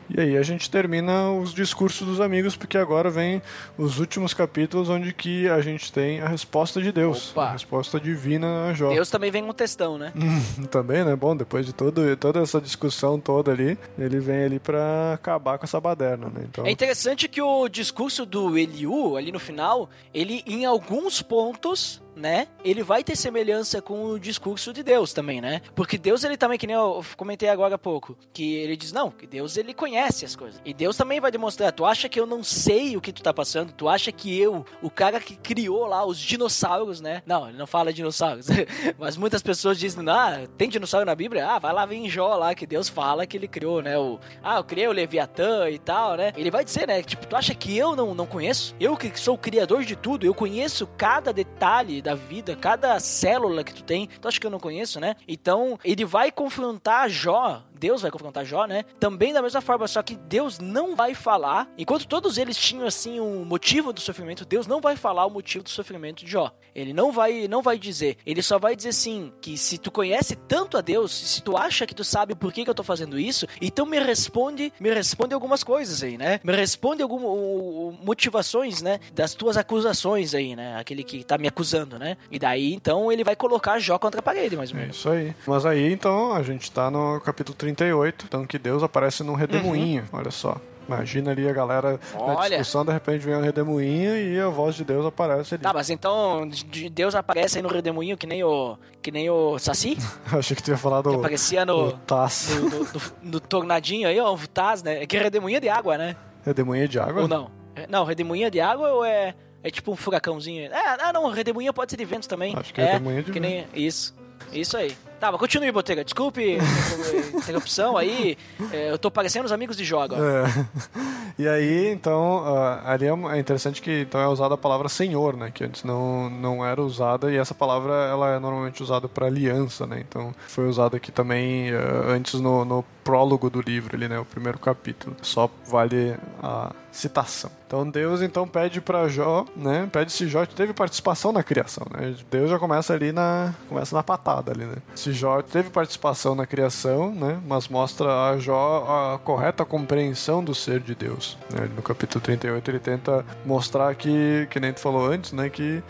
E 0.08 0.20
aí 0.20 0.36
a 0.36 0.42
gente 0.42 0.70
termina 0.70 1.30
os 1.32 1.52
discursos 1.52 2.06
dos 2.06 2.20
amigos, 2.20 2.56
porque 2.56 2.78
agora 2.78 3.10
vem 3.10 3.42
os 3.76 3.98
últimos 3.98 4.32
capítulos 4.32 4.88
onde 4.88 5.12
que 5.12 5.48
a 5.48 5.60
gente 5.60 5.92
tem 5.92 6.20
a 6.20 6.28
resposta 6.28 6.80
de 6.80 6.92
Deus, 6.92 7.30
Opa. 7.32 7.44
a 7.44 7.52
resposta 7.52 7.98
divina 7.98 8.66
a 8.70 8.74
Jó. 8.74 8.90
Deus 8.90 9.10
também 9.10 9.30
vem 9.30 9.42
com 9.42 9.50
um 9.50 9.54
textão, 9.54 9.98
né? 9.98 10.12
também, 10.70 11.04
né? 11.04 11.16
Bom, 11.16 11.36
depois 11.36 11.66
de 11.66 11.72
todo, 11.72 12.16
toda 12.16 12.40
essa 12.40 12.60
discussão 12.60 13.18
toda 13.18 13.50
ali, 13.50 13.78
ele 13.98 14.20
vem 14.20 14.44
ali 14.44 14.58
para 14.58 15.14
acabar 15.14 15.58
com 15.58 15.64
essa 15.64 15.80
baderna, 15.80 16.26
né? 16.26 16.46
Então... 16.48 16.66
É 16.66 16.70
interessante 16.70 17.28
que 17.28 17.42
o 17.42 17.68
discurso 17.68 18.24
do 18.24 18.56
Eliú, 18.56 19.16
ali 19.16 19.32
no 19.32 19.40
final, 19.40 19.90
ele 20.14 20.42
em 20.46 20.64
alguns 20.64 21.22
pontos 21.22 22.00
né? 22.16 22.48
Ele 22.64 22.82
vai 22.82 23.04
ter 23.04 23.14
semelhança 23.14 23.82
com 23.82 24.06
o 24.06 24.18
discurso 24.18 24.72
de 24.72 24.82
Deus 24.82 25.12
também, 25.12 25.40
né? 25.40 25.60
Porque 25.74 25.98
Deus, 25.98 26.24
ele 26.24 26.36
também, 26.36 26.58
que 26.58 26.66
nem 26.66 26.74
eu 26.74 27.04
comentei 27.16 27.48
agora 27.48 27.74
há 27.74 27.78
pouco, 27.78 28.16
que 28.32 28.54
ele 28.54 28.76
diz, 28.76 28.90
não, 28.90 29.10
que 29.10 29.26
Deus, 29.26 29.56
ele 29.56 29.74
conhece 29.74 30.24
as 30.24 30.34
coisas. 30.34 30.60
E 30.64 30.72
Deus 30.72 30.96
também 30.96 31.20
vai 31.20 31.30
demonstrar, 31.30 31.70
tu 31.72 31.84
acha 31.84 32.08
que 32.08 32.18
eu 32.18 32.26
não 32.26 32.42
sei 32.42 32.96
o 32.96 33.00
que 33.00 33.12
tu 33.12 33.22
tá 33.22 33.32
passando? 33.32 33.72
Tu 33.72 33.88
acha 33.88 34.10
que 34.10 34.38
eu, 34.38 34.64
o 34.82 34.90
cara 34.90 35.20
que 35.20 35.36
criou 35.36 35.86
lá 35.86 36.04
os 36.04 36.18
dinossauros, 36.18 37.00
né? 37.00 37.22
Não, 37.26 37.48
ele 37.48 37.58
não 37.58 37.66
fala 37.66 37.92
dinossauros. 37.92 38.46
Mas 38.98 39.16
muitas 39.16 39.42
pessoas 39.42 39.78
dizem, 39.78 40.08
ah, 40.08 40.46
tem 40.56 40.68
dinossauro 40.68 41.04
na 41.04 41.14
Bíblia? 41.14 41.46
Ah, 41.46 41.58
vai 41.58 41.72
lá 41.72 41.84
ver 41.84 41.96
em 41.96 42.08
Jó 42.08 42.34
lá, 42.34 42.54
que 42.54 42.66
Deus 42.66 42.88
fala 42.88 43.26
que 43.26 43.36
ele 43.36 43.48
criou, 43.48 43.82
né? 43.82 43.98
O, 43.98 44.18
ah, 44.42 44.56
eu 44.56 44.64
criei 44.64 44.88
o 44.88 44.92
Leviatã 44.92 45.68
e 45.68 45.78
tal, 45.78 46.16
né? 46.16 46.32
Ele 46.36 46.50
vai 46.50 46.64
dizer, 46.64 46.86
né? 46.86 47.02
Tipo, 47.02 47.26
tu 47.26 47.36
acha 47.36 47.54
que 47.54 47.76
eu 47.76 47.94
não, 47.94 48.14
não 48.14 48.26
conheço? 48.26 48.74
Eu 48.80 48.96
que 48.96 49.18
sou 49.18 49.34
o 49.34 49.38
criador 49.38 49.84
de 49.84 49.96
tudo, 49.96 50.24
eu 50.24 50.34
conheço 50.34 50.86
cada 50.96 51.32
detalhe 51.32 52.00
da 52.06 52.14
vida, 52.14 52.54
cada 52.54 53.00
célula 53.00 53.64
que 53.64 53.74
tu 53.74 53.82
tem. 53.82 54.06
Tu 54.06 54.28
acha 54.28 54.38
que 54.38 54.46
eu 54.46 54.50
não 54.50 54.60
conheço, 54.60 55.00
né? 55.00 55.16
Então, 55.26 55.76
ele 55.84 56.04
vai 56.04 56.30
confrontar 56.30 57.10
Jó 57.10 57.64
Deus 57.78 58.02
vai 58.02 58.10
confrontar 58.10 58.44
Jó, 58.44 58.64
né? 58.66 58.84
Também 58.98 59.32
da 59.32 59.42
mesma 59.42 59.60
forma, 59.60 59.86
só 59.86 60.02
que 60.02 60.16
Deus 60.16 60.58
não 60.58 60.96
vai 60.96 61.14
falar, 61.14 61.68
enquanto 61.78 62.06
todos 62.06 62.38
eles 62.38 62.56
tinham 62.56 62.86
assim 62.86 63.20
um 63.20 63.44
motivo 63.44 63.92
do 63.92 64.00
sofrimento, 64.00 64.44
Deus 64.44 64.66
não 64.66 64.80
vai 64.80 64.96
falar 64.96 65.26
o 65.26 65.30
motivo 65.30 65.64
do 65.64 65.70
sofrimento 65.70 66.24
de 66.24 66.30
Jó. 66.30 66.52
Ele 66.74 66.92
não 66.92 67.12
vai, 67.12 67.48
não 67.48 67.62
vai 67.62 67.78
dizer. 67.78 68.18
Ele 68.26 68.42
só 68.42 68.58
vai 68.58 68.76
dizer 68.76 68.90
assim 68.90 69.32
que 69.40 69.56
se 69.56 69.78
tu 69.78 69.90
conhece 69.90 70.36
tanto 70.36 70.76
a 70.76 70.80
Deus, 70.80 71.12
se 71.12 71.42
tu 71.42 71.56
acha 71.56 71.86
que 71.86 71.94
tu 71.94 72.04
sabe 72.04 72.34
por 72.34 72.52
que, 72.52 72.64
que 72.64 72.70
eu 72.70 72.74
tô 72.74 72.82
fazendo 72.82 73.18
isso, 73.18 73.46
então 73.60 73.86
me 73.86 73.98
responde, 73.98 74.72
me 74.78 74.92
responde 74.92 75.34
algumas 75.34 75.64
coisas 75.64 76.02
aí, 76.02 76.18
né? 76.18 76.40
Me 76.44 76.54
responde 76.54 77.02
algumas 77.02 77.96
motivações, 78.02 78.82
né, 78.82 79.00
das 79.12 79.34
tuas 79.34 79.56
acusações 79.56 80.34
aí, 80.34 80.54
né? 80.54 80.76
Aquele 80.78 81.02
que 81.02 81.24
tá 81.24 81.38
me 81.38 81.48
acusando, 81.48 81.98
né? 81.98 82.16
E 82.30 82.38
daí 82.38 82.74
então 82.74 83.10
ele 83.10 83.24
vai 83.24 83.36
colocar 83.36 83.78
Jó 83.78 83.98
contra 83.98 84.20
a 84.20 84.22
parede, 84.22 84.56
mais 84.56 84.70
ou 84.70 84.76
menos. 84.76 84.96
É 84.96 84.98
isso 84.98 85.10
aí. 85.10 85.34
Mas 85.46 85.66
aí 85.66 85.92
então 85.92 86.32
a 86.32 86.42
gente 86.42 86.70
tá 86.70 86.90
no 86.90 87.20
capítulo 87.20 87.56
38, 87.74 88.26
então 88.28 88.46
que 88.46 88.58
Deus 88.58 88.82
aparece 88.82 89.24
num 89.24 89.34
redemoinho, 89.34 90.02
uhum. 90.12 90.18
olha 90.20 90.30
só. 90.30 90.56
Imagina 90.88 91.32
ali 91.32 91.48
a 91.48 91.52
galera 91.52 91.98
Olha. 92.14 92.34
na 92.34 92.48
discussão, 92.48 92.84
de 92.84 92.92
repente 92.92 93.18
vem 93.18 93.34
um 93.34 93.40
redemoinho 93.40 94.16
e 94.16 94.38
a 94.40 94.48
voz 94.48 94.76
de 94.76 94.84
Deus 94.84 95.04
aparece 95.04 95.56
ali. 95.56 95.62
Tá, 95.64 95.72
mas 95.72 95.90
então 95.90 96.48
Deus 96.92 97.16
aparece 97.16 97.58
aí 97.58 97.62
no 97.62 97.68
redemoinho 97.68 98.16
que 98.16 98.24
nem 98.24 98.44
o 98.44 98.78
que 99.02 99.10
nem 99.10 99.28
o 99.28 99.58
Saci? 99.58 99.98
Achei 100.30 100.54
que 100.54 100.62
tu 100.62 100.70
ia 100.70 100.76
falar 100.76 101.02
do 101.02 101.10
que 101.10 101.16
aparecia 101.16 101.66
no 101.66 101.92
Taz. 101.92 102.50
No, 102.60 103.30
no, 103.32 103.40
tornadinho 103.40 104.06
aí, 104.06 104.20
ó, 104.20 104.32
o 104.32 104.46
Taz, 104.46 104.80
né? 104.80 105.02
É 105.02 105.06
que 105.06 105.16
é 105.16 105.22
redemoinho 105.22 105.60
de 105.60 105.68
água, 105.68 105.98
né? 105.98 106.14
Redemoinho 106.44 106.86
de 106.86 107.00
água? 107.00 107.22
Ou 107.22 107.28
não? 107.28 107.50
É, 107.74 107.88
não, 107.88 108.04
redemoinho 108.04 108.48
de 108.48 108.60
água 108.60 108.92
ou 108.92 109.04
é 109.04 109.34
é 109.64 109.70
tipo 109.70 109.90
um 109.90 109.96
furacãozinho? 109.96 110.72
É, 110.72 110.96
ah, 111.00 111.12
não, 111.12 111.28
redemoinho 111.30 111.74
pode 111.74 111.90
ser 111.90 111.96
de 111.96 112.04
vento 112.04 112.28
também. 112.28 112.54
Acho 112.56 112.72
que 112.72 112.80
é, 112.80 112.92
redemoinho 112.92 113.24
de 113.24 113.32
que 113.32 113.40
vento. 113.40 113.50
nem 113.50 113.66
isso. 113.74 114.14
Isso 114.52 114.76
aí. 114.76 114.96
Tá, 115.18 115.32
mas 115.32 115.40
continue, 115.40 115.72
Botega. 115.72 116.04
Desculpe 116.04 116.58
interrupção 117.34 117.96
aí. 117.96 118.36
É, 118.72 118.90
eu 118.90 118.98
tô 118.98 119.10
parecendo 119.10 119.46
os 119.46 119.52
amigos 119.52 119.76
de 119.76 119.84
jogo. 119.84 120.14
É. 120.14 120.66
E 121.38 121.46
aí, 121.46 121.92
então, 121.92 122.44
uh, 122.46 122.80
ali 122.86 123.04
é, 123.04 123.10
é 123.10 123.38
interessante 123.38 123.82
que 123.82 124.00
então 124.00 124.18
é 124.18 124.26
usada 124.26 124.54
a 124.54 124.56
palavra 124.56 124.88
senhor, 124.88 125.36
né? 125.36 125.50
Que 125.52 125.64
antes 125.64 125.84
não, 125.84 126.30
não 126.30 126.64
era 126.64 126.80
usada 126.80 127.30
e 127.30 127.36
essa 127.36 127.54
palavra 127.54 127.92
ela 127.92 128.30
é 128.30 128.38
normalmente 128.38 128.82
usada 128.82 129.06
para 129.06 129.26
aliança, 129.26 129.86
né? 129.86 130.02
Então 130.08 130.34
foi 130.48 130.66
usada 130.66 130.96
aqui 130.96 131.12
também 131.12 131.74
uh, 131.74 132.08
antes 132.08 132.40
no, 132.40 132.64
no 132.64 132.82
prólogo 133.04 133.50
do 133.50 133.60
livro, 133.60 133.94
ali, 133.94 134.08
né? 134.08 134.18
O 134.18 134.24
primeiro 134.24 134.58
capítulo. 134.58 135.14
Só 135.20 135.50
vale 135.66 136.16
a 136.42 136.72
citação. 136.90 137.50
Então 137.66 137.88
Deus 137.88 138.22
então 138.22 138.48
pede 138.48 138.80
para 138.80 139.06
Jó, 139.06 139.44
né? 139.54 139.88
Pede 139.92 140.12
se 140.12 140.26
Jó 140.28 140.46
teve 140.46 140.72
participação 140.72 141.32
na 141.32 141.42
criação, 141.42 141.86
né? 141.90 142.14
Deus 142.30 142.48
já 142.48 142.58
começa 142.58 142.94
ali 142.94 143.12
na 143.12 143.54
começa 143.68 143.94
na 143.94 144.02
patada 144.02 144.52
ali, 144.52 144.64
né? 144.64 144.76
Se 145.06 145.12
Jó 145.12 145.40
teve 145.40 145.70
participação 145.70 146.34
na 146.34 146.44
criação, 146.44 147.14
né? 147.14 147.40
Mas 147.46 147.68
mostra 147.68 148.30
a 148.30 148.38
Jó 148.38 149.14
a 149.14 149.18
correta 149.20 149.64
compreensão 149.64 150.42
do 150.42 150.52
ser 150.52 150.80
de 150.80 150.96
Deus. 150.96 151.38
Né? 151.48 151.70
No 151.76 151.80
capítulo 151.80 152.20
38 152.20 152.68
ele 152.68 152.80
tenta 152.80 153.24
mostrar 153.44 153.94
que, 153.94 154.48
que 154.50 154.58
nem 154.58 154.72
tu 154.72 154.80
falou 154.80 155.06
antes, 155.06 155.30
né? 155.30 155.48
Que 155.48 155.80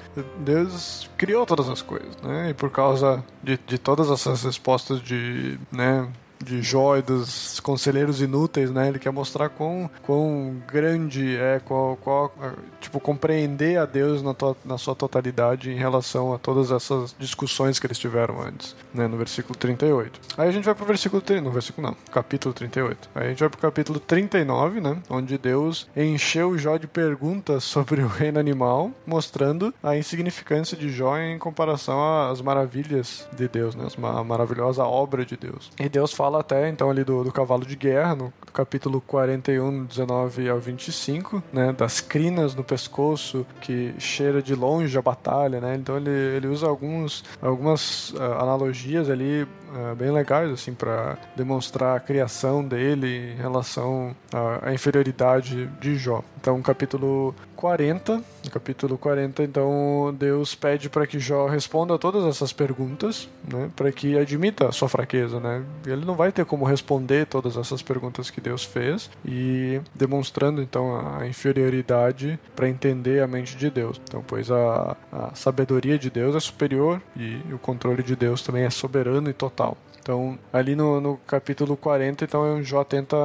Deus 0.41 1.09
criou 1.17 1.47
todas 1.47 1.67
as 1.71 1.81
coisas, 1.81 2.15
né? 2.23 2.51
E 2.51 2.55
por 2.55 2.71
causa 2.71 3.25
de, 3.43 3.59
de 3.67 3.79
todas 3.79 4.11
essas 4.11 4.43
respostas 4.43 5.01
de, 5.01 5.59
né? 5.73 6.07
De 6.43 6.63
Jó 6.63 6.97
e 6.97 7.03
dos 7.03 7.61
conselheiros 7.61 8.21
inúteis, 8.21 8.71
né? 8.71 8.89
Ele 8.89 8.99
quer 8.99 9.11
mostrar 9.11 9.49
quão, 9.49 9.91
quão 10.03 10.57
grande 10.67 11.37
é, 11.37 11.61
qual, 11.65 11.97
qual, 11.97 12.33
tipo, 12.81 13.01
compreender 13.01 13.79
a 13.79 13.85
Deus 13.85 14.23
na, 14.23 14.35
to, 14.35 14.57
na 14.65 14.79
sua 14.79 14.95
totalidade 14.95 15.71
em 15.71 15.77
relação 15.77 16.33
a 16.33 16.39
todas 16.39 16.71
essas 16.71 17.15
discussões 17.19 17.79
que 17.79 17.87
eles 17.87 17.99
tiveram 17.99 18.41
antes, 18.41 18.77
né? 18.95 19.07
No 19.07 19.17
versículo 19.17 19.57
38. 19.57 20.21
Aí 20.37 20.49
a 20.49 20.53
gente 20.53 20.65
vai 20.65 20.75
pro 20.75 20.85
versículo, 20.85 21.23
no 21.43 21.51
versículo 21.51 21.89
não, 21.89 21.97
capítulo 22.11 22.55
38. 22.55 23.09
Aí 23.15 23.27
a 23.27 23.29
gente 23.31 23.41
vai 23.41 23.49
pro 23.49 23.59
capítulo 23.59 23.99
39, 23.99 24.81
né? 24.81 24.99
Onde 25.09 25.39
Deus 25.39 25.89
encheu 25.97 26.57
Jó 26.59 26.77
de 26.77 26.87
perguntas 26.87 27.65
sobre 27.77 28.03
o 28.03 28.07
reino 28.07 28.39
animal, 28.39 28.91
mostrando 29.07 29.75
a 29.83 29.97
insignificância 29.97 30.77
de 30.77 30.91
Jó 30.91 31.19
em 31.19 31.39
comparação 31.39 32.31
às 32.31 32.41
maravilhas 32.41 33.27
de 33.37 33.49
Deus, 33.49 33.75
né? 33.75 33.87
A 34.03 34.25
maravilhosa 34.25 34.85
obra 34.85 35.25
de 35.25 35.37
Deus. 35.37 35.71
E 35.79 35.89
Deus 35.89 36.13
fala 36.13 36.26
fala 36.27 36.41
até 36.41 36.69
então 36.69 36.91
ali 36.91 37.05
do, 37.05 37.23
do 37.23 37.31
cavalo 37.31 37.65
de 37.65 37.77
guerra, 37.77 38.17
no 38.17 38.33
capítulo 38.53 39.01
41, 39.01 39.85
19 39.85 40.49
ao 40.49 40.59
25, 40.59 41.41
né? 41.53 41.73
Das 41.73 42.01
crinas 42.01 42.53
no 42.53 42.65
pescoço 42.65 43.47
que 43.61 43.95
cheira 43.97 44.43
de 44.43 44.53
longe 44.53 44.99
a 44.99 45.03
batalha, 45.03 45.61
né? 45.61 45.77
Então 45.77 45.97
ele, 45.97 46.11
ele 46.11 46.49
usa 46.49 46.67
alguns, 46.67 47.25
algumas 47.41 48.11
uh, 48.11 48.23
analogias 48.41 49.09
ali 49.09 49.43
uh, 49.43 49.95
bem 49.95 50.11
legais, 50.11 50.51
assim, 50.51 50.75
para 50.75 51.17
demonstrar 51.37 51.97
a 51.97 52.01
criação 52.01 52.67
dele 52.67 53.35
em 53.35 53.37
relação 53.37 54.17
à, 54.33 54.71
à 54.71 54.75
inferioridade 54.75 55.67
de 55.81 55.97
Jó. 55.97 56.25
Então, 56.41 56.61
capítulo 56.63 57.35
40, 57.57 58.23
no 58.45 58.51
capítulo 58.51 58.97
40, 58.97 59.43
então 59.43 60.15
Deus 60.17 60.55
pede 60.55 60.89
para 60.89 61.07
que 61.07 61.19
Jó 61.19 61.47
responda 61.47 61.95
a 61.95 61.99
todas 61.99 62.25
essas 62.25 62.53
perguntas, 62.53 63.29
né, 63.51 63.71
para 63.75 63.91
que 63.91 64.17
admita 64.17 64.69
a 64.69 64.73
sua 64.73 64.89
fraqueza, 64.89 65.41
né? 65.41 65.65
Ele 65.85 66.05
não 66.05 66.15
vai 66.17 66.33
ter 66.33 66.45
como 66.45 66.65
responder 66.65 67.27
todas 67.27 67.57
essas 67.57 67.83
perguntas 67.83 68.31
que 68.31 68.41
Deus 68.41 68.65
fez 68.65 69.11
e 69.25 69.81
demonstrando 69.95 70.63
então 70.63 71.19
a 71.19 71.27
inferioridade 71.27 72.39
para 72.55 72.69
entender 72.69 73.23
a 73.23 73.27
mente 73.27 73.57
de 73.57 73.71
Deus. 73.71 74.01
Então, 74.05 74.25
pois 74.27 74.51
a, 74.51 74.97
a 75.13 75.35
sabedoria 75.35 75.99
de 75.99 76.11
Deus 76.11 76.35
é 76.35 76.41
superior 76.41 77.01
e 77.17 77.41
o 77.53 77.59
controle 77.59 78.03
de 78.03 78.17
Deus 78.17 78.43
também 78.43 78.65
é 78.65 78.71
soberano 78.71 79.31
e 79.31 79.33
total. 79.33 79.77
Então, 80.01 80.39
ali 80.53 80.77
no, 80.77 81.01
no 81.01 81.17
capítulo 81.27 81.77
40, 81.77 82.25
então 82.25 82.63
Jó 82.63 82.85
tenta 82.85 83.17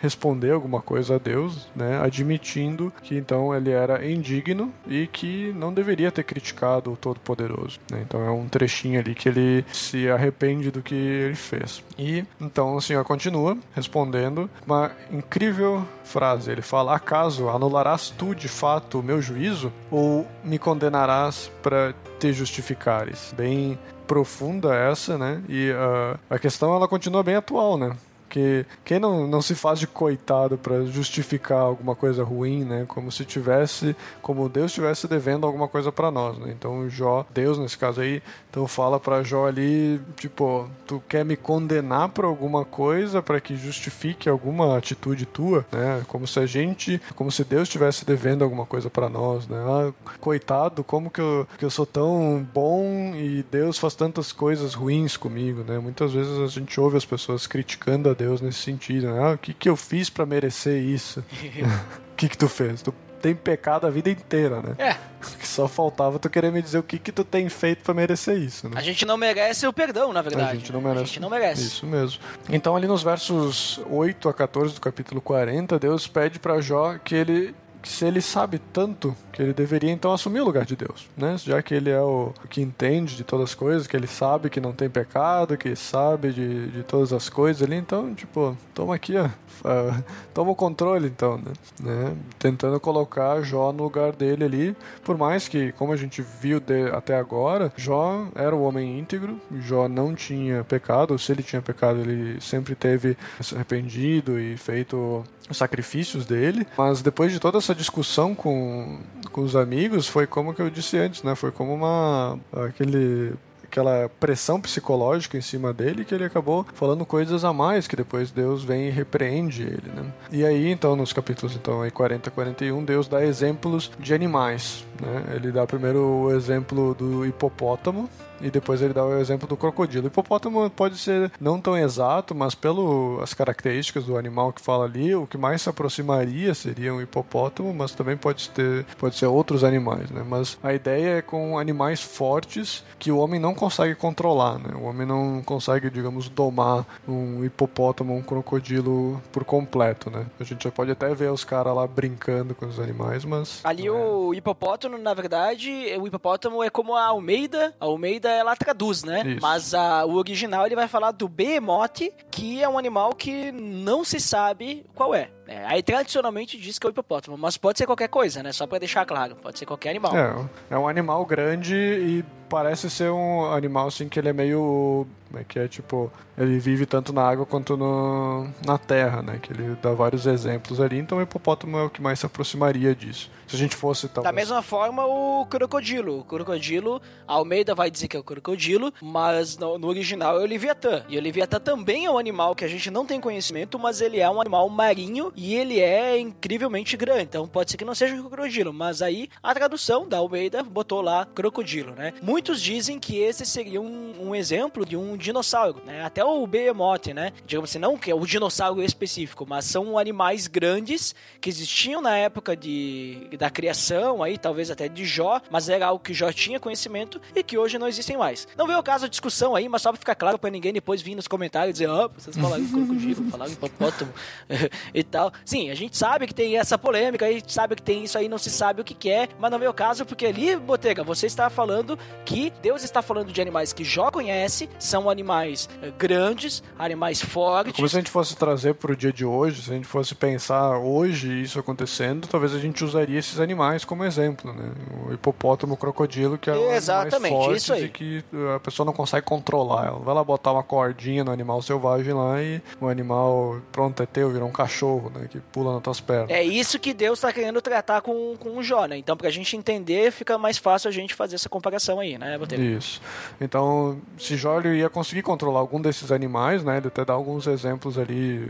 responder 0.00 0.52
alguma 0.52 0.80
coisa 0.80 1.16
a 1.16 1.18
Deus, 1.18 1.68
né, 1.74 2.00
admitindo 2.02 2.92
que 3.02 3.16
então 3.16 3.54
ele 3.54 3.70
era 3.70 4.06
indigno 4.06 4.72
e 4.86 5.06
que 5.06 5.52
não 5.56 5.72
deveria 5.72 6.10
ter 6.10 6.24
criticado 6.24 6.92
o 6.92 6.96
Todo-Poderoso. 6.96 7.78
Né? 7.90 8.02
Então 8.06 8.24
é 8.24 8.30
um 8.30 8.48
trechinho 8.48 9.00
ali 9.00 9.14
que 9.14 9.28
ele 9.28 9.64
se 9.72 10.08
arrepende 10.08 10.70
do 10.70 10.82
que 10.82 10.94
ele 10.94 11.34
fez. 11.34 11.82
E 11.98 12.24
então 12.40 12.76
o 12.76 12.82
Senhor 12.82 13.04
continua 13.04 13.56
respondendo 13.74 14.48
uma 14.66 14.92
incrível 15.10 15.86
frase. 16.04 16.50
Ele 16.50 16.62
fala: 16.62 16.94
Acaso 16.94 17.48
anularás 17.48 18.10
tu 18.10 18.34
de 18.34 18.48
fato 18.48 19.00
o 19.00 19.02
meu 19.02 19.20
juízo 19.20 19.72
ou 19.90 20.26
me 20.44 20.58
condenarás 20.58 21.50
para 21.62 21.94
te 22.18 22.32
justificares? 22.32 23.34
Bem 23.36 23.78
profunda 24.06 24.74
essa, 24.74 25.18
né? 25.18 25.42
E 25.48 25.70
uh, 25.72 26.18
a 26.30 26.38
questão 26.38 26.74
ela 26.74 26.86
continua 26.88 27.22
bem 27.22 27.34
atual, 27.34 27.76
né? 27.76 27.96
Porque 28.36 28.66
quem 28.84 28.98
não, 28.98 29.26
não 29.26 29.40
se 29.40 29.54
faz 29.54 29.78
de 29.78 29.86
coitado 29.86 30.58
para 30.58 30.84
justificar 30.84 31.58
alguma 31.58 31.96
coisa 31.96 32.22
ruim, 32.22 32.64
né? 32.64 32.84
Como 32.86 33.10
se 33.10 33.24
tivesse, 33.24 33.96
como 34.20 34.46
Deus 34.46 34.72
estivesse 34.72 35.08
devendo 35.08 35.46
alguma 35.46 35.66
coisa 35.66 35.90
para 35.90 36.10
nós, 36.10 36.36
né? 36.36 36.50
Então 36.50 36.86
Jó, 36.90 37.24
Deus 37.32 37.58
nesse 37.58 37.78
caso 37.78 38.02
aí, 38.02 38.22
então 38.56 38.66
fala 38.66 38.98
para 38.98 39.22
Jó 39.22 39.46
ali, 39.46 40.00
tipo, 40.16 40.66
tu 40.86 41.02
quer 41.06 41.26
me 41.26 41.36
condenar 41.36 42.08
por 42.08 42.24
alguma 42.24 42.64
coisa 42.64 43.20
para 43.20 43.38
que 43.38 43.54
justifique 43.54 44.30
alguma 44.30 44.78
atitude 44.78 45.26
tua, 45.26 45.66
né? 45.70 46.02
Como 46.08 46.26
se 46.26 46.40
a 46.40 46.46
gente, 46.46 46.98
como 47.14 47.30
se 47.30 47.44
Deus 47.44 47.64
estivesse 47.64 48.06
devendo 48.06 48.42
alguma 48.42 48.64
coisa 48.64 48.88
para 48.88 49.10
nós, 49.10 49.46
né? 49.46 49.58
Ah, 49.58 49.92
coitado, 50.18 50.82
como 50.82 51.10
que 51.10 51.20
eu, 51.20 51.46
que 51.58 51.66
eu 51.66 51.70
sou 51.70 51.84
tão 51.84 52.48
bom 52.54 53.12
e 53.14 53.44
Deus 53.52 53.76
faz 53.76 53.94
tantas 53.94 54.32
coisas 54.32 54.72
ruins 54.72 55.18
comigo, 55.18 55.62
né? 55.62 55.78
Muitas 55.78 56.14
vezes 56.14 56.38
a 56.38 56.46
gente 56.46 56.80
ouve 56.80 56.96
as 56.96 57.04
pessoas 57.04 57.46
criticando 57.46 58.08
a 58.08 58.14
Deus 58.14 58.40
nesse 58.40 58.60
sentido, 58.60 59.08
né? 59.08 59.22
Ah, 59.22 59.32
o 59.34 59.38
que 59.38 59.52
que 59.52 59.68
eu 59.68 59.76
fiz 59.76 60.08
para 60.08 60.24
merecer 60.24 60.82
isso? 60.82 61.22
O 62.06 62.16
que 62.16 62.30
que 62.30 62.38
tu 62.38 62.48
fez? 62.48 62.80
Tu 62.80 62.94
tem 63.20 63.34
pecado 63.34 63.86
a 63.86 63.90
vida 63.90 64.10
inteira, 64.10 64.62
né? 64.62 64.74
É. 64.78 64.96
Só 65.42 65.66
faltava 65.66 66.18
tu 66.18 66.30
querer 66.30 66.52
me 66.52 66.62
dizer 66.62 66.78
o 66.78 66.82
que 66.82 66.98
que 66.98 67.12
tu 67.12 67.24
tem 67.24 67.48
feito 67.48 67.82
para 67.82 67.94
merecer 67.94 68.38
isso, 68.38 68.68
né? 68.68 68.74
A 68.76 68.82
gente 68.82 69.04
não 69.04 69.16
merece 69.16 69.66
o 69.66 69.72
perdão, 69.72 70.12
na 70.12 70.22
verdade. 70.22 70.50
A 70.50 70.54
gente 70.54 70.72
não 70.72 70.80
né? 70.80 70.88
merece. 70.88 71.02
A 71.02 71.06
gente 71.06 71.20
não 71.20 71.30
merece. 71.30 71.62
Isso 71.62 71.86
mesmo. 71.86 72.20
Então, 72.48 72.76
ali 72.76 72.86
nos 72.86 73.02
versos 73.02 73.80
8 73.90 74.28
a 74.28 74.34
14 74.34 74.74
do 74.74 74.80
capítulo 74.80 75.20
40, 75.20 75.78
Deus 75.78 76.06
pede 76.06 76.38
para 76.38 76.60
Jó 76.60 76.96
que 77.02 77.14
ele 77.14 77.54
que 77.86 77.92
se 77.92 78.04
ele 78.04 78.20
sabe 78.20 78.58
tanto 78.58 79.16
que 79.32 79.40
ele 79.40 79.52
deveria 79.52 79.92
então 79.92 80.12
assumir 80.12 80.40
o 80.40 80.44
lugar 80.44 80.64
de 80.64 80.74
Deus, 80.74 81.08
né? 81.16 81.36
Já 81.38 81.62
que 81.62 81.72
ele 81.72 81.88
é 81.88 82.00
o 82.00 82.32
que 82.50 82.60
entende 82.60 83.14
de 83.14 83.22
todas 83.22 83.50
as 83.50 83.54
coisas, 83.54 83.86
que 83.86 83.96
ele 83.96 84.08
sabe 84.08 84.50
que 84.50 84.60
não 84.60 84.72
tem 84.72 84.90
pecado, 84.90 85.56
que 85.56 85.76
sabe 85.76 86.32
de, 86.32 86.66
de 86.68 86.82
todas 86.82 87.12
as 87.12 87.28
coisas 87.28 87.62
ali, 87.62 87.76
então, 87.76 88.12
tipo, 88.12 88.56
toma 88.74 88.96
aqui, 88.96 89.16
ó, 89.16 89.28
uh, 89.64 90.04
toma 90.34 90.50
o 90.50 90.54
controle 90.54 91.06
então, 91.06 91.38
né? 91.38 91.52
né? 91.80 92.16
Tentando 92.38 92.78
colocar 92.80 93.42
Jó 93.42 93.72
no 93.72 93.82
lugar 93.82 94.12
dele 94.12 94.44
ali, 94.44 94.76
por 95.04 95.16
mais 95.16 95.48
que, 95.48 95.72
como 95.72 95.92
a 95.92 95.96
gente 95.96 96.22
viu 96.40 96.60
de, 96.60 96.90
até 96.90 97.16
agora, 97.16 97.72
Jó 97.76 98.26
era 98.34 98.54
o 98.54 98.62
homem 98.62 98.98
íntegro, 98.98 99.40
Jó 99.60 99.88
não 99.88 100.14
tinha 100.14 100.64
pecado, 100.64 101.12
ou 101.12 101.18
se 101.18 101.32
ele 101.32 101.42
tinha 101.42 101.62
pecado, 101.62 102.00
ele 102.00 102.40
sempre 102.40 102.74
teve 102.74 103.16
se 103.40 103.54
arrependido 103.54 104.38
e 104.38 104.56
feito 104.56 105.24
os 105.48 105.56
sacrifícios 105.56 106.26
dele, 106.26 106.66
mas 106.76 107.02
depois 107.02 107.32
de 107.32 107.38
toda 107.38 107.58
essa 107.58 107.74
discussão 107.74 108.34
com, 108.34 108.98
com 109.30 109.42
os 109.42 109.54
amigos, 109.54 110.08
foi 110.08 110.26
como 110.26 110.52
que 110.52 110.60
eu 110.60 110.70
disse 110.70 110.98
antes, 110.98 111.22
né? 111.22 111.34
Foi 111.34 111.52
como 111.52 111.72
uma 111.72 112.38
aquele 112.52 113.34
aquela 113.66 114.08
pressão 114.20 114.60
psicológica 114.60 115.36
em 115.36 115.42
cima 115.42 115.72
dele 115.72 116.04
que 116.04 116.14
ele 116.14 116.24
acabou 116.24 116.64
falando 116.74 117.04
coisas 117.04 117.44
a 117.44 117.52
mais 117.52 117.86
que 117.86 117.96
depois 117.96 118.30
Deus 118.30 118.64
vem 118.64 118.88
e 118.88 118.90
repreende 118.90 119.62
ele, 119.62 119.90
né? 119.94 120.04
E 120.30 120.44
aí, 120.44 120.70
então, 120.70 120.96
nos 120.96 121.12
capítulos 121.12 121.54
então 121.54 121.82
aí 121.82 121.90
40 121.90 122.28
e 122.28 122.32
41, 122.32 122.84
Deus 122.84 123.08
dá 123.08 123.24
exemplos 123.24 123.90
de 123.98 124.14
animais, 124.14 124.84
né? 125.00 125.34
Ele 125.34 125.52
dá 125.52 125.66
primeiro 125.66 125.98
o 125.98 126.32
exemplo 126.32 126.94
do 126.94 127.26
hipopótamo, 127.26 128.08
e 128.40 128.50
depois 128.50 128.82
ele 128.82 128.92
dá 128.92 129.04
o 129.04 129.18
exemplo 129.18 129.48
do 129.48 129.56
crocodilo. 129.56 130.04
O 130.04 130.08
hipopótamo 130.08 130.68
pode 130.70 130.98
ser 130.98 131.30
não 131.40 131.60
tão 131.60 131.76
exato, 131.76 132.34
mas 132.34 132.54
pelas 132.54 133.34
características 133.34 134.04
do 134.04 134.16
animal 134.16 134.52
que 134.52 134.60
fala 134.60 134.84
ali, 134.84 135.14
o 135.14 135.26
que 135.26 135.38
mais 135.38 135.62
se 135.62 135.68
aproximaria 135.68 136.54
seria 136.54 136.94
um 136.94 137.00
hipopótamo, 137.00 137.72
mas 137.72 137.92
também 137.92 138.16
pode 138.16 138.50
ter 138.50 138.84
pode 138.98 139.16
ser 139.16 139.26
outros 139.26 139.64
animais, 139.64 140.10
né? 140.10 140.24
Mas 140.26 140.58
a 140.62 140.72
ideia 140.72 141.18
é 141.18 141.22
com 141.22 141.58
animais 141.58 142.00
fortes 142.00 142.84
que 142.98 143.10
o 143.10 143.18
homem 143.18 143.40
não 143.40 143.54
consegue 143.54 143.94
controlar, 143.94 144.58
né? 144.58 144.74
O 144.74 144.84
homem 144.84 145.06
não 145.06 145.42
consegue, 145.44 145.90
digamos, 145.90 146.28
domar 146.28 146.86
um 147.06 147.44
hipopótamo, 147.44 148.14
um 148.14 148.22
crocodilo 148.22 149.20
por 149.32 149.44
completo, 149.44 150.10
né? 150.10 150.26
A 150.38 150.44
gente 150.44 150.64
já 150.64 150.70
pode 150.70 150.90
até 150.90 151.14
ver 151.14 151.30
os 151.30 151.44
caras 151.44 151.74
lá 151.74 151.86
brincando 151.86 152.54
com 152.54 152.66
os 152.66 152.78
animais, 152.78 153.24
mas 153.24 153.60
Ali 153.64 153.86
é. 153.86 153.90
o 153.90 154.34
hipopótamo, 154.34 154.98
na 154.98 155.14
verdade, 155.14 155.70
o 155.98 156.06
hipopótamo 156.06 156.62
é 156.62 156.70
como 156.70 156.94
a 156.94 157.06
Almeida. 157.06 157.74
A 157.80 157.84
Almeida 157.84 158.25
ela 158.30 158.56
traduz, 158.56 159.04
né? 159.04 159.22
Isso. 159.26 159.40
Mas 159.42 159.74
a- 159.74 160.04
o 160.04 160.14
original 160.14 160.66
ele 160.66 160.74
vai 160.76 160.88
falar 160.88 161.10
do 161.12 161.28
behemoth, 161.28 162.10
que 162.30 162.62
é 162.62 162.68
um 162.68 162.78
animal 162.78 163.14
que 163.14 163.50
não 163.52 164.04
se 164.04 164.20
sabe 164.20 164.84
qual 164.94 165.14
é. 165.14 165.30
É, 165.46 165.64
aí 165.66 165.82
tradicionalmente 165.82 166.58
diz 166.58 166.78
que 166.78 166.86
é 166.86 166.90
o 166.90 166.92
hipopótamo, 166.92 167.36
mas 167.38 167.56
pode 167.56 167.78
ser 167.78 167.86
qualquer 167.86 168.08
coisa, 168.08 168.42
né? 168.42 168.52
Só 168.52 168.66
pra 168.66 168.78
deixar 168.78 169.04
claro, 169.04 169.36
pode 169.36 169.58
ser 169.58 169.66
qualquer 169.66 169.90
animal. 169.90 170.16
É, 170.16 170.48
é 170.70 170.78
um 170.78 170.88
animal 170.88 171.24
grande 171.24 171.74
e 171.74 172.24
parece 172.48 172.88
ser 172.88 173.10
um 173.10 173.52
animal 173.52 173.88
assim 173.88 174.08
que 174.08 174.18
ele 174.18 174.28
é 174.28 174.32
meio. 174.32 175.06
Como 175.26 175.40
é 175.40 175.44
que 175.44 175.58
é? 175.58 175.66
Tipo, 175.66 176.10
ele 176.38 176.58
vive 176.58 176.86
tanto 176.86 177.12
na 177.12 177.22
água 177.22 177.44
quanto 177.44 177.76
no, 177.76 178.48
na 178.64 178.78
terra, 178.78 179.22
né? 179.22 179.38
Que 179.42 179.52
ele 179.52 179.76
dá 179.82 179.92
vários 179.92 180.24
exemplos 180.24 180.80
ali. 180.80 180.98
Então 180.98 181.18
o 181.18 181.22
hipopótamo 181.22 181.76
é 181.78 181.82
o 181.82 181.90
que 181.90 182.00
mais 182.00 182.20
se 182.20 182.26
aproximaria 182.26 182.94
disso. 182.94 183.30
Se 183.46 183.56
a 183.56 183.58
gente 183.58 183.76
fosse 183.76 184.08
talvez. 184.08 184.24
Da 184.24 184.32
mesma 184.32 184.62
forma, 184.62 185.04
o 185.04 185.44
crocodilo. 185.46 186.20
O 186.20 186.24
crocodilo, 186.24 187.02
a 187.26 187.34
Almeida 187.34 187.74
vai 187.74 187.90
dizer 187.90 188.08
que 188.08 188.16
é 188.16 188.20
o 188.20 188.24
crocodilo, 188.24 188.92
mas 189.00 189.58
no, 189.58 189.78
no 189.78 189.88
original 189.88 190.40
é 190.40 190.44
o 190.44 190.46
Leviatã. 190.46 191.04
E 191.08 191.18
o 191.18 191.20
Leviatã 191.20 191.58
também 191.58 192.06
é 192.06 192.10
um 192.10 192.18
animal 192.18 192.54
que 192.54 192.64
a 192.64 192.68
gente 192.68 192.90
não 192.90 193.04
tem 193.04 193.20
conhecimento, 193.20 193.78
mas 193.78 194.00
ele 194.00 194.20
é 194.20 194.30
um 194.30 194.40
animal 194.40 194.68
marinho 194.68 195.32
e 195.36 195.54
ele 195.54 195.78
é 195.80 196.18
incrivelmente 196.18 196.96
grande. 196.96 197.22
Então 197.24 197.46
pode 197.46 197.70
ser 197.70 197.76
que 197.76 197.84
não 197.84 197.94
seja 197.94 198.14
um 198.14 198.28
crocodilo, 198.28 198.72
mas 198.72 199.02
aí 199.02 199.28
a 199.42 199.54
tradução 199.54 200.08
da 200.08 200.16
Almeida 200.18 200.62
botou 200.62 201.00
lá 201.00 201.26
crocodilo, 201.26 201.92
né? 201.92 202.14
Muitos 202.22 202.60
dizem 202.62 202.98
que 202.98 203.18
esse 203.18 203.44
seria 203.44 203.80
um, 203.80 204.28
um 204.28 204.34
exemplo 204.34 204.84
de 204.86 204.96
um 204.96 205.16
dinossauro, 205.16 205.82
né? 205.84 206.02
Até 206.04 206.24
o 206.24 206.46
Behemoth, 206.46 207.08
né? 207.14 207.32
Digamos 207.44 207.70
assim, 207.70 207.78
não 207.78 207.98
que 207.98 208.10
é 208.10 208.14
o 208.14 208.26
dinossauro 208.26 208.82
específico, 208.82 209.46
mas 209.46 209.66
são 209.66 209.98
animais 209.98 210.46
grandes 210.46 211.14
que 211.40 211.50
existiam 211.50 212.00
na 212.00 212.16
época 212.16 212.56
de, 212.56 213.28
da 213.38 213.50
criação, 213.50 214.22
aí 214.22 214.38
talvez 214.38 214.70
até 214.70 214.88
de 214.88 215.04
Jó, 215.04 215.40
mas 215.50 215.68
era 215.68 215.86
algo 215.86 216.02
que 216.02 216.14
Jó 216.14 216.32
tinha 216.32 216.58
conhecimento 216.58 217.20
e 217.34 217.42
que 217.42 217.58
hoje 217.58 217.78
não 217.78 217.86
existem 217.88 218.16
mais. 218.16 218.48
Não 218.56 218.66
veio 218.66 218.78
o 218.78 218.82
caso 218.82 219.06
a 219.06 219.08
discussão 219.08 219.54
aí, 219.54 219.68
mas 219.68 219.82
só 219.82 219.90
pra 219.90 219.98
ficar 219.98 220.14
claro 220.14 220.38
pra 220.38 220.50
ninguém 220.50 220.72
depois 220.72 221.02
vir 221.02 221.14
nos 221.14 221.28
comentários 221.28 221.74
dizer, 221.74 221.88
ó, 221.88 222.08
vocês 222.08 222.36
falaram 222.36 222.66
crocodilo, 222.66 223.30
falaram 223.30 223.52
hipopótamo 223.52 224.12
e 224.94 225.02
tal. 225.02 225.25
Sim, 225.44 225.70
a 225.70 225.74
gente 225.74 225.96
sabe 225.96 226.26
que 226.26 226.34
tem 226.34 226.58
essa 226.58 226.78
polêmica, 226.78 227.26
a 227.26 227.32
gente 227.32 227.52
sabe 227.52 227.76
que 227.76 227.82
tem 227.82 228.04
isso 228.04 228.18
aí, 228.18 228.28
não 228.28 228.38
se 228.38 228.50
sabe 228.50 228.80
o 228.80 228.84
que, 228.84 228.94
que 228.94 229.10
é, 229.10 229.28
mas 229.38 229.50
não 229.50 229.58
veio 229.58 229.70
o 229.70 229.74
caso 229.74 230.04
porque 230.04 230.26
ali, 230.26 230.56
Botega, 230.56 231.02
você 231.02 231.26
está 231.26 231.48
falando 231.50 231.98
que 232.24 232.52
Deus 232.62 232.82
está 232.84 233.02
falando 233.02 233.32
de 233.32 233.40
animais 233.40 233.72
que 233.72 233.84
Jó 233.84 234.10
conhece, 234.10 234.68
são 234.78 235.08
animais 235.08 235.68
eh, 235.82 235.92
grandes, 235.96 236.62
animais 236.78 237.20
fortes. 237.20 237.74
Como 237.74 237.88
se 237.88 237.96
a 237.96 238.00
gente 238.00 238.10
fosse 238.10 238.36
trazer 238.36 238.74
para 238.74 238.92
o 238.92 238.96
dia 238.96 239.12
de 239.12 239.24
hoje, 239.24 239.62
se 239.62 239.70
a 239.70 239.74
gente 239.74 239.86
fosse 239.86 240.14
pensar 240.14 240.78
hoje 240.78 241.42
isso 241.42 241.58
acontecendo, 241.58 242.26
talvez 242.26 242.54
a 242.54 242.58
gente 242.58 242.84
usaria 242.84 243.18
esses 243.18 243.40
animais 243.40 243.84
como 243.84 244.04
exemplo, 244.04 244.52
né? 244.52 244.70
O 245.08 245.12
hipopótamo, 245.12 245.74
o 245.74 245.76
crocodilo, 245.76 246.38
que 246.38 246.50
é 246.50 246.76
Exatamente, 246.76 247.32
fortes 247.32 247.62
isso 247.62 247.72
aí. 247.72 247.84
e 247.84 247.88
que 247.88 248.24
a 248.54 248.60
pessoa 248.60 248.84
não 248.84 248.92
consegue 248.92 249.24
controlar. 249.26 249.86
Ela 249.86 249.98
vai 249.98 250.14
lá 250.14 250.24
botar 250.24 250.52
uma 250.52 250.62
cordinha 250.62 251.24
no 251.24 251.30
animal 251.30 251.60
selvagem 251.62 252.12
lá 252.12 252.42
e 252.42 252.60
o 252.80 252.88
animal, 252.88 253.60
pronto, 253.72 254.02
é 254.02 254.06
teu, 254.06 254.30
virou 254.30 254.48
um 254.48 254.52
cachorro, 254.52 255.10
né? 255.16 255.28
Que 255.30 255.40
pula 255.40 255.74
nas 255.74 255.82
tuas 255.82 256.00
pernas. 256.00 256.30
É 256.30 256.42
isso 256.42 256.78
que 256.78 256.92
Deus 256.92 257.18
está 257.18 257.32
querendo 257.32 257.60
tratar 257.60 258.00
com, 258.00 258.36
com 258.38 258.56
o 258.56 258.62
Jó, 258.62 258.86
né? 258.86 258.96
Então, 258.96 259.16
pra 259.16 259.30
gente 259.30 259.56
entender, 259.56 260.10
fica 260.10 260.38
mais 260.38 260.58
fácil 260.58 260.88
a 260.88 260.92
gente 260.92 261.14
fazer 261.14 261.36
essa 261.36 261.48
comparação 261.48 262.00
aí, 262.00 262.18
né, 262.18 262.36
Botega? 262.38 262.62
Isso. 262.62 263.00
Então, 263.40 264.00
se 264.18 264.36
Jó 264.36 264.60
ia 264.60 264.88
conseguir 264.88 265.22
controlar 265.22 265.60
algum 265.60 265.80
desses 265.80 266.10
animais, 266.12 266.64
né? 266.64 266.78
Ele 266.78 266.88
até 266.88 267.04
dá 267.04 267.12
alguns 267.12 267.46
exemplos 267.46 267.98
ali 267.98 268.48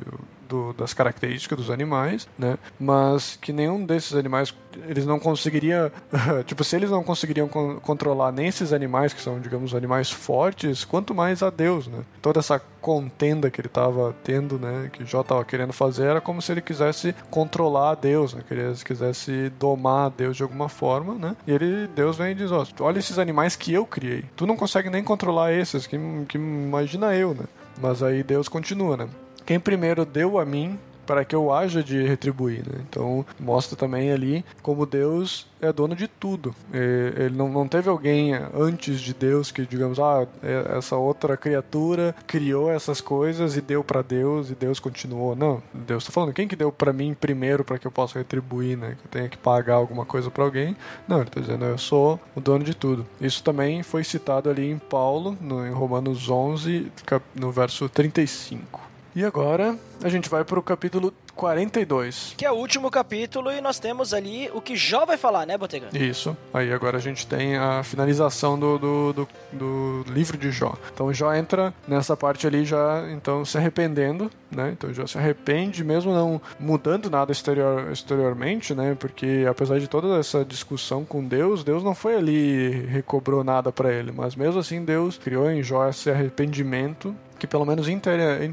do- 0.49 0.72
das 0.72 0.92
características 0.94 1.59
dos 1.59 1.70
animais, 1.70 2.28
né? 2.38 2.57
Mas 2.78 3.36
que 3.40 3.53
nenhum 3.53 3.84
desses 3.84 4.14
animais 4.14 4.55
eles 4.88 5.07
não 5.07 5.18
conseguiriam, 5.18 5.90
tipo, 6.44 6.62
se 6.62 6.76
eles 6.76 6.90
não 6.90 7.03
conseguiriam 7.03 7.49
con- 7.49 7.76
controlar 7.80 8.30
nem 8.32 8.47
esses 8.47 8.72
animais 8.72 9.12
que 9.14 9.20
são, 9.22 9.40
digamos, 9.40 9.74
animais 9.74 10.11
fortes, 10.11 10.84
quanto 10.84 11.14
mais 11.14 11.42
a 11.42 11.49
Deus, 11.51 11.86
né? 11.86 12.01
Toda 12.20 12.40
essa 12.40 12.61
contenda 12.80 13.51
que 13.51 13.61
ele 13.61 13.68
estava 13.68 14.14
tendo, 14.22 14.59
né? 14.59 14.90
Que 14.92 15.05
Jó 15.05 15.22
estava 15.22 15.44
querendo 15.44 15.72
fazer 15.72 16.05
era 16.05 16.20
como 16.20 16.40
se 16.42 16.53
ele 16.53 16.61
quisesse 16.61 17.14
controlar 17.30 17.90
a 17.92 17.94
Deus, 17.94 18.34
né? 18.34 18.42
Que 18.47 18.55
ele 18.55 18.74
quisesse 18.84 19.51
domar 19.59 20.07
a 20.07 20.09
Deus 20.11 20.36
de 20.36 20.42
alguma 20.42 20.68
forma, 20.68 21.14
né? 21.14 21.34
E 21.47 21.53
ele, 21.53 21.86
Deus 21.88 22.16
vem 22.16 22.32
e 22.32 22.34
diz, 22.34 22.53
ó, 22.53 22.64
olha 22.80 22.99
esses 22.99 23.18
animais 23.18 23.57
que 23.57 23.72
eu 23.72 23.86
criei. 23.86 24.24
Tu 24.36 24.47
não 24.47 24.57
consegue 24.57 24.90
nem 24.90 25.03
controlar 25.03 25.53
esses, 25.53 25.86
que, 25.86 25.99
que 26.28 26.36
imagina 26.36 27.14
eu, 27.14 27.34
né? 27.34 27.44
Mas 27.80 28.03
aí 28.03 28.22
Deus 28.22 28.49
continua, 28.49 28.97
né? 28.97 29.09
Quem 29.47 29.59
primeiro 29.59 30.05
deu 30.05 30.38
a 30.38 30.44
mim 30.44 30.78
para 31.07 31.24
que 31.24 31.34
eu 31.34 31.53
haja 31.53 31.82
de 31.82 32.03
retribuir. 32.03 32.66
Né? 32.66 32.84
Então 32.88 33.24
mostra 33.38 33.76
também 33.76 34.11
ali 34.11 34.44
como 34.61 34.84
Deus 34.84 35.47
é 35.61 35.72
dono 35.72 35.94
de 35.94 36.09
tudo. 36.09 36.55
Ele 36.72 37.34
não, 37.34 37.49
não 37.49 37.68
teve 37.68 37.88
alguém 37.88 38.32
antes 38.34 39.01
de 39.01 39.14
Deus 39.14 39.51
que, 39.51 39.64
digamos, 39.64 39.99
ah, 39.99 40.26
é, 40.42 40.76
essa 40.76 40.97
outra 40.97 41.36
criatura 41.36 42.14
criou 42.26 42.70
essas 42.70 43.01
coisas 43.01 43.57
e 43.57 43.61
deu 43.61 43.82
para 43.82 44.03
Deus 44.03 44.51
e 44.51 44.55
Deus 44.55 44.80
continuou. 44.80 45.34
Não, 45.34 45.62
Deus 45.72 46.03
está 46.03 46.12
falando, 46.12 46.34
quem 46.34 46.49
que 46.49 46.57
deu 46.57 46.72
para 46.72 46.92
mim 46.92 47.14
primeiro 47.14 47.64
para 47.64 47.78
que 47.78 47.86
eu 47.86 47.90
possa 47.90 48.18
retribuir, 48.18 48.76
né? 48.76 48.97
Que 49.01 49.07
eu 49.07 49.11
tenha 49.11 49.28
que 49.28 49.38
pagar 49.38 49.74
alguma 49.74 50.05
coisa 50.05 50.30
para 50.30 50.44
alguém? 50.44 50.76
Não, 51.07 51.18
ele 51.18 51.28
está 51.28 51.40
dizendo, 51.40 51.64
eu 51.64 51.78
sou 51.78 52.20
o 52.34 52.40
dono 52.40 52.64
de 52.64 52.74
tudo. 52.74 53.07
Isso 53.20 53.43
também 53.43 53.82
foi 53.82 54.05
citado 54.05 54.51
ali 54.51 54.70
em 54.70 54.78
Paulo, 54.78 55.36
no, 55.40 55.66
em 55.66 55.73
Romanos 55.73 56.28
11, 56.28 56.90
no 57.35 57.51
verso 57.51 57.89
35. 57.89 58.86
E 59.16 59.24
agora 59.24 59.74
a 60.02 60.10
gente 60.10 60.28
vai 60.28 60.44
para 60.44 60.59
o 60.59 60.62
capítulo 60.62 61.10
42. 61.34 62.34
Que 62.36 62.44
é 62.44 62.52
o 62.52 62.55
último 62.55 62.90
capítulo 62.90 63.51
e 63.51 63.62
nós 63.62 63.78
temos 63.78 64.12
ali 64.12 64.51
o 64.52 64.60
que 64.60 64.76
Jó 64.76 65.06
vai 65.06 65.16
falar, 65.16 65.47
né, 65.47 65.56
Botega? 65.56 65.88
Isso. 65.94 66.36
Aí 66.52 66.70
agora 66.70 66.98
a 66.98 67.01
gente 67.01 67.26
tem 67.26 67.56
a 67.56 67.82
finalização 67.82 68.59
do, 68.59 68.78
do, 68.78 69.12
do, 69.14 69.28
do 69.55 70.05
livro 70.12 70.36
de 70.36 70.51
Jó. 70.51 70.74
Então 70.93 71.10
Jó 71.14 71.32
entra 71.32 71.72
nessa 71.88 72.14
parte 72.14 72.47
ali 72.47 72.66
já, 72.66 73.10
então, 73.10 73.43
se 73.43 73.56
arrependendo, 73.56 74.30
né? 74.51 74.72
Então 74.72 74.93
Jó 74.93 75.06
se 75.06 75.16
arrepende, 75.16 75.82
mesmo 75.82 76.12
não 76.12 76.38
mudando 76.60 77.09
nada 77.09 77.32
exterior, 77.32 77.90
exteriormente, 77.90 78.74
né? 78.74 78.94
Porque 79.01 79.47
apesar 79.48 79.80
de 79.80 79.88
toda 79.88 80.18
essa 80.18 80.44
discussão 80.44 81.06
com 81.06 81.26
Deus, 81.26 81.64
Deus 81.64 81.82
não 81.82 81.94
foi 81.94 82.16
ali 82.16 82.84
recobrou 82.84 83.43
nada 83.43 83.72
para 83.72 83.90
ele, 83.90 84.12
mas 84.12 84.36
mesmo 84.36 84.60
assim 84.60 84.84
Deus 84.84 85.16
criou 85.16 85.51
em 85.51 85.62
Jó 85.62 85.88
esse 85.88 86.10
arrependimento 86.10 87.16
que 87.38 87.47
pelo 87.47 87.64
menos 87.64 87.88
inter, 87.88 88.18
é, 88.18 88.51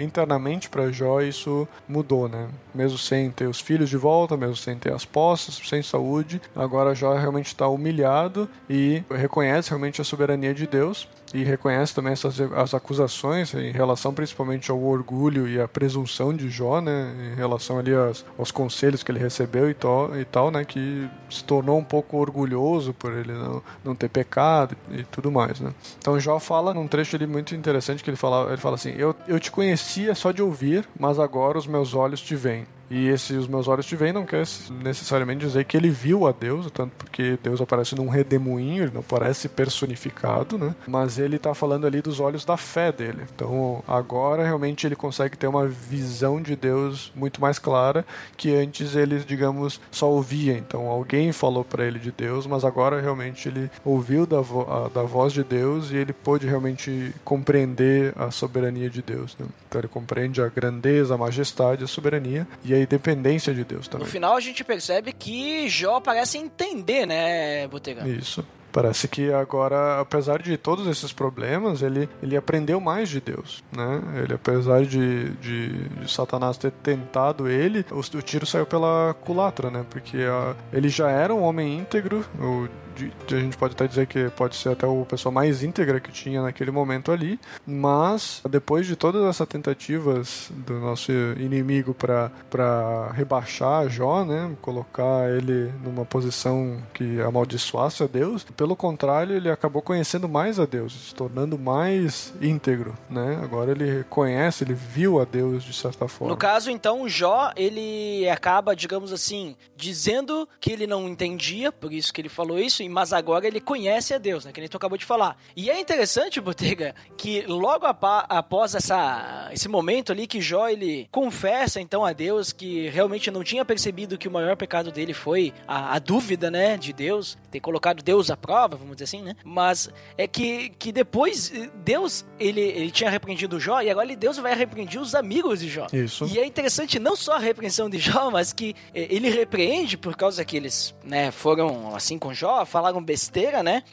internamente 0.00 0.68
para 0.68 0.90
Jó 0.90 1.20
isso 1.20 1.66
mudou, 1.88 2.28
né? 2.28 2.48
Mesmo 2.74 2.98
sem 2.98 3.30
ter 3.30 3.46
os 3.46 3.60
filhos 3.60 3.88
de 3.88 3.96
volta, 3.96 4.36
mesmo 4.36 4.56
sem 4.56 4.76
ter 4.76 4.92
as 4.92 5.04
posses, 5.04 5.60
sem 5.68 5.82
saúde, 5.82 6.40
agora 6.54 6.94
Jó 6.94 7.14
realmente 7.14 7.46
está 7.46 7.68
humilhado 7.68 8.48
e 8.68 9.02
reconhece 9.10 9.70
realmente 9.70 10.00
a 10.00 10.04
soberania 10.04 10.54
de 10.54 10.66
Deus 10.66 11.08
e 11.34 11.42
reconhece 11.42 11.94
também 11.94 12.12
essas 12.12 12.40
as 12.40 12.72
acusações 12.72 13.52
em 13.54 13.72
relação 13.72 14.14
principalmente 14.14 14.70
ao 14.70 14.80
orgulho 14.80 15.48
e 15.48 15.60
à 15.60 15.66
presunção 15.66 16.32
de 16.32 16.48
Jó, 16.48 16.80
né, 16.80 17.12
em 17.32 17.36
relação 17.36 17.78
ali 17.78 17.92
aos, 17.92 18.50
conselhos 18.52 19.02
que 19.02 19.10
ele 19.10 19.18
recebeu 19.18 19.68
e 19.68 19.74
tal, 19.74 20.16
e 20.16 20.24
tal, 20.24 20.50
né, 20.50 20.64
que 20.64 21.08
se 21.28 21.42
tornou 21.42 21.78
um 21.78 21.84
pouco 21.84 22.16
orgulhoso 22.16 22.94
por 22.94 23.12
ele 23.12 23.32
não, 23.32 23.62
não 23.84 23.94
ter 23.94 24.08
pecado 24.08 24.76
e 24.92 25.02
tudo 25.04 25.30
mais, 25.30 25.58
né. 25.60 25.74
Então 25.98 26.18
Jó 26.20 26.38
fala 26.38 26.72
num 26.72 26.86
trecho 26.86 27.16
ali 27.16 27.26
muito 27.26 27.54
interessante 27.54 28.04
que 28.04 28.10
ele 28.10 28.16
fala, 28.16 28.52
ele 28.52 28.60
fala 28.60 28.76
assim: 28.76 28.94
"Eu, 28.96 29.14
eu 29.26 29.40
te 29.40 29.50
conhecia 29.50 30.14
só 30.14 30.30
de 30.30 30.42
ouvir, 30.42 30.88
mas 30.98 31.18
agora 31.18 31.58
os 31.58 31.66
meus 31.66 31.94
olhos 31.94 32.20
te 32.20 32.36
veem." 32.36 32.66
E 32.90 33.08
esse 33.08 33.34
Os 33.34 33.46
Meus 33.46 33.68
Olhos 33.68 33.86
Te 33.86 33.96
Veem 33.96 34.12
não 34.12 34.24
quer 34.24 34.44
necessariamente 34.82 35.44
dizer 35.44 35.64
que 35.64 35.76
ele 35.76 35.90
viu 35.90 36.26
a 36.26 36.32
Deus, 36.32 36.70
tanto 36.70 36.92
porque 36.96 37.38
Deus 37.42 37.60
aparece 37.60 37.94
num 37.94 38.08
redemoinho, 38.08 38.84
ele 38.84 38.92
não 38.94 39.02
parece 39.02 39.48
personificado, 39.48 40.58
né? 40.58 40.74
Mas 40.86 41.18
ele 41.18 41.36
está 41.36 41.54
falando 41.54 41.86
ali 41.86 42.02
dos 42.02 42.20
olhos 42.20 42.44
da 42.44 42.56
fé 42.56 42.92
dele. 42.92 43.22
Então 43.34 43.82
agora 43.88 44.44
realmente 44.44 44.86
ele 44.86 44.96
consegue 44.96 45.36
ter 45.36 45.46
uma 45.46 45.66
visão 45.66 46.40
de 46.40 46.54
Deus 46.54 47.12
muito 47.14 47.40
mais 47.40 47.58
clara 47.58 48.04
que 48.36 48.54
antes 48.54 48.94
ele, 48.94 49.18
digamos, 49.20 49.80
só 49.90 50.10
ouvia. 50.10 50.56
Então 50.56 50.88
alguém 50.88 51.32
falou 51.32 51.64
para 51.64 51.84
ele 51.84 51.98
de 51.98 52.12
Deus, 52.12 52.46
mas 52.46 52.64
agora 52.64 53.00
realmente 53.00 53.48
ele 53.48 53.70
ouviu 53.84 54.26
da, 54.26 54.40
vo 54.40 54.62
a, 54.62 54.88
da 54.88 55.02
voz 55.02 55.32
de 55.32 55.42
Deus 55.42 55.90
e 55.90 55.96
ele 55.96 56.12
pôde 56.12 56.46
realmente 56.46 57.14
compreender 57.24 58.12
a 58.16 58.30
soberania 58.30 58.90
de 58.90 59.02
Deus. 59.02 59.36
Né? 59.38 59.46
Então 59.68 59.80
ele 59.80 59.88
compreende 59.88 60.42
a 60.42 60.48
grandeza, 60.48 61.14
a 61.14 61.18
majestade, 61.18 61.84
a 61.84 61.86
soberania 61.86 62.46
e 62.64 62.73
a 62.74 62.82
independência 62.82 63.54
de 63.54 63.64
Deus 63.64 63.88
também. 63.88 64.06
No 64.06 64.10
final 64.10 64.36
a 64.36 64.40
gente 64.40 64.64
percebe 64.64 65.12
que 65.12 65.68
Jó 65.68 66.00
parece 66.00 66.38
entender, 66.38 67.06
né, 67.06 67.66
Botega? 67.68 68.06
Isso. 68.08 68.44
Parece 68.74 69.06
que 69.06 69.32
agora, 69.32 70.00
apesar 70.00 70.42
de 70.42 70.56
todos 70.56 70.88
esses 70.88 71.12
problemas, 71.12 71.80
ele, 71.80 72.08
ele 72.20 72.36
aprendeu 72.36 72.80
mais 72.80 73.08
de 73.08 73.20
Deus, 73.20 73.62
né? 73.70 74.02
Ele, 74.20 74.34
apesar 74.34 74.84
de, 74.84 75.30
de, 75.34 75.88
de 75.88 76.10
Satanás 76.10 76.58
ter 76.58 76.72
tentado 76.72 77.48
ele, 77.48 77.86
o, 77.92 78.00
o, 78.00 78.20
tiro 78.20 78.44
saiu 78.44 78.66
pela 78.66 79.14
culatra, 79.20 79.70
né? 79.70 79.86
Porque 79.88 80.16
a, 80.16 80.56
ele 80.72 80.88
já 80.88 81.08
era 81.08 81.32
um 81.32 81.42
homem 81.42 81.78
íntegro, 81.78 82.24
o 82.36 82.68
de, 82.94 83.12
de, 83.26 83.34
a 83.34 83.40
gente 83.40 83.56
pode 83.56 83.74
até 83.74 83.86
dizer 83.86 84.06
que 84.06 84.28
pode 84.30 84.56
ser 84.56 84.70
até 84.70 84.86
o 84.86 85.04
pessoa 85.04 85.32
mais 85.32 85.62
íntegra 85.62 86.00
que 86.00 86.12
tinha 86.12 86.42
naquele 86.42 86.70
momento 86.70 87.12
ali, 87.12 87.38
mas 87.66 88.42
depois 88.48 88.86
de 88.86 88.96
todas 88.96 89.24
essas 89.24 89.46
tentativas 89.46 90.50
do 90.50 90.74
nosso 90.80 91.12
inimigo 91.38 91.94
para 91.94 93.10
rebaixar 93.12 93.88
Jó, 93.88 94.24
né, 94.24 94.50
colocar 94.62 95.30
ele 95.30 95.72
numa 95.82 96.04
posição 96.04 96.82
que 96.92 97.20
amaldiçoasse 97.20 98.02
a 98.02 98.06
Deus, 98.06 98.44
pelo 98.56 98.76
contrário, 98.76 99.36
ele 99.36 99.50
acabou 99.50 99.82
conhecendo 99.82 100.28
mais 100.28 100.58
a 100.60 100.66
Deus, 100.66 101.08
se 101.08 101.14
tornando 101.14 101.58
mais 101.58 102.32
íntegro, 102.40 102.94
né? 103.10 103.40
Agora 103.42 103.70
ele 103.70 104.04
conhece, 104.04 104.64
ele 104.64 104.74
viu 104.74 105.20
a 105.20 105.24
Deus 105.24 105.62
de 105.64 105.72
certa 105.72 106.06
forma. 106.08 106.32
No 106.32 106.38
caso, 106.38 106.70
então, 106.70 107.08
Jó, 107.08 107.52
ele 107.56 108.28
acaba, 108.28 108.74
digamos 108.74 109.12
assim, 109.12 109.56
dizendo 109.76 110.48
que 110.60 110.70
ele 110.70 110.86
não 110.86 111.08
entendia, 111.08 111.72
por 111.72 111.92
isso 111.92 112.12
que 112.12 112.20
ele 112.20 112.28
falou 112.28 112.58
isso, 112.58 112.82
mas 112.88 113.12
agora 113.12 113.46
ele 113.46 113.60
conhece 113.60 114.14
a 114.14 114.18
Deus, 114.18 114.44
né? 114.44 114.52
Que 114.52 114.60
nem 114.60 114.68
tu 114.68 114.76
acabou 114.76 114.98
de 114.98 115.04
falar. 115.04 115.36
E 115.56 115.70
é 115.70 115.78
interessante, 115.78 116.40
Botega, 116.40 116.94
que 117.16 117.42
logo 117.42 117.86
após 117.86 118.74
essa, 118.74 119.50
esse 119.52 119.68
momento 119.68 120.12
ali 120.12 120.26
que 120.26 120.40
Jó 120.40 120.68
ele 120.68 121.08
confessa 121.10 121.80
então 121.80 122.04
a 122.04 122.12
Deus 122.12 122.52
que 122.52 122.88
realmente 122.88 123.30
não 123.30 123.42
tinha 123.44 123.64
percebido 123.64 124.18
que 124.18 124.28
o 124.28 124.30
maior 124.30 124.56
pecado 124.56 124.90
dele 124.90 125.14
foi 125.14 125.52
a, 125.66 125.94
a 125.94 125.98
dúvida, 125.98 126.50
né, 126.50 126.76
de 126.76 126.92
Deus, 126.92 127.36
ter 127.50 127.60
colocado 127.60 128.02
Deus 128.02 128.30
à 128.30 128.36
prova, 128.36 128.76
vamos 128.76 128.96
dizer 128.96 129.04
assim, 129.04 129.22
né? 129.22 129.34
Mas 129.44 129.90
é 130.16 130.26
que, 130.26 130.70
que 130.70 130.92
depois 130.92 131.52
Deus 131.84 132.24
ele, 132.38 132.60
ele 132.60 132.90
tinha 132.90 133.10
repreendido 133.10 133.58
Jó 133.58 133.80
e 133.80 133.90
agora 133.90 134.14
Deus 134.16 134.36
vai 134.38 134.54
repreender 134.54 135.00
os 135.00 135.14
amigos 135.14 135.60
de 135.60 135.68
Jó. 135.68 135.86
Isso. 135.92 136.26
E 136.26 136.38
é 136.38 136.46
interessante 136.46 136.98
não 136.98 137.16
só 137.16 137.34
a 137.34 137.38
repreensão 137.38 137.88
de 137.88 137.98
Jó, 137.98 138.30
mas 138.30 138.52
que 138.52 138.74
é, 138.94 139.06
ele 139.14 139.30
repreende 139.30 139.96
por 139.96 140.16
causa 140.16 140.44
que 140.44 140.56
eles, 140.56 140.94
né, 141.04 141.30
foram 141.30 141.94
assim 141.94 142.18
com 142.18 142.34
Jó, 142.34 142.64
falaram 142.74 143.00
besteira, 143.00 143.62
né? 143.62 143.84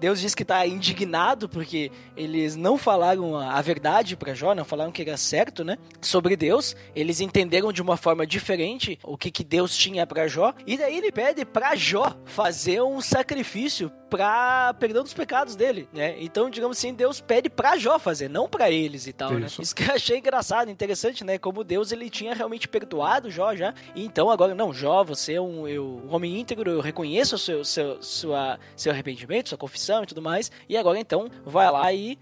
Deus 0.00 0.20
diz 0.20 0.34
que 0.34 0.42
está 0.42 0.66
indignado 0.66 1.48
porque 1.48 1.92
eles 2.16 2.56
não 2.56 2.76
falaram 2.76 3.38
a 3.38 3.62
verdade 3.62 4.16
para 4.16 4.34
Jó, 4.34 4.52
não 4.52 4.64
falaram 4.64 4.90
que 4.90 5.00
era 5.00 5.16
certo, 5.16 5.62
né? 5.62 5.78
Sobre 6.00 6.34
Deus, 6.34 6.74
eles 6.92 7.20
entenderam 7.20 7.72
de 7.72 7.80
uma 7.80 7.96
forma 7.96 8.26
diferente 8.26 8.98
o 9.04 9.16
que, 9.16 9.30
que 9.30 9.44
Deus 9.44 9.76
tinha 9.76 10.04
para 10.04 10.26
Jó, 10.26 10.52
e 10.66 10.76
daí 10.76 10.96
ele 10.96 11.12
pede 11.12 11.44
para 11.44 11.76
Jó 11.76 12.16
fazer 12.24 12.82
um 12.82 13.00
sacrifício 13.00 13.92
para 14.08 14.74
perdão 14.74 15.02
dos 15.02 15.14
pecados 15.14 15.56
dele, 15.56 15.88
né? 15.92 16.16
Então, 16.18 16.48
digamos 16.48 16.78
assim, 16.78 16.94
Deus 16.94 17.20
pede 17.20 17.48
para 17.48 17.76
Jó 17.76 17.98
fazer, 17.98 18.28
não 18.28 18.48
para 18.48 18.70
eles 18.70 19.06
e 19.06 19.12
tal, 19.12 19.32
né? 19.32 19.46
Isso. 19.46 19.60
né? 19.60 19.64
Isso 19.64 19.74
que 19.74 19.82
eu 19.82 19.94
achei 19.94 20.18
engraçado, 20.18 20.70
interessante, 20.70 21.24
né? 21.24 21.38
Como 21.38 21.64
Deus 21.64 21.92
ele 21.92 22.08
tinha 22.08 22.34
realmente 22.34 22.68
perdoado 22.68 23.30
Jó 23.30 23.54
já. 23.54 23.74
E 23.94 24.04
então 24.04 24.30
agora 24.30 24.54
não, 24.54 24.72
Jó, 24.72 25.04
você 25.04 25.34
é 25.34 25.40
um, 25.40 25.66
eu, 25.66 26.02
um 26.04 26.14
homem 26.14 26.38
íntegro, 26.38 26.70
eu 26.70 26.80
reconheço 26.80 27.36
o 27.36 27.38
seu, 27.38 27.64
seu, 27.64 28.02
sua, 28.02 28.58
seu 28.76 28.92
arrependimento, 28.92 29.48
sua 29.48 29.58
confissão 29.58 30.02
e 30.02 30.06
tudo 30.06 30.22
mais. 30.22 30.50
E 30.68 30.76
agora 30.76 30.98
então 30.98 31.28
vai 31.44 31.70
lá 31.70 31.92
e 31.92 32.18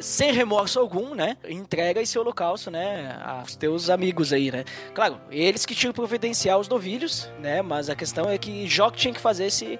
sem 0.00 0.32
remorso 0.32 0.78
algum, 0.78 1.14
né? 1.14 1.36
Entrega 1.48 2.00
esse 2.00 2.18
holocausto, 2.18 2.70
né? 2.70 3.18
Aos 3.24 3.56
teus 3.56 3.90
amigos 3.90 4.32
aí, 4.32 4.50
né? 4.50 4.64
Claro, 4.94 5.20
eles 5.30 5.66
que 5.66 5.74
tinham 5.74 5.92
providenciar 5.92 6.58
os 6.58 6.68
novilhos, 6.68 7.30
né? 7.40 7.62
Mas 7.62 7.88
a 7.88 7.94
questão 7.96 8.28
é 8.28 8.38
que 8.38 8.66
Jó 8.68 8.90
tinha 8.90 9.12
que 9.12 9.20
fazer 9.20 9.46
esse 9.46 9.78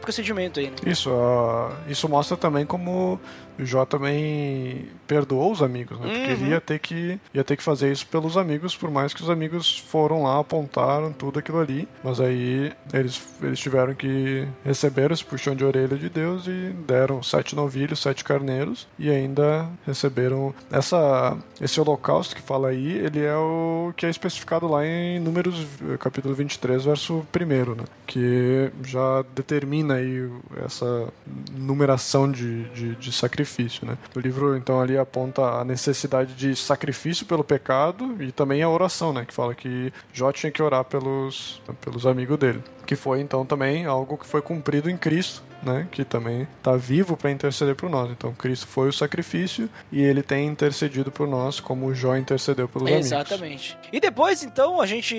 procedimento 0.00 0.58
aí, 0.58 0.70
né? 0.70 0.76
Isso, 0.86 1.10
uh, 1.10 1.70
isso 1.86 2.08
mostra 2.08 2.36
também 2.36 2.64
como 2.64 3.20
Jó 3.64 3.84
também 3.84 4.88
perdoou 5.06 5.52
os 5.52 5.62
amigos, 5.62 5.98
né? 5.98 6.06
Porque 6.06 6.32
ele 6.32 6.44
uhum. 6.44 6.50
ia 6.50 6.60
ter, 6.60 6.78
que, 6.78 7.20
ia 7.34 7.44
ter 7.44 7.56
que 7.56 7.62
fazer 7.62 7.90
isso 7.90 8.06
pelos 8.06 8.36
amigos, 8.36 8.76
por 8.76 8.90
mais 8.90 9.12
que 9.12 9.22
os 9.22 9.28
amigos 9.28 9.78
foram 9.78 10.22
lá, 10.22 10.38
apontaram 10.38 11.12
tudo 11.12 11.38
aquilo 11.38 11.58
ali. 11.58 11.88
Mas 12.02 12.20
aí 12.20 12.72
eles, 12.92 13.22
eles 13.42 13.58
tiveram 13.58 13.94
que 13.94 14.46
receber 14.64 15.10
esse 15.10 15.24
puxão 15.24 15.54
de 15.54 15.64
orelha 15.64 15.96
de 15.96 16.08
Deus 16.08 16.46
e 16.46 16.72
deram 16.86 17.22
sete 17.22 17.54
novilhos, 17.54 18.00
sete 18.00 18.24
carneiros 18.24 18.86
e 18.98 19.10
ainda 19.10 19.68
receberam 19.86 20.54
essa, 20.70 21.36
esse 21.60 21.80
holocausto 21.80 22.34
que 22.36 22.42
fala 22.42 22.68
aí, 22.68 22.92
ele 22.92 23.24
é 23.24 23.36
o 23.36 23.92
que 23.96 24.06
é 24.06 24.10
especificado 24.10 24.68
lá 24.68 24.86
em 24.86 25.18
Números 25.18 25.66
capítulo 25.98 26.34
23, 26.34 26.84
verso 26.84 27.26
1, 27.34 27.74
né? 27.74 27.84
Que 28.06 28.70
já 28.84 29.24
determina 29.34 29.94
aí 29.94 30.30
essa 30.64 31.08
numeração 31.56 32.30
de, 32.30 32.64
de, 32.70 32.94
de 32.96 33.12
sacrifícios 33.12 33.49
sacrifício, 33.50 33.86
né? 33.86 33.98
O 34.14 34.20
livro 34.20 34.56
então 34.56 34.80
ali 34.80 34.96
aponta 34.96 35.42
a 35.42 35.64
necessidade 35.64 36.34
de 36.34 36.54
sacrifício 36.54 37.26
pelo 37.26 37.42
pecado 37.42 38.16
e 38.22 38.30
também 38.30 38.62
a 38.62 38.68
oração, 38.68 39.12
né? 39.12 39.24
Que 39.24 39.34
fala 39.34 39.54
que 39.54 39.92
Jó 40.12 40.30
tinha 40.32 40.52
que 40.52 40.62
orar 40.62 40.84
pelos, 40.84 41.60
pelos 41.80 42.06
amigos 42.06 42.38
dele. 42.38 42.62
Que 42.86 42.96
foi 42.96 43.20
então 43.20 43.44
também 43.44 43.86
algo 43.86 44.16
que 44.16 44.26
foi 44.26 44.40
cumprido 44.40 44.88
em 44.88 44.96
Cristo 44.96 45.42
né, 45.62 45.86
que 45.90 46.04
também 46.04 46.46
está 46.58 46.76
vivo 46.76 47.16
para 47.16 47.30
interceder 47.30 47.74
por 47.74 47.90
nós. 47.90 48.10
Então 48.10 48.32
Cristo 48.32 48.66
foi 48.66 48.88
o 48.88 48.92
sacrifício 48.92 49.68
e 49.92 50.00
ele 50.00 50.22
tem 50.22 50.46
intercedido 50.46 51.10
por 51.10 51.28
nós 51.28 51.60
como 51.60 51.94
Jó 51.94 52.16
intercedeu 52.16 52.68
pelos 52.68 52.88
amigos. 52.88 53.06
Exatamente. 53.06 53.78
E 53.92 54.00
depois, 54.00 54.42
então, 54.42 54.80
a 54.80 54.86
gente 54.86 55.14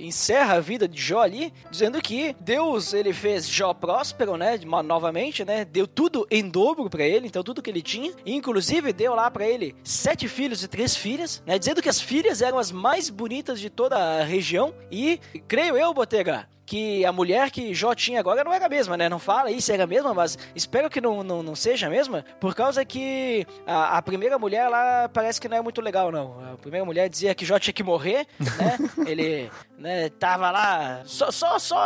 encerra 0.00 0.54
a 0.54 0.60
vida 0.60 0.86
de 0.86 1.00
Jó 1.00 1.20
ali, 1.20 1.52
dizendo 1.70 2.00
que 2.00 2.34
Deus, 2.40 2.92
ele 2.92 3.12
fez 3.12 3.48
Jó 3.48 3.72
próspero, 3.72 4.36
né, 4.36 4.58
novamente, 4.84 5.44
né, 5.44 5.64
deu 5.64 5.86
tudo 5.86 6.26
em 6.30 6.48
dobro 6.48 6.88
para 6.88 7.04
ele, 7.04 7.26
então 7.26 7.42
tudo 7.42 7.59
que 7.62 7.70
ele 7.70 7.82
tinha, 7.82 8.12
e, 8.24 8.34
inclusive 8.34 8.92
deu 8.92 9.14
lá 9.14 9.30
para 9.30 9.46
ele 9.46 9.74
sete 9.84 10.28
filhos 10.28 10.62
e 10.62 10.68
três 10.68 10.96
filhas, 10.96 11.42
né, 11.46 11.58
dizendo 11.58 11.82
que 11.82 11.88
as 11.88 12.00
filhas 12.00 12.42
eram 12.42 12.58
as 12.58 12.70
mais 12.72 13.10
bonitas 13.10 13.60
de 13.60 13.70
toda 13.70 13.96
a 13.96 14.24
região, 14.24 14.74
e 14.90 15.20
creio 15.48 15.76
eu, 15.76 15.92
Botega, 15.92 16.48
que 16.70 17.04
a 17.04 17.10
mulher 17.12 17.50
que 17.50 17.74
Jó 17.74 17.92
tinha 17.96 18.20
agora 18.20 18.44
não 18.44 18.52
era 18.52 18.66
a 18.66 18.68
mesma, 18.68 18.96
né? 18.96 19.08
Não 19.08 19.18
fala 19.18 19.48
aí 19.48 19.60
se 19.60 19.72
era 19.72 19.82
a 19.82 19.86
mesma, 19.88 20.14
mas 20.14 20.38
espero 20.54 20.88
que 20.88 21.00
não, 21.00 21.24
não, 21.24 21.42
não 21.42 21.56
seja 21.56 21.88
a 21.88 21.90
mesma, 21.90 22.24
por 22.38 22.54
causa 22.54 22.84
que 22.84 23.44
a, 23.66 23.98
a 23.98 24.02
primeira 24.02 24.38
mulher 24.38 24.68
lá 24.68 25.08
parece 25.12 25.40
que 25.40 25.48
não 25.48 25.56
é 25.56 25.60
muito 25.60 25.80
legal, 25.80 26.12
não. 26.12 26.36
A 26.52 26.56
primeira 26.56 26.84
mulher 26.86 27.08
dizia 27.08 27.34
que 27.34 27.44
Jó 27.44 27.58
tinha 27.58 27.74
que 27.74 27.82
morrer, 27.82 28.24
né? 28.38 28.78
Ele 29.04 29.50
né, 29.76 30.10
tava 30.10 30.48
lá, 30.52 31.00
só, 31.06 31.32
só, 31.32 31.58
só, 31.58 31.76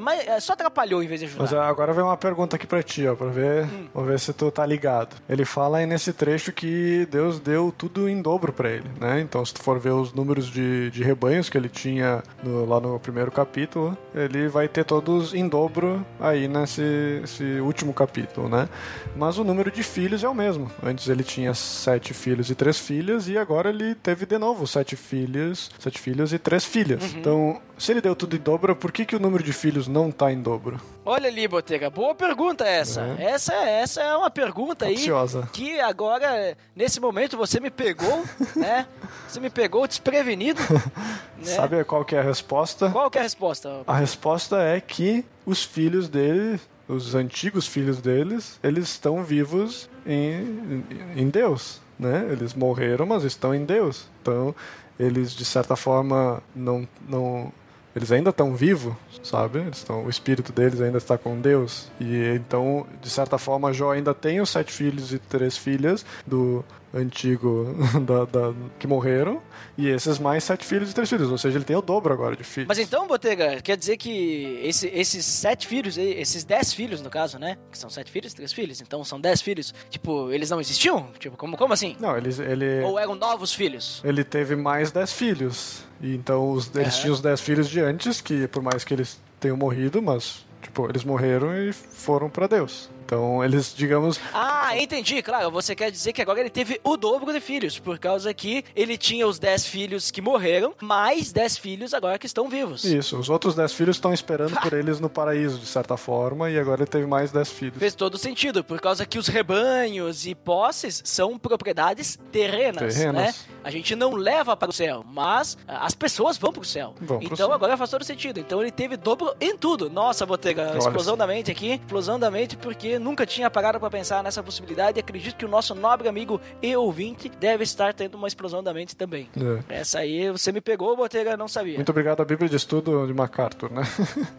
mas- 0.00 0.42
só 0.42 0.54
atrapalhou 0.54 1.04
em 1.04 1.06
vez 1.06 1.20
de 1.20 1.26
ajudar. 1.26 1.42
Mas 1.44 1.52
agora 1.54 1.92
vem 1.92 2.02
uma 2.02 2.16
pergunta 2.16 2.56
aqui 2.56 2.66
pra 2.66 2.82
ti, 2.82 3.06
ó, 3.06 3.14
pra 3.14 3.28
ver, 3.28 3.64
Hum. 3.66 3.86
vamos 3.94 4.10
ver 4.10 4.18
se 4.18 4.32
tu 4.32 4.50
tá 4.50 4.66
ligado. 4.66 5.14
Ele 5.28 5.44
fala 5.44 5.78
aí 5.78 5.86
nesse 5.86 6.12
trecho 6.12 6.50
que 6.52 7.06
Deus 7.12 7.38
deu 7.38 7.72
tudo 7.76 8.08
em 8.08 8.20
dobro 8.20 8.52
pra 8.52 8.70
ele, 8.70 8.90
né? 9.00 9.20
Então, 9.20 9.44
se 9.44 9.54
tu 9.54 9.62
for 9.62 9.78
ver 9.78 9.90
os 9.92 10.12
números 10.12 10.50
de, 10.50 10.90
de 10.90 11.04
rebanhos 11.04 11.48
que 11.48 11.56
ele 11.56 11.68
tinha 11.68 12.24
no- 12.42 12.64
lá 12.64 12.80
no 12.80 12.98
primeiro 12.98 13.30
capítulo, 13.30 13.96
ele 14.12 14.31
vai 14.48 14.68
ter 14.68 14.84
todos 14.84 15.34
em 15.34 15.48
dobro 15.48 16.04
aí 16.20 16.48
nesse 16.48 17.20
esse 17.22 17.60
último 17.60 17.92
capítulo, 17.92 18.48
né? 18.48 18.68
Mas 19.16 19.38
o 19.38 19.44
número 19.44 19.70
de 19.70 19.82
filhos 19.82 20.24
é 20.24 20.28
o 20.28 20.34
mesmo. 20.34 20.70
Antes 20.82 21.08
ele 21.08 21.22
tinha 21.22 21.54
sete 21.54 22.14
filhos 22.14 22.50
e 22.50 22.54
três 22.54 22.78
filhas 22.78 23.28
e 23.28 23.38
agora 23.38 23.70
ele 23.70 23.94
teve 23.94 24.26
de 24.26 24.38
novo 24.38 24.66
sete 24.66 24.96
filhos, 24.96 25.70
sete 25.78 25.98
filhos 25.98 26.32
e 26.32 26.38
três 26.38 26.64
filhas. 26.64 27.02
Uhum. 27.02 27.18
Então, 27.18 27.60
se 27.82 27.90
ele 27.90 28.00
deu 28.00 28.14
tudo 28.14 28.36
em 28.36 28.38
dobro, 28.38 28.76
por 28.76 28.92
que 28.92 29.04
que 29.04 29.16
o 29.16 29.18
número 29.18 29.42
de 29.42 29.52
filhos 29.52 29.88
não 29.88 30.12
tá 30.12 30.32
em 30.32 30.40
dobro? 30.40 30.80
Olha 31.04 31.26
ali, 31.26 31.48
Botega, 31.48 31.90
boa 31.90 32.14
pergunta 32.14 32.64
essa. 32.64 33.16
É. 33.18 33.24
Essa, 33.32 33.54
essa 33.54 34.00
é 34.00 34.16
uma 34.16 34.30
pergunta 34.30 34.84
aí 34.84 34.94
Capciosa. 34.94 35.48
que 35.52 35.80
agora, 35.80 36.56
nesse 36.76 37.00
momento, 37.00 37.36
você 37.36 37.58
me 37.58 37.70
pegou, 37.70 38.24
né? 38.54 38.86
Você 39.26 39.40
me 39.40 39.50
pegou 39.50 39.84
desprevenido, 39.88 40.60
né? 41.38 41.44
Sabe 41.44 41.82
qual 41.82 42.04
que 42.04 42.14
é 42.14 42.20
a 42.20 42.22
resposta? 42.22 42.88
Qual 42.88 43.10
que 43.10 43.18
é 43.18 43.20
a 43.20 43.24
resposta? 43.24 43.82
A 43.84 43.96
resposta 43.96 44.62
é 44.62 44.80
que 44.80 45.24
os 45.44 45.64
filhos 45.64 46.08
dele, 46.08 46.60
os 46.86 47.16
antigos 47.16 47.66
filhos 47.66 48.00
deles, 48.00 48.60
eles 48.62 48.84
estão 48.84 49.24
vivos 49.24 49.90
em, 50.06 50.84
em 51.16 51.28
Deus, 51.28 51.80
né? 51.98 52.28
Eles 52.30 52.54
morreram, 52.54 53.06
mas 53.06 53.24
estão 53.24 53.52
em 53.52 53.64
Deus. 53.64 54.06
Então, 54.22 54.54
eles 55.00 55.32
de 55.34 55.44
certa 55.44 55.74
forma 55.74 56.40
não 56.54 56.86
não 57.08 57.52
eles 57.94 58.10
ainda 58.12 58.30
estão 58.30 58.54
vivos, 58.54 58.94
sabe? 59.22 59.58
Eles 59.60 59.78
estão, 59.78 60.04
o 60.04 60.10
espírito 60.10 60.52
deles 60.52 60.80
ainda 60.80 60.98
está 60.98 61.16
com 61.18 61.40
Deus. 61.40 61.88
E 62.00 62.34
então, 62.34 62.86
de 63.00 63.10
certa 63.10 63.38
forma, 63.38 63.72
Jó 63.72 63.92
ainda 63.92 64.14
tem 64.14 64.40
os 64.40 64.50
sete 64.50 64.72
filhos 64.72 65.12
e 65.12 65.18
três 65.18 65.56
filhas 65.56 66.04
do 66.26 66.64
antigo 66.94 67.74
da, 68.06 68.24
da- 68.26 68.54
que 68.78 68.86
morreram, 68.86 69.40
e 69.78 69.88
esses 69.88 70.18
mais 70.18 70.44
sete 70.44 70.64
filhos 70.66 70.90
e 70.90 70.94
três 70.94 71.08
filhos. 71.08 71.30
Ou 71.30 71.38
seja, 71.38 71.56
ele 71.56 71.64
tem 71.64 71.74
o 71.74 71.80
dobro 71.80 72.12
agora 72.12 72.36
de 72.36 72.44
filhos. 72.44 72.68
Mas 72.68 72.78
então, 72.78 73.06
Botega, 73.06 73.60
quer 73.62 73.76
dizer 73.78 73.96
que 73.96 74.60
esse- 74.62 74.88
esses 74.88 75.24
sete 75.24 75.66
filhos, 75.66 75.96
esses 75.96 76.44
dez 76.44 76.72
filhos, 76.74 77.00
no 77.00 77.08
caso, 77.08 77.38
né? 77.38 77.56
Que 77.70 77.78
são 77.78 77.88
sete 77.88 78.10
filhos 78.10 78.32
e 78.32 78.36
três 78.36 78.52
filhos. 78.52 78.80
Então 78.82 79.02
são 79.04 79.18
dez 79.20 79.40
filhos. 79.40 79.72
Tipo, 79.88 80.30
eles 80.30 80.50
não 80.50 80.60
existiam? 80.60 81.08
Tipo, 81.18 81.36
como, 81.36 81.56
como 81.56 81.72
assim? 81.72 81.96
Não, 81.98 82.16
eles, 82.16 82.38
ele, 82.38 82.82
Ou 82.82 82.98
eram 82.98 83.14
novos 83.14 83.54
filhos? 83.54 84.02
ele 84.04 84.22
teve 84.22 84.54
mais 84.54 84.90
dez 84.90 85.12
filhos. 85.12 85.84
E 86.02 86.14
então 86.14 86.50
os, 86.50 86.74
eles 86.74 86.94
Aham. 86.94 87.00
tinham 87.00 87.14
os 87.14 87.20
dez 87.20 87.40
filhos 87.40 87.68
de 87.68 87.80
antes, 87.80 88.20
que 88.20 88.48
por 88.48 88.62
mais 88.62 88.82
que 88.84 88.92
eles 88.92 89.20
tenham 89.38 89.56
morrido, 89.56 90.02
mas 90.02 90.44
tipo, 90.60 90.88
eles 90.88 91.04
morreram 91.04 91.54
e 91.56 91.72
foram 91.72 92.28
pra 92.28 92.46
Deus. 92.46 92.90
Então 93.12 93.44
eles, 93.44 93.74
digamos, 93.76 94.18
Ah, 94.32 94.70
entendi, 94.78 95.20
claro. 95.22 95.50
Você 95.50 95.74
quer 95.74 95.90
dizer 95.90 96.14
que 96.14 96.22
agora 96.22 96.40
ele 96.40 96.48
teve 96.48 96.80
o 96.82 96.96
dobro 96.96 97.30
de 97.30 97.40
filhos, 97.40 97.78
por 97.78 97.98
causa 97.98 98.32
que 98.32 98.64
ele 98.74 98.96
tinha 98.96 99.26
os 99.26 99.38
10 99.38 99.66
filhos 99.66 100.10
que 100.10 100.22
morreram, 100.22 100.72
mais 100.80 101.30
10 101.30 101.58
filhos 101.58 101.92
agora 101.92 102.18
que 102.18 102.24
estão 102.24 102.48
vivos. 102.48 102.84
isso, 102.84 103.18
os 103.18 103.28
outros 103.28 103.54
dez 103.54 103.74
filhos 103.74 103.96
estão 103.96 104.14
esperando 104.14 104.58
por 104.58 104.72
eles 104.72 104.98
no 104.98 105.10
paraíso, 105.10 105.58
de 105.58 105.66
certa 105.66 105.94
forma, 105.98 106.50
e 106.50 106.58
agora 106.58 106.80
ele 106.82 106.90
teve 106.90 107.04
mais 107.06 107.30
dez 107.30 107.50
filhos. 107.50 107.76
Fez 107.78 107.94
todo 107.94 108.16
sentido, 108.16 108.64
por 108.64 108.80
causa 108.80 109.04
que 109.04 109.18
os 109.18 109.26
rebanhos 109.28 110.26
e 110.26 110.34
posses 110.34 111.02
são 111.04 111.38
propriedades 111.38 112.18
terrenas, 112.30 112.94
Terrenas. 112.94 113.22
né? 113.22 113.34
A 113.62 113.70
gente 113.70 113.94
não 113.94 114.14
leva 114.14 114.56
para 114.56 114.70
o 114.70 114.72
céu, 114.72 115.04
mas 115.06 115.58
as 115.68 115.94
pessoas 115.94 116.38
vão 116.38 116.50
para 116.50 116.62
o 116.62 116.64
céu. 116.64 116.94
Vão 117.00 117.20
então 117.22 117.36
céu. 117.36 117.52
agora 117.52 117.76
faz 117.76 117.90
todo 117.90 118.04
sentido. 118.04 118.40
Então 118.40 118.60
ele 118.62 118.70
teve 118.72 118.96
dobro 118.96 119.34
em 119.40 119.56
tudo. 119.56 119.90
Nossa, 119.90 120.24
Botega, 120.24 120.76
explosão 120.78 121.16
da 121.16 121.26
mente 121.26 121.50
aqui, 121.50 121.72
explosão 121.74 122.18
da 122.18 122.30
mente, 122.30 122.56
porque 122.56 122.98
nunca 123.02 123.26
tinha 123.26 123.50
parado 123.50 123.78
para 123.78 123.90
pensar 123.90 124.22
nessa 124.22 124.42
possibilidade 124.42 124.98
e 124.98 125.00
acredito 125.00 125.36
que 125.36 125.44
o 125.44 125.48
nosso 125.48 125.74
nobre 125.74 126.08
amigo 126.08 126.40
e 126.62 126.74
ouvinte 126.76 127.28
deve 127.28 127.64
estar 127.64 127.92
tendo 127.92 128.14
uma 128.14 128.28
explosão 128.28 128.62
da 128.62 128.72
mente 128.72 128.96
também. 128.96 129.28
É. 129.68 129.80
Essa 129.80 130.00
aí 130.00 130.30
você 130.30 130.52
me 130.52 130.60
pegou, 130.60 130.96
Botega, 130.96 131.36
não 131.36 131.48
sabia. 131.48 131.76
Muito 131.76 131.90
obrigado 131.90 132.20
à 132.20 132.24
Bíblia 132.24 132.48
de 132.48 132.56
Estudo 132.56 133.06
de 133.06 133.12
MacArthur, 133.12 133.70
né? 133.70 133.82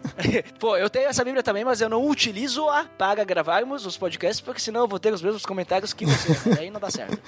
Pô, 0.58 0.76
eu 0.76 0.88
tenho 0.88 1.08
essa 1.08 1.24
Bíblia 1.24 1.42
também, 1.42 1.64
mas 1.64 1.80
eu 1.80 1.88
não 1.88 2.06
utilizo-a 2.08 2.84
para 2.98 3.22
gravarmos 3.24 3.86
os 3.86 3.96
podcasts, 3.96 4.40
porque 4.40 4.60
senão 4.60 4.82
eu 4.82 4.88
vou 4.88 4.98
ter 4.98 5.12
os 5.12 5.22
mesmos 5.22 5.44
comentários 5.44 5.92
que 5.92 6.06
você. 6.06 6.34
aí 6.58 6.70
não 6.70 6.80
dá 6.80 6.90
certo. 6.90 7.18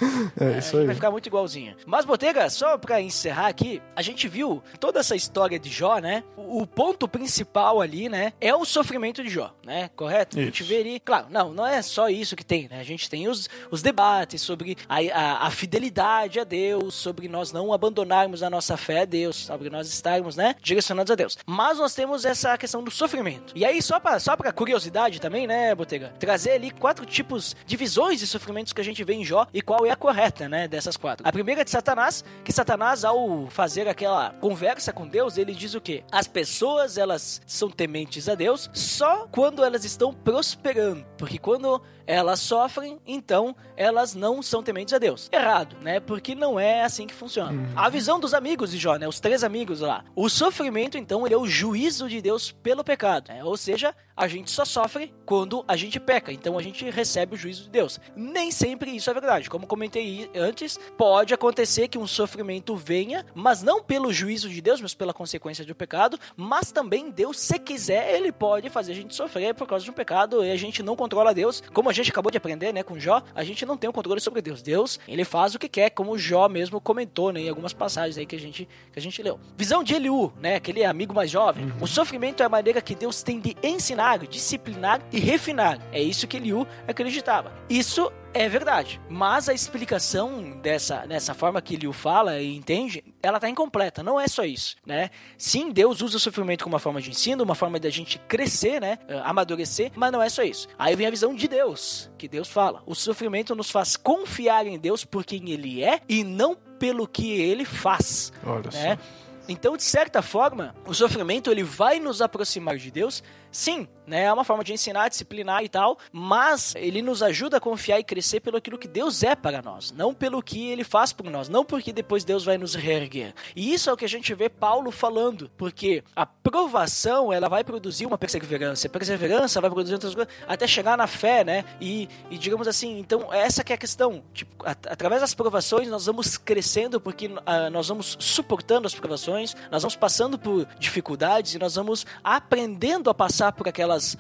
É 0.41 0.59
isso 0.59 0.69
a 0.69 0.71
gente 0.71 0.77
aí. 0.79 0.87
vai 0.87 0.95
ficar 0.95 1.11
muito 1.11 1.27
igualzinho. 1.27 1.77
Mas, 1.87 2.05
Botega, 2.05 2.49
só 2.49 2.79
pra 2.79 3.01
encerrar 3.01 3.49
aqui, 3.49 3.83
a 3.95 4.03
gente 4.03 4.29
viu 4.29 4.63
toda 4.81 5.01
essa 5.01 5.15
história 5.15 5.59
de 5.59 5.71
Jó, 5.71 5.99
né? 5.99 6.25
O, 6.37 6.67
ponto 6.67 7.09
principal 7.09 7.81
ali, 7.81 8.09
né? 8.09 8.33
É 8.41 8.55
o 8.55 8.65
sofrimento 8.65 9.23
de 9.23 9.29
Jó, 9.29 9.55
né? 9.65 9.91
Correto? 9.95 10.39
A 10.39 10.43
gente 10.43 10.63
Isso. 10.63 10.69
vê 10.69 10.81
ali. 10.81 11.01
Claro, 11.01 11.26
não, 11.31 11.53
não 11.53 11.67
é 11.67 11.81
só 11.83 12.09
isso 12.09 12.37
que 12.37 12.45
tem, 12.45 12.69
né? 12.69 12.81
A 12.81 12.85
gente 12.85 13.09
tem 13.09 13.29
os, 13.29 13.49
os 13.71 13.83
debates 13.83 14.43
sobre 14.43 14.77
a, 14.89 14.97
a, 14.97 15.47
a 15.47 15.51
fidelidade 15.51 16.41
a 16.41 16.45
Deus, 16.45 16.95
sobre 16.95 17.29
nós 17.29 17.53
não 17.53 17.73
abandonarmos 17.73 18.43
a 18.43 18.51
nossa 18.51 18.77
fé 18.77 19.03
a 19.03 19.05
Deus, 19.05 19.37
sobre 19.37 19.71
nós 19.71 19.89
estarmos, 19.89 20.37
né? 20.37 20.55
Direcionados 20.63 21.11
a 21.11 21.15
Deus. 21.15 21.39
Mas 21.47 21.79
nós 21.79 21.95
temos 21.95 22.25
essa 22.25 22.57
questão 22.57 22.83
do 22.83 22.91
sofrimento. 22.91 23.53
E 23.55 23.65
aí, 23.65 23.81
só 23.83 23.99
pra, 24.01 24.19
só 24.19 24.37
pra 24.37 24.53
curiosidade 24.53 25.21
também, 25.21 25.47
né, 25.47 25.75
Botega? 25.75 26.13
Trazer 26.19 26.53
ali 26.53 26.71
quatro 26.71 27.05
tipos 27.05 27.55
de 27.67 27.77
visões 27.77 28.21
de 28.21 28.27
sofrimentos 28.27 28.73
que 28.73 28.81
a 28.81 28.85
gente 28.85 29.03
vê 29.05 29.15
em 29.15 29.25
Jó 29.25 29.47
e 29.53 29.63
qual 29.63 29.85
é 29.87 29.91
a 29.91 29.97
correta, 29.97 30.49
né, 30.49 30.69
dessas 30.69 30.97
quatro. 30.97 31.27
A 31.27 31.33
primeira 31.33 31.61
é 31.61 31.65
de 31.65 31.71
Satanás, 31.71 32.25
que 32.45 32.53
Satanás, 32.53 33.05
ao 33.05 33.49
fazer 33.49 33.89
aquela 33.89 34.31
conversa 34.41 34.93
com 34.93 35.07
Deus, 35.07 35.37
ele 35.39 35.55
diz 35.55 35.75
o 35.75 35.81
quê? 35.81 36.03
As 36.11 36.27
pessoas, 36.27 36.99
elas 36.99 37.41
são 37.47 37.71
tementes 37.71 38.29
a 38.29 38.35
Deus 38.35 38.71
só 38.73 39.27
quando 39.31 39.65
elas 39.65 39.85
estão 39.85 40.13
prosperando. 40.13 41.05
Porque 41.17 41.39
quando 41.39 41.83
elas 42.07 42.41
sofrem, 42.41 42.99
então 43.07 43.55
elas 43.77 44.15
não 44.15 44.43
são 44.43 44.63
tementes 44.63 44.95
a 44.95 44.99
Deus. 44.99 45.29
Errado, 45.33 45.77
né? 45.83 46.01
Porque 46.01 46.35
não 46.35 46.59
é 46.59 46.83
assim 46.83 47.07
que 47.07 47.15
funciona. 47.15 47.69
A 47.75 47.89
visão 47.89 48.19
dos 48.19 48.33
amigos 48.35 48.71
de 48.71 48.79
Jó, 48.79 48.97
né? 48.97 49.07
Os 49.09 49.21
três 49.21 49.43
amigos 49.45 49.81
lá. 49.81 50.05
O 50.15 50.29
sofrimento, 50.29 50.97
então, 50.97 51.27
ele 51.27 51.35
é 51.35 51.39
o 51.39 51.47
juízo 51.47 52.09
de 52.09 52.21
Deus 52.21 52.53
pelo 52.53 52.85
pecado. 52.85 53.29
né? 53.29 53.45
Ou 53.45 53.57
seja, 53.57 53.95
a 54.17 54.27
gente 54.27 54.51
só 54.51 54.65
sofre 54.65 55.13
quando 55.27 55.65
a 55.69 55.77
gente 55.77 56.01
peca. 56.01 56.33
Então 56.33 56.59
a 56.59 56.63
gente 56.63 56.89
recebe 56.89 57.35
o 57.35 57.39
juízo 57.39 57.65
de 57.65 57.71
Deus. 57.71 58.01
Nem 58.15 58.51
sempre 58.51 58.95
isso 58.95 59.11
é 59.11 59.15
verdade. 59.15 59.51
Como 59.51 59.67
comentei 59.67 60.31
antes, 60.35 60.79
pode 60.97 61.35
acontecer 61.35 61.89
que 61.89 61.99
um 61.99 62.07
sofrimento 62.07 62.75
venha, 62.75 63.27
mas 63.35 63.63
não 63.63 63.83
pelo 63.83 64.13
juízo 64.13 64.49
de 64.49 64.61
Deus, 64.61 64.81
mas 64.81 64.95
pela 64.95 65.13
consequência 65.13 65.65
do 65.65 65.75
pecado. 65.75 66.19
Mas 66.37 66.73
também 66.73 67.11
Deus, 67.11 67.39
se 67.39 67.59
quiser, 67.59 68.15
ele 68.15 68.33
pode 68.33 68.71
fazer 68.71 68.93
a 68.93 68.95
gente 68.95 69.15
sofrer 69.15 69.55
por 69.55 69.67
causa 69.67 69.85
de 69.85 69.91
um 69.91 69.95
pecado 69.95 70.43
e 70.45 70.51
a 70.51 70.57
gente 70.57 70.83
não 70.83 70.97
controla 70.97 71.35
Deus. 71.35 71.63
Como 71.75 71.91
a 71.91 71.93
gente 71.97 72.11
acabou 72.11 72.31
de 72.31 72.39
aprender, 72.39 72.73
né, 72.73 72.83
com 72.83 72.99
Jó, 72.99 73.23
a 73.35 73.45
gente 73.45 73.65
não 73.65 73.77
tem 73.77 73.89
o 73.89 73.93
controle 73.93 74.21
sobre 74.21 74.41
Deus. 74.43 74.63
Deus, 74.63 74.99
ele 75.07 75.25
faz 75.25 75.55
o 75.55 75.59
que 75.59 75.69
quer, 75.69 75.91
como 75.91 76.19
Jó 76.19 76.49
mesmo 76.49 76.81
comentou, 76.81 77.33
né, 77.33 77.41
em 77.41 77.49
algumas 77.49 77.73
passagens 77.73 78.17
aí 78.19 78.27
que 78.27 78.37
a 78.37 78.41
gente 78.41 78.69
que 78.93 78.99
a 78.99 79.03
gente 79.03 79.23
leu. 79.23 79.39
Visão 79.57 79.83
de 79.83 79.95
Eliú, 79.95 80.33
né, 80.41 80.57
aquele 80.57 80.85
amigo 80.85 81.15
mais 81.15 81.31
jovem. 81.31 81.73
O 81.81 81.87
sofrimento 81.87 82.43
é 82.43 82.47
a 82.47 82.49
maneira 82.49 82.81
que 82.81 82.95
Deus 82.95 83.23
tem 83.23 83.41
de 83.41 83.57
ensinar, 83.63 84.19
disciplinar 84.27 85.01
e 85.13 85.19
refinar. 85.19 85.79
É 85.93 86.03
isso 86.03 86.27
que 86.27 86.37
Eliú 86.37 86.67
acreditava. 86.87 87.53
Isso 87.69 88.11
é 88.43 88.49
verdade, 88.49 89.01
mas 89.09 89.49
a 89.49 89.55
explicação 89.55 90.59
dessa, 90.61 91.07
dessa 91.07 91.35
forma 91.35 91.61
que 91.63 91.75
Eliú 91.75 91.93
fala 91.93 92.39
e 92.41 92.55
entende, 92.55 93.03
ela 93.23 93.41
tá 93.41 93.49
incompleta, 93.49 94.03
não 94.03 94.21
é 94.21 94.29
só 94.29 94.45
isso, 94.45 94.77
né? 94.85 95.11
Sim, 95.39 95.71
Deus 95.73 96.03
usa 96.03 96.17
o 96.17 96.21
sofrimento 96.21 96.63
como 96.63 96.75
uma 96.75 96.81
forma 96.81 97.01
de 97.01 97.11
ensino, 97.11 97.43
uma 97.43 97.55
forma 97.55 97.79
da 97.81 97.91
gente 97.91 98.19
crescer, 98.29 98.81
né? 98.81 98.99
eh, 99.09 99.21
Amadurecer, 99.25 99.91
mas 99.97 100.13
não 100.13 100.23
é 100.23 100.29
só 100.29 100.43
isso. 100.43 100.69
Aí 100.79 100.95
vem 100.95 101.07
a 101.07 101.11
visão 101.11 101.35
de 101.35 101.49
Deus, 101.49 102.11
que 102.19 102.29
Deus 102.29 102.49
fala. 102.49 102.83
O 102.87 102.95
sofrimento 102.95 103.55
nos 103.55 103.71
faz 103.71 103.97
confiar 103.97 104.67
em 104.67 104.79
Deus 104.79 105.05
por 105.05 105.25
quem 105.25 105.51
Ele 105.51 105.83
é 105.83 106.01
e 106.09 106.23
não 106.23 106.55
pelo 106.55 107.07
que 107.09 107.41
Ele 107.41 107.65
faz, 107.65 108.33
Olha 108.45 108.71
né? 108.73 108.97
só. 108.97 109.27
Então, 109.49 109.77
de 109.77 109.85
certa 109.85 110.23
forma, 110.23 110.75
o 110.85 110.93
sofrimento 110.93 111.51
ele 111.51 111.63
vai 111.63 112.01
nos 112.01 112.21
aproximar 112.21 112.77
de 112.79 112.91
Deus 112.91 113.23
sim, 113.51 113.89
né? 114.07 114.25
É 114.25 114.33
uma 114.33 114.45
forma 114.45 114.65
de 114.65 114.73
ensinar, 114.73 115.09
disciplinar 115.09 115.63
e 115.63 115.69
tal, 115.69 115.99
mas 116.13 116.75
ele 116.77 117.03
nos 117.03 117.23
ajuda 117.23 117.57
a 117.57 117.61
confiar 117.61 117.99
e 117.99 118.05
crescer 118.05 118.41
pelo 118.41 118.57
aquilo 118.57 118.79
que 118.79 118.89
Deus 118.89 119.23
é 119.23 119.35
para 119.35 119.63
nós, 119.63 119.93
não 119.93 120.15
pelo 120.15 120.43
que 120.43 120.69
ele 120.69 120.85
faz 120.85 121.13
por 121.13 121.29
nós, 121.31 121.49
não 121.49 121.65
porque 121.65 121.93
depois 121.93 122.25
Deus 122.25 122.45
vai 122.45 122.59
nos 122.59 122.75
reerguer. 122.75 123.35
E 123.55 123.73
isso 123.73 123.91
é 123.91 123.93
o 123.93 123.97
que 123.97 124.05
a 124.05 124.09
gente 124.09 124.33
vê 124.35 124.49
Paulo 124.49 124.91
falando, 124.91 125.51
porque 125.57 126.03
a 126.15 126.27
provação, 126.27 127.33
ela 127.33 127.49
vai 127.49 127.65
produzir 127.65 128.07
uma 128.07 128.19
perseverança, 128.19 128.87
a 128.87 128.91
perseverança 128.91 129.61
vai 129.61 129.71
produzir 129.71 129.95
outras 129.95 130.15
coisas, 130.15 130.33
até 130.47 130.67
chegar 130.67 130.97
na 130.97 131.07
fé, 131.07 131.45
né? 131.45 131.65
E, 131.81 132.09
e 132.31 132.39
digamos 132.39 132.69
assim, 132.69 132.99
então 132.99 133.33
essa 133.33 133.65
que 133.65 133.73
é 133.73 133.77
a 133.77 133.79
questão, 133.79 134.23
tipo, 134.33 134.65
at 134.65 134.87
através 134.87 135.21
das 135.21 135.35
provações 135.35 135.89
nós 135.89 136.07
vamos 136.07 136.37
crescendo 136.37 137.01
porque 137.01 137.27
uh, 137.27 137.71
nós 137.71 137.89
vamos 137.89 138.17
suportando 138.19 138.87
as 138.87 138.95
provações, 138.95 139.55
nós 139.71 139.83
vamos 139.83 139.97
passando 139.97 140.39
por 140.39 140.67
dificuldades 140.79 141.55
e 141.55 141.59
nós 141.59 141.75
vamos 141.75 142.07
aprendendo 142.23 143.11
a 143.11 143.15
passar 143.15 143.53
por 143.53 143.69
aquelas 143.97 144.19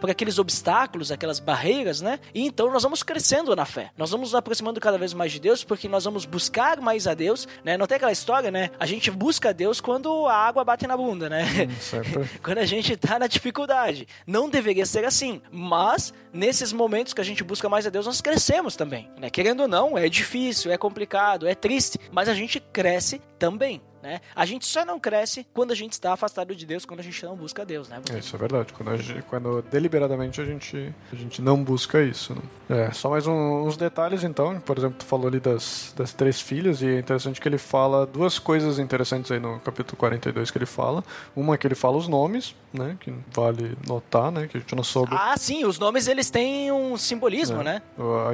por 0.00 0.10
aqueles 0.10 0.38
obstáculos, 0.38 1.12
aquelas 1.12 1.38
barreiras, 1.38 2.00
né? 2.00 2.18
E 2.34 2.46
então 2.46 2.70
nós 2.70 2.82
vamos 2.82 3.02
crescendo 3.02 3.54
na 3.54 3.64
fé. 3.64 3.90
Nós 3.96 4.10
vamos 4.10 4.28
nos 4.28 4.34
aproximando 4.34 4.80
cada 4.80 4.98
vez 4.98 5.14
mais 5.14 5.32
de 5.32 5.40
Deus 5.40 5.64
porque 5.64 5.88
nós 5.88 6.04
vamos 6.04 6.24
buscar 6.24 6.80
mais 6.80 7.06
a 7.06 7.14
Deus, 7.14 7.46
né? 7.64 7.76
Não 7.76 7.86
tem 7.86 7.96
aquela 7.96 8.12
história, 8.12 8.50
né? 8.50 8.70
A 8.78 8.86
gente 8.86 9.10
busca 9.10 9.50
a 9.50 9.52
Deus 9.52 9.80
quando 9.80 10.26
a 10.26 10.34
água 10.34 10.64
bate 10.64 10.86
na 10.86 10.96
bunda, 10.96 11.28
né? 11.28 11.44
Hum, 11.44 12.24
quando 12.42 12.58
a 12.58 12.66
gente 12.66 12.96
tá 12.96 13.18
na 13.18 13.26
dificuldade. 13.26 14.06
Não 14.26 14.48
deveria 14.48 14.86
ser 14.86 15.04
assim, 15.04 15.40
mas 15.50 16.12
nesses 16.32 16.72
momentos 16.72 17.14
que 17.14 17.20
a 17.20 17.24
gente 17.24 17.44
busca 17.44 17.68
mais 17.68 17.86
a 17.86 17.90
Deus, 17.90 18.06
nós 18.06 18.20
crescemos 18.20 18.76
também, 18.76 19.10
né? 19.18 19.30
Querendo 19.30 19.60
ou 19.60 19.68
não, 19.68 19.96
é 19.96 20.08
difícil, 20.08 20.72
é 20.72 20.76
complicado, 20.76 21.46
é 21.46 21.54
triste, 21.54 21.98
mas 22.12 22.28
a 22.28 22.34
gente 22.34 22.60
cresce 22.60 23.20
também. 23.38 23.80
Né? 24.04 24.20
A 24.36 24.44
gente 24.44 24.66
só 24.66 24.84
não 24.84 25.00
cresce 25.00 25.46
quando 25.54 25.70
a 25.70 25.74
gente 25.74 25.92
está 25.92 26.12
afastado 26.12 26.54
de 26.54 26.66
Deus, 26.66 26.84
quando 26.84 27.00
a 27.00 27.02
gente 27.02 27.24
não 27.24 27.34
busca 27.34 27.64
Deus, 27.64 27.88
né? 27.88 28.02
É, 28.12 28.18
isso 28.18 28.36
é 28.36 28.38
verdade. 28.38 28.70
Quando, 28.74 28.94
gente, 28.98 29.22
quando, 29.22 29.62
deliberadamente 29.62 30.42
a 30.42 30.44
gente, 30.44 30.94
a 31.10 31.16
gente 31.16 31.40
não 31.40 31.64
busca 31.64 32.02
isso. 32.02 32.34
Né? 32.34 32.42
É, 32.68 32.92
só 32.92 33.08
mais 33.08 33.26
um, 33.26 33.62
uns 33.62 33.78
detalhes 33.78 34.22
então. 34.22 34.60
Por 34.60 34.76
exemplo, 34.76 34.98
tu 34.98 35.06
falou 35.06 35.26
ali 35.26 35.40
das, 35.40 35.94
das 35.96 36.12
três 36.12 36.38
filhas 36.38 36.82
e 36.82 36.86
é 36.86 36.98
interessante 36.98 37.40
que 37.40 37.48
ele 37.48 37.56
fala 37.56 38.04
duas 38.04 38.38
coisas 38.38 38.78
interessantes 38.78 39.32
aí 39.32 39.40
no 39.40 39.58
capítulo 39.60 39.96
42 39.96 40.50
que 40.50 40.58
ele 40.58 40.66
fala. 40.66 41.02
Uma 41.34 41.54
é 41.54 41.56
que 41.56 41.66
ele 41.66 41.74
fala 41.74 41.96
os 41.96 42.06
nomes, 42.06 42.54
né? 42.74 42.98
Que 43.00 43.10
vale 43.32 43.74
notar, 43.88 44.30
né? 44.30 44.46
Que 44.48 44.58
a 44.58 44.60
gente 44.60 44.76
não 44.76 44.84
soube. 44.84 45.16
Ah, 45.18 45.34
sim, 45.38 45.64
os 45.64 45.78
nomes 45.78 46.08
eles 46.08 46.28
têm 46.28 46.70
um 46.70 46.98
simbolismo, 46.98 47.62
é. 47.62 47.64
né? 47.64 47.82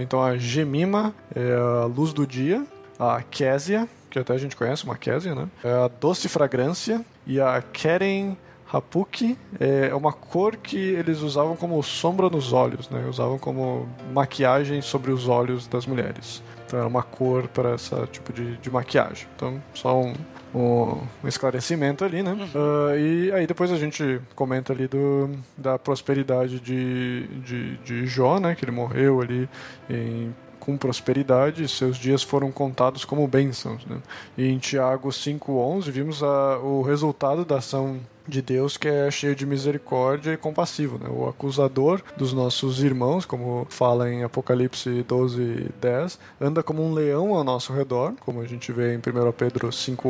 Então 0.00 0.20
a 0.20 0.36
Gemima 0.36 1.14
é 1.32 1.54
a 1.54 1.84
luz 1.84 2.12
do 2.12 2.26
dia, 2.26 2.66
a 2.98 3.22
Késia 3.22 3.88
que 4.10 4.18
até 4.18 4.34
a 4.34 4.38
gente 4.38 4.56
conhece, 4.56 4.84
uma 4.84 4.96
Késia, 4.96 5.34
né? 5.34 5.48
É 5.62 5.72
a 5.72 5.88
Doce 5.88 6.28
Fragrância 6.28 7.04
e 7.26 7.40
a 7.40 7.62
Keren 7.62 8.36
Hapuki 8.72 9.36
é 9.58 9.92
uma 9.94 10.12
cor 10.12 10.56
que 10.56 10.76
eles 10.76 11.20
usavam 11.20 11.56
como 11.56 11.82
sombra 11.82 12.30
nos 12.30 12.52
olhos, 12.52 12.88
né? 12.88 13.04
Usavam 13.08 13.38
como 13.38 13.88
maquiagem 14.12 14.80
sobre 14.80 15.10
os 15.10 15.28
olhos 15.28 15.66
das 15.66 15.86
mulheres. 15.86 16.42
Então 16.66 16.78
era 16.78 16.88
uma 16.88 17.02
cor 17.02 17.48
para 17.48 17.74
esse 17.74 17.94
tipo 18.08 18.32
de, 18.32 18.56
de 18.58 18.70
maquiagem. 18.70 19.26
Então, 19.34 19.60
só 19.74 20.00
um, 20.00 20.14
um, 20.54 21.02
um 21.24 21.28
esclarecimento 21.28 22.04
ali, 22.04 22.22
né? 22.22 22.32
Uh, 22.32 22.96
e 22.96 23.32
aí 23.32 23.44
depois 23.44 23.72
a 23.72 23.76
gente 23.76 24.20
comenta 24.36 24.72
ali 24.72 24.86
do, 24.86 25.30
da 25.56 25.76
prosperidade 25.76 26.60
de, 26.60 27.26
de, 27.44 27.76
de 27.78 28.06
Jó, 28.06 28.38
né? 28.38 28.54
Que 28.54 28.64
ele 28.64 28.72
morreu 28.72 29.20
ali 29.20 29.48
em 29.88 30.32
com 30.60 30.76
prosperidade, 30.76 31.66
seus 31.66 31.96
dias 31.96 32.22
foram 32.22 32.52
contados 32.52 33.04
como 33.04 33.26
bênçãos. 33.26 33.84
Né? 33.86 33.96
E 34.36 34.46
em 34.46 34.58
Tiago 34.58 35.08
5,11 35.08 35.90
vimos 35.90 36.22
a, 36.22 36.58
o 36.58 36.82
resultado 36.82 37.44
da 37.44 37.56
ação 37.56 37.98
de 38.30 38.40
Deus 38.40 38.76
que 38.76 38.88
é 38.88 39.10
cheio 39.10 39.34
de 39.34 39.44
misericórdia 39.44 40.32
e 40.32 40.36
compassivo, 40.36 40.98
né? 40.98 41.10
O 41.10 41.28
acusador 41.28 42.00
dos 42.16 42.32
nossos 42.32 42.82
irmãos, 42.82 43.26
como 43.26 43.66
fala 43.68 44.10
em 44.10 44.22
Apocalipse 44.22 45.02
12, 45.02 45.70
10, 45.80 46.18
anda 46.40 46.62
como 46.62 46.82
um 46.82 46.94
leão 46.94 47.34
ao 47.34 47.42
nosso 47.42 47.72
redor, 47.72 48.14
como 48.20 48.40
a 48.40 48.46
gente 48.46 48.72
vê 48.72 48.94
em 48.94 48.98
1 48.98 49.32
Pedro 49.32 49.72
5, 49.72 50.00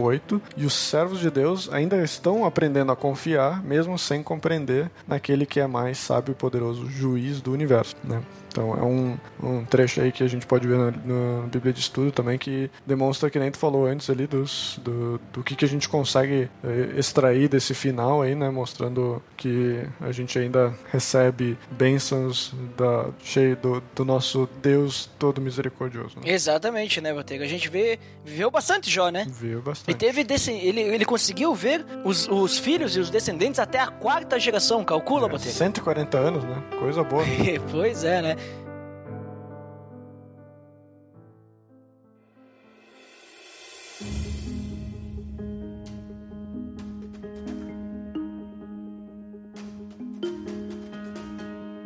e 0.57 0.67
os 0.67 0.75
servos 0.75 1.21
de 1.21 1.31
Deus 1.31 1.73
ainda 1.73 2.03
estão 2.03 2.45
aprendendo 2.45 2.93
a 2.93 2.97
confiar, 2.97 3.63
mesmo 3.63 3.99
sem 3.99 4.23
compreender 4.23 4.91
naquele 5.09 5.47
que 5.47 5.59
é 5.59 5.67
mais 5.67 5.99
sábio 5.99 6.33
e 6.33 6.35
poderoso 6.35 6.89
juiz 6.89 7.41
do 7.41 7.53
universo, 7.53 7.97
né? 8.05 8.23
Então 8.51 8.75
é 8.75 8.83
um, 8.83 9.17
um 9.43 9.65
trecho 9.65 10.01
aí 10.01 10.11
que 10.11 10.23
a 10.23 10.29
gente 10.29 10.47
pode 10.47 10.67
ver 10.67 10.77
na, 10.77 10.91
na, 10.91 11.47
Bíblia 11.47 11.73
de 11.73 11.81
Estudo 11.81 12.11
também 12.11 12.37
que 12.37 12.71
demonstra 12.87 13.31
que 13.31 13.39
nem 13.39 13.51
tu 13.51 13.59
falou 13.59 13.87
antes 13.87 14.11
ali 14.11 14.27
dos, 14.27 14.79
do, 14.83 15.21
do 15.33 15.43
que, 15.43 15.55
que 15.55 15.65
a 15.65 15.69
gente 15.69 15.89
consegue 15.89 16.49
eh, 16.65 16.91
extrair 16.97 17.49
desse 17.49 17.75
final 17.75 18.23
aí, 18.23 18.35
né? 18.35 18.51
Mostrando 18.51 19.23
que 19.37 19.83
a 20.01 20.13
gente 20.13 20.39
ainda 20.39 20.75
recebe 20.91 21.57
bênçãos 21.71 22.53
da, 22.77 23.09
cheio 23.23 23.57
do, 23.57 23.83
do 23.95 24.05
nosso 24.05 24.49
Deus 24.61 25.09
todo 25.19 25.41
misericordioso. 25.41 26.17
Né? 26.17 26.33
Exatamente, 26.33 27.01
né, 27.01 27.13
Botega? 27.13 27.45
A 27.45 27.49
gente 27.49 27.69
vê, 27.69 27.99
viveu 28.25 28.51
bastante 28.51 28.91
Jó, 28.91 29.09
né? 29.11 29.27
Viu 29.29 29.63
bastante. 29.63 29.91
E 29.91 29.95
teve 29.95 30.25
desse, 30.25 30.51
ele, 30.51 30.81
ele 30.81 31.05
conseguiu 31.05 31.55
ver 31.55 31.85
os, 32.05 32.29
os 32.29 32.59
filhos 32.59 32.97
e 32.97 33.01
os 33.01 33.11
descendentes 33.11 33.61
até 33.61 33.79
a 33.79 33.87
quarta 33.87 34.39
geração, 34.39 34.85
calcula, 34.85 35.27
é, 35.27 35.31
Botega? 35.31 35.51
140 35.53 36.19
anos, 36.19 36.45
né? 36.45 36.63
Coisa 36.79 37.05
boa. 37.05 37.25
Né? 37.25 37.61
pois 37.71 38.05
é, 38.05 38.21
né? 38.23 38.37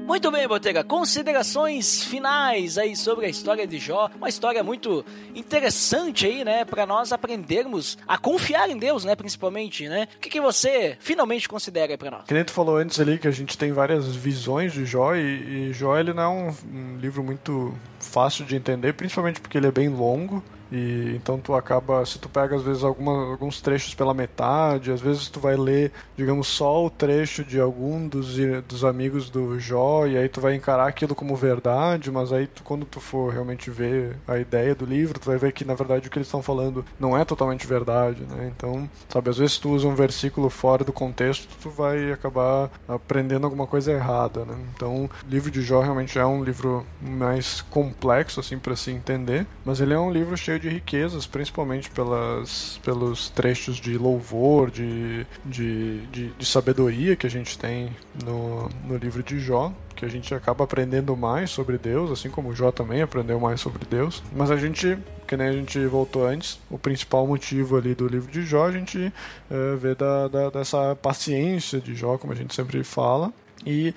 Muito 0.05 0.31
bem, 0.31 0.47
Botega. 0.47 0.85
Considerações 0.85 2.05
finais 2.05 2.77
aí 2.77 2.95
sobre 2.95 3.25
a 3.25 3.29
história 3.29 3.67
de 3.67 3.79
Jó. 3.79 4.11
Uma 4.17 4.29
história 4.29 4.63
muito 4.63 5.03
interessante 5.35 6.27
aí, 6.27 6.45
né? 6.45 6.63
Para 6.63 6.85
nós 6.85 7.11
aprendermos 7.11 7.97
a 8.07 8.19
confiar 8.19 8.69
em 8.69 8.77
Deus, 8.77 9.03
né? 9.03 9.17
Principalmente, 9.17 9.89
né? 9.89 10.07
O 10.17 10.21
que, 10.21 10.29
que 10.29 10.41
você 10.43 10.99
finalmente 11.01 11.49
considera 11.49 11.97
pra 11.97 12.11
nós? 12.11 12.25
Que 12.27 12.45
falou 12.53 12.77
antes 12.77 13.01
ali 13.01 13.19
que 13.19 13.27
a 13.27 13.31
gente 13.31 13.57
tem 13.57 13.73
várias 13.73 14.15
visões 14.15 14.75
de 14.75 14.85
Jó 14.85 15.15
e, 15.15 15.71
e 15.71 15.73
Jó 15.73 15.97
ele 15.99 16.13
não 16.13 16.23
é 16.23 16.29
um, 16.29 16.55
um 16.71 16.97
livro 16.99 17.25
muito 17.25 17.75
fácil 17.99 18.45
de 18.45 18.57
entender, 18.57 18.93
principalmente 18.93 19.41
porque 19.41 19.57
ele 19.57 19.69
é 19.69 19.73
bem 19.73 19.89
longo. 19.89 20.45
E 20.75 21.15
então 21.15 21.39
tu 21.39 21.55
acaba, 21.55 22.05
se 22.05 22.19
tu 22.19 22.29
pega 22.29 22.57
às 22.57 22.63
vezes 22.63 22.83
alguma, 22.83 23.31
alguns 23.31 23.61
trechos 23.61 23.95
pela 23.95 24.13
metade, 24.13 24.91
às 24.91 25.01
vezes 25.01 25.29
tu 25.29 25.39
vai 25.39 25.57
ler, 25.57 25.93
digamos, 26.17 26.49
só 26.49 26.85
o 26.85 26.91
trecho 26.91 27.45
de 27.45 27.61
algum 27.61 28.09
dos, 28.09 28.37
dos 28.67 28.85
amigos 28.85 29.31
do 29.31 29.61
Jó, 29.61 30.05
e 30.05 30.19
aí 30.19 30.29
tu 30.29 30.41
vai 30.41 30.57
encarar 30.57 30.89
aquilo 30.89 31.15
como 31.15 31.37
verdade, 31.37 32.11
mas 32.11 32.33
aí 32.33 32.49
tu, 32.49 32.65
quando 32.65 32.85
tu 32.85 32.99
for 32.99 33.33
realmente 33.33 33.71
ver 33.71 34.17
a 34.27 34.37
ideia 34.37 34.75
do 34.75 34.85
livro, 34.85 35.21
tu 35.21 35.27
vai 35.27 35.39
ver 35.39 35.53
que 35.53 35.65
na 35.65 35.75
verdade 35.75 36.09
o 36.09 36.11
que 36.11 36.19
eles 36.19 36.27
estão 36.27 36.43
falando 36.43 36.85
não 36.99 37.17
é 37.17 37.25
totalmente 37.25 37.67
verdade, 37.69 38.23
né? 38.23 38.53
Então, 38.57 38.91
sabe, 39.09 39.31
às 39.31 39.39
vezes 39.39 39.59
tu 39.59 39.71
usa 39.71 39.87
um 39.87 39.95
versículo 39.95 40.51
fora 40.51 40.83
do 40.83 40.93
contexto, 40.93 41.49
tu 41.63 41.71
vai 41.71 42.11
acabar 42.11 42.69
aprendendo 42.89 43.45
alguma 43.45 43.67
coisa 43.67 43.93
errada, 43.93 44.45
né? 44.45 44.57
Então, 44.75 45.05
o 45.05 45.11
livro 45.29 45.53
de 45.53 45.63
Jó 45.63 45.81
realmente 45.81 46.19
é 46.19 46.27
um 46.27 46.43
livro 46.43 46.85
mais 47.01 47.61
complexo, 47.63 48.41
assim, 48.41 48.59
para 48.59 48.75
se 48.75 48.91
entender, 48.91 49.47
mas 49.65 49.81
ele 49.81 49.95
é 49.95 49.99
um 49.99 50.11
livro 50.11 50.37
cheio 50.37 50.59
de 50.64 50.64
de 50.65 50.71
riquezas, 50.71 51.27
principalmente 51.27 51.91
pelas, 51.91 52.81
pelos 52.83 53.29
trechos 53.29 53.77
de 53.77 53.99
louvor, 53.99 54.71
de, 54.71 55.27
de, 55.45 56.01
de, 56.07 56.29
de 56.31 56.47
sabedoria 56.47 57.15
que 57.15 57.27
a 57.27 57.31
gente 57.31 57.59
tem 57.59 57.95
no, 58.25 58.69
no 58.87 58.97
livro 58.97 59.23
de 59.23 59.39
Jó 59.39 59.73
que 59.95 60.05
a 60.05 60.09
gente 60.09 60.35
acaba 60.35 60.65
aprendendo 60.65 61.17
mais 61.17 61.51
sobre 61.51 61.79
Deus, 61.79 62.11
assim 62.11 62.29
como 62.29 62.53
Jó 62.53 62.73
também 62.73 63.01
aprendeu 63.01 63.39
mais 63.39 63.61
sobre 63.61 63.85
Deus. 63.89 64.25
Mas 64.35 64.51
a 64.51 64.57
gente, 64.57 64.99
que 65.25 65.37
nem 65.37 65.47
a 65.47 65.53
gente 65.53 65.79
voltou 65.87 66.27
antes, 66.27 66.59
o 66.69 66.77
principal 66.77 67.25
motivo 67.29 67.77
ali 67.77 67.95
do 67.95 68.09
livro 68.09 68.31
de 68.31 68.43
Jó, 68.43 68.67
a 68.67 68.73
gente 68.73 69.13
é, 69.49 69.77
vê 69.77 69.95
da, 69.95 70.27
da, 70.27 70.51
dessa 70.51 70.97
paciência 70.97 71.81
de 71.81 71.95
Jó, 71.95 72.19
como 72.19 72.33
a 72.33 72.37
gente 72.37 72.53
sempre 72.55 72.83
fala. 72.83 73.33
E 73.65 73.95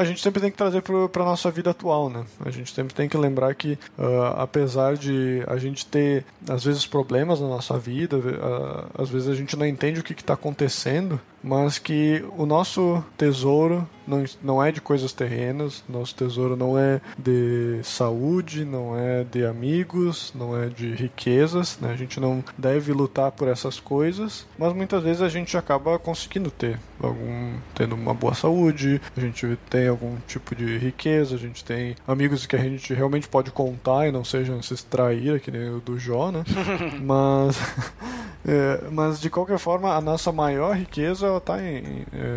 a 0.00 0.04
gente 0.04 0.22
sempre 0.22 0.40
tem 0.40 0.50
que 0.50 0.56
trazer 0.56 0.82
para 0.82 1.22
a 1.22 1.26
nossa 1.26 1.50
vida 1.50 1.70
atual, 1.70 2.08
né? 2.08 2.24
A 2.42 2.50
gente 2.50 2.72
sempre 2.72 2.94
tem 2.94 3.06
que 3.06 3.18
lembrar 3.18 3.54
que, 3.54 3.78
uh, 3.98 4.38
apesar 4.38 4.94
de 4.94 5.42
a 5.46 5.58
gente 5.58 5.84
ter, 5.84 6.24
às 6.48 6.64
vezes, 6.64 6.86
problemas 6.86 7.38
na 7.38 7.46
nossa 7.46 7.78
vida, 7.78 8.16
uh, 8.16 9.02
às 9.02 9.10
vezes 9.10 9.28
a 9.28 9.34
gente 9.34 9.56
não 9.58 9.66
entende 9.66 10.00
o 10.00 10.02
que 10.02 10.14
está 10.14 10.32
acontecendo, 10.32 11.20
mas 11.42 11.78
que 11.78 12.24
o 12.38 12.46
nosso 12.46 13.04
tesouro 13.18 13.86
não, 14.10 14.24
não 14.42 14.62
é 14.62 14.72
de 14.72 14.80
coisas 14.80 15.12
terrenas, 15.12 15.84
nosso 15.88 16.14
tesouro 16.14 16.56
não 16.56 16.76
é 16.76 17.00
de 17.16 17.80
saúde, 17.84 18.64
não 18.64 18.98
é 18.98 19.24
de 19.24 19.44
amigos, 19.46 20.32
não 20.34 20.60
é 20.60 20.68
de 20.68 20.94
riquezas, 20.94 21.78
né? 21.80 21.92
A 21.92 21.96
gente 21.96 22.18
não 22.18 22.44
deve 22.58 22.92
lutar 22.92 23.30
por 23.30 23.48
essas 23.48 23.78
coisas, 23.78 24.46
mas 24.58 24.72
muitas 24.72 25.02
vezes 25.02 25.22
a 25.22 25.28
gente 25.28 25.56
acaba 25.56 25.98
conseguindo 25.98 26.50
ter 26.50 26.78
algum 27.00 27.54
tendo 27.74 27.94
uma 27.94 28.12
boa 28.12 28.34
saúde, 28.34 29.00
a 29.16 29.20
gente 29.20 29.56
tem 29.68 29.88
algum 29.88 30.16
tipo 30.26 30.54
de 30.54 30.76
riqueza, 30.76 31.36
a 31.36 31.38
gente 31.38 31.64
tem 31.64 31.96
amigos 32.06 32.46
que 32.46 32.56
a 32.56 32.58
gente 32.58 32.92
realmente 32.92 33.28
pode 33.28 33.50
contar 33.50 34.08
e 34.08 34.12
não 34.12 34.24
sejam 34.24 34.60
se 34.62 34.74
extrair, 34.74 35.40
que 35.40 35.50
nem 35.50 35.70
o 35.70 35.80
do 35.80 35.98
Jó, 35.98 36.30
né? 36.30 36.44
mas 37.00 37.56
É, 38.46 38.88
mas 38.90 39.20
de 39.20 39.28
qualquer 39.28 39.58
forma, 39.58 39.94
a 39.94 40.00
nossa 40.00 40.32
maior 40.32 40.74
riqueza 40.74 41.36
está 41.36 41.60
é, 41.60 41.82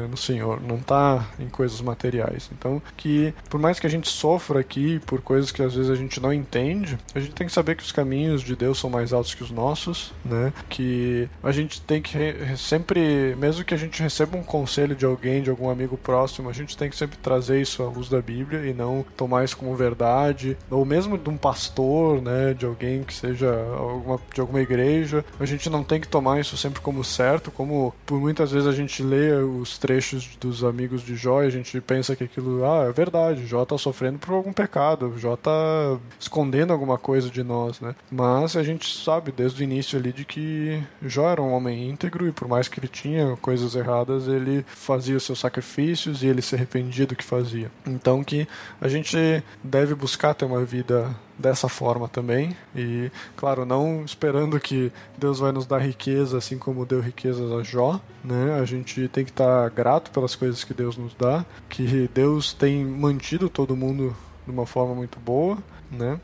no 0.09 0.17
Senhor, 0.17 0.61
não 0.61 0.75
está 0.75 1.25
em 1.39 1.47
coisas 1.47 1.62
materiais. 1.81 2.49
Então, 2.57 2.81
que 2.97 3.33
por 3.49 3.59
mais 3.59 3.79
que 3.79 3.87
a 3.87 3.89
gente 3.89 4.09
sofra 4.09 4.59
aqui 4.59 4.99
por 5.05 5.21
coisas 5.21 5.51
que 5.51 5.61
às 5.61 5.75
vezes 5.75 5.89
a 5.89 5.95
gente 5.95 6.19
não 6.19 6.33
entende, 6.33 6.97
a 7.13 7.19
gente 7.19 7.33
tem 7.33 7.47
que 7.47 7.53
saber 7.53 7.75
que 7.75 7.83
os 7.83 7.91
caminhos 7.91 8.41
de 8.41 8.55
Deus 8.55 8.79
são 8.79 8.89
mais 8.89 9.13
altos 9.13 9.33
que 9.33 9.43
os 9.43 9.51
nossos, 9.51 10.13
né? 10.23 10.53
Que 10.69 11.29
a 11.41 11.51
gente 11.51 11.81
tem 11.81 12.01
que 12.01 12.17
sempre, 12.57 13.35
mesmo 13.37 13.63
que 13.63 13.73
a 13.73 13.77
gente 13.77 14.01
receba 14.01 14.37
um 14.37 14.43
conselho 14.43 14.95
de 14.95 15.05
alguém, 15.05 15.41
de 15.41 15.49
algum 15.49 15.69
amigo 15.69 15.97
próximo, 15.97 16.49
a 16.49 16.53
gente 16.53 16.77
tem 16.77 16.89
que 16.89 16.95
sempre 16.95 17.17
trazer 17.17 17.61
isso 17.61 17.83
à 17.83 17.87
luz 17.87 18.09
da 18.09 18.21
Bíblia 18.21 18.65
e 18.65 18.73
não 18.73 19.05
tomar 19.15 19.43
isso 19.43 19.57
como 19.57 19.75
verdade, 19.75 20.57
ou 20.69 20.85
mesmo 20.85 21.17
de 21.17 21.29
um 21.29 21.37
pastor, 21.37 22.21
né? 22.21 22.53
De 22.53 22.65
alguém 22.65 23.03
que 23.03 23.13
seja 23.13 23.53
alguma, 23.77 24.19
de 24.33 24.41
alguma 24.41 24.61
igreja, 24.61 25.23
a 25.39 25.45
gente 25.45 25.69
não 25.69 25.83
tem 25.83 25.99
que 25.99 26.07
tomar 26.07 26.39
isso 26.39 26.57
sempre 26.57 26.81
como 26.81 27.03
certo, 27.03 27.51
como 27.51 27.93
por 28.05 28.19
muitas 28.19 28.51
vezes 28.51 28.67
a 28.67 28.71
gente 28.71 29.03
lê 29.03 29.33
os 29.33 29.77
trechos 29.77 30.37
dos 30.39 30.63
amigos 30.63 31.01
de 31.01 31.15
Jó 31.15 31.43
gente 31.53 31.79
pensa 31.81 32.15
que 32.15 32.23
aquilo, 32.23 32.65
ah, 32.65 32.85
é 32.85 32.91
verdade, 32.91 33.45
Jó 33.45 33.65
tá 33.65 33.77
sofrendo 33.77 34.19
por 34.19 34.33
algum 34.33 34.53
pecado, 34.53 35.13
Jó 35.17 35.35
tá 35.35 35.97
escondendo 36.19 36.73
alguma 36.73 36.97
coisa 36.97 37.29
de 37.29 37.43
nós, 37.43 37.79
né? 37.79 37.95
Mas 38.11 38.55
a 38.55 38.63
gente 38.63 38.97
sabe 39.03 39.31
desde 39.31 39.61
o 39.61 39.63
início 39.63 39.97
ali 39.97 40.11
de 40.11 40.25
que 40.25 40.81
Jó 41.01 41.29
era 41.29 41.41
um 41.41 41.53
homem 41.53 41.89
íntegro 41.89 42.27
e 42.27 42.31
por 42.31 42.47
mais 42.47 42.67
que 42.67 42.79
ele 42.79 42.87
tinha 42.87 43.37
coisas 43.37 43.75
erradas, 43.75 44.27
ele 44.27 44.65
fazia 44.67 45.17
os 45.17 45.23
seus 45.23 45.39
sacrifícios 45.39 46.23
e 46.23 46.27
ele 46.27 46.41
se 46.41 46.55
arrependia 46.55 47.05
do 47.05 47.15
que 47.15 47.23
fazia. 47.23 47.71
Então 47.85 48.23
que 48.23 48.47
a 48.81 48.87
gente 48.87 49.43
deve 49.63 49.95
buscar 49.95 50.33
ter 50.33 50.45
uma 50.45 50.63
vida 50.63 51.13
dessa 51.37 51.67
forma 51.67 52.07
também. 52.07 52.55
E, 52.75 53.11
claro, 53.35 53.65
não 53.65 54.03
esperando 54.05 54.59
que 54.59 54.91
Deus 55.17 55.39
vai 55.39 55.51
nos 55.51 55.65
dar 55.65 55.79
riqueza 55.79 56.37
assim 56.37 56.57
como 56.57 56.85
deu 56.85 56.99
riquezas 56.99 57.51
a 57.51 57.63
Jó, 57.63 57.99
né? 58.23 58.59
A 58.59 58.65
gente 58.65 59.07
tem 59.09 59.23
que 59.25 59.31
estar 59.31 59.69
grato 59.69 60.11
pelas 60.11 60.35
coisas 60.35 60.63
que 60.63 60.73
Deus 60.73 60.97
nos 60.97 61.13
dá, 61.15 61.45
que 61.69 62.09
Deus 62.13 62.53
tem 62.53 62.83
mantido 62.85 63.49
todo 63.49 63.75
mundo 63.75 64.15
de 64.45 64.51
uma 64.51 64.65
forma 64.65 64.93
muito 64.93 65.19
boa, 65.19 65.57
né? 65.89 66.19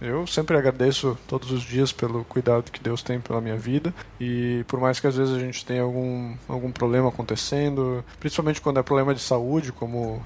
Eu 0.00 0.26
sempre 0.26 0.56
agradeço 0.56 1.18
todos 1.26 1.50
os 1.50 1.62
dias 1.62 1.92
pelo 1.92 2.24
cuidado 2.24 2.70
que 2.70 2.82
Deus 2.82 3.02
tem 3.02 3.20
pela 3.20 3.40
minha 3.40 3.56
vida 3.56 3.92
e 4.20 4.64
por 4.68 4.80
mais 4.80 5.00
que 5.00 5.06
às 5.06 5.16
vezes 5.16 5.34
a 5.34 5.38
gente 5.38 5.64
tenha 5.66 5.82
algum 5.82 6.34
algum 6.48 6.70
problema 6.70 7.08
acontecendo, 7.08 8.04
principalmente 8.20 8.60
quando 8.60 8.78
é 8.78 8.82
problema 8.82 9.14
de 9.14 9.20
saúde, 9.20 9.72
como 9.72 10.24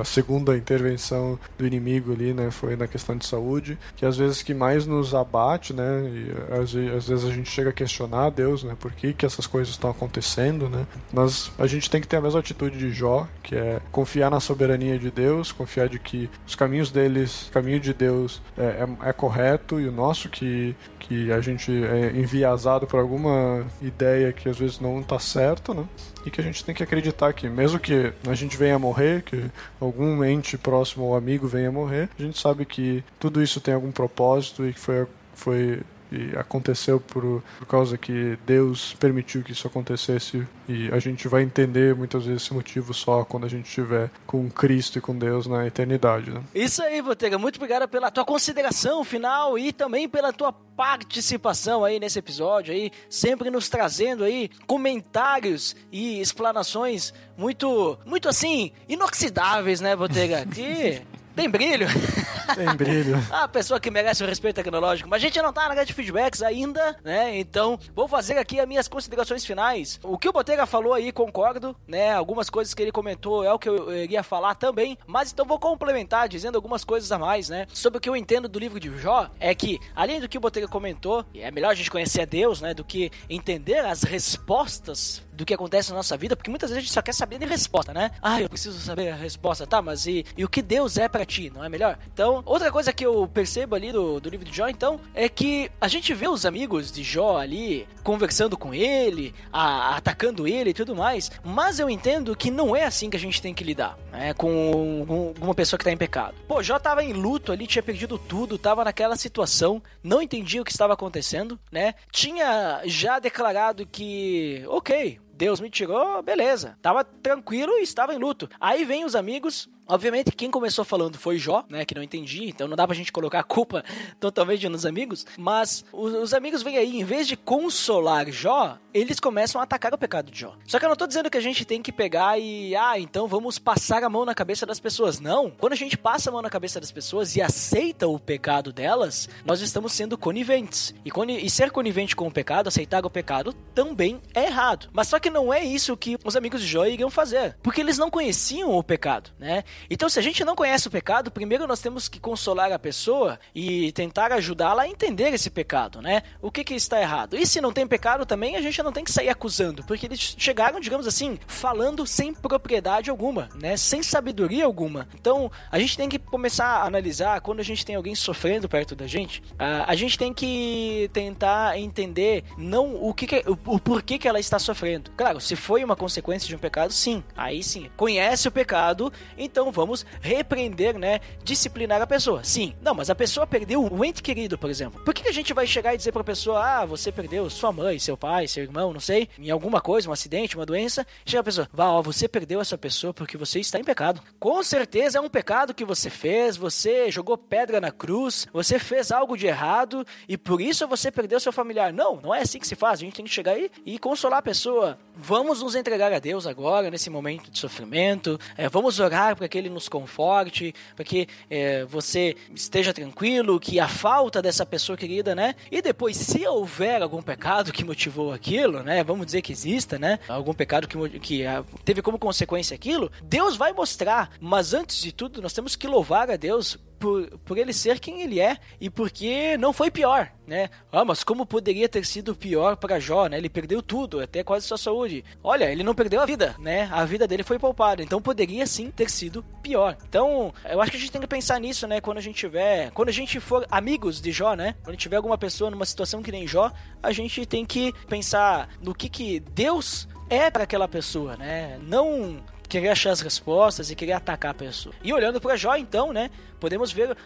a 0.00 0.04
segunda 0.04 0.56
intervenção 0.56 1.38
do 1.56 1.66
inimigo 1.66 2.12
ali, 2.12 2.34
né, 2.34 2.50
foi 2.50 2.76
na 2.76 2.86
questão 2.86 3.16
de 3.16 3.26
saúde, 3.26 3.78
que 3.96 4.04
às 4.04 4.16
vezes 4.16 4.42
que 4.42 4.52
mais 4.52 4.86
nos 4.86 5.14
abate, 5.14 5.72
né, 5.72 6.02
e 6.04 6.32
às, 6.54 6.74
às 6.96 7.08
vezes 7.08 7.24
a 7.24 7.30
gente 7.30 7.50
chega 7.50 7.70
a 7.70 7.72
questionar 7.72 8.30
Deus, 8.30 8.64
né, 8.64 8.76
por 8.78 8.92
que 8.92 9.12
que 9.12 9.24
essas 9.24 9.46
coisas 9.46 9.72
estão 9.72 9.90
acontecendo, 9.90 10.68
né, 10.68 10.86
mas 11.12 11.52
a 11.58 11.66
gente 11.66 11.88
tem 11.88 12.00
que 12.00 12.08
ter 12.08 12.16
a 12.16 12.20
mesma 12.20 12.40
atitude 12.40 12.78
de 12.78 12.90
Jó, 12.90 13.26
que 13.42 13.54
é 13.54 13.80
confiar 13.90 14.30
na 14.30 14.40
soberania 14.40 14.98
de 14.98 15.10
Deus, 15.10 15.52
confiar 15.52 15.88
de 15.88 15.98
que 15.98 16.28
os 16.46 16.54
caminhos 16.54 16.90
deles, 16.90 17.48
o 17.48 17.52
caminho 17.52 17.80
de 17.80 17.94
Deus 17.94 18.42
é, 18.56 18.62
é, 18.62 19.08
é 19.10 19.12
correto 19.12 19.80
e 19.80 19.88
o 19.88 19.92
nosso 19.92 20.28
que, 20.28 20.74
que 20.98 21.30
a 21.30 21.40
gente 21.40 21.72
é 21.84 22.10
enviesado 22.16 22.86
por 22.86 22.98
alguma 22.98 23.64
ideia 23.80 24.32
que 24.32 24.48
às 24.48 24.58
vezes 24.58 24.80
não 24.80 25.00
está 25.00 25.18
certo, 25.18 25.72
né, 25.74 25.84
e 26.24 26.30
que 26.30 26.40
a 26.40 26.44
gente 26.44 26.64
tem 26.64 26.74
que 26.74 26.82
acreditar 26.82 27.32
que 27.32 27.48
mesmo 27.48 27.78
que 27.78 28.12
a 28.28 28.34
gente 28.34 28.56
venha 28.56 28.76
a 28.76 28.78
morrer, 28.78 29.22
que 29.22 29.44
algum 29.80 30.24
ente 30.24 30.56
próximo 30.56 31.04
ou 31.04 31.16
amigo 31.16 31.46
venha 31.46 31.68
a 31.68 31.72
morrer, 31.72 32.08
a 32.18 32.22
gente 32.22 32.38
sabe 32.38 32.64
que 32.64 33.04
tudo 33.18 33.42
isso 33.42 33.60
tem 33.60 33.74
algum 33.74 33.90
propósito 33.90 34.66
e 34.66 34.72
que 34.72 34.80
foi 34.80 35.06
foi 35.34 35.80
e 36.12 36.36
aconteceu 36.36 37.00
por, 37.00 37.42
por 37.58 37.66
causa 37.66 37.96
que 37.96 38.38
Deus 38.44 38.94
permitiu 39.00 39.42
que 39.42 39.52
isso 39.52 39.66
acontecesse 39.66 40.46
e 40.68 40.88
a 40.92 40.98
gente 40.98 41.26
vai 41.26 41.42
entender 41.42 41.94
muitas 41.94 42.26
vezes 42.26 42.42
esse 42.42 42.54
motivo 42.54 42.92
só 42.92 43.24
quando 43.24 43.44
a 43.44 43.48
gente 43.48 43.66
estiver 43.66 44.10
com 44.26 44.48
Cristo 44.50 44.98
e 44.98 45.00
com 45.00 45.16
Deus 45.16 45.46
na 45.46 45.66
eternidade. 45.66 46.30
Né? 46.30 46.42
Isso 46.54 46.82
aí, 46.82 47.00
Botega. 47.00 47.38
Muito 47.38 47.56
obrigado 47.56 47.88
pela 47.88 48.10
tua 48.10 48.24
consideração 48.24 49.02
final 49.04 49.58
e 49.58 49.72
também 49.72 50.08
pela 50.08 50.32
tua 50.32 50.52
participação 50.52 51.84
aí 51.84 51.98
nesse 51.98 52.18
episódio 52.18 52.74
aí, 52.74 52.90
sempre 53.08 53.50
nos 53.50 53.68
trazendo 53.68 54.24
aí 54.24 54.50
comentários 54.66 55.74
e 55.90 56.20
explanações 56.20 57.12
muito, 57.36 57.98
muito 58.04 58.28
assim, 58.28 58.72
inoxidáveis, 58.88 59.80
né, 59.80 59.96
Botega? 59.96 60.46
Que 60.52 61.02
tem 61.34 61.48
brilho. 61.48 61.86
Tem 62.54 62.74
brilho. 62.76 63.16
a 63.30 63.48
pessoa 63.48 63.80
que 63.80 63.90
merece 63.90 64.22
o 64.22 64.26
respeito 64.26 64.56
tecnológico. 64.56 65.08
Mas 65.08 65.22
a 65.22 65.26
gente 65.26 65.40
não 65.40 65.52
tá 65.52 65.62
na 65.62 65.70
área 65.70 65.86
de 65.86 65.92
feedbacks 65.92 66.42
ainda, 66.42 66.96
né? 67.02 67.38
Então, 67.38 67.78
vou 67.94 68.06
fazer 68.06 68.38
aqui 68.38 68.60
as 68.60 68.68
minhas 68.68 68.88
considerações 68.88 69.44
finais. 69.44 69.98
O 70.02 70.18
que 70.18 70.28
o 70.28 70.32
Botega 70.32 70.66
falou 70.66 70.92
aí, 70.92 71.12
concordo, 71.12 71.74
né? 71.86 72.12
Algumas 72.12 72.50
coisas 72.50 72.74
que 72.74 72.82
ele 72.82 72.92
comentou 72.92 73.44
é 73.44 73.52
o 73.52 73.58
que 73.58 73.68
eu 73.68 73.94
iria 73.94 74.22
falar 74.22 74.54
também. 74.54 74.98
Mas 75.06 75.32
então 75.32 75.46
vou 75.46 75.58
complementar 75.58 76.28
dizendo 76.28 76.56
algumas 76.56 76.84
coisas 76.84 77.10
a 77.10 77.18
mais, 77.18 77.48
né? 77.48 77.66
Sobre 77.72 77.98
o 77.98 78.00
que 78.00 78.08
eu 78.08 78.16
entendo 78.16 78.48
do 78.48 78.58
livro 78.58 78.78
de 78.78 78.90
Jó, 78.98 79.30
é 79.40 79.54
que, 79.54 79.78
além 79.94 80.20
do 80.20 80.28
que 80.28 80.36
o 80.36 80.40
Botega 80.40 80.68
comentou, 80.68 81.24
é 81.34 81.50
melhor 81.50 81.70
a 81.70 81.74
gente 81.74 81.90
conhecer 81.90 82.22
a 82.22 82.26
Deus, 82.26 82.60
né? 82.60 82.74
Do 82.74 82.84
que 82.84 83.10
entender 83.28 83.84
as 83.84 84.02
respostas 84.02 85.22
do 85.32 85.44
que 85.44 85.54
acontece 85.54 85.90
na 85.90 85.96
nossa 85.96 86.16
vida, 86.16 86.36
porque 86.36 86.50
muitas 86.50 86.70
vezes 86.70 86.78
a 86.78 86.82
gente 86.82 86.92
só 86.92 87.02
quer 87.02 87.14
saber 87.14 87.38
de 87.38 87.46
resposta, 87.46 87.92
né? 87.92 88.10
Ah, 88.20 88.40
eu 88.40 88.48
preciso 88.48 88.78
saber 88.78 89.10
a 89.10 89.16
resposta, 89.16 89.66
tá? 89.66 89.80
Mas 89.80 90.06
e, 90.06 90.24
e 90.36 90.44
o 90.44 90.48
que 90.48 90.60
Deus 90.60 90.98
é 90.98 91.08
para 91.08 91.24
ti, 91.24 91.50
não 91.54 91.64
é 91.64 91.68
melhor? 91.68 91.98
Então, 92.12 92.42
outra 92.44 92.70
coisa 92.70 92.92
que 92.92 93.04
eu 93.04 93.26
percebo 93.26 93.74
ali 93.74 93.90
do, 93.90 94.20
do 94.20 94.28
livro 94.28 94.44
de 94.44 94.54
Jó, 94.54 94.68
então, 94.68 95.00
é 95.14 95.28
que 95.28 95.70
a 95.80 95.88
gente 95.88 96.12
vê 96.12 96.28
os 96.28 96.44
amigos 96.44 96.92
de 96.92 97.02
Jó 97.02 97.38
ali 97.38 97.88
conversando 98.02 98.56
com 98.56 98.74
ele, 98.74 99.34
a, 99.52 99.96
atacando 99.96 100.46
ele 100.46 100.70
e 100.70 100.74
tudo 100.74 100.94
mais, 100.94 101.30
mas 101.42 101.78
eu 101.78 101.88
entendo 101.88 102.36
que 102.36 102.50
não 102.50 102.76
é 102.76 102.84
assim 102.84 103.08
que 103.08 103.16
a 103.16 103.20
gente 103.20 103.40
tem 103.40 103.54
que 103.54 103.64
lidar, 103.64 103.96
né? 104.10 104.34
Com, 104.34 105.04
com 105.06 105.34
uma 105.40 105.54
pessoa 105.54 105.78
que 105.78 105.84
tá 105.84 105.92
em 105.92 105.96
pecado. 105.96 106.34
Pô, 106.46 106.62
Jó 106.62 106.78
tava 106.78 107.02
em 107.02 107.12
luto 107.12 107.52
ali, 107.52 107.66
tinha 107.66 107.82
perdido 107.82 108.18
tudo, 108.18 108.58
tava 108.58 108.84
naquela 108.84 109.16
situação, 109.16 109.82
não 110.02 110.20
entendia 110.20 110.60
o 110.60 110.64
que 110.64 110.72
estava 110.72 110.92
acontecendo, 110.92 111.58
né? 111.70 111.94
Tinha 112.10 112.82
já 112.84 113.18
declarado 113.18 113.86
que, 113.86 114.64
ok, 114.68 115.20
Deus 115.42 115.58
me 115.58 115.68
tirou, 115.68 116.22
beleza. 116.22 116.78
Tava 116.80 117.02
tranquilo 117.02 117.72
e 117.76 117.82
estava 117.82 118.14
em 118.14 118.16
luto. 118.16 118.48
Aí 118.60 118.84
vem 118.84 119.04
os 119.04 119.16
amigos, 119.16 119.68
Obviamente, 119.92 120.32
quem 120.32 120.50
começou 120.50 120.86
falando 120.86 121.18
foi 121.18 121.36
Jó, 121.36 121.66
né? 121.68 121.84
Que 121.84 121.94
não 121.94 122.02
entendi, 122.02 122.48
então 122.48 122.66
não 122.66 122.74
dá 122.74 122.86
pra 122.86 122.96
gente 122.96 123.12
colocar 123.12 123.40
a 123.40 123.44
culpa 123.44 123.84
totalmente 124.18 124.66
nos 124.66 124.86
amigos. 124.86 125.26
Mas 125.36 125.84
os, 125.92 126.14
os, 126.14 126.32
amigos 126.32 126.62
vêm 126.62 126.78
aí, 126.78 126.98
em 126.98 127.04
vez 127.04 127.28
de 127.28 127.36
consolar 127.36 128.30
Jó, 128.30 128.78
eles 128.94 129.20
começam 129.20 129.60
a 129.60 129.64
atacar 129.64 129.92
o 129.92 129.98
pecado 129.98 130.30
de 130.30 130.40
Jó. 130.40 130.56
Só 130.66 130.78
que 130.78 130.86
eu 130.86 130.88
não 130.88 130.96
tô 130.96 131.06
dizendo 131.06 131.28
que 131.28 131.36
a 131.36 131.42
gente 131.42 131.66
tem 131.66 131.82
que 131.82 131.92
pegar 131.92 132.38
e, 132.38 132.74
ah, 132.74 132.98
então 132.98 133.28
vamos 133.28 133.58
passar 133.58 134.02
a 134.02 134.08
mão 134.08 134.24
na 134.24 134.34
cabeça 134.34 134.64
das 134.64 134.80
pessoas. 134.80 135.20
Não. 135.20 135.50
Quando 135.50 135.74
a 135.74 135.76
gente 135.76 135.98
passa 135.98 136.30
a 136.30 136.32
mão 136.32 136.40
na 136.40 136.48
cabeça 136.48 136.80
das 136.80 136.90
pessoas 136.90 137.36
e 137.36 137.42
aceita 137.42 138.08
o 138.08 138.18
pecado 138.18 138.72
delas, 138.72 139.28
nós 139.44 139.60
estamos 139.60 139.92
sendo 139.92 140.16
coniventes. 140.16 140.94
E, 141.04 141.10
e 141.44 141.50
ser 141.50 141.70
conivente 141.70 142.16
com 142.16 142.26
o 142.26 142.32
pecado, 142.32 142.68
aceitar 142.68 143.04
o 143.04 143.10
pecado, 143.10 143.52
também 143.74 144.22
é 144.34 144.44
errado. 144.46 144.88
Mas 144.90 145.08
só 145.08 145.18
que 145.18 145.28
não 145.28 145.52
é 145.52 145.62
isso 145.62 145.94
que 145.98 146.16
os 146.24 146.34
amigos 146.34 146.62
de 146.62 146.66
Jó 146.66 146.86
iriam 146.86 147.10
fazer. 147.10 147.58
Porque 147.62 147.82
eles 147.82 147.98
não 147.98 148.10
conheciam 148.10 148.70
o 148.70 148.82
pecado, 148.82 149.30
né? 149.38 149.64
Então, 149.90 150.08
se 150.08 150.18
a 150.18 150.22
gente 150.22 150.44
não 150.44 150.54
conhece 150.54 150.88
o 150.88 150.90
pecado, 150.90 151.30
primeiro 151.30 151.66
nós 151.66 151.80
temos 151.80 152.08
que 152.08 152.20
consolar 152.20 152.72
a 152.72 152.78
pessoa 152.78 153.38
e 153.54 153.92
tentar 153.92 154.32
ajudá-la 154.32 154.82
a 154.82 154.88
entender 154.88 155.32
esse 155.32 155.50
pecado, 155.50 156.00
né? 156.00 156.22
O 156.40 156.50
que 156.50 156.64
que 156.64 156.74
está 156.74 157.00
errado. 157.00 157.36
E 157.36 157.46
se 157.46 157.60
não 157.60 157.72
tem 157.72 157.86
pecado 157.86 158.24
também, 158.24 158.56
a 158.56 158.62
gente 158.62 158.82
não 158.82 158.92
tem 158.92 159.04
que 159.04 159.12
sair 159.12 159.28
acusando, 159.28 159.84
porque 159.84 160.06
eles 160.06 160.34
chegaram, 160.38 160.80
digamos 160.80 161.06
assim, 161.06 161.38
falando 161.46 162.06
sem 162.06 162.32
propriedade 162.32 163.10
alguma, 163.10 163.48
né? 163.54 163.76
Sem 163.76 164.02
sabedoria 164.02 164.64
alguma. 164.64 165.08
Então, 165.14 165.50
a 165.70 165.78
gente 165.78 165.96
tem 165.96 166.08
que 166.08 166.18
começar 166.18 166.66
a 166.66 166.86
analisar 166.86 167.40
quando 167.40 167.60
a 167.60 167.64
gente 167.64 167.84
tem 167.84 167.96
alguém 167.96 168.14
sofrendo 168.14 168.68
perto 168.68 168.94
da 168.94 169.06
gente, 169.06 169.42
a, 169.58 169.94
gente 169.94 170.18
tem 170.18 170.32
que 170.32 171.10
tentar 171.12 171.78
entender 171.78 172.44
não 172.56 172.94
o 173.02 173.12
que, 173.14 173.26
que 173.26 173.42
o 173.46 173.78
porquê 173.78 174.18
que 174.18 174.28
ela 174.28 174.40
está 174.40 174.58
sofrendo. 174.58 175.10
Claro, 175.16 175.40
se 175.40 175.56
foi 175.56 175.82
uma 175.82 175.96
consequência 175.96 176.48
de 176.48 176.54
um 176.54 176.58
pecado, 176.58 176.92
sim. 176.92 177.22
Aí 177.36 177.62
sim, 177.62 177.90
conhece 177.96 178.48
o 178.48 178.52
pecado, 178.52 179.12
então 179.36 179.71
vamos 179.72 180.06
repreender, 180.20 180.98
né? 180.98 181.20
Disciplinar 181.42 182.00
a 182.00 182.06
pessoa. 182.06 182.44
Sim. 182.44 182.74
Não, 182.80 182.94
mas 182.94 183.10
a 183.10 183.14
pessoa 183.14 183.46
perdeu 183.46 183.82
um 183.82 184.04
ente 184.04 184.22
querido, 184.22 184.56
por 184.56 184.70
exemplo. 184.70 185.02
Por 185.04 185.14
que 185.14 185.28
a 185.28 185.32
gente 185.32 185.52
vai 185.52 185.66
chegar 185.66 185.94
e 185.94 185.96
dizer 185.96 186.12
pra 186.12 186.22
pessoa, 186.22 186.64
ah, 186.64 186.84
você 186.84 187.10
perdeu 187.10 187.48
sua 187.50 187.72
mãe, 187.72 187.98
seu 187.98 188.16
pai, 188.16 188.46
seu 188.46 188.62
irmão, 188.62 188.92
não 188.92 189.00
sei, 189.00 189.28
em 189.38 189.50
alguma 189.50 189.80
coisa, 189.80 190.08
um 190.08 190.12
acidente, 190.12 190.56
uma 190.56 190.66
doença? 190.66 191.06
Chega 191.24 191.40
a 191.40 191.44
pessoa, 191.44 191.68
vá, 191.72 191.88
ó, 191.88 192.02
você 192.02 192.28
perdeu 192.28 192.60
essa 192.60 192.78
pessoa 192.78 193.12
porque 193.12 193.36
você 193.36 193.60
está 193.60 193.78
em 193.78 193.84
pecado. 193.84 194.22
Com 194.38 194.62
certeza 194.62 195.18
é 195.18 195.20
um 195.20 195.28
pecado 195.28 195.74
que 195.74 195.84
você 195.84 196.10
fez, 196.10 196.56
você 196.56 197.10
jogou 197.10 197.36
pedra 197.36 197.80
na 197.80 197.90
cruz, 197.90 198.46
você 198.52 198.78
fez 198.78 199.10
algo 199.10 199.36
de 199.36 199.46
errado 199.46 200.06
e 200.28 200.36
por 200.36 200.60
isso 200.60 200.86
você 200.86 201.10
perdeu 201.10 201.40
seu 201.40 201.52
familiar. 201.52 201.92
Não, 201.92 202.20
não 202.20 202.34
é 202.34 202.42
assim 202.42 202.58
que 202.58 202.66
se 202.66 202.74
faz. 202.74 203.00
A 203.00 203.04
gente 203.04 203.14
tem 203.14 203.24
que 203.24 203.30
chegar 203.30 203.52
aí 203.52 203.70
e 203.84 203.98
consolar 203.98 204.40
a 204.40 204.42
pessoa. 204.42 204.98
Vamos 205.14 205.62
nos 205.62 205.74
entregar 205.74 206.12
a 206.12 206.18
Deus 206.18 206.46
agora, 206.46 206.90
nesse 206.90 207.10
momento 207.10 207.50
de 207.50 207.58
sofrimento. 207.58 208.38
É, 208.56 208.68
vamos 208.68 208.98
orar 208.98 209.36
para 209.36 209.48
que 209.52 209.58
ele 209.58 209.68
nos 209.68 209.86
conforte, 209.86 210.74
para 210.96 211.04
que 211.04 211.28
é, 211.50 211.84
você 211.84 212.34
esteja 212.54 212.90
tranquilo, 212.90 213.60
que 213.60 213.78
a 213.78 213.86
falta 213.86 214.40
dessa 214.40 214.64
pessoa 214.64 214.96
querida, 214.96 215.34
né? 215.34 215.54
E 215.70 215.82
depois, 215.82 216.16
se 216.16 216.46
houver 216.46 217.02
algum 217.02 217.20
pecado 217.20 217.70
que 217.70 217.84
motivou 217.84 218.32
aquilo, 218.32 218.82
né? 218.82 219.04
Vamos 219.04 219.26
dizer 219.26 219.42
que 219.42 219.52
exista, 219.52 219.98
né? 219.98 220.18
Algum 220.26 220.54
pecado 220.54 220.88
que, 220.88 221.20
que 221.20 221.44
ah, 221.44 221.62
teve 221.84 222.00
como 222.00 222.18
consequência 222.18 222.74
aquilo, 222.74 223.12
Deus 223.22 223.54
vai 223.54 223.74
mostrar. 223.74 224.30
Mas 224.40 224.72
antes 224.72 225.02
de 225.02 225.12
tudo, 225.12 225.42
nós 225.42 225.52
temos 225.52 225.76
que 225.76 225.86
louvar 225.86 226.30
a 226.30 226.36
Deus 226.36 226.78
por, 227.02 227.26
por 227.44 227.58
ele 227.58 227.72
ser 227.72 227.98
quem 227.98 228.22
ele 228.22 228.38
é 228.38 228.56
e 228.80 228.88
porque 228.88 229.56
não 229.56 229.72
foi 229.72 229.90
pior, 229.90 230.30
né? 230.46 230.70
Ah, 230.92 231.04
mas 231.04 231.24
como 231.24 231.44
poderia 231.44 231.88
ter 231.88 232.06
sido 232.06 232.32
pior 232.32 232.76
para 232.76 233.00
Jó, 233.00 233.26
né? 233.26 233.38
Ele 233.38 233.48
perdeu 233.48 233.82
tudo, 233.82 234.20
até 234.20 234.44
quase 234.44 234.68
sua 234.68 234.78
saúde. 234.78 235.24
Olha, 235.42 235.64
ele 235.64 235.82
não 235.82 235.96
perdeu 235.96 236.20
a 236.20 236.26
vida, 236.26 236.54
né? 236.60 236.88
A 236.92 237.04
vida 237.04 237.26
dele 237.26 237.42
foi 237.42 237.58
poupada, 237.58 238.04
então 238.04 238.22
poderia 238.22 238.64
sim 238.68 238.88
ter 238.88 239.10
sido 239.10 239.42
pior. 239.60 239.96
Então, 240.08 240.54
eu 240.70 240.80
acho 240.80 240.92
que 240.92 240.96
a 240.96 241.00
gente 241.00 241.10
tem 241.10 241.20
que 241.20 241.26
pensar 241.26 241.58
nisso, 241.58 241.88
né? 241.88 242.00
Quando 242.00 242.18
a 242.18 242.22
gente 242.22 242.36
tiver, 242.36 242.92
quando 242.92 243.08
a 243.08 243.12
gente 243.12 243.40
for 243.40 243.66
amigos 243.68 244.20
de 244.20 244.30
Jó, 244.30 244.54
né? 244.54 244.76
Quando 244.84 244.96
tiver 244.96 245.16
alguma 245.16 245.36
pessoa 245.36 245.72
numa 245.72 245.84
situação 245.84 246.22
que 246.22 246.30
nem 246.30 246.46
Jó, 246.46 246.70
a 247.02 247.10
gente 247.10 247.44
tem 247.44 247.66
que 247.66 247.92
pensar 248.06 248.68
no 248.80 248.94
que 248.94 249.08
que 249.08 249.40
Deus 249.40 250.06
é 250.30 250.52
para 250.52 250.62
aquela 250.62 250.86
pessoa, 250.86 251.36
né? 251.36 251.80
Não 251.82 252.40
querer 252.72 252.88
achar 252.88 253.10
as 253.10 253.20
respostas 253.20 253.90
e 253.90 253.94
querer 253.94 254.12
atacar 254.12 254.52
a 254.52 254.54
pessoa. 254.54 254.94
E 255.04 255.12
olhando 255.12 255.38
para 255.38 255.56
Jó, 255.56 255.76
então, 255.76 256.10
né, 256.10 256.30
podemos 256.62 256.92
ver 256.92 257.10
uh, 257.10 257.16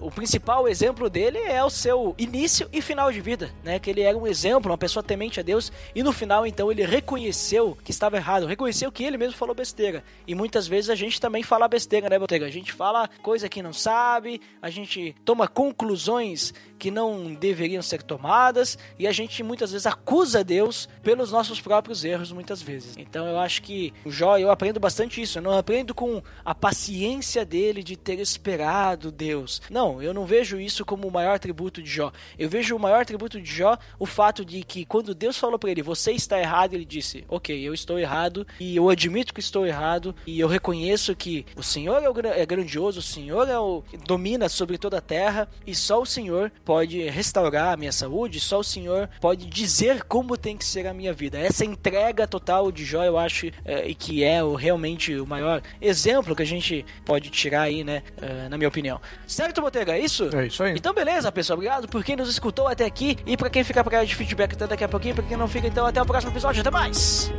o 0.00 0.10
principal 0.10 0.66
exemplo 0.66 1.08
dele 1.08 1.38
é 1.38 1.62
o 1.62 1.70
seu 1.70 2.16
início 2.18 2.68
e 2.72 2.82
final 2.82 3.12
de 3.12 3.20
vida, 3.20 3.48
né, 3.62 3.78
que 3.78 3.88
ele 3.88 4.00
era 4.00 4.18
um 4.18 4.26
exemplo, 4.26 4.72
uma 4.72 4.76
pessoa 4.76 5.04
temente 5.04 5.38
a 5.38 5.42
Deus, 5.42 5.70
e 5.94 6.02
no 6.02 6.12
final, 6.12 6.44
então, 6.44 6.68
ele 6.68 6.84
reconheceu 6.84 7.78
que 7.84 7.92
estava 7.92 8.16
errado, 8.16 8.44
reconheceu 8.44 8.90
que 8.90 9.04
ele 9.04 9.16
mesmo 9.16 9.36
falou 9.36 9.54
besteira. 9.54 10.02
E 10.26 10.34
muitas 10.34 10.66
vezes 10.66 10.90
a 10.90 10.96
gente 10.96 11.20
também 11.20 11.44
fala 11.44 11.68
besteira, 11.68 12.08
né, 12.08 12.18
Botega? 12.18 12.44
A 12.44 12.50
gente 12.50 12.72
fala 12.72 13.08
coisa 13.22 13.48
que 13.48 13.62
não 13.62 13.72
sabe, 13.72 14.40
a 14.60 14.68
gente 14.68 15.14
toma 15.24 15.46
conclusões 15.46 16.52
que 16.76 16.90
não 16.90 17.32
deveriam 17.34 17.82
ser 17.82 18.02
tomadas, 18.02 18.76
e 18.98 19.06
a 19.06 19.12
gente 19.12 19.44
muitas 19.44 19.70
vezes 19.70 19.86
acusa 19.86 20.42
Deus 20.42 20.88
pelos 21.04 21.30
nossos 21.30 21.60
próprios 21.60 22.04
erros, 22.04 22.32
muitas 22.32 22.60
vezes. 22.60 22.96
Então 22.98 23.28
eu 23.28 23.38
acho 23.38 23.62
que 23.62 23.94
o 24.04 24.10
Jó, 24.10 24.38
eu 24.38 24.50
aprendo 24.50 24.80
bastante 24.80 25.22
isso. 25.22 25.38
Eu 25.38 25.42
não 25.42 25.56
aprendo 25.56 25.94
com 25.94 26.20
a 26.44 26.52
paciência 26.52 27.44
dele 27.44 27.84
de 27.84 27.96
ter 27.96 28.18
esperado 28.18 28.71
Deus. 29.10 29.60
Não, 29.70 30.02
eu 30.02 30.14
não 30.14 30.24
vejo 30.24 30.60
isso 30.60 30.84
como 30.84 31.06
o 31.06 31.10
maior 31.10 31.34
atributo 31.34 31.82
de 31.82 31.90
Jó. 31.90 32.12
Eu 32.38 32.48
vejo 32.48 32.76
o 32.76 32.78
maior 32.78 33.02
atributo 33.02 33.40
de 33.40 33.50
Jó 33.50 33.76
o 33.98 34.06
fato 34.06 34.44
de 34.44 34.62
que 34.62 34.84
quando 34.84 35.14
Deus 35.14 35.36
falou 35.36 35.58
para 35.58 35.70
ele, 35.70 35.82
você 35.82 36.12
está 36.12 36.38
errado, 36.38 36.74
ele 36.74 36.84
disse, 36.84 37.24
ok, 37.28 37.60
eu 37.60 37.74
estou 37.74 37.98
errado 37.98 38.46
e 38.58 38.76
eu 38.76 38.88
admito 38.88 39.34
que 39.34 39.40
estou 39.40 39.66
errado 39.66 40.14
e 40.26 40.38
eu 40.40 40.48
reconheço 40.48 41.14
que 41.14 41.44
o 41.56 41.62
Senhor 41.62 42.02
é, 42.24 42.40
é 42.40 42.46
grandioso, 42.46 43.00
o 43.00 43.02
Senhor 43.02 43.48
é 43.48 43.58
o, 43.58 43.82
domina 44.06 44.48
sobre 44.48 44.78
toda 44.78 44.98
a 44.98 45.02
terra 45.02 45.48
e 45.66 45.74
só 45.74 46.00
o 46.00 46.06
Senhor 46.06 46.50
pode 46.64 47.08
restaurar 47.08 47.72
a 47.72 47.76
minha 47.76 47.92
saúde, 47.92 48.40
só 48.40 48.60
o 48.60 48.64
Senhor 48.64 49.08
pode 49.20 49.46
dizer 49.46 50.04
como 50.04 50.36
tem 50.36 50.56
que 50.56 50.64
ser 50.64 50.86
a 50.86 50.94
minha 50.94 51.12
vida. 51.12 51.38
Essa 51.38 51.64
entrega 51.64 52.26
total 52.26 52.70
de 52.72 52.84
Jó, 52.84 53.04
eu 53.04 53.18
acho, 53.18 53.46
é, 53.64 53.92
que 53.94 54.24
é 54.24 54.42
o 54.42 54.54
realmente 54.54 55.14
o 55.14 55.26
maior 55.26 55.62
exemplo 55.80 56.34
que 56.34 56.42
a 56.42 56.46
gente 56.46 56.84
pode 57.04 57.30
tirar 57.30 57.62
aí, 57.62 57.84
né? 57.84 58.02
Uh, 58.16 58.48
na 58.48 58.58
minha 58.62 58.68
opinião. 58.68 59.00
Certo, 59.26 59.60
Botega? 59.60 59.92
É 59.92 60.00
isso? 60.00 60.30
É 60.34 60.46
isso 60.46 60.62
aí. 60.62 60.74
Então, 60.76 60.94
beleza, 60.94 61.30
pessoal. 61.32 61.56
Obrigado 61.56 61.88
por 61.88 62.04
quem 62.04 62.16
nos 62.16 62.28
escutou 62.28 62.68
até 62.68 62.84
aqui. 62.84 63.18
E 63.26 63.36
para 63.36 63.50
quem 63.50 63.64
ficar 63.64 63.82
pra 63.82 63.98
cá 63.98 64.04
de 64.04 64.14
feedback 64.14 64.54
até 64.54 64.66
daqui 64.66 64.84
a 64.84 64.88
pouquinho. 64.88 65.14
Pra 65.14 65.24
quem 65.24 65.36
não 65.36 65.48
fica, 65.48 65.66
então, 65.66 65.84
até 65.84 66.00
o 66.00 66.06
próximo 66.06 66.32
episódio. 66.32 66.60
Até 66.60 66.70
mais! 66.70 67.32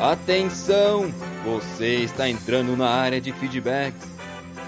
Atenção! 0.00 1.12
Você 1.44 1.96
está 1.96 2.28
entrando 2.28 2.76
na 2.76 2.88
área 2.88 3.20
de 3.20 3.32
feedbacks. 3.32 4.08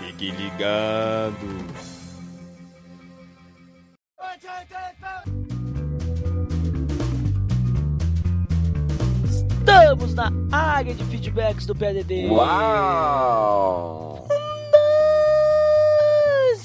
Fique 0.00 0.30
ligado. 0.30 1.84
Estamos 9.66 10.14
na 10.14 10.30
área 10.52 10.92
de 10.92 11.02
feedbacks 11.04 11.64
do 11.64 11.74
PDD. 11.74 12.28
Uau! 12.28 14.28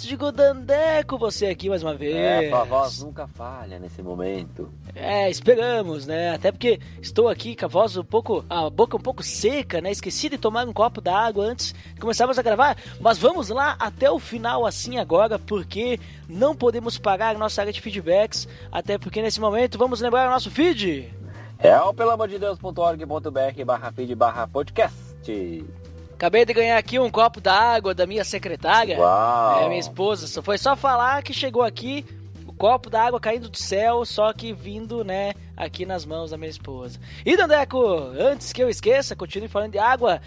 Digo 0.02 0.34
Dandeco, 0.34 1.18
você 1.18 1.46
aqui 1.46 1.70
mais 1.70 1.82
uma 1.82 1.94
vez. 1.94 2.14
É, 2.14 2.50
tua 2.50 2.66
voz 2.66 3.02
nunca 3.02 3.26
falha 3.26 3.80
nesse 3.80 4.02
momento. 4.02 4.70
É, 4.94 5.30
esperamos, 5.30 6.08
né? 6.08 6.32
Até 6.32 6.52
porque 6.52 6.82
estou 7.02 7.30
aqui 7.30 7.56
com 7.56 7.66
a 7.66 7.68
voz 7.70 7.96
um 7.96 8.04
pouco, 8.04 8.44
a 8.50 8.70
boca 8.70 8.98
um 8.98 9.00
pouco 9.00 9.24
seca, 9.24 9.80
né? 9.80 9.92
Esqueci 9.92 10.28
de 10.28 10.38
tomar 10.38 10.68
um 10.68 10.74
copo 10.74 11.00
d'água 11.00 11.46
antes 11.46 11.74
de 11.94 12.02
começarmos 12.02 12.38
a 12.38 12.42
gravar. 12.42 12.76
Mas 13.00 13.18
vamos 13.18 13.48
lá 13.48 13.78
até 13.80 14.12
o 14.12 14.20
final 14.20 14.66
assim 14.66 14.98
agora, 14.98 15.40
porque 15.40 15.98
não 16.28 16.54
podemos 16.54 16.98
parar 16.98 17.36
a 17.36 17.40
nossa 17.40 17.62
área 17.62 17.72
de 17.72 17.80
feedbacks. 17.80 18.46
Até 18.70 18.98
porque 18.98 19.22
nesse 19.22 19.40
momento 19.40 19.78
vamos 19.78 20.02
lembrar 20.02 20.28
o 20.28 20.32
nosso 20.32 20.52
feed. 20.52 21.14
É 21.62 21.78
o 21.82 21.94
pelo 21.94 22.12
amor 22.12 22.30
de 22.30 22.40
Deus.org.br 22.40 23.66
barra 23.66 23.92
feed 23.92 24.16
barra 24.16 24.48
podcast. 24.48 25.66
Acabei 26.14 26.46
de 26.46 26.54
ganhar 26.54 26.78
aqui 26.78 26.98
um 26.98 27.10
copo 27.10 27.42
d'água 27.42 27.94
da 27.94 28.08
minha 28.08 28.24
secretária. 28.24 28.98
Uau! 28.98 29.64
É, 29.64 29.68
minha 29.68 29.80
esposa. 29.80 30.26
Só 30.26 30.42
foi 30.42 30.58
só 30.58 30.78
falar 30.78 31.22
que 31.22 31.34
chegou 31.34 31.62
aqui 31.62 32.06
o 32.48 32.54
copo 32.54 32.90
d'água 32.90 33.20
caindo 33.20 33.50
do 33.50 33.58
céu, 33.58 34.06
só 34.06 34.32
que 34.32 34.54
vindo, 34.54 35.04
né, 35.04 35.34
aqui 35.58 35.86
nas 35.86 36.06
mãos 36.06 36.32
da 36.32 36.38
minha 36.38 36.50
esposa. 36.50 36.98
E 37.26 37.36
Dandeco, 37.36 37.78
antes 38.18 38.54
que 38.54 38.64
eu 38.64 38.70
esqueça, 38.70 39.14
continue 39.14 39.50
falando 39.50 39.74
de 39.74 39.80
água. 39.80 40.22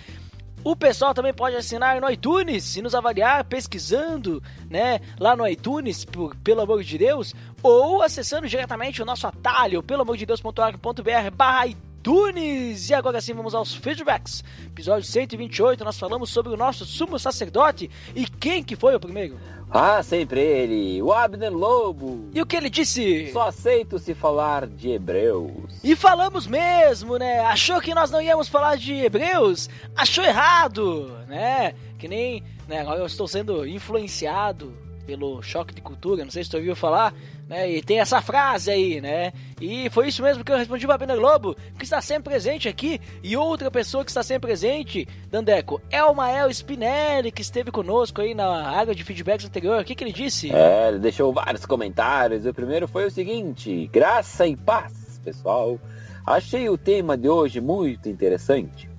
O 0.65 0.77
pessoal 0.77 1.13
também 1.13 1.35
pode 1.35 1.57
assinar 1.57 2.01
no 2.01 2.09
iTunes 2.09 2.77
e 2.77 2.83
nos 2.83 2.95
avaliar 2.95 3.45
pesquisando, 3.45 4.41
né, 4.71 5.01
lá 5.19 5.35
no 5.35 5.47
iTunes, 5.47 6.05
por, 6.05 6.37
pelo 6.37 6.61
amor 6.61 6.85
de 6.85 6.99
Deus, 6.99 7.35
ou 7.63 8.01
acessando 8.01 8.49
diretamente 8.49 9.03
o 9.03 9.05
nosso 9.05 9.27
atalho, 9.27 9.83
pelo 9.83 10.03
amor 10.03 10.17
de 10.17 10.25
Deus.org.br 10.25 11.31
barra 11.37 11.67
iTunes. 11.67 11.92
E 12.05 12.95
agora 12.95 13.21
sim 13.21 13.33
vamos 13.33 13.55
aos 13.55 13.75
feedbacks. 13.75 14.43
Episódio 14.67 15.09
128, 15.09 15.85
nós 15.85 15.99
falamos 15.99 16.31
sobre 16.31 16.53
o 16.53 16.57
nosso 16.57 16.85
sumo 16.85 17.17
sacerdote 17.17 17.89
e 18.15 18.27
quem 18.27 18.65
que 18.65 18.75
foi 18.75 18.97
o 18.97 19.01
primeiro. 19.01 19.39
Ah, 19.71 20.03
sempre 20.03 20.41
ele, 20.41 21.01
o 21.01 21.13
Abner 21.13 21.53
Lobo. 21.53 22.29
E 22.35 22.43
o 22.43 22.45
que 22.45 22.57
ele 22.57 22.69
disse? 22.69 23.31
Só 23.33 23.49
aceito 23.49 23.99
se 23.99 24.15
falar 24.15 24.67
de 24.67 24.91
Hebreus. 24.91 25.81
E 25.83 25.95
falamos 25.95 26.47
mesmo, 26.47 27.17
né? 27.17 27.41
Achou 27.41 27.81
que 27.81 27.95
nós 27.95 28.11
não 28.11 28.21
íamos 28.21 28.49
falar 28.49 28.77
de 28.77 28.93
Hebreus? 28.93 29.71
Achou 29.97 30.25
errado, 30.25 31.17
né? 31.29 31.75
Que 31.99 32.09
nem, 32.09 32.43
né? 32.69 32.85
Eu 32.85 33.07
estou 33.07 33.29
sendo 33.29 33.67
influenciado 33.67 34.75
pelo 35.07 35.43
choque 35.43 35.75
de 35.75 35.81
cultura, 35.81 36.25
não 36.25 36.31
sei 36.31 36.45
se 36.45 36.51
tu 36.51 36.57
ouviu 36.57 36.77
falar, 36.77 37.15
né? 37.49 37.71
E 37.71 37.83
tem 37.83 38.01
essa 38.01 38.21
frase 38.21 38.71
aí, 38.71 39.01
né? 39.01 39.33
E 39.61 39.91
foi 39.91 40.09
isso 40.09 40.23
mesmo 40.23 40.45
que 40.45 40.53
eu 40.53 40.57
respondi 40.57 40.87
para 40.87 40.99
Pena 40.99 41.17
Globo, 41.17 41.57
que 41.79 41.85
está 41.85 42.01
sempre 42.01 42.31
presente 42.31 42.69
aqui, 42.69 43.01
e 43.23 43.37
outra 43.37 43.71
pessoa 43.71 44.05
que 44.05 44.11
está 44.11 44.23
sempre 44.23 44.49
presente, 44.49 45.07
Dandeco, 45.31 45.81
é 45.91 46.03
o 46.05 46.15
Mael 46.15 46.51
Spinelli, 46.51 47.33
que 47.33 47.43
esteve 47.43 47.71
conosco 47.71 48.21
aí 48.21 48.35
na 48.35 48.69
área 48.69 48.95
de 48.95 49.05
feedbacks 49.05 49.47
anterior. 49.47 49.81
O 49.81 49.85
que, 49.85 49.95
que 49.95 50.05
ele 50.05 50.13
disse? 50.13 50.53
É, 50.55 50.89
ele 50.89 50.99
deixou 50.99 51.33
vários 51.33 51.67
comentários. 51.67 52.47
O 52.47 52.55
primeiro 52.55 52.87
foi 52.87 53.07
o 53.07 53.11
seguinte: 53.11 53.89
graça 53.93 54.47
e 54.47 54.57
paz, 54.57 55.21
pessoal. 55.25 55.79
Achei 56.27 56.69
o 56.69 56.79
tema 56.79 57.17
de 57.17 57.29
hoje 57.29 57.61
muito 57.61 58.09
interessante. 58.09 58.92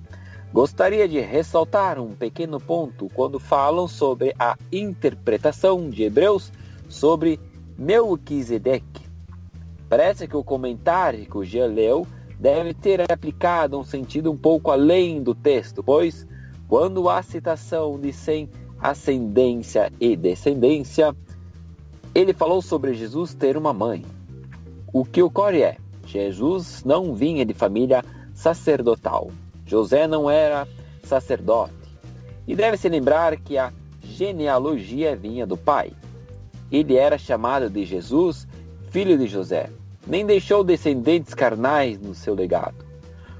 Gostaria 0.54 1.08
de 1.08 1.18
ressaltar 1.18 1.98
um 1.98 2.14
pequeno 2.14 2.60
ponto 2.60 3.08
quando 3.12 3.40
falam 3.40 3.88
sobre 3.88 4.32
a 4.38 4.56
interpretação 4.70 5.90
de 5.90 6.04
Hebreus 6.04 6.52
sobre 6.88 7.40
Melquisedeque. 7.76 9.02
Parece 9.88 10.28
que 10.28 10.36
o 10.36 10.44
comentário 10.44 11.26
que 11.26 11.36
o 11.36 11.44
Jean 11.44 11.66
leu 11.66 12.06
deve 12.38 12.72
ter 12.72 13.00
aplicado 13.10 13.76
um 13.76 13.82
sentido 13.82 14.30
um 14.30 14.36
pouco 14.36 14.70
além 14.70 15.20
do 15.20 15.34
texto, 15.34 15.82
pois 15.82 16.24
quando 16.68 17.08
há 17.08 17.20
citação 17.20 17.98
de 17.98 18.12
sem 18.12 18.48
ascendência 18.78 19.92
e 19.98 20.14
descendência, 20.14 21.16
ele 22.14 22.32
falou 22.32 22.62
sobre 22.62 22.94
Jesus 22.94 23.34
ter 23.34 23.56
uma 23.56 23.72
mãe. 23.72 24.04
O 24.92 25.04
que 25.04 25.20
ocorre 25.20 25.62
é, 25.62 25.78
Jesus 26.06 26.84
não 26.84 27.12
vinha 27.12 27.44
de 27.44 27.54
família 27.54 28.04
sacerdotal. 28.32 29.32
José 29.66 30.06
não 30.06 30.30
era 30.30 30.68
sacerdote. 31.02 31.72
E 32.46 32.54
deve-se 32.54 32.88
lembrar 32.88 33.36
que 33.36 33.56
a 33.56 33.72
genealogia 34.02 35.16
vinha 35.16 35.46
do 35.46 35.56
pai. 35.56 35.92
Ele 36.70 36.96
era 36.96 37.16
chamado 37.16 37.70
de 37.70 37.84
Jesus, 37.84 38.46
filho 38.90 39.16
de 39.16 39.26
José. 39.26 39.70
Nem 40.06 40.26
deixou 40.26 40.62
descendentes 40.62 41.32
carnais 41.34 41.98
no 41.98 42.14
seu 42.14 42.34
legado. 42.34 42.84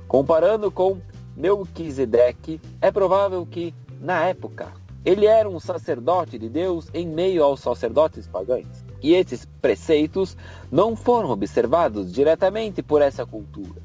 Comparando 0.09 0.71
com 0.71 0.99
Melquisedeque, 1.37 2.61
é 2.81 2.91
provável 2.91 3.45
que, 3.45 3.75
na 4.01 4.25
época, 4.25 4.73
ele 5.05 5.27
era 5.27 5.49
um 5.49 5.61
sacerdote 5.61 6.39
de 6.39 6.49
Deus 6.49 6.89
em 6.95 7.07
meio 7.07 7.45
aos 7.45 7.61
sacerdotes 7.61 8.27
pagãos. 8.27 8.67
E 9.03 9.13
esses 9.15 9.45
preceitos 9.61 10.35
não 10.73 10.97
foram 10.97 11.29
observados 11.31 12.11
diretamente 12.11 12.83
por 12.83 13.03
essa 13.03 13.27
cultura, 13.27 13.83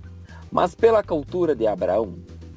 mas 0.51 0.75
pela 0.75 1.03
cultura 1.03 1.55
de 1.55 1.67
Abraão. 1.67 2.15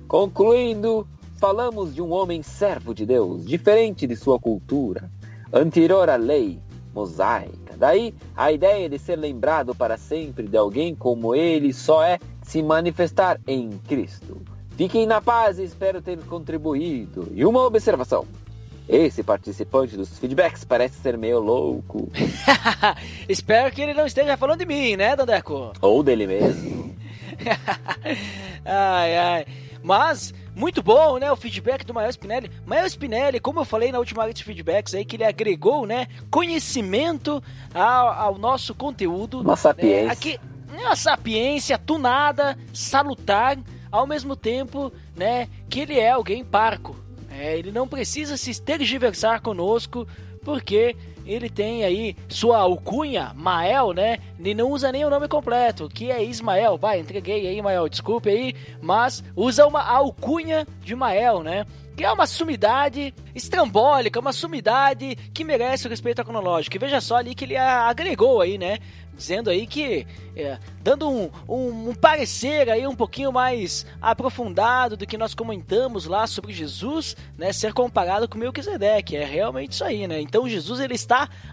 Concluindo, 0.09 1.07
falamos 1.37 1.95
de 1.95 2.03
um 2.03 2.13
homem 2.13 2.43
servo 2.43 2.95
de 2.95 3.07
Deus, 3.07 3.45
diferente 3.45 4.07
de 4.07 4.15
sua 4.17 4.39
cultura, 4.39 5.11
anterior 5.53 6.09
à 6.09 6.17
lei 6.17 6.61
mosaica. 6.95 7.75
Daí, 7.77 8.15
a 8.37 8.53
ideia 8.53 8.89
de 8.89 8.99
ser 8.99 9.17
lembrado 9.17 9.75
para 9.75 9.97
sempre 9.97 10.47
de 10.47 10.57
alguém 10.57 10.95
como 10.95 11.35
ele 11.35 11.73
só 11.73 12.03
é 12.05 12.19
se 12.43 12.63
manifestar 12.63 13.41
em 13.47 13.71
Cristo. 13.89 14.41
Fiquem 14.77 15.07
na 15.07 15.21
paz 15.21 15.59
e 15.59 15.65
espero 15.65 16.01
ter 16.01 16.19
contribuído. 16.25 17.29
E 17.35 17.45
uma 17.45 17.65
observação. 17.65 18.27
Esse 18.89 19.23
participante 19.23 19.97
dos 19.97 20.19
feedbacks 20.19 20.65
parece 20.65 21.01
ser 21.01 21.17
meio 21.17 21.39
louco. 21.39 22.11
Espero 23.29 23.73
que 23.73 23.81
ele 23.81 23.95
não 23.95 24.05
esteja 24.05 24.37
falando 24.37 24.59
de 24.59 24.67
mim, 24.67 24.97
né, 24.97 25.15
Dandeco? 25.15 25.73
Ou 25.81 26.03
dele 26.03 26.27
mesmo. 26.27 26.95
ai, 28.65 29.19
ai. 29.19 29.47
Mas, 29.83 30.33
muito 30.55 30.83
bom, 30.83 31.19
né, 31.19 31.31
o 31.33 31.37
feedback 31.37 31.85
do 31.85 31.93
Mael 31.93 32.11
Spinelli. 32.11 32.51
Mael 32.65 32.87
Spinelli, 32.87 33.41
como 33.41 33.61
eu 33.61 33.65
falei 33.65 33.91
na 33.91 33.99
última 33.99 34.25
lista 34.25 34.39
de 34.39 34.45
feedbacks 34.45 34.95
aí, 34.95 35.05
que 35.05 35.17
ele 35.17 35.25
agregou, 35.25 35.87
né, 35.87 36.07
conhecimento 36.31 37.43
ao, 37.75 38.09
ao 38.09 38.39
nosso 38.39 38.75
conteúdo. 38.75 39.41
Uma 39.41 39.57
sapiência. 39.57 40.07
Né, 40.07 40.13
aqui, 40.13 40.41
uma 40.73 40.95
sapiência 40.95 41.77
tunada, 41.77 42.57
salutar, 42.73 43.59
ao 43.91 44.07
mesmo 44.07 44.37
tempo, 44.37 44.93
né, 45.17 45.49
que 45.69 45.81
ele 45.81 45.99
é 45.99 46.11
alguém 46.11 46.45
parco. 46.45 46.97
É, 47.31 47.59
ele 47.59 47.73
não 47.73 47.89
precisa 47.89 48.37
se 48.37 48.61
tergiversar 48.61 49.41
conosco, 49.41 50.07
porque 50.45 50.95
ele 51.27 51.49
tem 51.49 51.85
aí 51.85 52.17
sua 52.29 52.59
alcunha, 52.59 53.33
Mael, 53.35 53.93
né? 53.93 54.19
Ele 54.39 54.55
não 54.55 54.71
usa 54.71 54.91
nem 54.91 55.05
o 55.05 55.11
nome 55.11 55.29
completo, 55.29 55.89
que 55.89 56.11
é 56.11 56.23
Ismael. 56.23 56.77
Vai, 56.77 57.01
entreguei 57.01 57.47
aí, 57.47 57.61
Mael, 57.63 57.89
desculpe 57.89 58.29
aí, 58.29 58.55
mas 58.81 59.23
usa 59.37 59.67
uma 59.67 59.83
alcunha 59.83 60.67
de 60.83 60.95
Mael, 60.95 61.43
né? 61.43 61.67
Que 61.97 62.05
é 62.05 62.13
uma 62.13 62.27
sumidade 62.27 63.15
estrambólica, 63.35 64.19
uma 64.19 64.33
sumidade 64.33 65.15
que 65.33 65.45
merece 65.45 65.87
o 65.87 65.91
respeito 65.91 66.25
cronológico. 66.25 66.77
E 66.77 66.79
veja 66.79 67.01
só 67.01 67.17
ali 67.17 67.35
que 67.35 67.45
ele 67.45 67.57
agregou 67.57 68.41
aí, 68.41 68.57
né? 68.57 68.79
dizendo 69.15 69.51
aí 69.51 69.67
que 69.67 70.07
é, 70.35 70.59
dando 70.83 71.09
um, 71.09 71.31
um, 71.49 71.91
um, 71.91 71.95
parecer 71.95 72.71
aí 72.71 72.87
um 72.87 72.97
pouquinho 72.97 73.33
mais 73.33 73.87
aprofundado 74.01 74.97
do 74.97 75.07
que 75.07 75.19
nós 75.19 75.35
comentamos 75.35 76.07
lá 76.07 76.27
sobre 76.27 76.53
Jesus, 76.53 77.17
né, 77.37 77.53
ser 77.53 77.73
comparado 77.73 78.29
com 78.29 78.39
Melquisedeque, 78.39 79.17
é 79.17 79.25
realmente 79.25 79.73
isso 79.73 79.85
aí, 79.85 80.07
né? 80.09 80.21
Então 80.21 80.49
Jesus 80.49 80.81
ele 80.81 80.95
está 80.95 81.12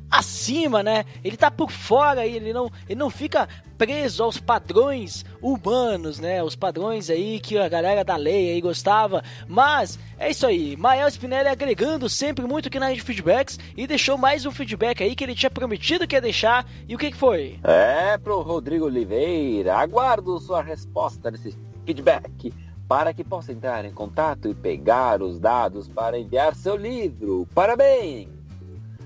acima, 0.10 0.82
né? 0.82 1.06
Ele 1.24 1.36
está 1.36 1.52
por 1.52 1.72
fora 1.72 2.26
ele 2.26 2.52
não, 2.54 2.72
ele 2.88 3.00
não 3.00 3.10
fica 3.10 3.48
preso 3.78 4.24
aos 4.24 4.38
padrões 4.38 5.26
humanos, 5.42 6.20
né? 6.20 6.44
Os 6.44 6.56
padrões 6.56 7.10
aí 7.10 7.40
que 7.40 7.58
a 7.58 7.70
galera 7.70 8.04
da 8.04 8.18
lei 8.18 8.52
aí 8.52 8.62
gostava. 8.62 9.24
Mas 9.48 9.98
é 10.18 10.30
isso 10.30 10.46
aí. 10.46 10.76
Mael 10.76 11.08
Spinelli 11.10 11.48
agregando 11.48 12.10
sempre 12.10 12.46
muito 12.46 12.68
aqui 12.68 12.80
na 12.80 12.90
rede 12.90 13.02
feedbacks 13.02 13.58
e 13.78 13.88
deixou 13.88 14.18
mais 14.18 14.46
um 14.46 14.52
feedback 14.52 15.02
aí 15.02 15.16
que 15.16 15.24
ele 15.24 15.36
tinha 15.36 15.50
prometido 15.50 16.06
que 16.06 16.16
ia 16.16 16.22
deixar. 16.22 16.66
E 16.88 16.96
o 16.96 16.98
que, 16.98 17.12
que 17.12 17.18
foi? 17.18 17.58
É 17.64 18.18
pro 18.18 18.42
Rodrigo 18.42 18.86
Oliveira. 18.86 19.78
Aguardo 19.78 20.40
sua 20.40 20.62
resposta 20.62 21.32
nesse 21.32 21.56
feedback 21.86 22.54
para 22.88 23.14
que 23.14 23.24
possa 23.24 23.54
entrar 23.54 23.86
em 23.86 23.94
contato 23.94 24.50
e 24.50 24.56
pegar 24.56 25.22
os 25.22 25.40
dados 25.40 25.88
para 25.88 26.18
enviar 26.18 26.56
seu 26.56 26.76
livro. 26.76 27.48
Parabéns! 27.54 28.39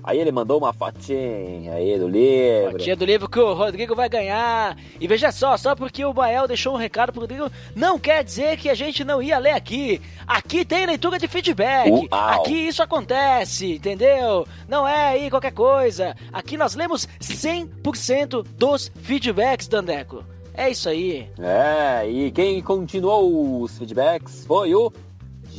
Aí 0.06 0.18
ele 0.18 0.30
mandou 0.30 0.58
uma 0.58 0.70
fotinha 0.70 1.72
aí 1.72 1.98
do 1.98 2.06
livro. 2.06 2.72
Fotinha 2.72 2.94
do 2.94 3.06
livro 3.06 3.26
que 3.26 3.40
o 3.40 3.54
Rodrigo 3.54 3.94
vai 3.94 4.06
ganhar. 4.06 4.76
E 5.00 5.08
veja 5.08 5.32
só, 5.32 5.56
só 5.56 5.74
porque 5.74 6.04
o 6.04 6.12
Bael 6.12 6.46
deixou 6.46 6.74
um 6.74 6.76
recado 6.76 7.10
pro 7.10 7.22
Rodrigo, 7.22 7.50
não 7.74 7.98
quer 7.98 8.22
dizer 8.22 8.58
que 8.58 8.68
a 8.68 8.74
gente 8.74 9.02
não 9.02 9.22
ia 9.22 9.38
ler 9.38 9.52
aqui. 9.52 10.02
Aqui 10.26 10.62
tem 10.62 10.84
leitura 10.84 11.18
de 11.18 11.26
feedback. 11.26 11.90
Uau. 11.90 12.08
Aqui 12.10 12.52
isso 12.52 12.82
acontece, 12.82 13.76
entendeu? 13.76 14.46
Não 14.68 14.86
é 14.86 15.08
aí 15.08 15.30
qualquer 15.30 15.52
coisa. 15.52 16.14
Aqui 16.30 16.58
nós 16.58 16.74
lemos 16.74 17.08
100% 17.18 18.44
dos 18.56 18.92
feedbacks, 19.02 19.68
Dandeco. 19.68 20.22
É 20.52 20.68
isso 20.68 20.88
aí. 20.88 21.30
É, 21.38 22.06
e 22.06 22.30
quem 22.30 22.60
continuou 22.60 23.62
os 23.62 23.78
feedbacks 23.78 24.44
foi 24.46 24.74
o 24.74 24.92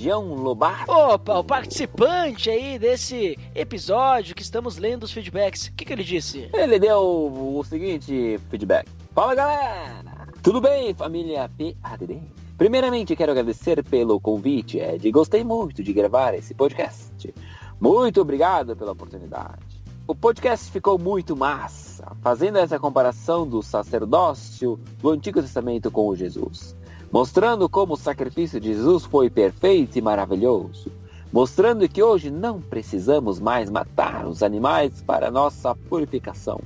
Lobato. 0.03 0.91
Opa, 0.91 1.39
o 1.39 1.43
participante 1.43 2.49
aí 2.49 2.77
desse 2.77 3.37
episódio 3.55 4.35
que 4.35 4.41
estamos 4.41 4.77
lendo 4.77 5.03
os 5.03 5.11
feedbacks. 5.11 5.67
O 5.67 5.73
que, 5.73 5.85
que 5.85 5.93
ele 5.93 6.03
disse? 6.03 6.49
Ele 6.53 6.77
deu 6.77 6.99
o 6.99 7.63
seguinte 7.63 8.37
feedback. 8.49 8.87
Fala 9.13 9.33
galera! 9.33 10.27
Tudo 10.43 10.59
bem, 10.59 10.93
família 10.93 11.49
PADD? 11.81 12.21
Primeiramente, 12.57 13.15
quero 13.15 13.31
agradecer 13.31 13.83
pelo 13.83 14.19
convite, 14.19 14.77
Ed. 14.77 15.09
Gostei 15.11 15.43
muito 15.43 15.81
de 15.81 15.93
gravar 15.93 16.33
esse 16.33 16.53
podcast. 16.53 17.33
Muito 17.79 18.21
obrigado 18.21 18.75
pela 18.75 18.91
oportunidade. 18.91 19.83
O 20.07 20.13
podcast 20.13 20.69
ficou 20.71 20.99
muito 20.99 21.35
massa, 21.35 22.11
fazendo 22.21 22.57
essa 22.57 22.77
comparação 22.77 23.47
do 23.47 23.63
sacerdócio 23.63 24.79
do 24.99 25.09
Antigo 25.09 25.41
Testamento 25.41 25.89
com 25.89 26.07
o 26.07 26.15
Jesus 26.15 26.75
mostrando 27.11 27.69
como 27.69 27.93
o 27.93 27.97
sacrifício 27.97 28.59
de 28.59 28.73
Jesus 28.73 29.05
foi 29.05 29.29
perfeito 29.29 29.97
e 29.97 30.01
maravilhoso, 30.01 30.91
mostrando 31.31 31.87
que 31.87 32.01
hoje 32.01 32.29
não 32.29 32.61
precisamos 32.61 33.39
mais 33.39 33.69
matar 33.69 34.25
os 34.25 34.41
animais 34.41 35.01
para 35.01 35.31
nossa 35.31 35.75
purificação, 35.75 36.61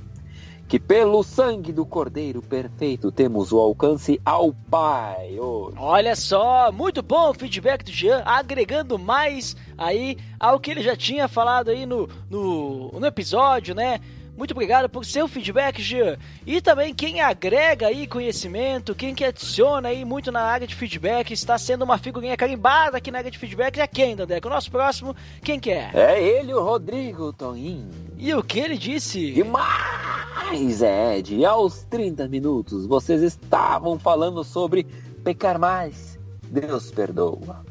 que 0.68 0.78
pelo 0.78 1.22
sangue 1.22 1.72
do 1.72 1.84
Cordeiro 1.84 2.40
perfeito 2.40 3.10
temos 3.10 3.52
o 3.52 3.58
alcance 3.58 4.20
ao 4.24 4.52
Pai 4.70 5.38
hoje. 5.38 5.76
Olha 5.78 6.14
só, 6.14 6.70
muito 6.70 7.02
bom 7.02 7.30
o 7.30 7.34
feedback 7.34 7.84
do 7.84 7.90
Jean, 7.90 8.22
agregando 8.24 8.98
mais 8.98 9.56
aí 9.76 10.16
ao 10.38 10.60
que 10.60 10.70
ele 10.70 10.82
já 10.82 10.96
tinha 10.96 11.26
falado 11.26 11.70
aí 11.70 11.84
no, 11.84 12.08
no, 12.30 12.92
no 12.92 13.06
episódio, 13.06 13.74
né? 13.74 13.98
Muito 14.40 14.52
obrigado 14.52 14.88
por 14.88 15.04
seu 15.04 15.28
feedback, 15.28 15.82
Jean. 15.82 16.16
E 16.46 16.62
também 16.62 16.94
quem 16.94 17.20
agrega 17.20 17.88
aí 17.88 18.06
conhecimento, 18.06 18.94
quem 18.94 19.14
que 19.14 19.22
adiciona 19.22 19.90
aí 19.90 20.02
muito 20.02 20.32
na 20.32 20.40
área 20.40 20.66
de 20.66 20.74
feedback, 20.74 21.30
está 21.30 21.58
sendo 21.58 21.82
uma 21.82 21.98
figurinha 21.98 22.34
carimbada 22.38 22.96
aqui 22.96 23.10
na 23.10 23.18
área 23.18 23.30
de 23.30 23.36
feedback, 23.36 23.78
é 23.78 23.86
quem, 23.86 24.16
Dandeco? 24.16 24.48
O 24.48 24.50
nosso 24.50 24.70
próximo, 24.70 25.14
quem 25.42 25.60
que 25.60 25.70
é? 25.70 25.90
É 25.92 26.22
ele, 26.22 26.54
o 26.54 26.64
Rodrigo 26.64 27.34
Toninho. 27.34 27.90
E 28.16 28.32
o 28.32 28.42
que 28.42 28.60
ele 28.60 28.78
disse? 28.78 29.30
Demais, 29.30 30.80
Ed. 30.80 31.44
Aos 31.44 31.84
30 31.90 32.26
minutos, 32.26 32.86
vocês 32.86 33.20
estavam 33.20 33.98
falando 33.98 34.42
sobre 34.42 34.86
pecar 35.22 35.58
mais. 35.58 36.18
Deus 36.48 36.90
perdoa. 36.90 37.62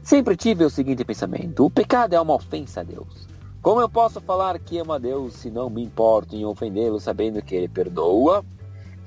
Sempre 0.00 0.36
tive 0.36 0.64
o 0.64 0.70
seguinte 0.70 1.04
pensamento: 1.04 1.64
o 1.64 1.70
pecado 1.70 2.14
é 2.14 2.20
uma 2.20 2.34
ofensa 2.34 2.82
a 2.82 2.84
Deus. 2.84 3.33
Como 3.64 3.80
eu 3.80 3.88
posso 3.88 4.20
falar 4.20 4.58
que 4.58 4.76
amo 4.76 4.92
a 4.92 4.98
Deus 4.98 5.32
se 5.32 5.50
não 5.50 5.70
me 5.70 5.82
importo 5.82 6.36
em 6.36 6.44
ofendê-lo 6.44 7.00
sabendo 7.00 7.40
que 7.40 7.54
ele 7.54 7.66
perdoa? 7.66 8.44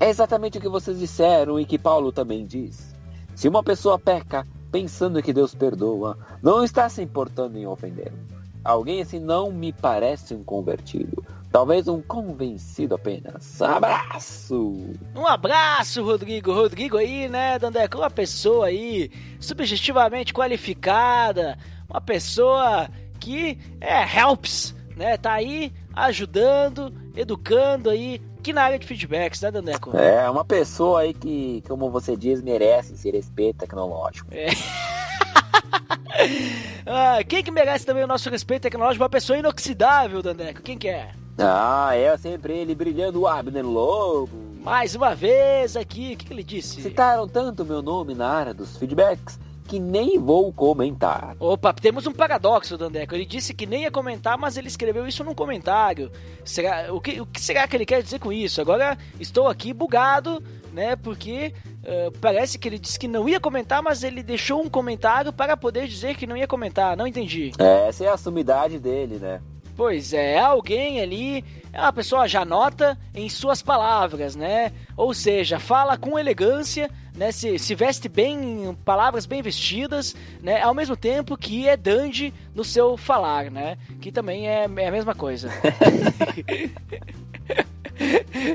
É 0.00 0.08
exatamente 0.08 0.58
o 0.58 0.60
que 0.60 0.68
vocês 0.68 0.98
disseram 0.98 1.60
e 1.60 1.64
que 1.64 1.78
Paulo 1.78 2.10
também 2.10 2.44
diz. 2.44 2.92
Se 3.36 3.46
uma 3.46 3.62
pessoa 3.62 4.00
peca 4.00 4.44
pensando 4.72 5.22
que 5.22 5.32
Deus 5.32 5.54
perdoa, 5.54 6.18
não 6.42 6.64
está 6.64 6.88
se 6.88 7.00
importando 7.00 7.56
em 7.56 7.68
ofendê-lo. 7.68 8.18
Alguém 8.64 9.00
assim 9.00 9.20
não 9.20 9.52
me 9.52 9.72
parece 9.72 10.34
um 10.34 10.42
convertido. 10.42 11.24
Talvez 11.52 11.86
um 11.86 12.02
convencido 12.02 12.96
apenas. 12.96 13.62
Abraço! 13.62 14.76
Um 15.14 15.24
abraço, 15.24 16.02
Rodrigo. 16.02 16.52
Rodrigo 16.52 16.96
aí, 16.96 17.28
né, 17.28 17.60
Dandeco? 17.60 17.98
Uma 17.98 18.10
pessoa 18.10 18.66
aí 18.66 19.08
subjetivamente 19.38 20.34
qualificada. 20.34 21.56
Uma 21.88 22.00
pessoa 22.00 22.88
que 23.18 23.58
é 23.80 24.18
helps, 24.18 24.74
né? 24.96 25.16
Tá 25.16 25.32
aí 25.32 25.72
ajudando, 25.94 26.92
educando 27.16 27.90
aí, 27.90 28.20
que 28.42 28.52
na 28.52 28.62
área 28.62 28.78
de 28.78 28.86
feedbacks, 28.86 29.40
né, 29.40 29.50
Dandeco? 29.50 29.96
É, 29.96 30.28
uma 30.30 30.44
pessoa 30.44 31.00
aí 31.00 31.12
que, 31.12 31.62
como 31.66 31.90
você 31.90 32.16
diz, 32.16 32.40
merece 32.40 32.96
ser 32.96 33.14
respeito 33.14 33.58
tecnológico. 33.58 34.28
É. 34.32 34.46
ah, 36.86 37.18
quem 37.26 37.42
que 37.42 37.50
merece 37.50 37.84
também 37.84 38.04
o 38.04 38.06
nosso 38.06 38.30
respeito 38.30 38.62
tecnológico? 38.62 39.02
Uma 39.02 39.10
pessoa 39.10 39.38
inoxidável, 39.38 40.22
Dandeco. 40.22 40.62
Quem 40.62 40.78
que 40.78 40.88
é? 40.88 41.10
Ah, 41.38 41.94
é 41.94 42.16
sempre 42.16 42.54
ele 42.54 42.74
brilhando 42.74 43.20
o 43.20 43.26
Abner 43.26 43.64
Lobo. 43.64 44.48
Mais 44.60 44.94
uma 44.94 45.14
vez 45.14 45.76
aqui, 45.76 46.14
o 46.14 46.16
que, 46.16 46.26
que 46.26 46.32
ele 46.32 46.42
disse? 46.42 46.82
Citaram 46.82 47.28
tanto 47.28 47.64
meu 47.64 47.80
nome 47.80 48.14
na 48.14 48.28
área 48.28 48.52
dos 48.52 48.76
feedbacks 48.76 49.38
que 49.68 49.78
nem 49.78 50.18
vou 50.18 50.50
comentar. 50.50 51.36
Opa, 51.38 51.74
temos 51.74 52.06
um 52.06 52.12
paradoxo, 52.12 52.78
Dandeco. 52.78 53.14
Ele 53.14 53.26
disse 53.26 53.52
que 53.52 53.66
nem 53.66 53.82
ia 53.82 53.90
comentar, 53.90 54.38
mas 54.38 54.56
ele 54.56 54.66
escreveu 54.66 55.06
isso 55.06 55.22
num 55.22 55.34
comentário. 55.34 56.10
Será, 56.42 56.92
o, 56.92 56.98
que, 57.00 57.20
o 57.20 57.26
que 57.26 57.38
será 57.38 57.68
que 57.68 57.76
ele 57.76 57.84
quer 57.84 58.02
dizer 58.02 58.18
com 58.18 58.32
isso? 58.32 58.62
Agora 58.62 58.96
estou 59.20 59.46
aqui 59.46 59.74
bugado, 59.74 60.42
né? 60.72 60.96
Porque 60.96 61.52
uh, 61.84 62.10
parece 62.18 62.58
que 62.58 62.66
ele 62.66 62.78
disse 62.78 62.98
que 62.98 63.06
não 63.06 63.28
ia 63.28 63.38
comentar, 63.38 63.82
mas 63.82 64.02
ele 64.02 64.22
deixou 64.22 64.62
um 64.62 64.70
comentário 64.70 65.34
para 65.34 65.54
poder 65.54 65.86
dizer 65.86 66.16
que 66.16 66.26
não 66.26 66.36
ia 66.36 66.48
comentar. 66.48 66.96
Não 66.96 67.06
entendi. 67.06 67.52
É, 67.58 67.88
essa 67.88 68.04
é 68.06 68.08
a 68.08 68.16
sumidade 68.16 68.78
dele, 68.78 69.18
né? 69.18 69.40
Pois 69.76 70.12
é, 70.12 70.36
alguém 70.40 71.00
ali, 71.00 71.44
é 71.72 71.80
uma 71.80 71.92
pessoa 71.92 72.26
já 72.26 72.44
nota 72.44 72.98
em 73.14 73.28
suas 73.28 73.62
palavras, 73.62 74.34
né? 74.34 74.72
Ou 74.96 75.14
seja, 75.14 75.60
fala 75.60 75.96
com 75.96 76.18
elegância, 76.18 76.90
né? 77.18 77.32
Se, 77.32 77.58
se 77.58 77.74
veste 77.74 78.08
bem, 78.08 78.74
palavras 78.84 79.26
bem 79.26 79.42
vestidas, 79.42 80.14
né? 80.40 80.62
Ao 80.62 80.72
mesmo 80.72 80.96
tempo 80.96 81.36
que 81.36 81.68
é 81.68 81.76
dandy 81.76 82.32
no 82.54 82.64
seu 82.64 82.96
falar, 82.96 83.50
né? 83.50 83.76
Que 84.00 84.10
também 84.12 84.48
é, 84.48 84.62
é 84.62 84.88
a 84.88 84.92
mesma 84.92 85.14
coisa. 85.14 85.50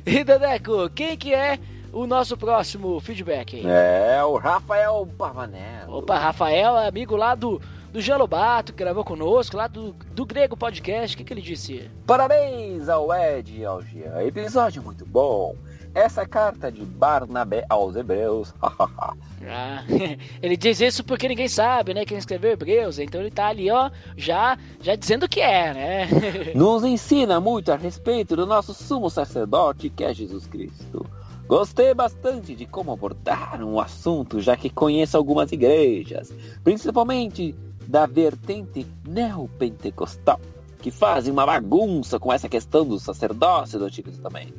e 0.06 0.23
Dadeco, 0.23 0.90
quem 0.90 1.18
que 1.18 1.34
é 1.34 1.60
o 1.91 2.07
nosso 2.07 2.38
próximo 2.38 2.99
feedback? 3.02 3.61
É, 3.68 4.23
o 4.23 4.38
Rafael 4.38 5.07
Pavanello. 5.18 5.98
Opa, 5.98 6.18
Rafael, 6.18 6.77
amigo 6.77 7.15
lá 7.15 7.35
do 7.35 7.61
do 7.94 8.02
Jean 8.02 8.18
Lobato, 8.18 8.73
que 8.73 8.84
gravou 8.84 9.03
conosco, 9.03 9.56
lá 9.56 9.68
do, 9.68 9.94
do 9.94 10.26
Grego 10.26 10.57
Podcast. 10.57 11.15
O 11.15 11.18
que, 11.19 11.23
que 11.23 11.31
ele 11.31 11.44
disse? 11.44 11.91
Parabéns 12.07 12.90
ao 12.90 13.14
Ed 13.14 13.56
e 13.56 13.64
ao 13.64 13.84
Jean. 13.84 14.19
Episódio 14.23 14.81
muito 14.81 15.06
bom. 15.06 15.56
Essa 15.94 16.26
carta 16.26 16.72
de 16.72 16.84
Barnabé 16.84 17.65
aos 17.70 17.95
Hebreus. 17.95 18.53
ah, 18.61 19.84
ele 20.41 20.57
diz 20.57 20.82
isso 20.82 21.03
porque 21.03 21.28
ninguém 21.28 21.48
sabe, 21.48 21.94
né? 21.94 22.03
Quem 22.03 22.18
escreveu 22.18 22.52
Hebreus. 22.52 22.98
Então 22.98 23.22
ele 23.22 23.30
tá 23.30 23.48
ali, 23.48 23.70
ó, 23.70 23.91
já, 24.18 24.57
já 24.82 24.95
dizendo 24.95 25.30
que 25.30 25.40
é, 25.40 25.74
né? 25.74 26.10
Nos 26.56 26.84
ensina 26.84 27.40
muito 27.40 27.72
a 27.72 27.76
respeito 27.76 28.36
do 28.36 28.48
nosso 28.48 28.74
sumo 28.74 29.10
sacerdote, 29.10 29.90
que 29.90 30.03
é 30.03 30.14
Jesus 30.14 30.48
Cristo. 30.48 31.06
Gostei 31.48 31.94
bastante 31.94 32.56
de 32.56 32.65
como 32.65 32.91
abordar 32.91 33.61
um 33.64 33.80
assunto, 33.80 34.40
já 34.40 34.57
que 34.57 34.70
conheço 34.70 35.18
algumas 35.18 35.52
igrejas, 35.52 36.34
principalmente 36.64 37.53
da 37.86 38.06
vertente 38.06 38.88
neopentecostal, 39.07 40.40
que 40.82 40.90
fazem 40.90 41.32
uma 41.32 41.45
bagunça 41.45 42.18
com 42.18 42.32
essa 42.32 42.49
questão 42.49 42.86
do 42.86 42.98
sacerdócio 42.98 43.78
do 43.78 43.86
Antigo 43.86 44.10
Testamento. 44.10 44.53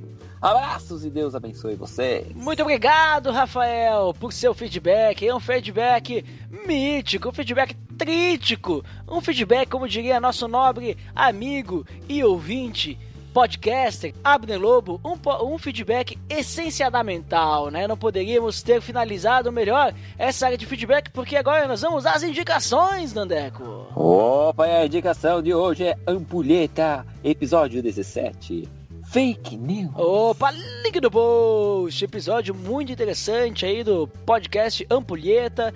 Abraços 0.45 1.07
e 1.07 1.11
Deus 1.11 1.35
abençoe 1.35 1.75
você. 1.75 2.27
Muito 2.35 2.61
obrigado, 2.61 3.31
Rafael, 3.31 4.13
por 4.13 4.31
seu 4.31 4.53
feedback. 4.53 5.27
É 5.27 5.35
um 5.35 5.41
feedback 5.41 6.23
mítico, 6.67 7.31
um 7.31 7.33
feedback 7.33 7.75
trítico, 7.97 8.85
um 9.09 9.23
feedback, 9.23 9.71
como 9.71 9.89
diria 9.89 10.21
nosso 10.21 10.47
nobre 10.47 10.99
amigo 11.17 11.87
e 12.07 12.23
ouvinte, 12.23 12.99
podcaster, 13.33 14.15
Abner 14.23 14.61
Lobo, 14.61 15.01
um, 15.03 15.17
um 15.51 15.57
feedback 15.57 16.19
essencialmental, 16.29 17.71
né? 17.71 17.89
Não 17.89 17.97
poderíamos 17.97 18.63
ter 18.63 18.83
finalizado 18.83 19.51
melhor 19.51 19.95
essa 20.19 20.45
área 20.45 20.59
de 20.59 20.67
feedback, 20.67 21.11
porque 21.11 21.37
agora 21.37 21.67
nós 21.67 21.81
vamos 21.81 22.05
às 22.05 22.23
indicações, 22.23 23.15
Nandeco. 23.15 23.87
Opa, 23.97 24.67
a 24.67 24.85
indicação 24.85 25.41
de 25.41 25.55
hoje 25.55 25.85
é 25.85 25.97
Ampulheta, 26.07 27.07
episódio 27.25 27.83
17. 27.83 28.84
Fake 29.07 29.57
News. 29.57 29.93
Opa, 29.95 30.51
link 30.51 31.01
no 31.01 31.11
post. 31.11 32.05
Episódio 32.05 32.55
muito 32.55 32.93
interessante 32.93 33.65
aí 33.65 33.85
do 33.85 34.09
podcast 34.27 34.87
Ampulheta 34.91 35.73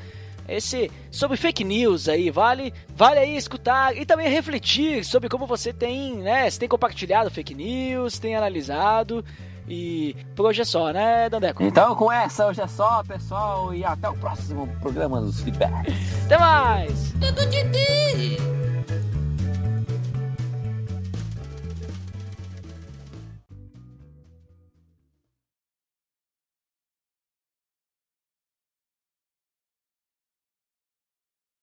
esse 0.48 0.90
sobre 1.10 1.36
fake 1.36 1.62
news 1.62 2.08
aí, 2.08 2.30
vale, 2.30 2.72
vale 2.96 3.18
aí 3.18 3.36
escutar 3.36 3.94
e 3.94 4.06
também 4.06 4.28
refletir 4.28 5.04
sobre 5.04 5.28
como 5.28 5.46
você 5.46 5.72
tem, 5.72 6.16
né, 6.16 6.48
se 6.48 6.58
tem 6.58 6.68
compartilhado 6.68 7.30
fake 7.30 7.54
news, 7.54 8.18
tem 8.18 8.34
analisado 8.34 9.22
e 9.68 10.16
por 10.34 10.46
hoje 10.46 10.62
é 10.62 10.64
só, 10.64 10.90
né, 10.90 11.28
Dandeco? 11.28 11.62
Então 11.62 11.94
com 11.94 12.10
essa 12.10 12.46
hoje 12.46 12.62
é 12.62 12.66
só, 12.66 13.04
pessoal, 13.04 13.74
e 13.74 13.84
até 13.84 14.08
o 14.08 14.14
próximo 14.14 14.66
programa 14.80 15.20
dos 15.20 15.42
feedbacks. 15.42 16.24
Até 16.24 16.38
mais. 16.38 17.12
Tudo 17.20 17.46
de 17.46 17.62
Deus. 17.64 18.67